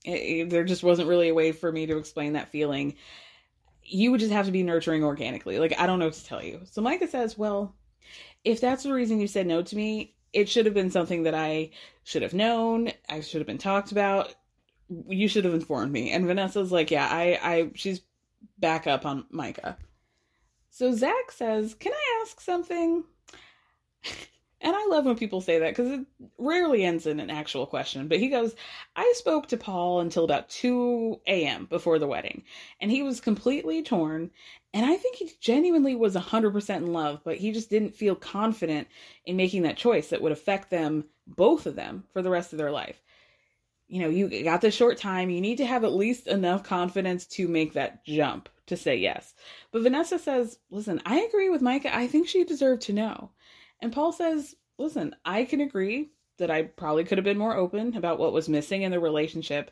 It, 0.05 0.11
it, 0.11 0.51
there 0.51 0.64
just 0.64 0.85
wasn't 0.85 1.09
really 1.09 1.29
a 1.29 1.35
way 1.35 1.53
for 1.53 1.72
me 1.72 1.87
to 1.87 1.99
explain 1.99 2.35
that 2.35 2.51
feeling. 2.51 2.95
You 3.83 4.11
would 4.11 4.20
just 4.20 4.33
have 4.33 4.47
to 4.47 4.53
be 4.53 4.62
nurturing 4.62 5.05
organically. 5.05 5.59
Like, 5.59 5.79
I 5.79 5.87
don't 5.87 5.99
know 5.99 6.07
what 6.07 6.14
to 6.14 6.24
tell 6.24 6.43
you. 6.43 6.61
So 6.64 6.83
Micah 6.83 7.09
says, 7.09 7.37
Well, 7.37 7.74
if 8.45 8.61
that's 8.61 8.85
the 8.85 8.93
reason 8.93 9.20
you 9.20 9.27
said 9.27 9.47
no 9.47 9.62
to 9.62 9.77
me, 9.77 10.14
it 10.33 10.49
should 10.49 10.66
have 10.66 10.74
been 10.74 10.91
something 10.91 11.24
that 11.24 11.35
I 11.35 11.70
should 12.05 12.22
have 12.22 12.35
known. 12.35 12.93
I 13.09 13.20
should 13.20 13.41
have 13.41 13.47
been 13.47 13.59
talked 13.59 13.91
about. 13.91 14.35
You 15.09 15.28
should 15.28 15.45
have 15.45 15.55
informed 15.55 15.93
me. 15.93 16.11
And 16.11 16.26
Vanessa's 16.26 16.72
like, 16.72 16.91
yeah, 16.91 17.09
I, 17.11 17.39
I, 17.43 17.70
she's 17.74 18.03
back 18.59 18.87
up 18.87 19.05
on 19.05 19.26
Micah. 19.30 19.76
So 20.70 20.93
Zack 20.95 21.32
says, 21.32 21.74
can 21.74 21.93
I 21.93 22.22
ask 22.22 22.41
something? 22.41 23.05
And 24.61 24.74
I 24.74 24.87
love 24.87 25.05
when 25.05 25.16
people 25.16 25.41
say 25.43 25.59
that 25.59 25.76
because 25.76 25.93
it 25.93 26.07
rarely 26.39 26.82
ends 26.82 27.07
in 27.07 27.20
an 27.20 27.30
actual 27.30 27.66
question. 27.66 28.09
But 28.09 28.18
he 28.18 28.28
goes, 28.28 28.55
I 28.97 29.12
spoke 29.14 29.47
to 29.49 29.57
Paul 29.57 30.01
until 30.01 30.24
about 30.24 30.49
2 30.49 31.20
a.m. 31.26 31.66
before 31.66 31.99
the 31.99 32.07
wedding, 32.07 32.43
and 32.80 32.91
he 32.91 33.03
was 33.03 33.20
completely 33.20 33.82
torn. 33.82 34.30
And 34.72 34.84
I 34.84 34.97
think 34.97 35.16
he 35.16 35.30
genuinely 35.41 35.95
was 35.95 36.14
100% 36.14 36.76
in 36.76 36.93
love, 36.93 37.20
but 37.22 37.37
he 37.37 37.53
just 37.53 37.70
didn't 37.70 37.95
feel 37.95 38.14
confident 38.14 38.89
in 39.24 39.37
making 39.37 39.62
that 39.62 39.76
choice 39.76 40.09
that 40.09 40.22
would 40.22 40.32
affect 40.32 40.70
them, 40.70 41.05
both 41.26 41.66
of 41.66 41.76
them, 41.76 42.05
for 42.12 42.20
the 42.20 42.30
rest 42.30 42.53
of 42.53 42.59
their 42.59 42.72
life. 42.72 43.01
You 43.89 44.01
know, 44.03 44.09
you 44.09 44.43
got 44.43 44.61
the 44.61 44.70
short 44.70 44.99
time. 44.99 45.30
You 45.30 45.41
need 45.41 45.59
to 45.59 45.66
have 45.66 45.84
at 45.84 45.93
least 45.93 46.26
enough 46.26 46.64
confidence 46.64 47.26
to 47.28 47.47
make 47.47 47.74
that 47.74 48.05
jump 48.05 48.49
to 48.66 48.76
say 48.76 48.97
yes. 48.97 49.34
But 49.70 49.82
Vanessa 49.82 50.18
says, 50.18 50.59
Listen, 50.70 51.01
I 51.07 51.20
agree 51.20 51.51
with 51.51 51.62
Micah. 51.62 51.95
I 51.95 52.09
think 52.09 52.26
she 52.26 52.45
deserved 52.45 52.82
to 52.82 52.93
know. 52.93 53.30
And 53.80 53.93
Paul 53.93 54.12
says, 54.12 54.55
listen, 54.78 55.14
I 55.24 55.45
can 55.45 55.61
agree 55.61 56.11
that 56.39 56.51
I 56.51 56.62
probably 56.62 57.05
could 57.05 57.18
have 57.18 57.24
been 57.24 57.39
more 57.39 57.57
open 57.57 57.97
about 57.97 58.18
what 58.18 58.32
was 58.32 58.49
missing 58.49 58.82
in 58.82 58.91
the 58.91 59.01
relationship. 59.01 59.70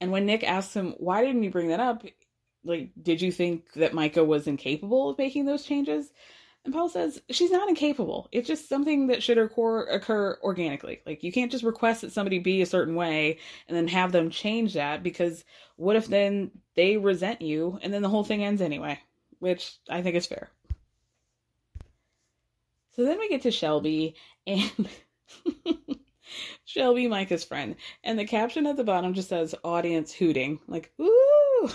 And 0.00 0.10
when 0.10 0.26
Nick 0.26 0.44
asks 0.44 0.74
him, 0.74 0.94
why 0.98 1.24
didn't 1.24 1.42
you 1.42 1.50
bring 1.50 1.68
that 1.68 1.80
up? 1.80 2.04
Like, 2.64 2.90
did 3.00 3.20
you 3.22 3.32
think 3.32 3.72
that 3.74 3.94
Micah 3.94 4.24
was 4.24 4.46
incapable 4.46 5.10
of 5.10 5.18
making 5.18 5.46
those 5.46 5.64
changes? 5.64 6.12
And 6.64 6.74
Paul 6.74 6.88
says, 6.88 7.20
she's 7.30 7.50
not 7.50 7.68
incapable. 7.68 8.28
It's 8.30 8.48
just 8.48 8.68
something 8.68 9.06
that 9.06 9.22
should 9.22 9.38
occur, 9.38 9.84
occur 9.84 10.38
organically. 10.42 11.00
Like, 11.06 11.22
you 11.22 11.32
can't 11.32 11.50
just 11.50 11.64
request 11.64 12.02
that 12.02 12.12
somebody 12.12 12.38
be 12.38 12.60
a 12.60 12.66
certain 12.66 12.94
way 12.94 13.38
and 13.68 13.76
then 13.76 13.88
have 13.88 14.12
them 14.12 14.28
change 14.28 14.74
that 14.74 15.02
because 15.02 15.44
what 15.76 15.96
if 15.96 16.08
then 16.08 16.50
they 16.74 16.96
resent 16.96 17.40
you 17.40 17.78
and 17.82 17.94
then 17.94 18.02
the 18.02 18.08
whole 18.08 18.24
thing 18.24 18.44
ends 18.44 18.60
anyway? 18.60 19.00
Which 19.38 19.78
I 19.88 20.02
think 20.02 20.16
is 20.16 20.26
fair. 20.26 20.50
So 22.90 23.04
then 23.04 23.18
we 23.18 23.28
get 23.28 23.42
to 23.42 23.50
Shelby 23.50 24.16
and 24.46 24.88
Shelby, 26.64 27.06
Micah's 27.06 27.44
friend. 27.44 27.76
And 28.04 28.18
the 28.18 28.24
caption 28.24 28.66
at 28.66 28.76
the 28.76 28.84
bottom 28.84 29.14
just 29.14 29.28
says 29.28 29.54
audience 29.64 30.12
hooting. 30.12 30.58
Like, 30.66 30.92
ooh. 31.00 31.70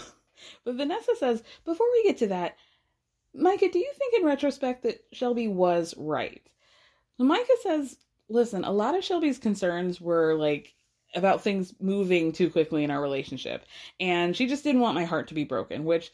But 0.65 0.75
Vanessa 0.75 1.15
says, 1.17 1.41
before 1.65 1.87
we 1.93 2.03
get 2.03 2.17
to 2.17 2.27
that, 2.27 2.57
Micah, 3.33 3.69
do 3.69 3.79
you 3.79 3.91
think 3.97 4.13
in 4.15 4.25
retrospect 4.25 4.83
that 4.83 5.03
Shelby 5.11 5.47
was 5.47 5.93
right? 5.97 6.41
Micah 7.17 7.45
says, 7.61 7.97
listen, 8.29 8.63
a 8.63 8.71
lot 8.71 8.95
of 8.95 9.03
Shelby's 9.03 9.37
concerns 9.37 9.99
were 9.99 10.35
like 10.35 10.73
about 11.15 11.41
things 11.41 11.73
moving 11.79 12.31
too 12.31 12.49
quickly 12.49 12.83
in 12.83 12.91
our 12.91 13.01
relationship. 13.01 13.65
And 13.99 14.35
she 14.35 14.47
just 14.47 14.63
didn't 14.63 14.81
want 14.81 14.95
my 14.95 15.05
heart 15.05 15.27
to 15.29 15.33
be 15.33 15.43
broken, 15.43 15.85
which 15.85 16.11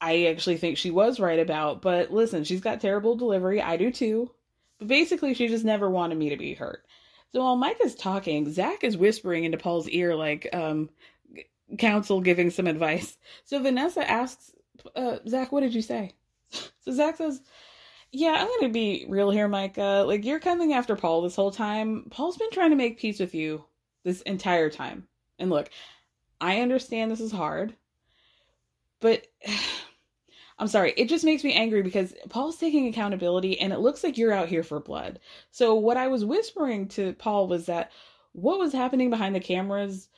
I 0.00 0.26
actually 0.26 0.56
think 0.56 0.76
she 0.76 0.90
was 0.90 1.20
right 1.20 1.38
about. 1.38 1.82
But 1.82 2.12
listen, 2.12 2.44
she's 2.44 2.60
got 2.60 2.80
terrible 2.80 3.16
delivery. 3.16 3.62
I 3.62 3.76
do 3.76 3.90
too. 3.90 4.30
But 4.78 4.88
basically, 4.88 5.34
she 5.34 5.48
just 5.48 5.64
never 5.64 5.88
wanted 5.88 6.18
me 6.18 6.30
to 6.30 6.36
be 6.36 6.54
hurt. 6.54 6.84
So 7.32 7.42
while 7.42 7.56
Micah's 7.56 7.94
talking, 7.94 8.52
Zack 8.52 8.84
is 8.84 8.96
whispering 8.96 9.44
into 9.44 9.58
Paul's 9.58 9.88
ear, 9.88 10.14
like 10.14 10.48
um, 10.52 10.90
counsel 11.78 12.20
giving 12.20 12.50
some 12.50 12.66
advice. 12.66 13.16
So 13.44 13.62
Vanessa 13.62 14.08
asks 14.08 14.52
uh, 14.94 15.18
Zack, 15.28 15.52
"What 15.52 15.60
did 15.60 15.74
you 15.74 15.82
say?" 15.82 16.14
So 16.80 16.92
Zack 16.92 17.16
says, 17.16 17.40
"Yeah, 18.12 18.36
I'm 18.38 18.48
gonna 18.60 18.72
be 18.72 19.06
real 19.08 19.30
here, 19.30 19.48
Micah. 19.48 20.04
Like 20.06 20.24
you're 20.24 20.40
coming 20.40 20.72
after 20.72 20.94
Paul 20.94 21.22
this 21.22 21.36
whole 21.36 21.50
time. 21.50 22.06
Paul's 22.10 22.36
been 22.36 22.50
trying 22.52 22.70
to 22.70 22.76
make 22.76 23.00
peace 23.00 23.18
with 23.18 23.34
you 23.34 23.64
this 24.04 24.22
entire 24.22 24.70
time. 24.70 25.08
And 25.38 25.50
look, 25.50 25.68
I 26.40 26.60
understand 26.60 27.10
this 27.10 27.20
is 27.20 27.32
hard, 27.32 27.74
but." 29.00 29.26
I'm 30.58 30.68
sorry, 30.68 30.94
it 30.96 31.10
just 31.10 31.22
makes 31.22 31.44
me 31.44 31.52
angry 31.52 31.82
because 31.82 32.14
Paul's 32.30 32.56
taking 32.56 32.86
accountability 32.86 33.60
and 33.60 33.74
it 33.74 33.80
looks 33.80 34.02
like 34.02 34.16
you're 34.16 34.32
out 34.32 34.48
here 34.48 34.62
for 34.62 34.80
blood. 34.80 35.20
So, 35.50 35.74
what 35.74 35.98
I 35.98 36.08
was 36.08 36.24
whispering 36.24 36.88
to 36.88 37.12
Paul 37.12 37.46
was 37.46 37.66
that 37.66 37.92
what 38.32 38.58
was 38.58 38.72
happening 38.72 39.10
behind 39.10 39.34
the 39.34 39.40
cameras 39.40 40.08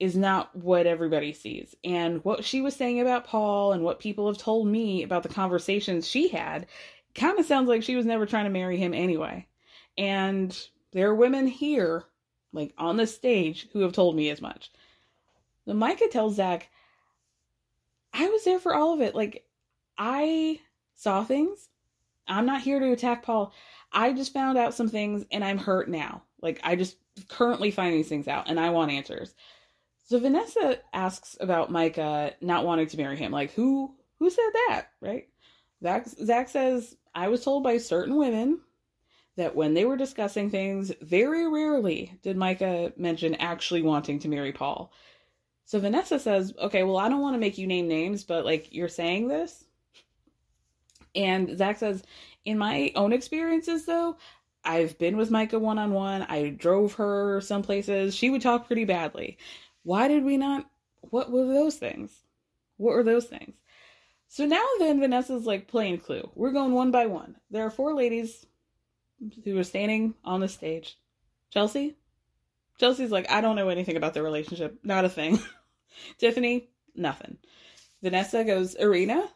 is 0.00 0.16
not 0.16 0.54
what 0.54 0.86
everybody 0.86 1.32
sees. 1.32 1.74
And 1.82 2.24
what 2.24 2.44
she 2.44 2.60
was 2.60 2.76
saying 2.76 3.00
about 3.00 3.26
Paul 3.26 3.72
and 3.72 3.82
what 3.82 3.98
people 3.98 4.26
have 4.28 4.38
told 4.38 4.66
me 4.66 5.02
about 5.02 5.22
the 5.22 5.28
conversations 5.28 6.06
she 6.06 6.28
had 6.28 6.66
kind 7.14 7.38
of 7.38 7.46
sounds 7.46 7.68
like 7.68 7.82
she 7.82 7.96
was 7.96 8.06
never 8.06 8.26
trying 8.26 8.44
to 8.44 8.50
marry 8.50 8.76
him 8.76 8.94
anyway. 8.94 9.46
And 9.96 10.56
there 10.92 11.08
are 11.08 11.14
women 11.14 11.46
here, 11.46 12.04
like 12.52 12.72
on 12.78 12.96
the 12.96 13.06
stage, 13.06 13.68
who 13.72 13.80
have 13.80 13.92
told 13.92 14.14
me 14.14 14.30
as 14.30 14.40
much. 14.40 14.70
The 15.66 15.74
Micah 15.74 16.08
tells 16.08 16.36
Zack, 16.36 16.68
I 18.12 18.28
was 18.28 18.44
there 18.44 18.60
for 18.60 18.74
all 18.74 18.94
of 18.94 19.00
it. 19.00 19.14
Like, 19.14 19.44
I 19.98 20.60
saw 20.94 21.24
things. 21.24 21.68
I'm 22.28 22.46
not 22.46 22.62
here 22.62 22.78
to 22.78 22.92
attack 22.92 23.22
Paul. 23.22 23.52
I 23.92 24.12
just 24.12 24.32
found 24.32 24.58
out 24.58 24.74
some 24.74 24.88
things 24.88 25.24
and 25.30 25.44
I'm 25.44 25.58
hurt 25.58 25.88
now. 25.88 26.22
Like 26.40 26.60
I 26.62 26.76
just 26.76 26.96
currently 27.28 27.70
find 27.70 27.94
these 27.94 28.08
things 28.08 28.28
out 28.28 28.48
and 28.48 28.60
I 28.60 28.70
want 28.70 28.92
answers. 28.92 29.34
So 30.08 30.18
Vanessa 30.18 30.78
asks 30.94 31.36
about 31.38 31.70
Micah 31.70 32.32
not 32.40 32.64
wanting 32.64 32.86
to 32.86 32.96
marry 32.96 33.16
him. 33.18 33.30
Like 33.30 33.52
who 33.52 33.94
who 34.18 34.30
said 34.30 34.50
that, 34.68 34.86
right? 35.02 35.28
Zack 35.82 36.08
Zack 36.08 36.48
says 36.48 36.96
I 37.14 37.28
was 37.28 37.44
told 37.44 37.62
by 37.62 37.76
certain 37.76 38.16
women 38.16 38.60
that 39.36 39.54
when 39.54 39.74
they 39.74 39.84
were 39.84 39.98
discussing 39.98 40.48
things, 40.48 40.92
very 41.02 41.46
rarely 41.46 42.18
did 42.22 42.38
Micah 42.38 42.94
mention 42.96 43.34
actually 43.34 43.82
wanting 43.82 44.18
to 44.20 44.28
marry 44.28 44.50
Paul. 44.50 44.90
So 45.66 45.78
Vanessa 45.78 46.18
says, 46.18 46.54
"Okay, 46.58 46.84
well 46.84 46.96
I 46.96 47.10
don't 47.10 47.20
want 47.20 47.34
to 47.34 47.40
make 47.40 47.58
you 47.58 47.66
name 47.66 47.86
names, 47.86 48.24
but 48.24 48.46
like 48.46 48.72
you're 48.72 48.88
saying 48.88 49.28
this." 49.28 49.66
And 51.14 51.58
Zack 51.58 51.76
says, 51.76 52.02
in 52.46 52.56
my 52.56 52.92
own 52.94 53.12
experiences, 53.12 53.84
though, 53.84 54.16
I've 54.64 54.96
been 54.98 55.16
with 55.18 55.30
Micah 55.30 55.58
one 55.58 55.78
on 55.78 55.92
one. 55.92 56.22
I 56.22 56.50
drove 56.50 56.94
her 56.94 57.40
some 57.42 57.62
places. 57.62 58.14
She 58.14 58.30
would 58.30 58.40
talk 58.40 58.66
pretty 58.66 58.84
badly. 58.84 59.36
Why 59.88 60.06
did 60.06 60.22
we 60.22 60.36
not? 60.36 60.68
What 61.00 61.30
were 61.32 61.46
those 61.46 61.76
things? 61.76 62.12
What 62.76 62.92
were 62.94 63.02
those 63.02 63.24
things? 63.24 63.54
So 64.28 64.44
now 64.44 64.62
then, 64.78 65.00
Vanessa's 65.00 65.46
like 65.46 65.66
playing 65.66 66.00
Clue. 66.00 66.30
We're 66.34 66.52
going 66.52 66.74
one 66.74 66.90
by 66.90 67.06
one. 67.06 67.36
There 67.50 67.64
are 67.64 67.70
four 67.70 67.94
ladies 67.94 68.44
who 69.44 69.56
are 69.56 69.64
standing 69.64 70.12
on 70.26 70.40
the 70.40 70.48
stage. 70.48 70.98
Chelsea? 71.50 71.96
Chelsea's 72.78 73.10
like, 73.10 73.30
I 73.30 73.40
don't 73.40 73.56
know 73.56 73.70
anything 73.70 73.96
about 73.96 74.12
their 74.12 74.22
relationship. 74.22 74.78
Not 74.84 75.06
a 75.06 75.08
thing. 75.08 75.40
Tiffany? 76.18 76.68
Nothing. 76.94 77.38
Vanessa 78.02 78.44
goes, 78.44 78.74
Irina? 78.74 79.26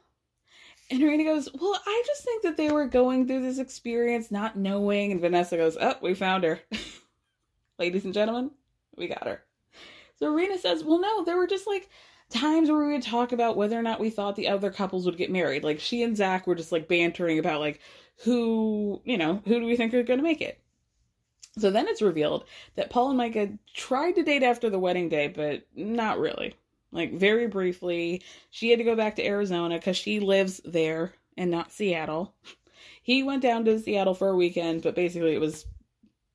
And 0.91 1.03
Irina 1.03 1.25
goes, 1.25 1.49
Well, 1.59 1.81
I 1.87 2.03
just 2.07 2.25
think 2.25 2.43
that 2.43 2.59
they 2.59 2.71
were 2.71 2.89
going 2.89 3.27
through 3.27 3.41
this 3.41 3.59
experience 3.59 4.31
not 4.31 4.59
knowing. 4.59 5.13
And 5.13 5.21
Vanessa 5.23 5.57
goes, 5.57 5.79
Oh, 5.81 5.95
we 6.03 6.13
found 6.13 6.45
her. 6.45 6.61
Ladies 7.79 8.05
and 8.05 8.13
gentlemen, 8.13 8.51
we 8.99 9.09
got 9.09 9.27
her. 9.27 9.43
So 10.23 10.33
Irina 10.33 10.57
says, 10.57 10.85
Well, 10.85 11.01
no, 11.01 11.25
there 11.25 11.37
were 11.37 11.49
just 11.49 11.67
like 11.67 11.91
times 12.31 12.71
where 12.71 12.87
we 12.87 12.93
would 12.93 13.03
talk 13.03 13.33
about 13.33 13.57
whether 13.57 13.77
or 13.77 13.83
not 13.83 13.99
we 13.99 14.09
thought 14.09 14.37
the 14.37 14.47
other 14.47 14.71
couples 14.71 15.05
would 15.05 15.17
get 15.17 15.33
married. 15.33 15.65
Like 15.65 15.81
she 15.81 16.05
and 16.05 16.17
Zack 16.17 16.47
were 16.47 16.55
just 16.55 16.71
like 16.71 16.87
bantering 16.87 17.41
about 17.41 17.59
like 17.59 17.81
who, 18.19 19.03
you 19.05 19.19
know, 19.19 19.43
who 19.45 19.59
do 19.59 19.67
we 19.67 19.75
think 19.75 19.93
are 19.93 20.05
going 20.05 20.21
to 20.21 20.23
make 20.23 20.41
it? 20.41 20.61
So 21.59 21.73
then 21.73 21.89
it's 21.89 22.01
revealed 22.01 22.45
that 22.77 22.89
Paul 22.89 23.09
and 23.09 23.19
Micah 23.19 23.49
tried 23.75 24.13
to 24.13 24.23
date 24.23 24.45
after 24.45 24.71
the 24.71 24.79
wedding 24.79 25.09
day, 25.09 25.27
but 25.27 25.67
not 25.75 26.21
really 26.21 26.55
like 26.93 27.15
very 27.15 27.49
briefly. 27.49 28.23
She 28.51 28.71
had 28.71 28.79
to 28.79 28.85
go 28.85 28.95
back 28.95 29.17
to 29.17 29.27
Arizona 29.27 29.75
because 29.75 29.97
she 29.97 30.21
lives 30.21 30.61
there 30.65 31.15
and 31.37 31.51
not 31.51 31.73
Seattle. 31.73 32.33
He 33.03 33.25
went 33.25 33.43
down 33.43 33.65
to 33.65 33.81
Seattle 33.81 34.15
for 34.15 34.29
a 34.29 34.37
weekend, 34.37 34.83
but 34.83 34.95
basically 34.95 35.35
it 35.35 35.41
was 35.41 35.67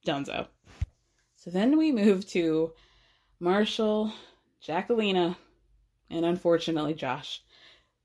Dunzo. 0.06 0.48
So 1.38 1.52
then 1.52 1.78
we 1.78 1.94
move 1.94 2.28
to 2.32 2.74
Marshall, 3.40 4.12
Jackelina, 4.66 5.36
and 6.10 6.26
unfortunately 6.26 6.94
Josh. 6.94 7.44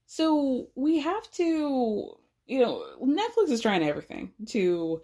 So 0.07 0.69
we 0.75 0.99
have 1.01 1.31
to, 1.33 2.19
you 2.47 2.61
know, 2.61 2.85
Netflix 3.03 3.51
is 3.51 3.61
trying 3.61 3.83
everything 3.83 4.33
to 4.49 5.01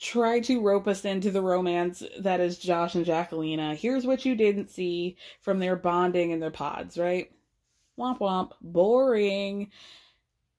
try 0.00 0.40
to 0.40 0.60
rope 0.60 0.88
us 0.88 1.04
into 1.04 1.30
the 1.30 1.40
romance 1.40 2.02
that 2.18 2.40
is 2.40 2.58
Josh 2.58 2.96
and 2.96 3.06
Jackelina. 3.06 3.76
Here's 3.76 4.04
what 4.04 4.24
you 4.24 4.34
didn't 4.34 4.70
see 4.70 5.16
from 5.40 5.60
their 5.60 5.76
bonding 5.76 6.30
in 6.30 6.40
their 6.40 6.50
pods, 6.50 6.98
right? 6.98 7.30
Womp 7.98 8.18
womp. 8.18 8.50
Boring. 8.60 9.70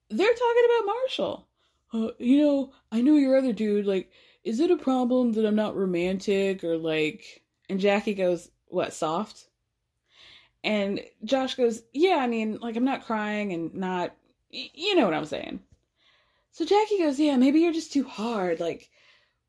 They're 0.09 0.33
talking 0.33 0.63
about 0.65 0.85
Marshall. 0.85 1.47
Uh, 1.93 2.11
you 2.19 2.37
know, 2.37 2.73
I 2.91 3.01
know 3.01 3.17
your 3.17 3.37
other 3.37 3.53
dude. 3.53 3.85
Like, 3.85 4.09
is 4.43 4.59
it 4.59 4.71
a 4.71 4.77
problem 4.77 5.33
that 5.33 5.45
I'm 5.45 5.55
not 5.55 5.75
romantic 5.75 6.63
or 6.63 6.77
like. 6.77 7.41
And 7.69 7.79
Jackie 7.79 8.13
goes, 8.13 8.49
What, 8.67 8.93
soft? 8.93 9.47
And 10.63 11.01
Josh 11.23 11.55
goes, 11.55 11.83
Yeah, 11.93 12.17
I 12.17 12.27
mean, 12.27 12.59
like, 12.61 12.75
I'm 12.75 12.85
not 12.85 13.05
crying 13.05 13.53
and 13.53 13.73
not. 13.73 14.15
You 14.49 14.95
know 14.95 15.05
what 15.05 15.13
I'm 15.13 15.25
saying. 15.25 15.59
So 16.51 16.65
Jackie 16.65 16.99
goes, 16.99 17.19
Yeah, 17.19 17.37
maybe 17.37 17.59
you're 17.59 17.73
just 17.73 17.93
too 17.93 18.03
hard. 18.03 18.59
Like, 18.59 18.89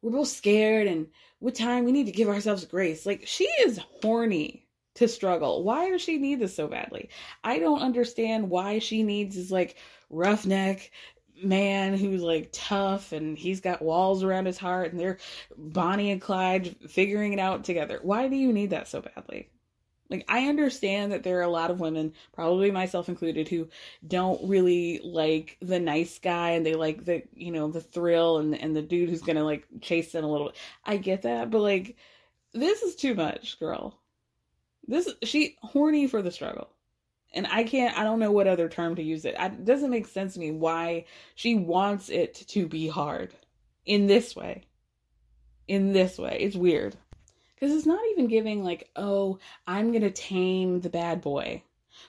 we're 0.03 0.11
both 0.11 0.29
scared 0.29 0.87
and 0.87 1.09
with 1.41 1.55
time 1.55 1.85
we 1.85 1.93
need 1.93 2.07
to 2.07 2.13
give 2.13 2.29
ourselves 2.29 2.65
grace. 2.65 3.07
Like, 3.07 3.27
she 3.27 3.45
is 3.45 3.81
horny 4.01 4.67
to 4.97 5.09
struggle. 5.09 5.63
Why 5.63 5.91
does 5.91 6.03
she 6.03 6.19
need 6.19 6.41
this 6.41 6.57
so 6.57 6.69
badly? 6.69 7.11
I 7.45 7.59
don't 7.59 7.83
understand 7.83 8.51
why 8.51 8.79
she 8.79 9.03
needs 9.03 9.37
this 9.37 9.51
like 9.51 9.77
roughneck 10.11 10.91
man 11.43 11.97
who's 11.97 12.23
like 12.23 12.51
tough 12.53 13.13
and 13.13 13.37
he's 13.37 13.61
got 13.61 13.83
walls 13.83 14.23
around 14.23 14.47
his 14.47 14.59
heart 14.59 14.93
and 14.93 15.01
they're 15.01 15.19
Bonnie 15.57 16.11
and 16.11 16.21
Clyde 16.21 16.77
figuring 16.89 17.33
it 17.33 17.39
out 17.39 17.65
together. 17.65 18.01
Why 18.03 18.29
do 18.29 18.37
you 18.37 18.53
need 18.53 18.71
that 18.71 18.89
so 18.89 19.03
badly? 19.03 19.51
Like, 20.09 20.25
I 20.29 20.49
understand 20.49 21.13
that 21.13 21.25
there 21.25 21.39
are 21.39 21.43
a 21.43 21.49
lot 21.49 21.71
of 21.71 21.81
women, 21.81 22.13
probably 22.33 22.71
myself 22.71 23.09
included, 23.09 23.49
who 23.49 23.69
don't 24.07 24.49
really 24.49 25.01
like 25.03 25.57
the 25.61 25.81
nice 25.81 26.19
guy 26.21 26.51
and 26.51 26.65
they 26.65 26.75
like 26.75 27.05
the, 27.05 27.25
you 27.35 27.51
know, 27.51 27.69
the 27.69 27.81
thrill 27.81 28.39
and, 28.39 28.55
and 28.55 28.77
the 28.77 28.83
dude 28.83 29.11
who's 29.11 29.23
gonna 29.23 29.45
like 29.45 29.67
chase 29.81 30.13
them 30.13 30.25
a 30.25 30.31
little 30.31 30.49
bit. 30.49 30.57
I 30.85 30.97
get 30.99 31.23
that, 31.23 31.51
but 31.51 31.61
like, 31.61 31.97
this 32.53 32.83
is 32.83 32.95
too 32.95 33.15
much, 33.15 33.59
girl. 33.59 34.01
This, 34.87 35.09
she 35.25 35.57
horny 35.61 36.07
for 36.07 36.23
the 36.23 36.31
struggle. 36.31 36.76
And 37.37 37.47
I 37.47 37.63
can't, 37.63 37.97
I 37.97 38.03
don't 38.03 38.19
know 38.19 38.33
what 38.33 38.49
other 38.49 38.69
term 38.69 38.97
to 38.97 39.03
use 39.03 39.25
it. 39.25 39.37
it 39.39 39.65
doesn't 39.65 39.91
make 39.91 40.07
sense 40.07 40.35
to 40.35 40.41
me 40.41 40.51
why 40.51 41.05
she 41.37 41.55
wants 41.55 42.09
it 42.09 42.35
to 42.49 42.67
be 42.67 42.89
hard 42.89 43.33
in 43.85 44.09
this 44.09 44.35
way. 44.35 44.65
In 45.69 45.93
this 45.93 46.19
way. 46.19 46.39
It's 46.41 46.57
weird 46.57 46.97
because 47.57 47.75
it's 47.75 47.87
not 47.87 48.01
even 48.13 48.27
giving 48.27 48.63
like 48.63 48.89
oh 48.97 49.39
i'm 49.67 49.93
gonna 49.93 50.11
tame 50.11 50.81
the 50.81 50.91
bad 50.91 51.21
boy 51.21 51.63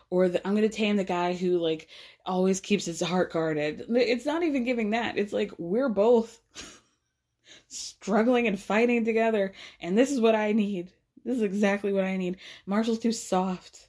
or 0.09 0.29
the, 0.29 0.45
i'm 0.47 0.55
gonna 0.55 0.69
tame 0.69 0.97
the 0.97 1.03
guy 1.03 1.33
who 1.33 1.57
like 1.57 1.87
always 2.25 2.59
keeps 2.59 2.85
his 2.85 3.01
heart 3.01 3.31
guarded 3.31 3.85
it's 3.89 4.25
not 4.25 4.43
even 4.43 4.63
giving 4.63 4.91
that 4.91 5.17
it's 5.17 5.33
like 5.33 5.51
we're 5.57 5.89
both 5.89 6.41
struggling 7.67 8.47
and 8.47 8.59
fighting 8.59 9.05
together 9.05 9.53
and 9.81 9.97
this 9.97 10.11
is 10.11 10.19
what 10.19 10.35
i 10.35 10.51
need 10.51 10.91
this 11.23 11.37
is 11.37 11.43
exactly 11.43 11.93
what 11.93 12.03
i 12.03 12.17
need 12.17 12.37
marshall's 12.65 12.99
too 12.99 13.11
soft 13.11 13.86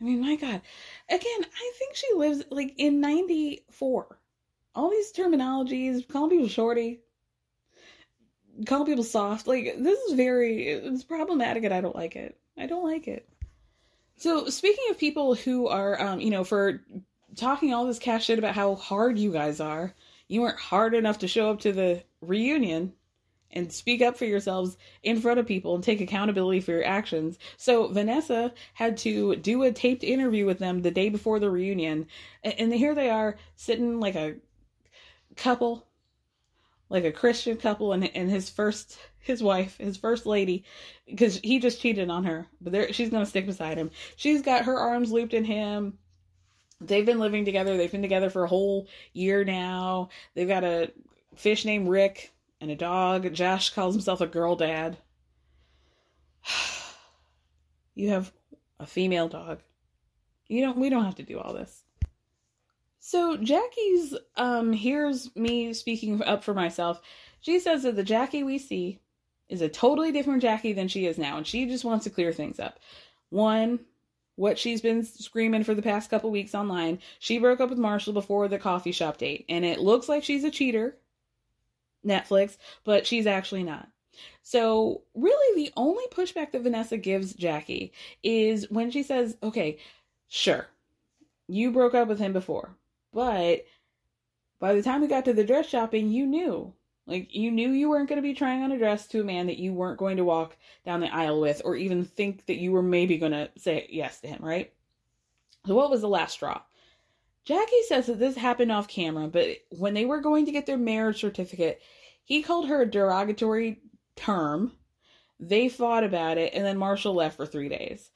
i 0.00 0.04
mean 0.04 0.20
my 0.20 0.36
god 0.36 0.60
again 1.08 1.44
i 1.44 1.72
think 1.78 1.94
she 1.94 2.06
lives 2.16 2.42
like 2.50 2.74
in 2.78 3.00
94 3.00 4.18
all 4.74 4.90
these 4.90 5.12
terminologies 5.12 6.06
calling 6.08 6.30
people 6.30 6.48
shorty 6.48 7.00
calling 8.64 8.86
people 8.86 9.04
soft. 9.04 9.46
Like 9.46 9.74
this 9.78 9.98
is 10.00 10.14
very 10.14 10.68
it's 10.68 11.04
problematic 11.04 11.64
and 11.64 11.74
I 11.74 11.80
don't 11.80 11.96
like 11.96 12.16
it. 12.16 12.38
I 12.56 12.66
don't 12.66 12.84
like 12.84 13.08
it. 13.08 13.28
So 14.16 14.48
speaking 14.48 14.84
of 14.90 14.98
people 14.98 15.34
who 15.34 15.68
are 15.68 16.00
um, 16.00 16.20
you 16.20 16.30
know, 16.30 16.44
for 16.44 16.80
talking 17.34 17.74
all 17.74 17.86
this 17.86 17.98
cash 17.98 18.26
shit 18.26 18.38
about 18.38 18.54
how 18.54 18.74
hard 18.76 19.18
you 19.18 19.32
guys 19.32 19.60
are, 19.60 19.94
you 20.28 20.40
weren't 20.40 20.58
hard 20.58 20.94
enough 20.94 21.18
to 21.18 21.28
show 21.28 21.50
up 21.50 21.60
to 21.60 21.72
the 21.72 22.02
reunion 22.22 22.92
and 23.52 23.72
speak 23.72 24.02
up 24.02 24.16
for 24.16 24.24
yourselves 24.24 24.76
in 25.02 25.20
front 25.20 25.40
of 25.40 25.46
people 25.46 25.74
and 25.74 25.84
take 25.84 26.00
accountability 26.00 26.60
for 26.60 26.72
your 26.72 26.84
actions. 26.84 27.38
So 27.56 27.88
Vanessa 27.88 28.52
had 28.74 28.96
to 28.98 29.36
do 29.36 29.62
a 29.62 29.72
taped 29.72 30.04
interview 30.04 30.46
with 30.46 30.58
them 30.58 30.82
the 30.82 30.90
day 30.90 31.08
before 31.08 31.38
the 31.38 31.50
reunion, 31.50 32.06
and 32.42 32.72
here 32.72 32.94
they 32.94 33.10
are 33.10 33.36
sitting 33.56 34.00
like 34.00 34.14
a 34.14 34.36
couple 35.36 35.86
like 36.88 37.04
a 37.04 37.12
Christian 37.12 37.56
couple 37.56 37.92
and 37.92 38.04
and 38.14 38.30
his 38.30 38.48
first 38.48 38.98
his 39.18 39.42
wife, 39.42 39.76
his 39.78 39.96
first 39.96 40.24
lady, 40.24 40.64
because 41.06 41.38
he 41.38 41.58
just 41.58 41.80
cheated 41.80 42.10
on 42.10 42.24
her, 42.24 42.46
but 42.60 42.72
there 42.72 42.92
she's 42.92 43.10
gonna 43.10 43.26
stick 43.26 43.46
beside 43.46 43.76
him. 43.76 43.90
She's 44.16 44.42
got 44.42 44.64
her 44.64 44.78
arms 44.78 45.10
looped 45.10 45.34
in 45.34 45.44
him. 45.44 45.98
They've 46.80 47.06
been 47.06 47.18
living 47.18 47.44
together. 47.44 47.76
They've 47.76 47.90
been 47.90 48.02
together 48.02 48.30
for 48.30 48.44
a 48.44 48.48
whole 48.48 48.86
year 49.12 49.44
now. 49.44 50.10
They've 50.34 50.46
got 50.46 50.62
a 50.62 50.92
fish 51.34 51.64
named 51.64 51.88
Rick 51.88 52.32
and 52.66 52.72
a 52.72 52.76
dog. 52.76 53.32
Josh 53.32 53.70
calls 53.70 53.94
himself 53.94 54.20
a 54.20 54.26
girl 54.26 54.56
dad. 54.56 54.98
you 57.94 58.10
have 58.10 58.32
a 58.80 58.86
female 58.86 59.28
dog. 59.28 59.60
You 60.48 60.62
don't. 60.62 60.78
We 60.78 60.90
don't 60.90 61.04
have 61.04 61.14
to 61.16 61.22
do 61.22 61.38
all 61.38 61.54
this. 61.54 61.84
So 62.98 63.36
Jackie's 63.36 64.14
um 64.36 64.72
here's 64.72 65.34
me 65.36 65.72
speaking 65.72 66.22
up 66.24 66.42
for 66.42 66.54
myself. 66.54 67.00
She 67.40 67.60
says 67.60 67.84
that 67.84 67.94
the 67.94 68.02
Jackie 68.02 68.42
we 68.42 68.58
see 68.58 68.98
is 69.48 69.62
a 69.62 69.68
totally 69.68 70.10
different 70.10 70.42
Jackie 70.42 70.72
than 70.72 70.88
she 70.88 71.06
is 71.06 71.18
now, 71.18 71.36
and 71.36 71.46
she 71.46 71.66
just 71.66 71.84
wants 71.84 72.02
to 72.04 72.10
clear 72.10 72.32
things 72.32 72.58
up. 72.58 72.80
One, 73.30 73.80
what 74.34 74.58
she's 74.58 74.80
been 74.80 75.04
screaming 75.04 75.62
for 75.62 75.74
the 75.74 75.82
past 75.82 76.10
couple 76.10 76.32
weeks 76.32 76.54
online. 76.54 76.98
She 77.20 77.38
broke 77.38 77.60
up 77.60 77.70
with 77.70 77.78
Marshall 77.78 78.12
before 78.12 78.48
the 78.48 78.58
coffee 78.58 78.90
shop 78.90 79.18
date, 79.18 79.44
and 79.48 79.64
it 79.64 79.78
looks 79.78 80.08
like 80.08 80.24
she's 80.24 80.42
a 80.42 80.50
cheater. 80.50 80.96
Netflix, 82.06 82.56
but 82.84 83.06
she's 83.06 83.26
actually 83.26 83.62
not. 83.62 83.88
So, 84.42 85.02
really, 85.14 85.64
the 85.64 85.72
only 85.76 86.04
pushback 86.10 86.52
that 86.52 86.62
Vanessa 86.62 86.96
gives 86.96 87.34
Jackie 87.34 87.92
is 88.22 88.70
when 88.70 88.90
she 88.90 89.02
says, 89.02 89.36
Okay, 89.42 89.78
sure, 90.28 90.68
you 91.48 91.70
broke 91.70 91.94
up 91.94 92.08
with 92.08 92.18
him 92.18 92.32
before, 92.32 92.76
but 93.12 93.66
by 94.58 94.74
the 94.74 94.82
time 94.82 95.00
we 95.00 95.06
got 95.06 95.24
to 95.26 95.32
the 95.32 95.44
dress 95.44 95.68
shopping, 95.68 96.10
you 96.10 96.26
knew. 96.26 96.72
Like, 97.06 97.32
you 97.34 97.52
knew 97.52 97.70
you 97.70 97.88
weren't 97.88 98.08
going 98.08 98.16
to 98.16 98.22
be 98.22 98.34
trying 98.34 98.62
on 98.62 98.72
a 98.72 98.78
dress 98.78 99.06
to 99.08 99.20
a 99.20 99.24
man 99.24 99.46
that 99.46 99.58
you 99.58 99.72
weren't 99.72 99.98
going 99.98 100.16
to 100.16 100.24
walk 100.24 100.56
down 100.84 101.00
the 101.00 101.14
aisle 101.14 101.40
with 101.40 101.62
or 101.64 101.76
even 101.76 102.04
think 102.04 102.46
that 102.46 102.56
you 102.56 102.72
were 102.72 102.82
maybe 102.82 103.16
going 103.16 103.32
to 103.32 103.48
say 103.56 103.86
yes 103.90 104.20
to 104.20 104.28
him, 104.28 104.42
right? 104.42 104.72
So, 105.66 105.74
what 105.74 105.90
was 105.90 106.00
the 106.00 106.08
last 106.08 106.32
straw? 106.32 106.60
Jackie 107.46 107.82
says 107.86 108.06
that 108.06 108.18
this 108.18 108.36
happened 108.36 108.72
off 108.72 108.88
camera, 108.88 109.28
but 109.28 109.48
when 109.70 109.94
they 109.94 110.04
were 110.04 110.20
going 110.20 110.44
to 110.46 110.52
get 110.52 110.66
their 110.66 110.76
marriage 110.76 111.20
certificate, 111.20 111.80
he 112.24 112.42
called 112.42 112.66
her 112.68 112.82
a 112.82 112.90
derogatory 112.90 113.80
term. 114.16 114.72
They 115.38 115.68
fought 115.68 116.02
about 116.02 116.38
it, 116.38 116.52
and 116.54 116.64
then 116.66 116.76
Marshall 116.76 117.14
left 117.14 117.36
for 117.36 117.46
three 117.46 117.68
days. 117.68 118.10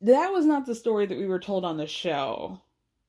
That 0.00 0.28
was 0.32 0.46
not 0.46 0.64
the 0.64 0.76
story 0.76 1.06
that 1.06 1.18
we 1.18 1.26
were 1.26 1.40
told 1.40 1.64
on 1.64 1.76
the 1.76 1.88
show. 1.88 2.60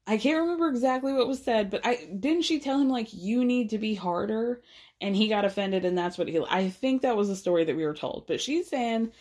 I 0.08 0.18
can't 0.18 0.40
remember 0.40 0.68
exactly 0.68 1.14
what 1.14 1.28
was 1.28 1.44
said, 1.44 1.70
but 1.70 1.86
I 1.86 2.10
didn't 2.20 2.42
she 2.42 2.60
tell 2.60 2.80
him 2.80 2.90
like 2.90 3.14
you 3.14 3.46
need 3.46 3.70
to 3.70 3.78
be 3.78 3.94
harder 3.94 4.64
and 5.00 5.16
he 5.16 5.28
got 5.28 5.46
offended 5.46 5.86
and 5.86 5.96
that's 5.96 6.18
what 6.18 6.28
he 6.28 6.44
I 6.50 6.70
think 6.70 7.04
that 7.04 7.16
was 7.16 7.28
the 7.28 7.36
story 7.36 7.64
that 7.66 7.76
we 7.76 7.86
were 7.86 7.94
told. 7.94 8.26
But 8.26 8.42
she's 8.42 8.68
saying 8.68 9.12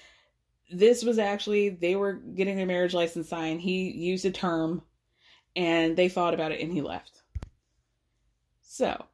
this 0.71 1.05
was 1.05 1.19
actually 1.19 1.69
they 1.69 1.95
were 1.95 2.15
getting 2.15 2.57
their 2.57 2.65
marriage 2.65 2.95
license 2.95 3.29
signed. 3.29 3.61
He 3.61 3.91
used 3.91 4.25
a 4.25 4.31
term 4.31 4.81
and 5.59 5.97
they 5.97 6.09
fought 6.09 6.35
about 6.35 6.53
it 6.53 6.61
and 6.61 6.73
he 6.73 6.81
left. 6.81 7.23
So, 8.63 9.07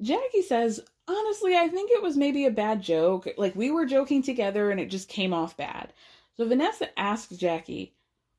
Jackie 0.00 0.42
says, 0.42 0.80
honestly, 1.06 1.56
I 1.56 1.68
think 1.68 1.92
it 1.92 2.02
was 2.02 2.16
maybe 2.16 2.46
a 2.46 2.50
bad 2.50 2.82
joke. 2.82 3.28
Like 3.38 3.54
we 3.54 3.70
were 3.70 3.86
joking 3.86 4.24
together 4.24 4.72
and 4.72 4.80
it 4.80 4.90
just 4.90 5.08
came 5.08 5.32
off 5.32 5.56
bad. 5.56 5.92
So 6.36 6.48
Vanessa 6.48 6.98
asks 6.98 7.36
Jackie, 7.36 7.94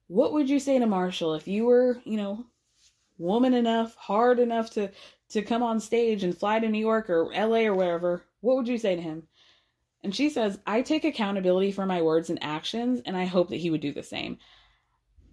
what 0.07 0.33
would 0.33 0.49
you 0.49 0.59
say 0.59 0.77
to 0.77 0.85
Marshall 0.85 1.33
if 1.35 1.47
you 1.47 1.65
were, 1.65 2.01
you 2.03 2.17
know, 2.17 2.45
woman 3.17 3.53
enough, 3.53 3.95
hard 3.95 4.37
enough 4.39 4.71
to 4.71 4.91
to 5.29 5.41
come 5.41 5.63
on 5.63 5.79
stage 5.79 6.23
and 6.23 6.37
fly 6.37 6.59
to 6.59 6.67
New 6.67 6.79
York 6.79 7.09
or 7.09 7.31
LA 7.33 7.67
or 7.67 7.73
wherever? 7.73 8.25
What 8.41 8.57
would 8.57 8.67
you 8.67 8.77
say 8.77 8.97
to 8.97 9.01
him? 9.01 9.23
And 10.03 10.13
she 10.13 10.29
says, 10.29 10.59
I 10.67 10.81
take 10.81 11.05
accountability 11.05 11.71
for 11.71 11.85
my 11.85 12.01
words 12.01 12.29
and 12.29 12.41
actions, 12.41 13.01
and 13.05 13.17
I 13.17 13.25
hope 13.25 13.49
that 13.49 13.57
he 13.57 13.69
would 13.69 13.81
do 13.81 13.91
the 13.91 14.03
same. 14.03 14.37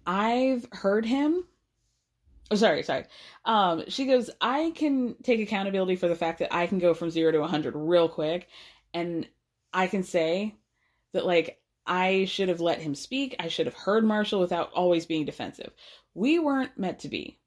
I've 0.05 0.67
heard 0.71 1.05
him. 1.05 1.45
Oh, 2.51 2.55
sorry, 2.55 2.83
sorry. 2.83 3.05
Um, 3.43 3.83
she 3.87 4.05
goes, 4.05 4.29
I 4.39 4.71
can 4.75 5.15
take 5.23 5.39
accountability 5.39 5.95
for 5.95 6.07
the 6.07 6.15
fact 6.15 6.39
that 6.39 6.53
I 6.53 6.67
can 6.67 6.79
go 6.79 6.93
from 6.93 7.09
zero 7.09 7.31
to 7.31 7.39
100 7.39 7.75
real 7.75 8.07
quick. 8.07 8.47
And 8.93 9.27
I 9.73 9.87
can 9.87 10.03
say 10.03 10.55
that, 11.13 11.25
like, 11.25 11.59
I 11.87 12.25
should 12.25 12.49
have 12.49 12.61
let 12.61 12.81
him 12.81 12.95
speak. 12.95 13.35
I 13.39 13.47
should 13.47 13.65
have 13.65 13.75
heard 13.75 14.05
Marshall 14.05 14.39
without 14.39 14.71
always 14.73 15.05
being 15.05 15.25
defensive. 15.25 15.71
We 16.13 16.39
weren't 16.39 16.77
meant 16.77 16.99
to 16.99 17.09
be. 17.09 17.39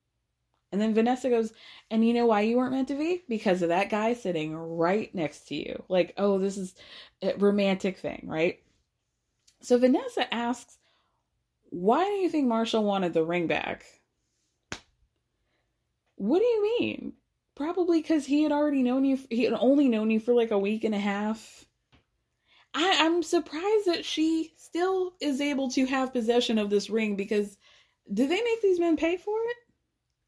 And 0.70 0.80
then 0.80 0.94
Vanessa 0.94 1.30
goes, 1.30 1.52
and 1.90 2.06
you 2.06 2.12
know 2.12 2.26
why 2.26 2.42
you 2.42 2.56
weren't 2.56 2.72
meant 2.72 2.88
to 2.88 2.98
be? 2.98 3.22
Because 3.28 3.62
of 3.62 3.70
that 3.70 3.90
guy 3.90 4.12
sitting 4.12 4.54
right 4.54 5.12
next 5.14 5.48
to 5.48 5.54
you. 5.54 5.82
Like, 5.88 6.12
oh, 6.18 6.38
this 6.38 6.58
is 6.58 6.74
a 7.22 7.34
romantic 7.36 7.98
thing, 7.98 8.24
right? 8.26 8.60
So 9.60 9.78
Vanessa 9.78 10.32
asks, 10.32 10.76
why 11.70 12.04
do 12.04 12.12
you 12.12 12.28
think 12.28 12.46
Marshall 12.48 12.84
wanted 12.84 13.14
the 13.14 13.24
ring 13.24 13.46
back? 13.46 13.84
What 16.18 16.40
do 16.40 16.44
you 16.44 16.62
mean? 16.80 17.12
Probably 17.54 18.00
because 18.00 18.26
he 18.26 18.42
had 18.42 18.52
already 18.52 18.82
known 18.82 19.04
you, 19.04 19.18
he 19.30 19.44
had 19.44 19.54
only 19.54 19.88
known 19.88 20.10
you 20.10 20.20
for 20.20 20.34
like 20.34 20.50
a 20.50 20.58
week 20.58 20.84
and 20.84 20.94
a 20.94 20.98
half. 20.98 21.64
I, 22.74 22.96
I'm 23.00 23.22
surprised 23.22 23.86
that 23.86 24.04
she 24.04 24.52
still 24.56 25.14
is 25.20 25.40
able 25.40 25.70
to 25.70 25.86
have 25.86 26.12
possession 26.12 26.58
of 26.58 26.70
this 26.70 26.90
ring 26.90 27.16
because 27.16 27.56
do 28.12 28.26
they 28.26 28.42
make 28.42 28.62
these 28.62 28.80
men 28.80 28.96
pay 28.96 29.16
for 29.16 29.36
it? 29.38 29.56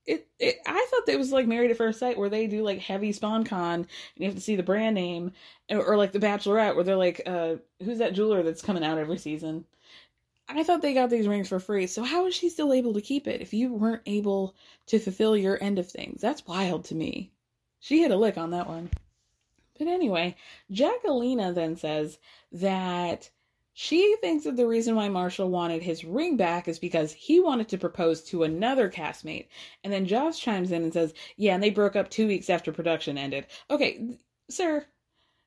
It, 0.07 0.29
it 0.39 0.57
I 0.67 0.87
thought 0.91 1.09
it 1.09 1.19
was 1.19 1.33
like 1.33 1.47
Married 1.47 1.71
at 1.71 1.77
First 1.77 1.99
Sight 1.99 2.19
where 2.19 2.31
they 2.31 2.47
do 2.47 2.62
like 2.62 2.79
heavy 2.79 3.12
sponcon 3.12 3.75
and 3.75 3.87
you 4.17 4.27
have 4.27 4.35
to 4.37 4.41
see 4.41 4.57
the 4.57 4.62
brand 4.62 4.95
name 4.95 5.33
or, 5.69 5.85
or 5.85 5.97
like 5.97 6.12
the 6.12 6.19
Bachelorette 6.19 6.75
where 6.75 6.85
they're 6.85 6.97
like, 6.97 7.21
uh, 7.27 7.57
who's 7.85 7.99
that 7.99 8.15
jeweler 8.15 8.43
that's 8.43 8.62
coming 8.62 8.85
out 8.85 8.99
every 8.99 9.19
season? 9.19 9.65
I 10.53 10.63
thought 10.65 10.83
they 10.83 10.95
got 10.95 11.11
these 11.11 11.29
rings 11.29 11.49
for 11.49 11.61
free. 11.61 11.87
So 11.87 12.03
how 12.03 12.27
is 12.27 12.35
she 12.35 12.49
still 12.49 12.73
able 12.73 12.95
to 12.95 13.01
keep 13.01 13.29
it 13.29 13.41
if 13.41 13.55
you 13.55 13.73
weren't 13.73 14.03
able 14.07 14.55
to 14.87 14.99
fulfill 14.99 15.37
your 15.37 15.63
end 15.63 15.79
of 15.79 15.89
things? 15.89 16.21
That's 16.21 16.47
wild 16.47 16.85
to 16.87 16.95
me. 16.95 17.31
She 17.79 18.03
hit 18.03 18.11
a 18.11 18.17
lick 18.17 18.37
on 18.37 18.51
that 18.51 18.69
one. 18.69 18.91
But 19.79 19.89
anyway, 19.89 20.37
Jackelina 20.71 21.55
then 21.55 21.77
says 21.77 22.19
that 22.53 23.31
she 23.73 24.17
thinks 24.21 24.45
that 24.45 24.57
the 24.57 24.67
reason 24.67 24.95
why 24.95 25.09
Marshall 25.09 25.49
wanted 25.49 25.83
his 25.83 26.05
ring 26.05 26.37
back 26.37 26.69
is 26.69 26.79
because 26.79 27.13
he 27.13 27.41
wanted 27.41 27.69
to 27.69 27.79
propose 27.79 28.23
to 28.25 28.43
another 28.43 28.91
castmate. 28.91 29.47
And 29.83 29.93
then 29.93 30.07
Josh 30.07 30.39
chimes 30.39 30.73
in 30.73 30.83
and 30.83 30.93
says, 30.93 31.15
Yeah, 31.37 31.55
and 31.55 31.63
they 31.63 31.71
broke 31.71 31.97
up 31.97 32.11
two 32.11 32.27
weeks 32.27 32.51
after 32.51 32.73
production 32.73 33.17
ended. 33.17 33.47
Okay, 33.71 34.19
sir, 34.51 34.85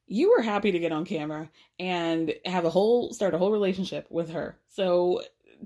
you 0.07 0.31
were 0.31 0.41
happy 0.41 0.71
to 0.71 0.79
get 0.79 0.91
on 0.91 1.05
camera 1.05 1.49
and 1.79 2.33
have 2.45 2.65
a 2.65 2.69
whole 2.69 3.13
start 3.13 3.33
a 3.33 3.37
whole 3.37 3.51
relationship 3.51 4.07
with 4.09 4.29
her. 4.31 4.57
So 4.69 5.21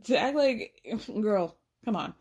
to 0.06 0.18
act 0.18 0.36
like 0.36 0.74
girl, 1.22 1.56
come 1.86 1.96
on. 1.96 2.14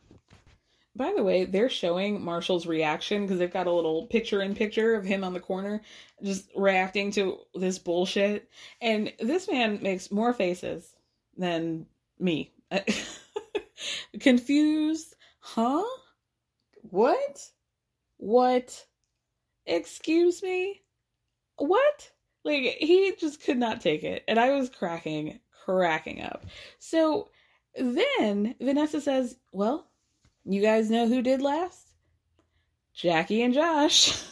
By 0.95 1.13
the 1.15 1.23
way, 1.23 1.45
they're 1.45 1.69
showing 1.69 2.25
Marshall's 2.25 2.67
reaction 2.67 3.23
because 3.23 3.39
they've 3.39 3.53
got 3.53 3.67
a 3.67 3.73
little 3.73 4.07
picture 4.07 4.41
in 4.41 4.55
picture 4.55 4.95
of 4.95 5.05
him 5.05 5.25
on 5.25 5.35
the 5.35 5.41
corner 5.41 5.83
just 6.23 6.51
reacting 6.57 7.11
to 7.13 7.39
this 7.55 7.79
bullshit. 7.79 8.49
And 8.81 9.13
this 9.21 9.47
man 9.51 9.81
makes 9.83 10.11
more 10.11 10.33
faces 10.33 10.95
than 11.37 11.85
me. 12.19 12.55
Confused? 14.21 15.15
Huh? 15.41 15.85
What? 16.81 17.51
What? 18.17 18.87
Excuse 19.67 20.43
me? 20.43 20.81
What? 21.57 22.11
Like, 22.45 22.77
he 22.79 23.15
just 23.19 23.43
could 23.43 23.59
not 23.59 23.81
take 23.81 24.05
it. 24.05 24.25
And 24.29 24.39
I 24.39 24.51
was 24.51 24.71
cracking, 24.71 25.41
cracking 25.65 26.23
up. 26.23 26.47
So 26.79 27.31
then 27.75 28.55
Vanessa 28.61 29.01
says, 29.01 29.37
Well, 29.53 29.89
you 30.45 30.63
guys 30.63 30.91
know 30.91 31.09
who 31.09 31.23
did 31.23 31.43
last? 31.43 31.93
Jackie 32.95 33.43
and 33.43 33.53
Josh. 33.53 34.23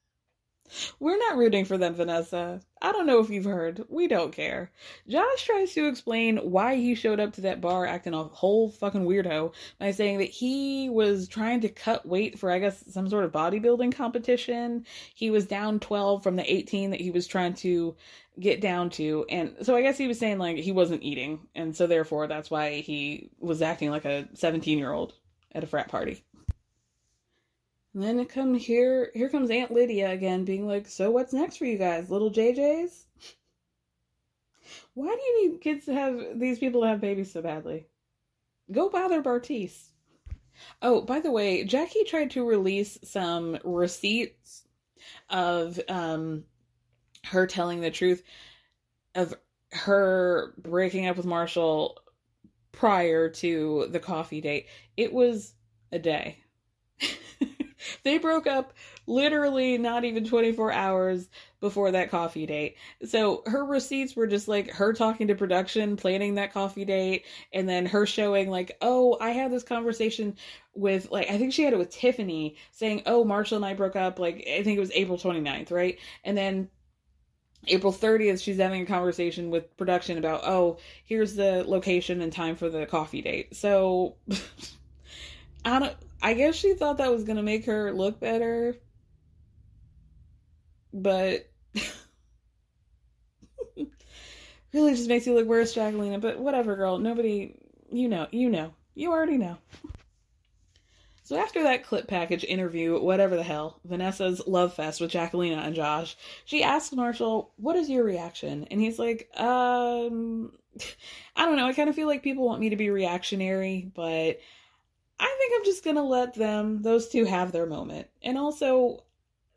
We're 1.00 1.18
not 1.18 1.36
rooting 1.36 1.64
for 1.64 1.78
them, 1.78 1.94
Vanessa. 1.94 2.60
I 2.82 2.92
don't 2.92 3.06
know 3.06 3.20
if 3.20 3.28
you've 3.28 3.44
heard. 3.44 3.84
We 3.88 4.08
don't 4.08 4.32
care. 4.32 4.70
Josh 5.06 5.44
tries 5.44 5.74
to 5.74 5.86
explain 5.86 6.38
why 6.38 6.76
he 6.76 6.94
showed 6.94 7.20
up 7.20 7.34
to 7.34 7.42
that 7.42 7.60
bar 7.60 7.84
acting 7.86 8.14
a 8.14 8.24
whole 8.24 8.70
fucking 8.70 9.04
weirdo 9.04 9.52
by 9.78 9.90
saying 9.90 10.18
that 10.18 10.30
he 10.30 10.88
was 10.88 11.28
trying 11.28 11.60
to 11.60 11.68
cut 11.68 12.06
weight 12.06 12.38
for, 12.38 12.50
I 12.50 12.58
guess, 12.58 12.82
some 12.88 13.08
sort 13.10 13.24
of 13.24 13.32
bodybuilding 13.32 13.94
competition. 13.94 14.86
He 15.14 15.30
was 15.30 15.46
down 15.46 15.78
12 15.80 16.22
from 16.22 16.36
the 16.36 16.50
18 16.50 16.90
that 16.90 17.00
he 17.00 17.10
was 17.10 17.26
trying 17.26 17.54
to 17.54 17.96
get 18.38 18.62
down 18.62 18.88
to. 18.90 19.26
And 19.28 19.56
so 19.60 19.76
I 19.76 19.82
guess 19.82 19.98
he 19.98 20.08
was 20.08 20.18
saying, 20.18 20.38
like, 20.38 20.56
he 20.56 20.72
wasn't 20.72 21.02
eating. 21.02 21.48
And 21.54 21.76
so 21.76 21.86
therefore, 21.86 22.28
that's 22.28 22.50
why 22.50 22.80
he 22.80 23.30
was 23.38 23.60
acting 23.60 23.90
like 23.90 24.06
a 24.06 24.26
17 24.32 24.78
year 24.78 24.92
old 24.92 25.12
at 25.52 25.64
a 25.64 25.66
frat 25.66 25.88
party. 25.88 26.24
And 27.92 28.02
then 28.02 28.20
it 28.20 28.28
come 28.28 28.54
here 28.54 29.10
here 29.14 29.28
comes 29.28 29.50
Aunt 29.50 29.72
Lydia 29.72 30.10
again 30.10 30.44
being 30.44 30.66
like, 30.66 30.86
"So 30.86 31.10
what's 31.10 31.32
next 31.32 31.56
for 31.56 31.64
you 31.64 31.76
guys? 31.76 32.10
Little 32.10 32.30
JJs?" 32.30 33.06
Why 34.94 35.16
do 35.16 35.22
you 35.22 35.50
need 35.50 35.60
kids 35.60 35.86
to 35.86 35.94
have 35.94 36.38
these 36.38 36.58
people 36.58 36.82
to 36.82 36.88
have 36.88 37.00
babies 37.00 37.32
so 37.32 37.42
badly? 37.42 37.86
Go 38.70 38.88
bother 38.88 39.22
Bartise. 39.22 39.90
Oh, 40.82 41.00
by 41.00 41.20
the 41.20 41.30
way, 41.30 41.64
Jackie 41.64 42.04
tried 42.04 42.30
to 42.32 42.46
release 42.46 42.98
some 43.02 43.58
receipts 43.64 44.68
of 45.28 45.80
um 45.88 46.44
her 47.24 47.46
telling 47.46 47.80
the 47.80 47.90
truth 47.90 48.22
of 49.14 49.34
her 49.72 50.54
breaking 50.58 51.06
up 51.06 51.16
with 51.16 51.26
Marshall 51.26 51.98
prior 52.72 53.28
to 53.28 53.88
the 53.90 54.00
coffee 54.00 54.40
date. 54.40 54.66
It 54.96 55.12
was 55.12 55.54
a 55.90 55.98
day. 55.98 56.44
They 58.02 58.18
broke 58.18 58.46
up 58.46 58.72
literally 59.06 59.78
not 59.78 60.04
even 60.04 60.24
24 60.24 60.72
hours 60.72 61.28
before 61.60 61.90
that 61.90 62.10
coffee 62.10 62.46
date. 62.46 62.76
So 63.04 63.42
her 63.46 63.64
receipts 63.64 64.16
were 64.16 64.26
just 64.26 64.48
like 64.48 64.70
her 64.70 64.92
talking 64.92 65.28
to 65.28 65.34
production, 65.34 65.96
planning 65.96 66.34
that 66.36 66.52
coffee 66.52 66.84
date, 66.84 67.26
and 67.52 67.68
then 67.68 67.86
her 67.86 68.06
showing, 68.06 68.50
like, 68.50 68.76
oh, 68.80 69.16
I 69.20 69.30
had 69.30 69.52
this 69.52 69.62
conversation 69.62 70.36
with, 70.74 71.10
like, 71.10 71.30
I 71.30 71.38
think 71.38 71.52
she 71.52 71.62
had 71.62 71.72
it 71.72 71.78
with 71.78 71.90
Tiffany 71.90 72.56
saying, 72.72 73.02
oh, 73.06 73.24
Marshall 73.24 73.56
and 73.56 73.66
I 73.66 73.74
broke 73.74 73.96
up, 73.96 74.18
like, 74.18 74.36
I 74.48 74.62
think 74.62 74.76
it 74.76 74.80
was 74.80 74.92
April 74.92 75.18
29th, 75.18 75.70
right? 75.70 75.98
And 76.24 76.36
then 76.36 76.68
April 77.66 77.92
30th, 77.92 78.42
she's 78.42 78.56
having 78.56 78.82
a 78.82 78.86
conversation 78.86 79.50
with 79.50 79.76
production 79.76 80.16
about, 80.16 80.42
oh, 80.44 80.78
here's 81.04 81.34
the 81.34 81.64
location 81.66 82.22
and 82.22 82.32
time 82.32 82.56
for 82.56 82.70
the 82.70 82.86
coffee 82.86 83.20
date. 83.20 83.54
So, 83.54 84.16
I 85.64 85.78
don't, 85.78 85.96
I 86.22 86.34
guess 86.34 86.54
she 86.54 86.74
thought 86.74 86.98
that 86.98 87.12
was 87.12 87.24
going 87.24 87.36
to 87.36 87.42
make 87.42 87.66
her 87.66 87.92
look 87.92 88.20
better. 88.20 88.76
But, 90.92 91.48
really 94.72 94.94
just 94.94 95.08
makes 95.08 95.26
you 95.26 95.34
look 95.34 95.46
worse, 95.46 95.74
Jacqueline. 95.74 96.20
But 96.20 96.38
whatever, 96.38 96.76
girl. 96.76 96.98
Nobody, 96.98 97.56
you 97.90 98.08
know, 98.08 98.26
you 98.30 98.50
know. 98.50 98.74
You 98.94 99.12
already 99.12 99.38
know. 99.38 99.56
So 101.30 101.36
after 101.38 101.62
that 101.62 101.84
clip 101.84 102.08
package 102.08 102.42
interview, 102.42 103.00
whatever 103.00 103.36
the 103.36 103.44
hell, 103.44 103.78
Vanessa's 103.84 104.42
love 104.48 104.74
fest 104.74 105.00
with 105.00 105.12
Jacqueline 105.12 105.56
and 105.56 105.76
Josh, 105.76 106.16
she 106.44 106.64
asks 106.64 106.92
Marshall, 106.92 107.52
"What 107.56 107.76
is 107.76 107.88
your 107.88 108.02
reaction?" 108.02 108.66
And 108.68 108.80
he's 108.80 108.98
like, 108.98 109.30
"Um, 109.38 110.50
I 111.36 111.46
don't 111.46 111.56
know. 111.56 111.68
I 111.68 111.72
kind 111.72 111.88
of 111.88 111.94
feel 111.94 112.08
like 112.08 112.24
people 112.24 112.44
want 112.44 112.60
me 112.60 112.70
to 112.70 112.76
be 112.76 112.90
reactionary, 112.90 113.88
but 113.94 114.40
I 115.20 115.36
think 115.38 115.52
I'm 115.56 115.64
just 115.64 115.84
gonna 115.84 116.02
let 116.02 116.34
them, 116.34 116.82
those 116.82 117.08
two, 117.08 117.24
have 117.24 117.52
their 117.52 117.66
moment. 117.66 118.08
And 118.22 118.38
also, 118.38 119.04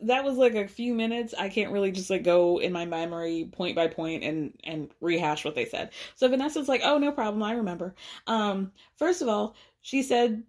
that 0.01 0.23
was 0.23 0.37
like 0.37 0.55
a 0.55 0.67
few 0.67 0.93
minutes. 0.93 1.33
I 1.37 1.49
can't 1.49 1.71
really 1.71 1.91
just 1.91 2.09
like 2.09 2.23
go 2.23 2.59
in 2.59 2.73
my 2.73 2.85
memory 2.85 3.49
point 3.51 3.75
by 3.75 3.87
point 3.87 4.23
and 4.23 4.53
and 4.65 4.91
rehash 5.01 5.45
what 5.45 5.55
they 5.55 5.65
said. 5.65 5.91
So 6.15 6.27
Vanessa's 6.27 6.67
like, 6.67 6.81
"Oh, 6.83 6.97
no 6.97 7.11
problem. 7.11 7.41
I 7.41 7.53
remember." 7.53 7.95
Um, 8.27 8.71
first 8.97 9.21
of 9.21 9.27
all, 9.29 9.55
she 9.81 10.03
said 10.03 10.43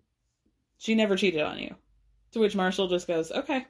she 0.78 0.94
never 0.94 1.16
cheated 1.16 1.40
on 1.40 1.58
you. 1.58 1.74
To 2.32 2.40
which 2.40 2.54
Marshall 2.56 2.88
just 2.88 3.06
goes, 3.06 3.30
okay. 3.32 3.66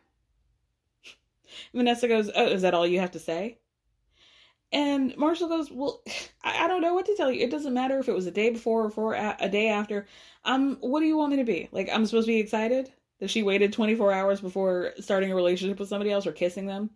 Vanessa 1.75 2.09
goes, 2.09 2.31
oh, 2.35 2.47
is 2.47 2.63
that 2.63 2.75
all 2.75 2.87
you 2.87 2.99
have 2.99 3.13
to 3.13 3.19
say? 3.19 3.59
And 4.75 5.17
Marshall 5.17 5.49
goes, 5.49 5.71
well, 5.71 6.03
I, 6.45 6.65
I 6.65 6.69
don't 6.69 6.83
know 6.83 6.93
what 6.93 7.07
to 7.07 7.17
tell 7.17 7.31
you. 7.31 7.41
It 7.43 7.51
doesn't 7.51 7.73
matter 7.73 7.99
if 7.99 8.09
it 8.09 8.15
was 8.15 8.27
a 8.27 8.33
day 8.33 8.51
before 8.51 8.85
or 8.85 8.91
for 8.91 9.15
a, 9.15 9.37
a 9.41 9.49
day 9.49 9.69
after. 9.69 10.07
Um, 10.45 10.77
what 10.81 11.01
do 11.01 11.07
you 11.07 11.17
want 11.17 11.31
me 11.31 11.39
to 11.39 11.45
be? 11.45 11.69
Like, 11.73 11.89
I'm 11.91 12.05
supposed 12.05 12.27
to 12.27 12.33
be 12.33 12.41
excited 12.41 12.93
that 13.21 13.31
she 13.31 13.43
waited 13.43 13.73
24 13.73 14.13
hours 14.13 14.41
before 14.41 14.93
starting 14.99 15.33
a 15.33 15.37
relationship 15.37 15.79
with 15.79 15.89
somebody 15.89 16.11
else 16.11 16.27
or 16.27 16.33
kissing 16.33 16.67
them. 16.67 16.91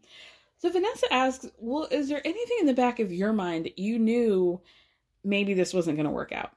So 0.59 0.71
Vanessa 0.71 1.11
asks, 1.13 1.47
well, 1.57 1.87
is 1.91 2.09
there 2.09 2.21
anything 2.25 2.57
in 2.61 2.67
the 2.67 2.75
back 2.75 2.99
of 2.99 3.13
your 3.13 3.33
mind 3.33 3.67
that 3.67 3.79
you 3.79 3.99
knew 3.99 4.61
maybe 5.23 5.55
this 5.55 5.73
wasn't 5.73 5.97
going 5.97 6.07
to 6.07 6.11
work 6.11 6.33
out? 6.33 6.51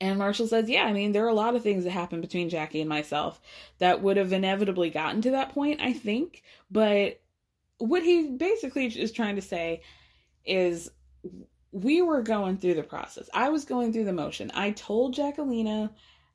And 0.00 0.16
Marshall 0.16 0.46
says, 0.46 0.70
Yeah, 0.70 0.84
I 0.84 0.92
mean, 0.92 1.10
there 1.10 1.24
are 1.24 1.30
a 1.30 1.34
lot 1.34 1.56
of 1.56 1.64
things 1.64 1.82
that 1.82 1.90
happened 1.90 2.22
between 2.22 2.50
Jackie 2.50 2.80
and 2.80 2.88
myself 2.88 3.40
that 3.78 4.00
would 4.00 4.16
have 4.16 4.32
inevitably 4.32 4.90
gotten 4.90 5.22
to 5.22 5.32
that 5.32 5.52
point, 5.52 5.80
I 5.80 5.92
think. 5.92 6.44
But 6.70 7.20
what 7.78 8.02
he 8.02 8.28
basically 8.30 8.86
is 8.86 9.12
trying 9.12 9.36
to 9.36 9.42
say 9.42 9.82
is 10.44 10.90
we 11.72 12.02
were 12.02 12.22
going 12.22 12.58
through 12.58 12.74
the 12.74 12.82
process. 12.82 13.28
I 13.32 13.50
was 13.50 13.64
going 13.64 13.92
through 13.92 14.04
the 14.04 14.12
motion. 14.12 14.50
I 14.54 14.72
told 14.72 15.14
Jackelina 15.14 15.90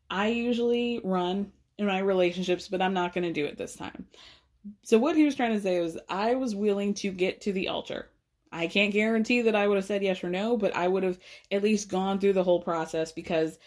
I 0.09 0.27
usually 0.27 1.01
run 1.03 1.51
in 1.77 1.87
my 1.87 1.99
relationships, 1.99 2.67
but 2.67 2.81
I'm 2.81 2.93
not 2.93 3.13
going 3.13 3.23
to 3.23 3.33
do 3.33 3.45
it 3.45 3.57
this 3.57 3.75
time. 3.75 4.05
So, 4.83 4.97
what 4.97 5.15
he 5.15 5.25
was 5.25 5.35
trying 5.35 5.53
to 5.53 5.61
say 5.61 5.81
was, 5.81 5.97
I 6.07 6.35
was 6.35 6.55
willing 6.55 6.93
to 6.95 7.11
get 7.11 7.41
to 7.41 7.51
the 7.51 7.67
altar. 7.69 8.07
I 8.51 8.67
can't 8.67 8.93
guarantee 8.93 9.41
that 9.41 9.55
I 9.55 9.67
would 9.67 9.77
have 9.77 9.85
said 9.85 10.03
yes 10.03 10.23
or 10.23 10.29
no, 10.29 10.55
but 10.55 10.75
I 10.75 10.87
would 10.87 11.03
have 11.03 11.19
at 11.51 11.63
least 11.63 11.89
gone 11.89 12.19
through 12.19 12.33
the 12.33 12.43
whole 12.43 12.61
process 12.61 13.11
because 13.11 13.57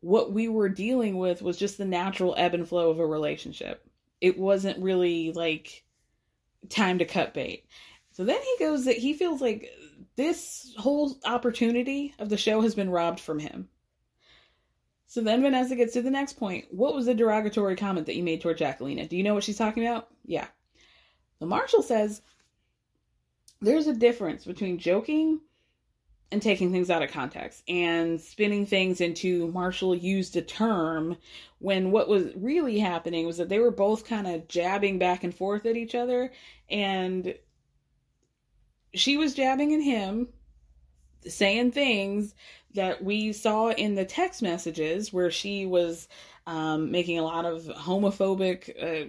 what 0.00 0.32
we 0.32 0.48
were 0.48 0.68
dealing 0.68 1.16
with 1.16 1.40
was 1.40 1.56
just 1.56 1.78
the 1.78 1.84
natural 1.84 2.34
ebb 2.36 2.52
and 2.52 2.68
flow 2.68 2.90
of 2.90 2.98
a 2.98 3.06
relationship. 3.06 3.86
It 4.20 4.36
wasn't 4.36 4.82
really 4.82 5.32
like 5.32 5.83
time 6.68 6.98
to 6.98 7.04
cut 7.04 7.34
bait. 7.34 7.66
So 8.12 8.24
then 8.24 8.40
he 8.40 8.64
goes 8.64 8.84
that 8.84 8.96
he 8.96 9.14
feels 9.14 9.40
like 9.40 9.70
this 10.16 10.72
whole 10.78 11.16
opportunity 11.24 12.14
of 12.18 12.28
the 12.28 12.36
show 12.36 12.60
has 12.60 12.74
been 12.74 12.90
robbed 12.90 13.20
from 13.20 13.38
him. 13.38 13.68
So 15.06 15.20
then 15.20 15.42
Vanessa 15.42 15.76
gets 15.76 15.92
to 15.92 16.02
the 16.02 16.10
next 16.10 16.34
point. 16.34 16.66
What 16.70 16.94
was 16.94 17.06
the 17.06 17.14
derogatory 17.14 17.76
comment 17.76 18.06
that 18.06 18.16
you 18.16 18.22
made 18.22 18.40
toward 18.40 18.58
Jackelina? 18.58 19.08
Do 19.08 19.16
you 19.16 19.22
know 19.22 19.34
what 19.34 19.44
she's 19.44 19.58
talking 19.58 19.86
about? 19.86 20.08
Yeah. 20.24 20.46
The 21.38 21.46
Marshall 21.46 21.82
says 21.82 22.22
there's 23.60 23.86
a 23.86 23.94
difference 23.94 24.44
between 24.44 24.78
joking 24.78 25.40
and 26.34 26.42
taking 26.42 26.72
things 26.72 26.90
out 26.90 27.00
of 27.00 27.12
context 27.12 27.62
and 27.68 28.20
spinning 28.20 28.66
things 28.66 29.00
into 29.00 29.46
Marshall 29.52 29.94
used 29.94 30.36
a 30.36 30.42
term 30.42 31.16
when 31.60 31.92
what 31.92 32.08
was 32.08 32.34
really 32.34 32.80
happening 32.80 33.24
was 33.24 33.36
that 33.36 33.48
they 33.48 33.60
were 33.60 33.70
both 33.70 34.04
kind 34.04 34.26
of 34.26 34.48
jabbing 34.48 34.98
back 34.98 35.22
and 35.22 35.32
forth 35.32 35.64
at 35.64 35.76
each 35.76 35.94
other 35.94 36.32
and 36.68 37.36
she 38.94 39.16
was 39.16 39.32
jabbing 39.32 39.74
at 39.74 39.80
him 39.80 40.26
saying 41.24 41.70
things 41.70 42.34
that 42.74 43.04
we 43.04 43.32
saw 43.32 43.70
in 43.70 43.94
the 43.94 44.04
text 44.04 44.42
messages 44.42 45.12
where 45.12 45.30
she 45.30 45.66
was 45.66 46.08
um, 46.48 46.90
making 46.90 47.16
a 47.16 47.22
lot 47.22 47.44
of 47.44 47.62
homophobic 47.66 48.74
uh, 48.82 49.08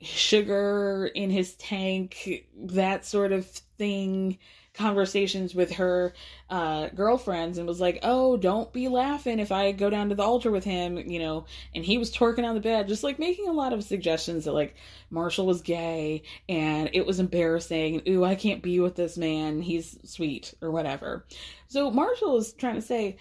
sugar 0.00 1.08
in 1.14 1.30
his 1.30 1.54
tank, 1.54 2.48
that 2.56 3.04
sort 3.04 3.30
of 3.30 3.46
thing 3.46 4.38
conversations 4.80 5.54
with 5.54 5.72
her 5.72 6.14
uh, 6.48 6.88
girlfriends 6.88 7.58
and 7.58 7.68
was 7.68 7.80
like, 7.80 8.00
"Oh, 8.02 8.36
don't 8.36 8.72
be 8.72 8.88
laughing 8.88 9.38
if 9.38 9.52
I 9.52 9.72
go 9.72 9.90
down 9.90 10.08
to 10.08 10.14
the 10.14 10.22
altar 10.22 10.50
with 10.50 10.64
him," 10.64 10.96
you 10.96 11.18
know. 11.18 11.44
And 11.74 11.84
he 11.84 11.98
was 11.98 12.12
twerking 12.12 12.44
on 12.44 12.54
the 12.54 12.60
bed, 12.60 12.88
just 12.88 13.04
like 13.04 13.18
making 13.18 13.48
a 13.48 13.52
lot 13.52 13.72
of 13.72 13.84
suggestions 13.84 14.44
that 14.44 14.52
like 14.52 14.74
Marshall 15.10 15.46
was 15.46 15.62
gay 15.62 16.22
and 16.48 16.90
it 16.92 17.06
was 17.06 17.20
embarrassing. 17.20 18.02
Ooh, 18.08 18.24
I 18.24 18.34
can't 18.34 18.62
be 18.62 18.80
with 18.80 18.96
this 18.96 19.16
man. 19.16 19.62
He's 19.62 19.98
sweet 20.10 20.54
or 20.62 20.70
whatever. 20.70 21.26
So 21.68 21.90
Marshall 21.90 22.38
is 22.38 22.52
trying 22.52 22.76
to 22.76 22.82
say 22.82 23.18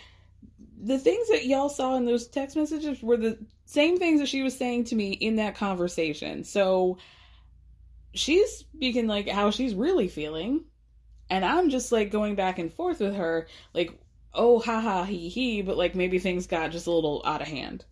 the 0.82 0.98
things 0.98 1.28
that 1.30 1.46
y'all 1.46 1.70
saw 1.70 1.96
in 1.96 2.06
those 2.06 2.28
text 2.28 2.56
messages 2.56 3.02
were 3.04 3.18
the 3.18 3.38
same 3.66 3.98
things 3.98 4.20
that 4.20 4.30
she 4.30 4.42
was 4.42 4.58
saying 4.58 4.86
to 4.86 4.96
me 4.96 5.12
in 5.12 5.36
that 5.36 5.56
conversation. 5.56 6.44
So 6.44 6.98
she's 8.14 8.58
speaking 8.58 9.08
like 9.08 9.28
how 9.28 9.52
she's 9.52 9.76
really 9.76 10.08
feeling 10.08 10.64
and 11.30 11.46
I'm 11.46 11.70
just 11.70 11.92
like 11.92 12.12
going 12.12 12.36
back 12.36 12.60
and 12.60 12.72
forth 12.72 13.00
with 13.00 13.16
her, 13.16 13.48
like, 13.74 14.00
oh, 14.34 14.60
haha, 14.60 15.04
he 15.04 15.30
he, 15.30 15.62
but 15.62 15.78
like 15.78 15.96
maybe 15.96 16.20
things 16.20 16.48
got 16.48 16.72
just 16.72 16.88
a 16.88 16.92
little 16.92 17.22
out 17.26 17.42
of 17.42 17.48
hand. 17.48 17.86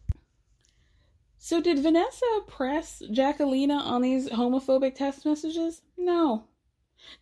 So, 1.37 1.61
did 1.61 1.79
Vanessa 1.79 2.25
press 2.47 3.01
Jackelina 3.11 3.79
on 3.79 4.01
these 4.01 4.27
homophobic 4.27 4.95
text 4.95 5.25
messages? 5.25 5.81
No. 5.97 6.45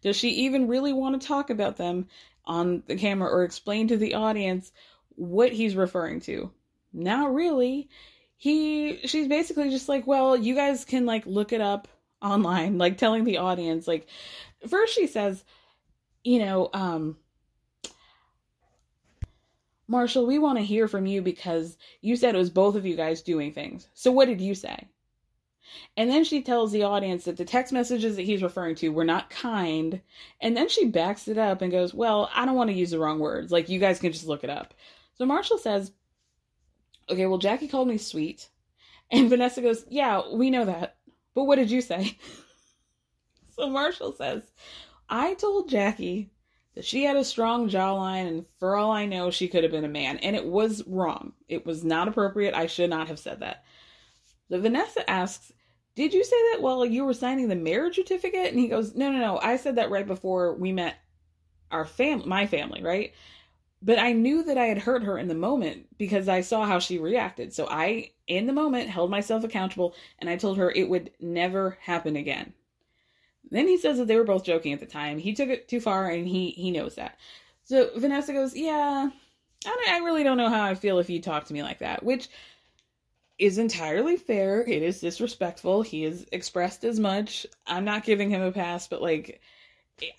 Does 0.01 0.15
she 0.15 0.29
even 0.29 0.67
really 0.67 0.93
want 0.93 1.19
to 1.19 1.27
talk 1.27 1.49
about 1.49 1.77
them 1.77 2.07
on 2.45 2.83
the 2.87 2.95
camera 2.95 3.29
or 3.29 3.43
explain 3.43 3.87
to 3.89 3.97
the 3.97 4.13
audience 4.13 4.71
what 5.09 5.51
he's 5.51 5.75
referring 5.75 6.21
to? 6.21 6.51
Not 6.93 7.33
really. 7.33 7.89
He 8.37 8.99
she's 9.05 9.27
basically 9.27 9.69
just 9.69 9.89
like, 9.89 10.07
well, 10.07 10.35
you 10.37 10.55
guys 10.55 10.85
can 10.85 11.05
like 11.05 11.25
look 11.25 11.51
it 11.51 11.61
up 11.61 11.87
online, 12.21 12.77
like 12.77 12.97
telling 12.97 13.25
the 13.25 13.37
audience 13.37 13.87
like 13.87 14.07
first 14.67 14.95
she 14.95 15.07
says, 15.07 15.43
you 16.25 16.39
know, 16.39 16.69
um, 16.73 17.15
Marshall, 19.87 20.25
we 20.25 20.39
want 20.39 20.57
to 20.57 20.65
hear 20.65 20.87
from 20.87 21.05
you 21.05 21.21
because 21.21 21.77
you 22.01 22.15
said 22.15 22.33
it 22.33 22.39
was 22.39 22.49
both 22.49 22.75
of 22.75 22.85
you 22.85 22.95
guys 22.95 23.21
doing 23.21 23.53
things. 23.53 23.87
So 23.93 24.11
what 24.11 24.25
did 24.25 24.41
you 24.41 24.55
say? 24.55 24.89
And 25.95 26.09
then 26.09 26.23
she 26.23 26.41
tells 26.41 26.71
the 26.71 26.83
audience 26.83 27.25
that 27.25 27.37
the 27.37 27.45
text 27.45 27.71
messages 27.71 28.15
that 28.15 28.23
he's 28.23 28.41
referring 28.41 28.75
to 28.75 28.89
were 28.89 29.05
not 29.05 29.29
kind. 29.29 30.01
And 30.41 30.57
then 30.57 30.67
she 30.67 30.87
backs 30.87 31.27
it 31.27 31.37
up 31.37 31.61
and 31.61 31.71
goes, 31.71 31.93
Well, 31.93 32.29
I 32.33 32.45
don't 32.45 32.55
want 32.55 32.71
to 32.71 32.75
use 32.75 32.91
the 32.91 32.99
wrong 32.99 33.19
words. 33.19 33.51
Like, 33.51 33.69
you 33.69 33.79
guys 33.79 33.99
can 33.99 34.11
just 34.11 34.27
look 34.27 34.43
it 34.43 34.49
up. 34.49 34.73
So 35.17 35.25
Marshall 35.25 35.59
says, 35.59 35.91
Okay, 37.09 37.27
well, 37.27 37.37
Jackie 37.37 37.67
called 37.67 37.87
me 37.87 37.97
sweet. 37.99 38.49
And 39.11 39.29
Vanessa 39.29 39.61
goes, 39.61 39.85
Yeah, 39.89 40.21
we 40.33 40.49
know 40.49 40.65
that. 40.65 40.97
But 41.35 41.43
what 41.43 41.57
did 41.57 41.69
you 41.69 41.81
say? 41.81 42.17
so 43.55 43.69
Marshall 43.69 44.13
says, 44.13 44.43
I 45.09 45.33
told 45.35 45.69
Jackie 45.69 46.31
that 46.75 46.85
she 46.85 47.03
had 47.03 47.15
a 47.15 47.23
strong 47.23 47.69
jawline, 47.69 48.27
and 48.27 48.45
for 48.59 48.75
all 48.75 48.91
I 48.91 49.05
know, 49.05 49.31
she 49.31 49.47
could 49.47 49.63
have 49.63 49.71
been 49.71 49.85
a 49.85 49.89
man. 49.89 50.17
And 50.17 50.35
it 50.35 50.45
was 50.45 50.85
wrong. 50.87 51.33
It 51.47 51.65
was 51.65 51.83
not 51.83 52.07
appropriate. 52.07 52.53
I 52.53 52.67
should 52.67 52.89
not 52.89 53.07
have 53.07 53.19
said 53.19 53.39
that. 53.39 53.63
So 54.49 54.59
Vanessa 54.59 55.09
asks, 55.09 55.51
Did 55.95 56.13
you 56.13 56.23
say 56.23 56.37
that 56.51 56.61
while 56.61 56.85
you 56.85 57.05
were 57.05 57.13
signing 57.13 57.47
the 57.47 57.55
marriage 57.55 57.95
certificate? 57.95 58.51
And 58.51 58.59
he 58.59 58.67
goes, 58.67 58.93
No, 58.93 59.11
no, 59.11 59.19
no. 59.19 59.39
I 59.39 59.57
said 59.57 59.77
that 59.77 59.89
right 59.89 60.05
before 60.05 60.53
we 60.53 60.71
met 60.71 60.95
our 61.71 61.85
family, 61.85 62.27
my 62.27 62.45
family, 62.45 62.83
right? 62.83 63.13
But 63.81 63.99
I 63.99 64.13
knew 64.13 64.43
that 64.43 64.57
I 64.57 64.65
had 64.65 64.79
hurt 64.79 65.03
her 65.03 65.17
in 65.17 65.27
the 65.27 65.35
moment 65.35 65.87
because 65.97 66.27
I 66.27 66.41
saw 66.41 66.65
how 66.65 66.79
she 66.79 66.97
reacted. 66.97 67.53
So 67.53 67.67
I, 67.69 68.11
in 68.27 68.47
the 68.47 68.53
moment, 68.53 68.89
held 68.89 69.11
myself 69.11 69.43
accountable 69.43 69.95
and 70.19 70.29
I 70.29 70.37
told 70.37 70.57
her 70.57 70.71
it 70.71 70.89
would 70.89 71.11
never 71.19 71.77
happen 71.81 72.15
again. 72.15 72.53
Then 73.51 73.67
he 73.67 73.77
says 73.77 73.97
that 73.97 74.07
they 74.07 74.17
were 74.17 74.23
both 74.23 74.43
joking 74.43 74.73
at 74.73 74.79
the 74.79 74.85
time. 74.85 75.17
He 75.17 75.33
took 75.33 75.49
it 75.49 75.67
too 75.67 75.79
far 75.79 76.09
and 76.09 76.27
he 76.27 76.51
he 76.51 76.71
knows 76.71 76.95
that. 76.95 77.17
So 77.63 77.89
Vanessa 77.97 78.33
goes, 78.33 78.55
"Yeah, 78.55 79.09
I, 79.65 79.85
I 79.89 79.97
really 79.99 80.23
don't 80.23 80.37
know 80.37 80.49
how 80.49 80.63
I 80.63 80.75
feel 80.75 80.99
if 80.99 81.09
you 81.09 81.21
talk 81.21 81.45
to 81.45 81.53
me 81.53 81.63
like 81.63 81.79
that," 81.79 82.03
which 82.03 82.29
is 83.37 83.57
entirely 83.57 84.17
fair. 84.17 84.61
It 84.67 84.81
is 84.81 85.01
disrespectful. 85.01 85.81
He 85.81 86.03
has 86.03 86.25
expressed 86.31 86.83
as 86.83 86.99
much. 86.99 87.45
I'm 87.67 87.85
not 87.85 88.05
giving 88.05 88.29
him 88.29 88.41
a 88.41 88.51
pass, 88.51 88.87
but 88.87 89.01
like 89.01 89.41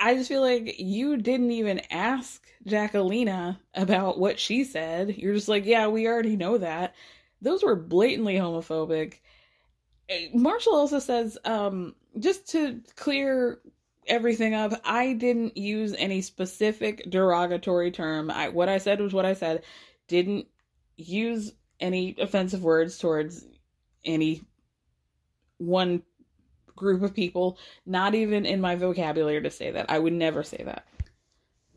I 0.01 0.15
just 0.15 0.29
feel 0.29 0.41
like 0.41 0.79
you 0.79 1.17
didn't 1.17 1.51
even 1.51 1.81
ask 1.91 2.47
Jackelina 2.67 3.59
about 3.75 4.19
what 4.19 4.39
she 4.39 4.65
said. 4.65 5.17
You're 5.17 5.35
just 5.35 5.49
like, 5.49 5.67
"Yeah, 5.67 5.89
we 5.89 6.07
already 6.07 6.37
know 6.37 6.59
that." 6.59 6.95
Those 7.43 7.63
were 7.63 7.77
blatantly 7.77 8.35
homophobic. 8.35 9.21
Marshall 10.33 10.75
also 10.77 10.99
says 10.99 11.37
um 11.45 11.95
just 12.19 12.49
to 12.53 12.81
clear 12.97 13.61
everything 14.07 14.55
up, 14.55 14.73
I 14.85 15.13
didn't 15.13 15.57
use 15.57 15.95
any 15.99 16.23
specific 16.23 17.11
derogatory 17.11 17.91
term. 17.91 18.31
I 18.31 18.49
what 18.49 18.69
I 18.69 18.79
said 18.79 19.01
was 19.01 19.13
what 19.13 19.27
I 19.27 19.35
said. 19.35 19.65
Didn't 20.09 20.47
use 20.97 21.53
any 21.81 22.17
offensive 22.19 22.63
words 22.63 22.99
towards 22.99 23.45
any 24.05 24.43
one 25.59 26.03
group 26.75 27.03
of 27.03 27.15
people, 27.15 27.59
not 27.85 28.15
even 28.15 28.47
in 28.47 28.61
my 28.61 28.77
vocabulary 28.77 29.43
to 29.43 29.51
say 29.51 29.71
that. 29.71 29.87
I 29.89 29.99
would 29.99 30.13
never 30.13 30.43
say 30.43 30.63
that. 30.65 30.87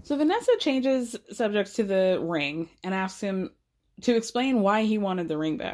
So 0.04 0.16
Vanessa 0.16 0.52
changes 0.60 1.16
subjects 1.32 1.74
to 1.74 1.84
the 1.84 2.20
ring 2.22 2.70
and 2.84 2.94
asks 2.94 3.22
him 3.22 3.52
to 4.02 4.16
explain 4.16 4.62
why 4.62 4.84
he 4.84 4.98
wanted 4.98 5.28
the 5.28 5.38
ring 5.38 5.58
back. 5.58 5.74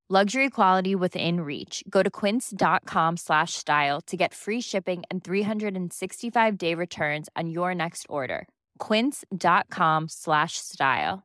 Luxury 0.13 0.49
quality 0.49 0.93
within 0.93 1.39
reach. 1.39 1.85
Go 1.89 2.03
to 2.03 2.09
quince.com 2.09 3.15
slash 3.15 3.53
style 3.53 4.01
to 4.07 4.17
get 4.17 4.33
free 4.33 4.59
shipping 4.59 5.03
and 5.09 5.23
365 5.23 6.57
day 6.57 6.75
returns 6.75 7.29
on 7.37 7.49
your 7.49 7.73
next 7.73 8.05
order. 8.09 8.49
Quince.com 8.79 10.09
slash 10.09 10.57
style. 10.57 11.23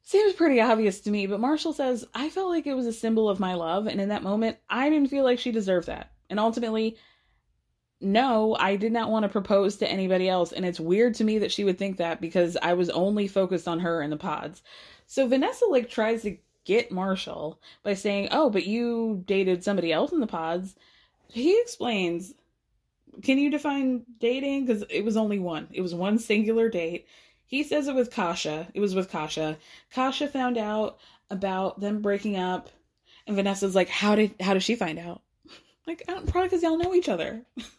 Seems 0.00 0.32
pretty 0.32 0.58
obvious 0.58 1.02
to 1.02 1.10
me, 1.10 1.26
but 1.26 1.38
Marshall 1.38 1.74
says, 1.74 2.06
I 2.14 2.30
felt 2.30 2.48
like 2.48 2.66
it 2.66 2.72
was 2.72 2.86
a 2.86 2.94
symbol 2.94 3.28
of 3.28 3.40
my 3.40 3.52
love, 3.52 3.88
and 3.88 4.00
in 4.00 4.08
that 4.08 4.22
moment, 4.22 4.56
I 4.70 4.88
didn't 4.88 5.10
feel 5.10 5.24
like 5.24 5.38
she 5.38 5.52
deserved 5.52 5.88
that. 5.88 6.12
And 6.30 6.40
ultimately, 6.40 6.96
no, 8.00 8.56
I 8.60 8.76
did 8.76 8.92
not 8.92 9.10
want 9.10 9.22
to 9.22 9.28
propose 9.28 9.76
to 9.76 9.90
anybody 9.90 10.28
else. 10.28 10.52
And 10.52 10.64
it's 10.66 10.80
weird 10.80 11.14
to 11.14 11.24
me 11.24 11.38
that 11.38 11.52
she 11.52 11.64
would 11.64 11.78
think 11.78 11.96
that 11.96 12.20
because 12.20 12.56
I 12.62 12.74
was 12.74 12.90
only 12.90 13.26
focused 13.26 13.66
on 13.66 13.80
her 13.80 14.02
in 14.02 14.10
the 14.10 14.16
pods. 14.16 14.62
So 15.06 15.26
Vanessa 15.26 15.64
like 15.66 15.88
tries 15.88 16.22
to 16.22 16.36
get 16.64 16.90
Marshall 16.92 17.60
by 17.82 17.94
saying, 17.94 18.28
"Oh, 18.30 18.50
but 18.50 18.66
you 18.66 19.22
dated 19.26 19.64
somebody 19.64 19.92
else 19.92 20.12
in 20.12 20.20
the 20.20 20.26
pods." 20.26 20.76
He 21.28 21.58
explains, 21.60 22.34
"Can 23.22 23.38
you 23.38 23.50
define 23.50 24.04
dating? 24.18 24.66
Because 24.66 24.84
it 24.90 25.04
was 25.04 25.16
only 25.16 25.38
one. 25.38 25.68
It 25.72 25.80
was 25.80 25.94
one 25.94 26.18
singular 26.18 26.68
date." 26.68 27.06
He 27.46 27.62
says 27.62 27.86
it 27.88 27.94
was 27.94 28.08
with 28.08 28.14
Kasha. 28.14 28.68
It 28.74 28.80
was 28.80 28.94
with 28.94 29.10
Kasha. 29.10 29.56
Kasha 29.90 30.28
found 30.28 30.58
out 30.58 30.98
about 31.30 31.80
them 31.80 32.02
breaking 32.02 32.36
up, 32.36 32.68
and 33.26 33.36
Vanessa's 33.36 33.74
like, 33.74 33.88
"How 33.88 34.16
did 34.16 34.34
how 34.40 34.52
did 34.52 34.62
she 34.62 34.74
find 34.74 34.98
out?" 34.98 35.22
Like, 35.86 36.02
probably 36.04 36.42
because 36.42 36.64
y'all 36.64 36.78
know 36.78 36.94
each 36.94 37.08
other. 37.08 37.42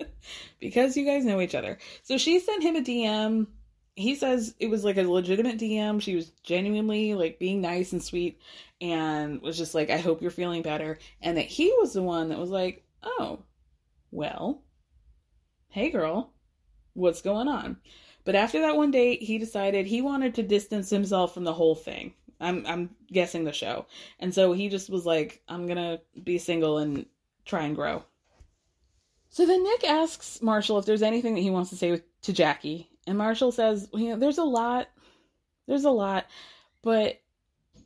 because 0.60 0.96
you 0.96 1.04
guys 1.04 1.24
know 1.24 1.40
each 1.40 1.54
other. 1.54 1.78
So 2.02 2.18
she 2.18 2.40
sent 2.40 2.62
him 2.62 2.76
a 2.76 2.80
DM. 2.80 3.46
He 3.94 4.14
says 4.14 4.54
it 4.60 4.70
was 4.70 4.84
like 4.84 4.96
a 4.96 5.02
legitimate 5.02 5.58
DM. 5.58 6.00
She 6.00 6.14
was 6.14 6.30
genuinely 6.42 7.14
like 7.14 7.38
being 7.38 7.60
nice 7.60 7.92
and 7.92 8.02
sweet 8.02 8.40
and 8.80 9.42
was 9.42 9.58
just 9.58 9.74
like, 9.74 9.90
I 9.90 9.98
hope 9.98 10.22
you're 10.22 10.30
feeling 10.30 10.62
better. 10.62 10.98
And 11.20 11.36
that 11.36 11.46
he 11.46 11.72
was 11.80 11.92
the 11.92 12.02
one 12.02 12.28
that 12.28 12.38
was 12.38 12.50
like, 12.50 12.84
oh, 13.02 13.40
well, 14.10 14.62
hey 15.70 15.90
girl, 15.90 16.32
what's 16.94 17.22
going 17.22 17.48
on? 17.48 17.78
But 18.24 18.34
after 18.34 18.60
that 18.60 18.76
one 18.76 18.90
date, 18.90 19.22
he 19.22 19.38
decided 19.38 19.86
he 19.86 20.02
wanted 20.02 20.34
to 20.34 20.42
distance 20.42 20.90
himself 20.90 21.34
from 21.34 21.44
the 21.44 21.54
whole 21.54 21.74
thing. 21.74 22.14
I'm 22.40 22.64
I'm 22.66 22.90
guessing 23.12 23.44
the 23.44 23.52
show. 23.52 23.86
And 24.20 24.32
so 24.34 24.52
he 24.52 24.68
just 24.68 24.90
was 24.90 25.04
like, 25.06 25.42
I'm 25.48 25.66
gonna 25.66 26.00
be 26.22 26.38
single 26.38 26.78
and 26.78 27.06
try 27.44 27.64
and 27.64 27.74
grow. 27.74 28.04
So 29.30 29.46
then 29.46 29.62
Nick 29.62 29.84
asks 29.84 30.42
Marshall 30.42 30.78
if 30.78 30.86
there's 30.86 31.02
anything 31.02 31.34
that 31.34 31.42
he 31.42 31.50
wants 31.50 31.70
to 31.70 31.76
say 31.76 32.02
to 32.22 32.32
Jackie, 32.32 32.88
and 33.06 33.18
Marshall 33.18 33.52
says, 33.52 33.88
well, 33.92 34.02
you 34.02 34.10
know, 34.10 34.18
there's 34.18 34.38
a 34.38 34.44
lot, 34.44 34.88
there's 35.66 35.84
a 35.84 35.90
lot, 35.90 36.26
but 36.82 37.20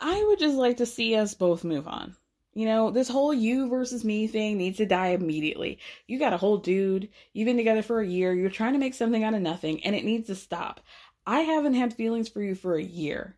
I 0.01 0.25
would 0.29 0.39
just 0.39 0.57
like 0.57 0.79
to 0.79 0.87
see 0.87 1.17
us 1.17 1.35
both 1.35 1.65
move 1.65 1.87
on. 1.87 2.17
You 2.55 2.67
know, 2.67 2.91
this 2.91 3.09
whole 3.09 3.33
you 3.33 3.69
versus 3.69 4.05
me 4.05 4.27
thing 4.27 4.59
needs 4.59 4.77
to 4.77 4.87
die 4.87 5.09
immediately. 5.09 5.79
You 6.07 6.19
got 6.19 6.35
a 6.35 6.39
whole 6.39 6.59
dude, 6.59 7.09
you've 7.33 7.47
been 7.47 7.57
together 7.57 7.83
for 7.83 8.01
a 8.01 8.07
year, 8.07 8.35
you're 8.35 8.51
trying 8.51 8.75
to 8.75 8.79
make 8.79 8.95
something 8.95 9.25
out 9.25 9.35
of 9.35 9.41
nothing, 9.41 9.83
and 9.85 9.97
it 9.97 10.05
needs 10.05 10.27
to 10.27 10.35
stop. 10.35 10.81
I 11.27 11.41
haven't 11.41 11.75
had 11.75 11.95
feelings 11.95 12.29
for 12.29 12.43
you 12.43 12.55
for 12.55 12.77
a 12.77 12.83
year. 12.83 13.37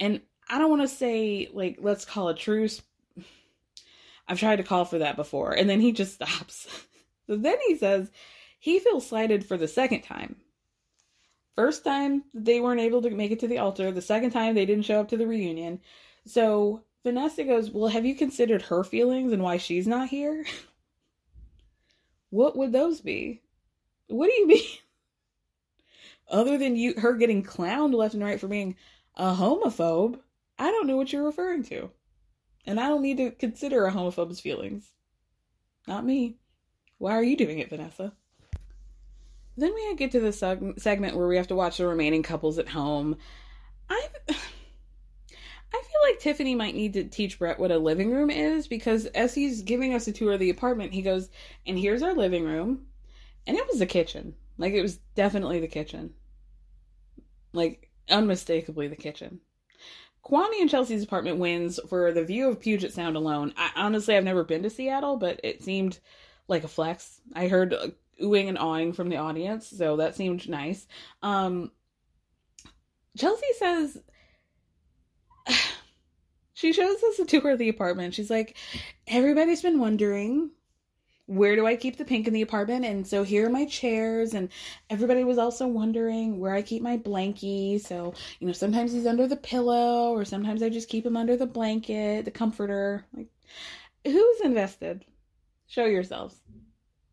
And 0.00 0.20
I 0.48 0.58
don't 0.58 0.70
want 0.70 0.82
to 0.82 0.88
say, 0.88 1.48
like, 1.52 1.78
let's 1.80 2.04
call 2.04 2.28
a 2.28 2.34
truce. 2.34 2.80
I've 4.26 4.38
tried 4.38 4.56
to 4.56 4.62
call 4.62 4.84
for 4.84 4.98
that 4.98 5.16
before, 5.16 5.52
and 5.52 5.68
then 5.68 5.80
he 5.80 5.92
just 5.92 6.14
stops. 6.22 6.68
So 7.32 7.38
then 7.38 7.56
he 7.66 7.78
says 7.78 8.10
he 8.58 8.78
feels 8.78 9.06
slighted 9.06 9.46
for 9.46 9.56
the 9.56 9.66
second 9.66 10.02
time. 10.02 10.36
First 11.56 11.82
time 11.82 12.24
they 12.34 12.60
weren't 12.60 12.82
able 12.82 13.00
to 13.00 13.08
make 13.08 13.30
it 13.30 13.40
to 13.40 13.48
the 13.48 13.56
altar. 13.56 13.90
The 13.90 14.02
second 14.02 14.32
time 14.32 14.54
they 14.54 14.66
didn't 14.66 14.84
show 14.84 15.00
up 15.00 15.08
to 15.08 15.16
the 15.16 15.26
reunion. 15.26 15.80
So 16.26 16.82
Vanessa 17.02 17.44
goes, 17.44 17.70
Well, 17.70 17.88
have 17.88 18.04
you 18.04 18.14
considered 18.14 18.60
her 18.60 18.84
feelings 18.84 19.32
and 19.32 19.42
why 19.42 19.56
she's 19.56 19.86
not 19.86 20.10
here? 20.10 20.44
what 22.28 22.54
would 22.54 22.72
those 22.72 23.00
be? 23.00 23.40
What 24.08 24.26
do 24.26 24.34
you 24.34 24.46
mean? 24.48 24.68
Other 26.28 26.58
than 26.58 26.76
you 26.76 26.92
her 26.98 27.14
getting 27.14 27.42
clowned 27.42 27.94
left 27.94 28.12
and 28.12 28.22
right 28.22 28.38
for 28.38 28.48
being 28.48 28.76
a 29.16 29.32
homophobe, 29.32 30.18
I 30.58 30.70
don't 30.70 30.86
know 30.86 30.98
what 30.98 31.14
you're 31.14 31.24
referring 31.24 31.62
to. 31.64 31.92
And 32.66 32.78
I 32.78 32.90
don't 32.90 33.00
need 33.00 33.16
to 33.16 33.30
consider 33.30 33.86
a 33.86 33.90
homophobe's 33.90 34.38
feelings. 34.38 34.92
Not 35.88 36.04
me. 36.04 36.36
Why 37.02 37.16
are 37.16 37.24
you 37.24 37.36
doing 37.36 37.58
it, 37.58 37.68
Vanessa? 37.68 38.12
Then 39.56 39.74
we 39.74 39.92
get 39.96 40.12
to 40.12 40.20
the 40.20 40.28
seg- 40.28 40.78
segment 40.78 41.16
where 41.16 41.26
we 41.26 41.36
have 41.36 41.48
to 41.48 41.56
watch 41.56 41.78
the 41.78 41.86
remaining 41.88 42.22
couples 42.22 42.60
at 42.60 42.68
home. 42.68 43.16
I 43.90 44.06
I 44.28 44.32
feel 45.82 46.00
like 46.04 46.20
Tiffany 46.20 46.54
might 46.54 46.76
need 46.76 46.92
to 46.92 47.02
teach 47.02 47.40
Brett 47.40 47.58
what 47.58 47.72
a 47.72 47.78
living 47.78 48.12
room 48.12 48.30
is 48.30 48.68
because 48.68 49.06
as 49.06 49.34
he's 49.34 49.62
giving 49.62 49.94
us 49.94 50.06
a 50.06 50.12
tour 50.12 50.34
of 50.34 50.38
the 50.38 50.50
apartment, 50.50 50.92
he 50.92 51.02
goes, 51.02 51.28
"And 51.66 51.76
here's 51.76 52.04
our 52.04 52.14
living 52.14 52.44
room." 52.44 52.86
And 53.48 53.56
it 53.56 53.66
was 53.66 53.80
the 53.80 53.86
kitchen. 53.86 54.36
Like 54.56 54.72
it 54.72 54.82
was 54.82 54.98
definitely 55.16 55.58
the 55.58 55.66
kitchen. 55.66 56.14
Like 57.52 57.90
unmistakably 58.08 58.86
the 58.86 58.94
kitchen. 58.94 59.40
Kwame 60.24 60.60
and 60.60 60.70
Chelsea's 60.70 61.02
apartment 61.02 61.38
wins 61.38 61.80
for 61.88 62.12
the 62.12 62.22
view 62.22 62.48
of 62.48 62.60
Puget 62.60 62.92
Sound 62.92 63.16
alone. 63.16 63.54
I, 63.56 63.70
honestly, 63.74 64.16
I've 64.16 64.22
never 64.22 64.44
been 64.44 64.62
to 64.62 64.70
Seattle, 64.70 65.16
but 65.16 65.40
it 65.42 65.64
seemed 65.64 65.98
like 66.52 66.64
a 66.64 66.68
flex. 66.68 67.20
I 67.34 67.48
heard 67.48 67.74
uh, 67.74 67.88
oohing 68.22 68.48
and 68.48 68.58
awing 68.58 68.92
from 68.92 69.08
the 69.08 69.16
audience, 69.16 69.66
so 69.68 69.96
that 69.96 70.14
seemed 70.14 70.48
nice. 70.48 70.86
Um, 71.22 71.72
Chelsea 73.16 73.46
says 73.58 73.98
she 76.54 76.72
shows 76.72 77.02
us 77.02 77.18
a 77.18 77.24
tour 77.24 77.50
of 77.50 77.58
the 77.58 77.68
apartment. 77.68 78.14
She's 78.14 78.30
like, 78.30 78.56
everybody's 79.06 79.62
been 79.62 79.80
wondering 79.80 80.50
where 81.26 81.56
do 81.56 81.66
I 81.66 81.76
keep 81.76 81.96
the 81.96 82.04
pink 82.04 82.26
in 82.26 82.34
the 82.34 82.42
apartment? 82.42 82.84
And 82.84 83.06
so 83.06 83.22
here 83.22 83.46
are 83.46 83.50
my 83.50 83.64
chairs. 83.64 84.34
And 84.34 84.48
everybody 84.90 85.24
was 85.24 85.38
also 85.38 85.66
wondering 85.66 86.38
where 86.38 86.54
I 86.54 86.62
keep 86.62 86.82
my 86.82 86.98
blankie. 86.98 87.80
So, 87.80 88.14
you 88.38 88.46
know, 88.46 88.52
sometimes 88.52 88.92
he's 88.92 89.06
under 89.06 89.26
the 89.26 89.36
pillow, 89.36 90.10
or 90.10 90.24
sometimes 90.24 90.62
I 90.62 90.68
just 90.68 90.88
keep 90.88 91.06
him 91.06 91.16
under 91.16 91.36
the 91.36 91.46
blanket, 91.46 92.24
the 92.24 92.30
comforter. 92.30 93.06
Like, 93.16 93.28
who's 94.04 94.40
invested? 94.40 95.04
Show 95.72 95.86
yourselves. 95.86 96.36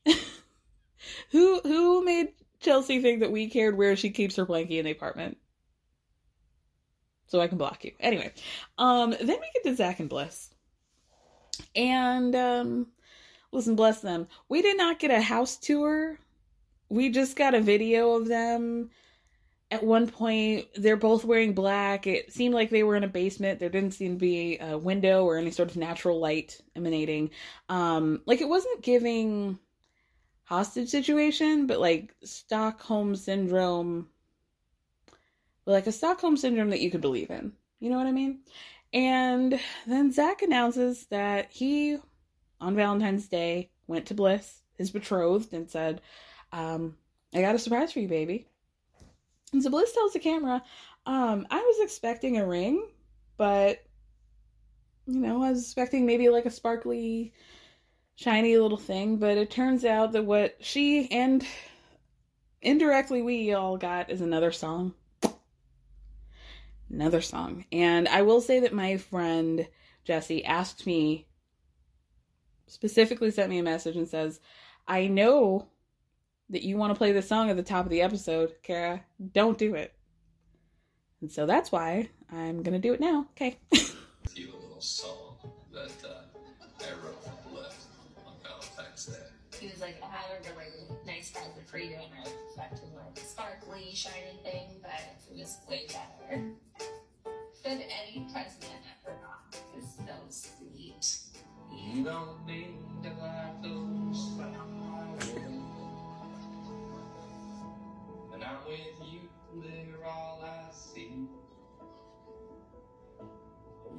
who 1.31 1.61
who 1.61 2.03
made 2.03 2.33
Chelsea 2.59 3.01
think 3.01 3.21
that 3.21 3.31
we 3.31 3.47
cared 3.47 3.77
where 3.77 3.95
she 3.95 4.09
keeps 4.09 4.35
her 4.35 4.45
blankie 4.45 4.79
in 4.79 4.83
the 4.83 4.91
apartment? 4.91 5.37
So 7.27 7.39
I 7.39 7.47
can 7.47 7.57
block 7.57 7.85
you. 7.85 7.93
Anyway, 8.01 8.33
um, 8.77 9.11
then 9.11 9.27
we 9.39 9.49
get 9.53 9.63
to 9.63 9.75
Zack 9.77 10.01
and 10.01 10.09
Bliss. 10.09 10.49
And 11.73 12.35
um 12.35 12.87
listen, 13.53 13.77
bless 13.77 14.01
them. 14.01 14.27
We 14.49 14.61
did 14.61 14.75
not 14.75 14.99
get 14.99 15.11
a 15.11 15.21
house 15.21 15.55
tour. 15.55 16.19
We 16.89 17.11
just 17.11 17.37
got 17.37 17.55
a 17.55 17.61
video 17.61 18.11
of 18.11 18.27
them 18.27 18.89
at 19.71 19.83
one 19.83 20.07
point 20.07 20.67
they're 20.75 20.97
both 20.97 21.23
wearing 21.23 21.53
black. 21.53 22.07
It 22.07 22.33
seemed 22.33 22.55
like 22.55 22.69
they 22.69 22.83
were 22.83 22.95
in 22.95 23.03
a 23.03 23.07
basement. 23.07 23.59
There 23.59 23.69
didn't 23.69 23.93
seem 23.93 24.15
to 24.15 24.19
be 24.19 24.57
a 24.59 24.77
window 24.77 25.25
or 25.25 25.37
any 25.37 25.51
sort 25.51 25.69
of 25.69 25.77
natural 25.77 26.19
light 26.19 26.59
emanating. 26.75 27.31
Um 27.69 28.21
like 28.25 28.41
it 28.41 28.49
wasn't 28.49 28.81
giving 28.81 29.59
hostage 30.43 30.89
situation 30.89 31.67
but 31.67 31.79
like 31.79 32.15
stockholm 32.23 33.15
syndrome 33.15 34.09
like 35.67 35.85
a 35.85 35.91
stockholm 35.91 36.35
syndrome 36.35 36.71
that 36.71 36.81
you 36.81 36.89
could 36.89 37.01
believe 37.01 37.29
in. 37.29 37.53
You 37.79 37.91
know 37.91 37.97
what 37.97 38.07
i 38.07 38.11
mean? 38.11 38.39
And 38.91 39.59
then 39.85 40.11
zack 40.11 40.41
announces 40.41 41.05
that 41.07 41.51
he 41.51 41.99
on 42.59 42.75
valentine's 42.75 43.27
day 43.27 43.69
went 43.87 44.07
to 44.07 44.15
bliss 44.15 44.61
his 44.77 44.89
betrothed 44.91 45.53
and 45.53 45.69
said 45.69 46.01
um 46.51 46.95
i 47.33 47.41
got 47.41 47.55
a 47.55 47.59
surprise 47.59 47.91
for 47.91 47.99
you 47.99 48.07
baby 48.07 48.47
and 49.53 49.63
so 49.63 49.69
Bliss 49.69 49.93
tells 49.93 50.13
the 50.13 50.19
camera, 50.19 50.63
um, 51.05 51.47
I 51.49 51.57
was 51.57 51.79
expecting 51.81 52.37
a 52.37 52.45
ring, 52.45 52.87
but 53.37 53.83
you 55.07 55.19
know, 55.19 55.41
I 55.43 55.49
was 55.49 55.63
expecting 55.63 56.05
maybe 56.05 56.29
like 56.29 56.45
a 56.45 56.51
sparkly, 56.51 57.33
shiny 58.15 58.57
little 58.57 58.77
thing, 58.77 59.17
but 59.17 59.37
it 59.37 59.49
turns 59.49 59.85
out 59.85 60.11
that 60.11 60.25
what 60.25 60.57
she 60.59 61.09
and 61.09 61.45
indirectly 62.61 63.21
we 63.21 63.53
all 63.53 63.77
got 63.77 64.09
is 64.09 64.21
another 64.21 64.51
song. 64.51 64.93
Another 66.89 67.21
song. 67.21 67.65
And 67.71 68.07
I 68.07 68.23
will 68.23 68.41
say 68.41 68.59
that 68.59 68.73
my 68.73 68.97
friend 68.97 69.67
Jesse 70.03 70.43
asked 70.43 70.85
me, 70.85 71.27
specifically 72.67 73.31
sent 73.31 73.49
me 73.49 73.59
a 73.59 73.63
message 73.63 73.95
and 73.95 74.07
says, 74.07 74.39
I 74.87 75.07
know 75.07 75.67
that 76.49 76.63
you 76.63 76.77
want 76.77 76.93
to 76.93 76.97
play 76.97 77.11
the 77.11 77.21
song 77.21 77.49
at 77.49 77.57
the 77.57 77.63
top 77.63 77.85
of 77.85 77.91
the 77.91 78.01
episode, 78.01 78.53
Kara, 78.63 79.03
don't 79.33 79.57
do 79.57 79.75
it. 79.75 79.93
And 81.21 81.31
so 81.31 81.45
that's 81.45 81.71
why 81.71 82.09
I'm 82.31 82.63
gonna 82.63 82.79
do 82.79 82.93
it 82.93 82.99
now. 82.99 83.27
Okay. 83.31 83.57
you 84.35 84.51
a 84.53 84.55
little 84.55 84.81
song 84.81 85.37
that 85.73 85.91
uh, 86.07 86.21
I 86.79 86.91
wrote 87.03 87.23
for 87.23 87.49
Bliss 87.49 87.87
on 88.25 88.33
Valentine's 88.41 89.05
Day. 89.05 89.59
He 89.59 89.67
was 89.67 89.81
like, 89.81 90.01
I 90.01 90.05
have 90.05 90.45
a 90.45 90.57
really 90.57 90.87
nice 91.05 91.31
present 91.31 91.67
for 91.67 91.77
you, 91.77 91.95
and 91.95 92.13
I 92.25 92.29
expected 92.45 92.87
like 92.95 93.17
a 93.17 93.25
sparkly, 93.27 93.91
shiny 93.93 94.39
thing, 94.43 94.79
but 94.81 94.91
it 95.29 95.37
was 95.37 95.57
way 95.69 95.87
better 95.87 96.41
than 97.63 97.81
any 97.81 98.25
present 98.31 98.63
I 98.63 99.09
ever 99.09 99.17
got. 99.21 99.59
It 99.75 99.75
was 99.75 100.31
so 100.31 100.55
sweet. 100.57 101.19
You 101.93 102.03
don't 102.03 102.45
need 102.45 102.77
to 103.03 103.09
like 103.21 103.61
those 103.61 104.29
When 105.33 105.58
I'm 108.49 108.55
with 108.65 109.07
you, 109.07 109.29
they're 109.61 110.07
all 110.07 110.43
I 110.43 110.71
see. 110.73 111.27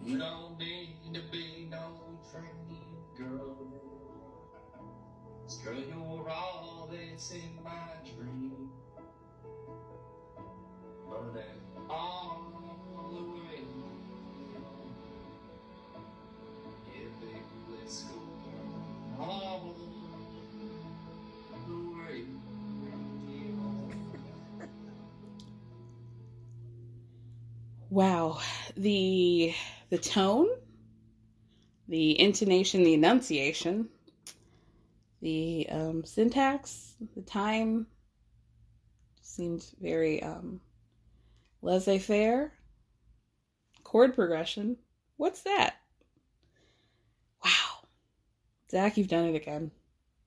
You 0.05 0.19
don't 0.19 0.59
need 0.59 0.97
to 1.15 1.21
be 1.31 1.69
no 1.71 2.01
trained 2.33 2.81
girl. 3.17 3.57
Girl, 5.65 5.75
you're 5.77 6.29
all 6.29 6.91
that's 6.91 7.31
in 7.31 7.61
my 7.63 7.91
dream. 8.17 8.71
But 11.09 11.35
that 11.35 11.57
all 11.89 12.53
the 13.13 13.23
way, 13.23 13.65
yeah, 16.93 17.09
baby, 17.21 17.41
let's 17.71 18.03
go 18.03 19.23
all 19.23 19.75
the 19.79 19.85
way. 19.85 19.90
Wow, 27.91 28.39
the 28.77 29.53
the 29.89 29.99
tone, 29.99 30.47
the 31.89 32.21
intonation, 32.21 32.85
the 32.85 32.95
enunciation, 32.95 33.89
the 35.21 35.67
um, 35.69 36.05
syntax, 36.05 36.95
the 37.17 37.23
time 37.23 37.89
seemed 39.23 39.67
very 39.81 40.23
um, 40.23 40.61
laissez-faire. 41.63 42.53
Chord 43.83 44.15
progression. 44.15 44.77
What's 45.17 45.43
that? 45.43 45.75
Wow, 47.45 47.89
Zack, 48.71 48.99
you've 48.99 49.09
done 49.09 49.25
it 49.25 49.35
again. 49.35 49.73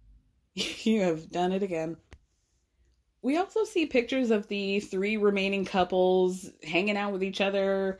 you 0.53 0.99
have 0.99 1.31
done 1.31 1.53
it 1.53 1.63
again. 1.63 1.95
We 3.23 3.37
also 3.37 3.63
see 3.63 3.85
pictures 3.85 4.31
of 4.31 4.49
the 4.49 4.81
three 4.81 5.15
remaining 5.15 5.63
couples 5.63 6.51
hanging 6.61 6.97
out 6.97 7.13
with 7.13 7.23
each 7.23 7.39
other. 7.39 7.99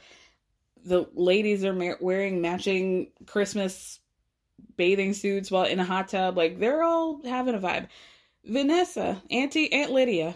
The 0.85 1.07
ladies 1.13 1.63
are 1.63 1.73
ma- 1.73 1.95
wearing 2.01 2.41
matching 2.41 3.07
Christmas 3.25 4.01
bathing 4.75 5.13
suits 5.13 5.49
while 5.49 5.63
in 5.63 5.79
a 5.79 5.85
hot 5.85 6.09
tub. 6.09 6.35
Like 6.35 6.59
they're 6.59 6.83
all 6.83 7.21
having 7.23 7.55
a 7.55 7.59
vibe. 7.59 7.87
Vanessa, 8.43 9.23
Auntie 9.31 9.71
Aunt 9.71 9.91
Lydia 9.91 10.35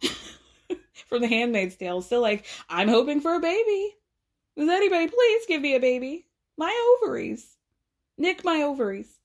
from 1.08 1.20
The 1.20 1.26
Handmaid's 1.26 1.74
Tale, 1.74 2.00
still 2.00 2.22
like, 2.22 2.46
I'm 2.68 2.86
hoping 2.86 3.20
for 3.20 3.34
a 3.34 3.40
baby. 3.40 3.96
Does 4.56 4.68
anybody 4.68 5.08
please 5.08 5.46
give 5.48 5.60
me 5.60 5.74
a 5.74 5.80
baby? 5.80 6.26
My 6.56 6.96
ovaries. 7.02 7.56
Nick 8.16 8.44
my 8.44 8.62
ovaries. 8.62 9.18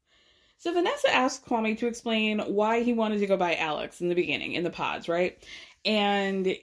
So 0.58 0.74
Vanessa 0.74 1.14
asked 1.14 1.46
Kwame 1.46 1.78
to 1.78 1.88
explain 1.88 2.40
why 2.40 2.82
he 2.82 2.94
wanted 2.94 3.20
to 3.20 3.28
go 3.28 3.38
by 3.38 3.56
Alex 3.56 4.02
in 4.02 4.10
the 4.10 4.16
beginning, 4.16 4.54
in 4.54 4.64
the 4.64 4.70
pods, 4.70 5.08
right? 5.08 5.38
And 5.86 6.56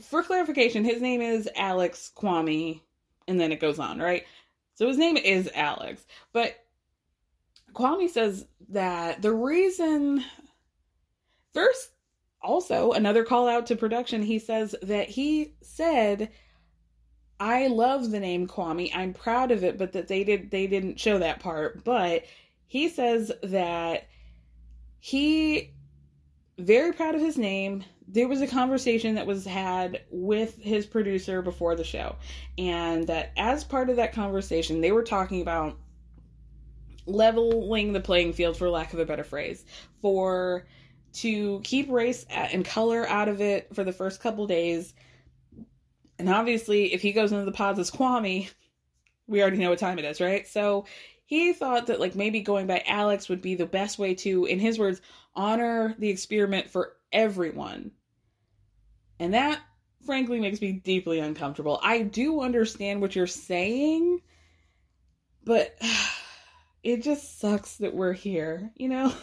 for 0.00 0.22
clarification, 0.22 0.84
his 0.84 1.02
name 1.02 1.20
is 1.20 1.48
Alex 1.56 2.12
Kwame, 2.16 2.80
and 3.26 3.40
then 3.40 3.52
it 3.52 3.60
goes 3.60 3.78
on, 3.78 3.98
right? 3.98 4.24
So 4.74 4.86
his 4.86 4.98
name 4.98 5.16
is 5.16 5.50
Alex. 5.54 6.04
But 6.32 6.54
Kwame 7.74 8.08
says 8.08 8.46
that 8.70 9.20
the 9.20 9.32
reason 9.32 10.24
first 11.52 11.90
also 12.40 12.92
another 12.92 13.24
call 13.24 13.48
out 13.48 13.66
to 13.66 13.76
production, 13.76 14.22
he 14.22 14.38
says 14.38 14.74
that 14.82 15.08
he 15.08 15.54
said 15.62 16.30
I 17.40 17.66
love 17.66 18.10
the 18.10 18.20
name 18.20 18.46
Kwame. 18.46 18.90
I'm 18.94 19.12
proud 19.12 19.50
of 19.50 19.64
it, 19.64 19.76
but 19.76 19.92
that 19.92 20.06
they 20.08 20.22
did 20.22 20.50
they 20.50 20.66
didn't 20.66 21.00
show 21.00 21.18
that 21.18 21.40
part. 21.40 21.84
But 21.84 22.24
he 22.66 22.88
says 22.88 23.32
that 23.42 24.08
he 24.98 25.72
very 26.58 26.92
proud 26.92 27.14
of 27.14 27.20
his 27.20 27.36
name. 27.36 27.84
There 28.06 28.28
was 28.28 28.40
a 28.40 28.46
conversation 28.46 29.14
that 29.16 29.26
was 29.26 29.44
had 29.44 30.02
with 30.10 30.56
his 30.62 30.86
producer 30.86 31.42
before 31.42 31.74
the 31.74 31.84
show, 31.84 32.16
and 32.58 33.06
that 33.08 33.32
as 33.36 33.64
part 33.64 33.90
of 33.90 33.96
that 33.96 34.12
conversation, 34.12 34.80
they 34.80 34.92
were 34.92 35.02
talking 35.02 35.40
about 35.40 35.78
leveling 37.06 37.92
the 37.92 38.00
playing 38.00 38.32
field, 38.32 38.56
for 38.56 38.70
lack 38.70 38.92
of 38.92 38.98
a 38.98 39.04
better 39.04 39.24
phrase, 39.24 39.64
for 40.00 40.66
to 41.12 41.60
keep 41.64 41.90
race 41.90 42.26
and 42.30 42.64
color 42.64 43.08
out 43.08 43.28
of 43.28 43.40
it 43.40 43.74
for 43.74 43.84
the 43.84 43.92
first 43.92 44.20
couple 44.20 44.46
days. 44.46 44.94
And 46.18 46.28
obviously, 46.28 46.92
if 46.92 47.02
he 47.02 47.12
goes 47.12 47.32
into 47.32 47.44
the 47.44 47.52
pods 47.52 47.78
as 47.78 47.90
Kwame, 47.90 48.50
we 49.26 49.40
already 49.40 49.58
know 49.58 49.70
what 49.70 49.78
time 49.78 49.98
it 49.98 50.04
is, 50.04 50.20
right? 50.20 50.46
So 50.46 50.86
he 51.26 51.52
thought 51.52 51.86
that 51.86 52.00
like 52.00 52.14
maybe 52.14 52.40
going 52.40 52.66
by 52.66 52.82
Alex 52.86 53.28
would 53.28 53.42
be 53.42 53.54
the 53.54 53.66
best 53.66 53.98
way 53.98 54.14
to, 54.14 54.44
in 54.44 54.58
his 54.58 54.78
words, 54.78 55.00
honor 55.34 55.94
the 55.98 56.10
experiment 56.10 56.70
for 56.70 56.96
everyone. 57.12 57.92
And 59.18 59.34
that 59.34 59.60
frankly 60.04 60.40
makes 60.40 60.60
me 60.60 60.72
deeply 60.72 61.20
uncomfortable. 61.20 61.80
I 61.82 62.02
do 62.02 62.40
understand 62.40 63.00
what 63.00 63.16
you're 63.16 63.26
saying, 63.26 64.20
but 65.44 65.78
it 66.82 67.02
just 67.02 67.40
sucks 67.40 67.76
that 67.76 67.94
we're 67.94 68.12
here, 68.12 68.70
you 68.76 68.88
know? 68.88 69.12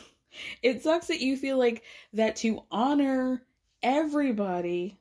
It 0.63 0.81
sucks 0.81 1.07
that 1.07 1.19
you 1.19 1.35
feel 1.35 1.57
like 1.57 1.83
that 2.13 2.37
to 2.37 2.63
honor 2.71 3.45
everybody 3.83 5.00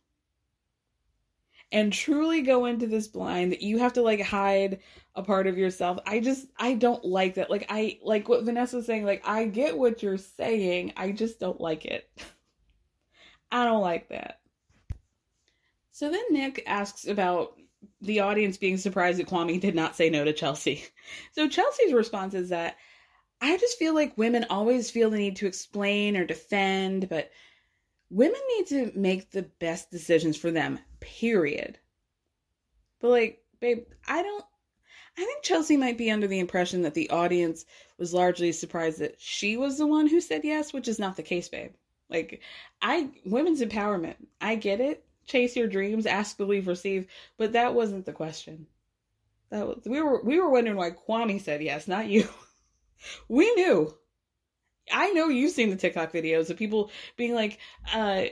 and 1.73 1.93
truly 1.93 2.43
go 2.43 2.67
into 2.67 2.87
this 2.87 3.09
blind 3.09 3.53
that 3.53 3.63
you 3.63 3.79
have 3.79 3.93
to 3.95 4.03
like 4.03 4.21
hide 4.21 4.81
a 5.15 5.23
part 5.23 5.47
of 5.47 5.59
yourself. 5.59 5.99
I 6.07 6.21
just 6.21 6.47
I 6.59 6.75
don't 6.75 7.05
like 7.05 7.35
that. 7.35 7.51
Like 7.51 7.67
I 7.69 7.99
like 8.03 8.29
what 8.29 8.45
Vanessa's 8.45 8.87
saying, 8.87 9.05
like 9.05 9.27
I 9.27 9.47
get 9.47 9.77
what 9.77 10.03
you're 10.03 10.19
saying. 10.19 10.93
I 10.97 11.13
just 11.13 11.39
don't 11.39 11.61
like 11.61 11.85
it. 11.85 12.11
I 13.53 13.65
don't 13.65 13.81
like 13.81 14.09
that. 14.09 14.41
So 15.93 16.11
then 16.11 16.23
Nick 16.31 16.63
asks 16.67 17.07
about 17.07 17.55
the 18.01 18.21
audience 18.21 18.57
being 18.57 18.77
surprised 18.77 19.19
that 19.19 19.29
Kwame 19.29 19.61
did 19.61 19.75
not 19.75 19.97
say 19.97 20.11
no 20.11 20.25
to 20.25 20.33
Chelsea. 20.33 20.85
So 21.33 21.49
Chelsea's 21.49 21.93
response 21.93 22.35
is 22.35 22.51
that 22.51 22.77
I 23.41 23.57
just 23.57 23.79
feel 23.79 23.95
like 23.95 24.17
women 24.17 24.47
always 24.49 24.91
feel 24.91 25.11
the 25.11 25.19
need 25.19 25.37
to 25.37 25.47
explain 25.47 26.17
or 26.17 26.25
defend, 26.25 27.09
but 27.09 27.31
women 28.11 28.41
need 28.57 28.67
to 28.69 28.93
make 28.95 29.31
the 29.31 29.43
best 29.43 29.91
decisions 29.91 30.37
for 30.37 30.51
them, 30.51 30.79
period. 31.01 31.79
But 33.01 33.11
like, 33.11 33.43
babe, 33.61 33.85
I 34.07 34.23
don't 34.23 34.45
I 35.21 35.25
think 35.25 35.43
Chelsea 35.43 35.77
might 35.77 35.99
be 35.99 36.11
under 36.11 36.27
the 36.27 36.39
impression 36.39 36.83
that 36.83 36.95
the 36.95 37.11
audience 37.11 37.67
was 37.99 38.15
largely 38.15 38.53
surprised 38.53 39.01
that 39.01 39.21
she 39.21 39.57
was 39.57 39.77
the 39.77 39.87
one 39.87 40.07
who 40.07 40.21
said 40.21 40.45
yes, 40.45 40.73
which 40.73 40.89
is 40.89 40.99
not 40.99 41.17
the 41.17 41.23
case, 41.23 41.49
babe. 41.49 41.73
Like, 42.09 42.41
I 42.81 43.11
women's 43.25 43.61
empowerment. 43.61 44.17
I 44.41 44.55
get 44.55 44.81
it. 44.81 45.05
Chase 45.27 45.57
your 45.57 45.69
dreams, 45.69 46.07
ask, 46.07 46.37
believe, 46.37 46.67
receive, 46.67 47.07
but 47.37 47.53
that 47.53 47.75
wasn't 47.75 48.07
the 48.07 48.13
question. 48.13 48.67
That 49.51 49.67
was, 49.67 49.83
we 49.85 50.01
were 50.01 50.23
we 50.23 50.41
were 50.41 50.51
wondering 50.51 50.77
why 50.77 50.91
Kwame 50.93 51.41
said 51.41 51.63
yes, 51.63 51.87
not 51.87 52.09
you. 52.09 52.29
we 53.29 53.53
knew. 53.55 53.95
I 54.93 55.11
know 55.11 55.29
you've 55.29 55.53
seen 55.53 55.71
the 55.71 55.77
TikTok 55.77 56.13
videos 56.13 56.51
of 56.51 56.57
people 56.57 56.91
being 57.17 57.35
like, 57.35 57.59
uh, 57.93 58.25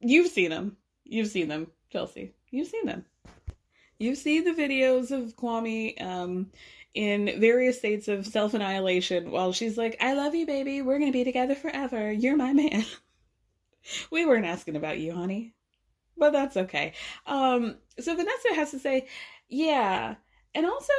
you've 0.00 0.30
seen 0.30 0.50
them. 0.50 0.76
You've 1.08 1.28
seen 1.28 1.48
them, 1.48 1.68
Chelsea. 1.90 2.34
You've 2.50 2.68
seen 2.68 2.86
them. 2.86 3.04
You've 3.98 4.18
seen 4.18 4.44
the 4.44 4.52
videos 4.52 5.10
of 5.10 5.34
Kwame 5.34 6.00
um, 6.00 6.50
in 6.94 7.40
various 7.40 7.78
states 7.78 8.06
of 8.06 8.26
self 8.26 8.54
annihilation 8.54 9.30
while 9.30 9.52
she's 9.52 9.76
like, 9.76 9.96
I 10.00 10.12
love 10.14 10.34
you, 10.34 10.46
baby. 10.46 10.82
We're 10.82 10.98
going 10.98 11.10
to 11.10 11.18
be 11.18 11.24
together 11.24 11.54
forever. 11.54 12.12
You're 12.12 12.36
my 12.36 12.52
man. 12.52 12.84
we 14.10 14.24
weren't 14.24 14.46
asking 14.46 14.76
about 14.76 14.98
you, 14.98 15.12
honey. 15.12 15.54
But 16.16 16.32
that's 16.32 16.56
okay. 16.56 16.92
Um, 17.26 17.76
so 17.98 18.14
Vanessa 18.14 18.54
has 18.54 18.70
to 18.72 18.78
say, 18.78 19.08
yeah. 19.48 20.16
And 20.54 20.66
also, 20.66 20.92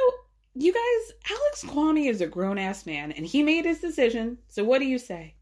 you 0.54 0.72
guys, 0.72 1.16
Alex 1.30 1.64
Kwame 1.64 2.08
is 2.08 2.20
a 2.20 2.26
grown 2.26 2.58
ass 2.58 2.86
man 2.86 3.12
and 3.12 3.24
he 3.24 3.42
made 3.42 3.64
his 3.64 3.80
decision. 3.80 4.38
So 4.48 4.64
what 4.64 4.80
do 4.80 4.86
you 4.86 4.98
say? 4.98 5.36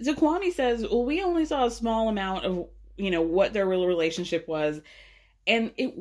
So 0.00 0.14
Kwame 0.14 0.52
says, 0.52 0.82
well, 0.82 1.04
we 1.04 1.22
only 1.22 1.44
saw 1.44 1.66
a 1.66 1.70
small 1.70 2.08
amount 2.08 2.44
of, 2.44 2.68
you 2.98 3.10
know, 3.10 3.22
what 3.22 3.52
their 3.52 3.66
real 3.66 3.86
relationship 3.86 4.46
was. 4.48 4.80
And 5.46 5.72
it 5.76 5.94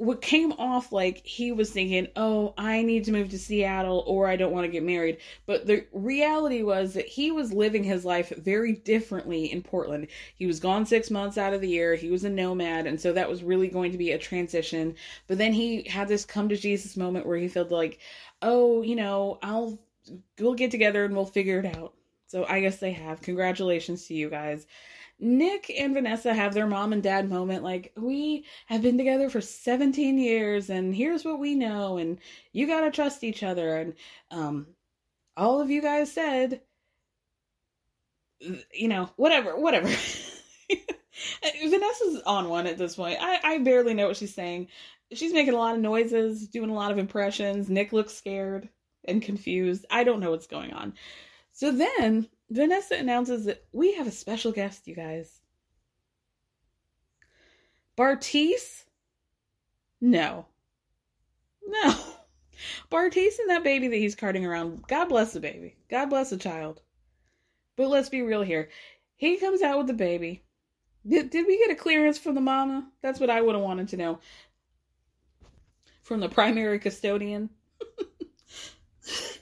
what 0.00 0.22
came 0.22 0.52
off 0.52 0.92
like 0.92 1.20
he 1.26 1.52
was 1.52 1.70
thinking, 1.70 2.08
oh, 2.16 2.54
I 2.56 2.80
need 2.80 3.04
to 3.04 3.12
move 3.12 3.28
to 3.28 3.38
Seattle 3.38 4.02
or 4.06 4.28
I 4.28 4.36
don't 4.36 4.50
want 4.50 4.64
to 4.64 4.72
get 4.72 4.82
married. 4.82 5.18
But 5.44 5.66
the 5.66 5.84
reality 5.92 6.62
was 6.62 6.94
that 6.94 7.04
he 7.04 7.30
was 7.30 7.52
living 7.52 7.84
his 7.84 8.02
life 8.02 8.32
very 8.38 8.72
differently 8.72 9.52
in 9.52 9.60
Portland. 9.60 10.06
He 10.34 10.46
was 10.46 10.58
gone 10.58 10.86
six 10.86 11.10
months 11.10 11.36
out 11.36 11.52
of 11.52 11.60
the 11.60 11.68
year, 11.68 11.96
he 11.96 12.08
was 12.08 12.24
a 12.24 12.30
nomad. 12.30 12.86
And 12.86 12.98
so 12.98 13.12
that 13.12 13.28
was 13.28 13.42
really 13.42 13.68
going 13.68 13.92
to 13.92 13.98
be 13.98 14.12
a 14.12 14.18
transition. 14.18 14.94
But 15.26 15.36
then 15.36 15.52
he 15.52 15.86
had 15.86 16.08
this 16.08 16.24
come 16.24 16.48
to 16.48 16.56
Jesus 16.56 16.96
moment 16.96 17.26
where 17.26 17.36
he 17.36 17.48
felt 17.48 17.70
like, 17.70 17.98
oh, 18.40 18.80
you 18.80 18.96
know, 18.96 19.38
I'll, 19.42 19.78
we'll 20.38 20.54
get 20.54 20.70
together 20.70 21.04
and 21.04 21.14
we'll 21.14 21.26
figure 21.26 21.58
it 21.58 21.76
out. 21.76 21.92
So 22.26 22.46
I 22.48 22.60
guess 22.60 22.78
they 22.78 22.92
have. 22.92 23.20
Congratulations 23.20 24.06
to 24.06 24.14
you 24.14 24.30
guys. 24.30 24.66
Nick 25.20 25.70
and 25.76 25.94
Vanessa 25.94 26.34
have 26.34 26.54
their 26.54 26.66
mom 26.66 26.92
and 26.92 27.02
dad 27.02 27.28
moment 27.28 27.62
like 27.62 27.92
we 27.96 28.44
have 28.66 28.82
been 28.82 28.98
together 28.98 29.28
for 29.30 29.40
17 29.40 30.18
years 30.18 30.70
and 30.70 30.94
here's 30.94 31.24
what 31.24 31.38
we 31.38 31.54
know 31.54 31.98
and 31.98 32.18
you 32.52 32.66
got 32.66 32.80
to 32.80 32.90
trust 32.90 33.22
each 33.24 33.42
other 33.42 33.76
and 33.76 33.94
um 34.30 34.66
all 35.36 35.60
of 35.60 35.70
you 35.70 35.82
guys 35.82 36.10
said 36.12 36.60
you 38.72 38.88
know 38.88 39.10
whatever 39.16 39.56
whatever 39.58 39.88
Vanessa's 41.68 42.22
on 42.26 42.48
one 42.48 42.66
at 42.66 42.78
this 42.78 42.96
point. 42.96 43.18
I 43.20 43.40
I 43.42 43.58
barely 43.58 43.94
know 43.94 44.08
what 44.08 44.16
she's 44.16 44.34
saying. 44.34 44.68
She's 45.12 45.32
making 45.32 45.54
a 45.54 45.58
lot 45.58 45.74
of 45.74 45.80
noises, 45.80 46.46
doing 46.48 46.70
a 46.70 46.74
lot 46.74 46.92
of 46.92 46.98
impressions. 46.98 47.68
Nick 47.68 47.92
looks 47.92 48.14
scared 48.14 48.68
and 49.04 49.22
confused. 49.22 49.84
I 49.90 50.04
don't 50.04 50.20
know 50.20 50.30
what's 50.30 50.46
going 50.46 50.72
on. 50.72 50.94
So 51.52 51.72
then 51.72 52.28
Vanessa 52.50 52.96
announces 52.96 53.44
that 53.44 53.64
we 53.72 53.94
have 53.94 54.08
a 54.08 54.12
special 54.12 54.50
guest, 54.50 54.88
you 54.88 54.94
guys. 54.94 55.40
Bartise? 57.96 58.84
No. 60.00 60.46
No. 61.66 61.94
Bartise 62.90 63.38
and 63.38 63.50
that 63.50 63.62
baby 63.62 63.88
that 63.88 63.96
he's 63.96 64.14
carting 64.16 64.44
around, 64.44 64.86
God 64.88 65.06
bless 65.08 65.32
the 65.32 65.40
baby. 65.40 65.76
God 65.88 66.06
bless 66.10 66.30
the 66.30 66.36
child. 66.36 66.82
But 67.76 67.88
let's 67.88 68.08
be 68.08 68.22
real 68.22 68.42
here. 68.42 68.68
He 69.16 69.36
comes 69.36 69.62
out 69.62 69.78
with 69.78 69.86
the 69.86 69.94
baby. 69.94 70.42
Did, 71.06 71.30
did 71.30 71.46
we 71.46 71.58
get 71.58 71.70
a 71.70 71.74
clearance 71.80 72.18
from 72.18 72.34
the 72.34 72.40
mama? 72.40 72.90
That's 73.00 73.20
what 73.20 73.30
I 73.30 73.40
would 73.40 73.54
have 73.54 73.64
wanted 73.64 73.88
to 73.88 73.96
know. 73.96 74.18
From 76.02 76.20
the 76.20 76.28
primary 76.28 76.78
custodian. 76.78 77.50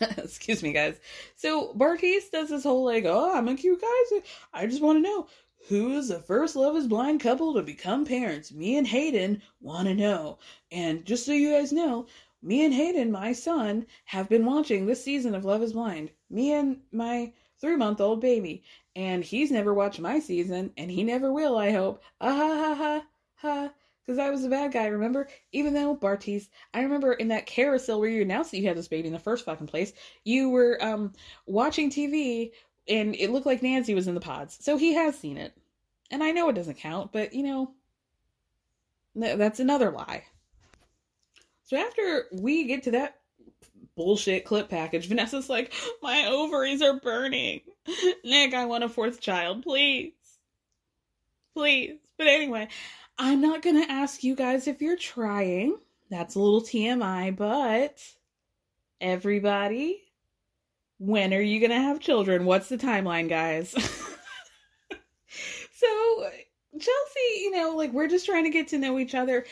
Excuse 0.18 0.62
me, 0.62 0.72
guys. 0.72 0.98
So 1.36 1.74
Bartise 1.74 2.30
does 2.30 2.48
this 2.50 2.64
whole 2.64 2.84
like, 2.84 3.04
oh, 3.06 3.36
I'm 3.36 3.48
a 3.48 3.54
cute 3.54 3.80
guy. 3.80 4.20
I 4.52 4.66
just 4.66 4.82
want 4.82 4.96
to 4.96 5.02
know 5.02 5.26
who's 5.68 6.08
the 6.08 6.20
first 6.20 6.56
Love 6.56 6.76
is 6.76 6.86
Blind 6.86 7.20
couple 7.20 7.54
to 7.54 7.62
become 7.62 8.04
parents. 8.04 8.52
Me 8.52 8.76
and 8.76 8.86
Hayden 8.86 9.42
want 9.60 9.88
to 9.88 9.94
know. 9.94 10.38
And 10.72 11.04
just 11.04 11.26
so 11.26 11.32
you 11.32 11.52
guys 11.52 11.72
know, 11.72 12.06
me 12.42 12.64
and 12.64 12.72
Hayden, 12.72 13.12
my 13.12 13.32
son, 13.32 13.86
have 14.04 14.28
been 14.28 14.46
watching 14.46 14.86
this 14.86 15.04
season 15.04 15.34
of 15.34 15.44
Love 15.44 15.62
is 15.62 15.74
Blind. 15.74 16.10
Me 16.30 16.52
and 16.52 16.80
my 16.92 17.32
three 17.60 17.76
month 17.76 18.00
old 18.00 18.20
baby. 18.20 18.62
And 18.96 19.22
he's 19.22 19.50
never 19.50 19.74
watched 19.74 20.00
my 20.00 20.18
season, 20.18 20.72
and 20.76 20.90
he 20.90 21.04
never 21.04 21.32
will, 21.32 21.56
I 21.58 21.70
hope. 21.72 22.02
Ah 22.20 22.34
ha 22.34 22.74
ha 22.74 22.74
ha 22.74 23.06
ha. 23.36 23.72
Because 24.10 24.26
I 24.26 24.30
was 24.30 24.44
a 24.44 24.48
bad 24.48 24.72
guy, 24.72 24.86
remember? 24.86 25.28
Even 25.52 25.72
though, 25.72 25.94
Bartise, 25.94 26.48
I 26.74 26.80
remember 26.80 27.12
in 27.12 27.28
that 27.28 27.46
carousel 27.46 28.00
where 28.00 28.10
you 28.10 28.22
announced 28.22 28.50
that 28.50 28.58
you 28.58 28.66
had 28.66 28.76
this 28.76 28.88
baby 28.88 29.06
in 29.06 29.12
the 29.12 29.20
first 29.20 29.44
fucking 29.44 29.68
place, 29.68 29.92
you 30.24 30.50
were 30.50 30.82
um 30.82 31.12
watching 31.46 31.92
TV 31.92 32.50
and 32.88 33.14
it 33.14 33.30
looked 33.30 33.46
like 33.46 33.62
Nancy 33.62 33.94
was 33.94 34.08
in 34.08 34.16
the 34.16 34.20
pods. 34.20 34.58
So 34.62 34.76
he 34.76 34.94
has 34.94 35.16
seen 35.16 35.36
it. 35.36 35.56
And 36.10 36.24
I 36.24 36.32
know 36.32 36.48
it 36.48 36.56
doesn't 36.56 36.78
count, 36.78 37.12
but 37.12 37.34
you 37.34 37.44
know, 37.44 37.70
that's 39.14 39.60
another 39.60 39.92
lie. 39.92 40.24
So 41.62 41.76
after 41.76 42.26
we 42.32 42.64
get 42.64 42.82
to 42.82 42.90
that 42.90 43.20
bullshit 43.94 44.44
clip 44.44 44.68
package, 44.68 45.06
Vanessa's 45.08 45.48
like, 45.48 45.72
My 46.02 46.26
ovaries 46.26 46.82
are 46.82 46.98
burning. 46.98 47.60
Nick, 48.24 48.54
I 48.54 48.64
want 48.64 48.82
a 48.82 48.88
fourth 48.88 49.20
child, 49.20 49.62
please. 49.62 50.14
Please. 51.54 52.00
But 52.18 52.26
anyway, 52.26 52.68
I'm 53.22 53.42
not 53.42 53.60
going 53.60 53.76
to 53.76 53.92
ask 53.92 54.24
you 54.24 54.34
guys 54.34 54.66
if 54.66 54.80
you're 54.80 54.96
trying. 54.96 55.76
That's 56.08 56.36
a 56.36 56.40
little 56.40 56.62
TMI, 56.62 57.36
but 57.36 58.02
everybody, 58.98 60.02
when 60.98 61.34
are 61.34 61.40
you 61.40 61.60
going 61.60 61.70
to 61.70 61.76
have 61.76 62.00
children? 62.00 62.46
What's 62.46 62.70
the 62.70 62.78
timeline, 62.78 63.28
guys? 63.28 63.72
so, 65.74 66.30
Chelsea, 66.72 67.40
you 67.40 67.50
know, 67.50 67.76
like 67.76 67.92
we're 67.92 68.08
just 68.08 68.24
trying 68.24 68.44
to 68.44 68.50
get 68.50 68.68
to 68.68 68.78
know 68.78 68.98
each 68.98 69.14
other. 69.14 69.44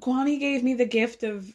Kwame 0.00 0.40
gave 0.40 0.64
me 0.64 0.74
the 0.74 0.84
gift 0.84 1.22
of 1.22 1.46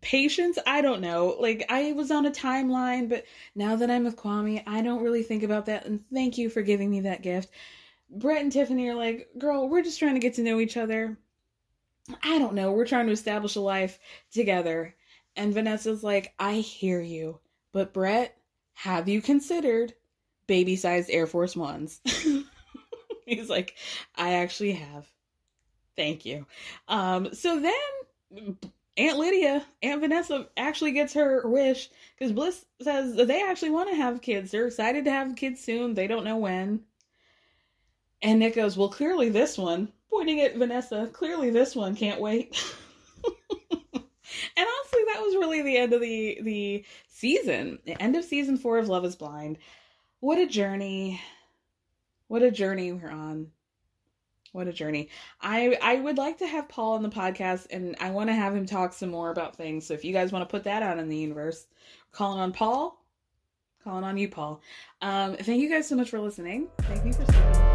patience. 0.00 0.58
I 0.66 0.80
don't 0.80 1.02
know. 1.02 1.36
Like 1.38 1.66
I 1.68 1.92
was 1.92 2.10
on 2.10 2.24
a 2.24 2.30
timeline, 2.30 3.10
but 3.10 3.26
now 3.54 3.76
that 3.76 3.90
I'm 3.90 4.04
with 4.04 4.16
Kwame, 4.16 4.62
I 4.66 4.80
don't 4.80 5.02
really 5.02 5.22
think 5.22 5.42
about 5.42 5.66
that. 5.66 5.84
And 5.84 6.02
thank 6.14 6.38
you 6.38 6.48
for 6.48 6.62
giving 6.62 6.90
me 6.90 7.00
that 7.00 7.20
gift. 7.20 7.50
Brett 8.10 8.42
and 8.42 8.52
Tiffany 8.52 8.88
are 8.88 8.94
like, 8.94 9.28
girl, 9.38 9.68
we're 9.68 9.82
just 9.82 9.98
trying 9.98 10.14
to 10.14 10.20
get 10.20 10.34
to 10.34 10.42
know 10.42 10.60
each 10.60 10.76
other. 10.76 11.16
I 12.22 12.38
don't 12.38 12.54
know. 12.54 12.72
We're 12.72 12.86
trying 12.86 13.06
to 13.06 13.12
establish 13.12 13.56
a 13.56 13.60
life 13.60 13.98
together. 14.32 14.94
And 15.34 15.52
Vanessa's 15.52 16.04
like, 16.04 16.32
I 16.38 16.54
hear 16.54 17.00
you. 17.00 17.40
But 17.72 17.92
Brett, 17.92 18.36
have 18.74 19.08
you 19.08 19.20
considered 19.20 19.94
baby 20.46 20.76
sized 20.76 21.10
Air 21.10 21.26
Force 21.26 21.56
Ones? 21.56 22.00
He's 23.26 23.50
like, 23.50 23.74
I 24.14 24.34
actually 24.34 24.72
have. 24.72 25.06
Thank 25.96 26.24
you. 26.24 26.46
Um, 26.88 27.34
so 27.34 27.60
then 27.60 28.56
Aunt 28.96 29.18
Lydia, 29.18 29.64
Aunt 29.82 30.00
Vanessa 30.00 30.48
actually 30.56 30.92
gets 30.92 31.14
her 31.14 31.46
wish 31.46 31.90
because 32.16 32.32
Bliss 32.32 32.64
says 32.80 33.14
they 33.14 33.42
actually 33.42 33.70
want 33.70 33.90
to 33.90 33.96
have 33.96 34.22
kids. 34.22 34.50
They're 34.50 34.66
excited 34.66 35.04
to 35.04 35.10
have 35.10 35.36
kids 35.36 35.62
soon. 35.62 35.94
They 35.94 36.06
don't 36.06 36.24
know 36.24 36.38
when. 36.38 36.80
And 38.22 38.38
Nick 38.38 38.54
goes, 38.54 38.76
Well, 38.76 38.88
clearly 38.88 39.28
this 39.28 39.58
one, 39.58 39.92
pointing 40.10 40.40
at 40.40 40.56
Vanessa, 40.56 41.08
clearly 41.12 41.50
this 41.50 41.76
one 41.76 41.94
can't 41.94 42.20
wait. 42.20 42.56
and 43.24 44.02
honestly, 44.56 45.02
that 45.06 45.22
was 45.22 45.36
really 45.36 45.62
the 45.62 45.76
end 45.76 45.92
of 45.92 46.00
the 46.00 46.38
the 46.42 46.84
season. 47.08 47.78
The 47.84 48.00
end 48.00 48.16
of 48.16 48.24
season 48.24 48.56
four 48.56 48.78
of 48.78 48.88
Love 48.88 49.04
is 49.04 49.16
Blind. 49.16 49.58
What 50.20 50.38
a 50.38 50.46
journey. 50.46 51.20
What 52.28 52.42
a 52.42 52.50
journey 52.50 52.92
we're 52.92 53.10
on. 53.10 53.48
What 54.52 54.68
a 54.68 54.72
journey. 54.72 55.10
I 55.40 55.78
I 55.82 55.96
would 55.96 56.16
like 56.16 56.38
to 56.38 56.46
have 56.46 56.68
Paul 56.68 56.94
on 56.94 57.02
the 57.02 57.10
podcast 57.10 57.66
and 57.70 57.94
I 58.00 58.10
want 58.10 58.30
to 58.30 58.34
have 58.34 58.54
him 58.54 58.64
talk 58.64 58.94
some 58.94 59.10
more 59.10 59.30
about 59.30 59.56
things. 59.56 59.86
So 59.86 59.92
if 59.92 60.04
you 60.04 60.14
guys 60.14 60.32
want 60.32 60.48
to 60.48 60.50
put 60.50 60.64
that 60.64 60.82
out 60.82 60.98
in 60.98 61.08
the 61.08 61.16
universe, 61.18 61.66
calling 62.10 62.40
on 62.40 62.52
Paul, 62.52 63.04
calling 63.84 64.04
on 64.04 64.16
you, 64.16 64.28
Paul. 64.28 64.62
Um, 65.02 65.36
thank 65.36 65.60
you 65.60 65.68
guys 65.68 65.86
so 65.86 65.96
much 65.96 66.08
for 66.08 66.20
listening. 66.20 66.68
Thank 66.78 67.04
you 67.04 67.12
for. 67.12 67.65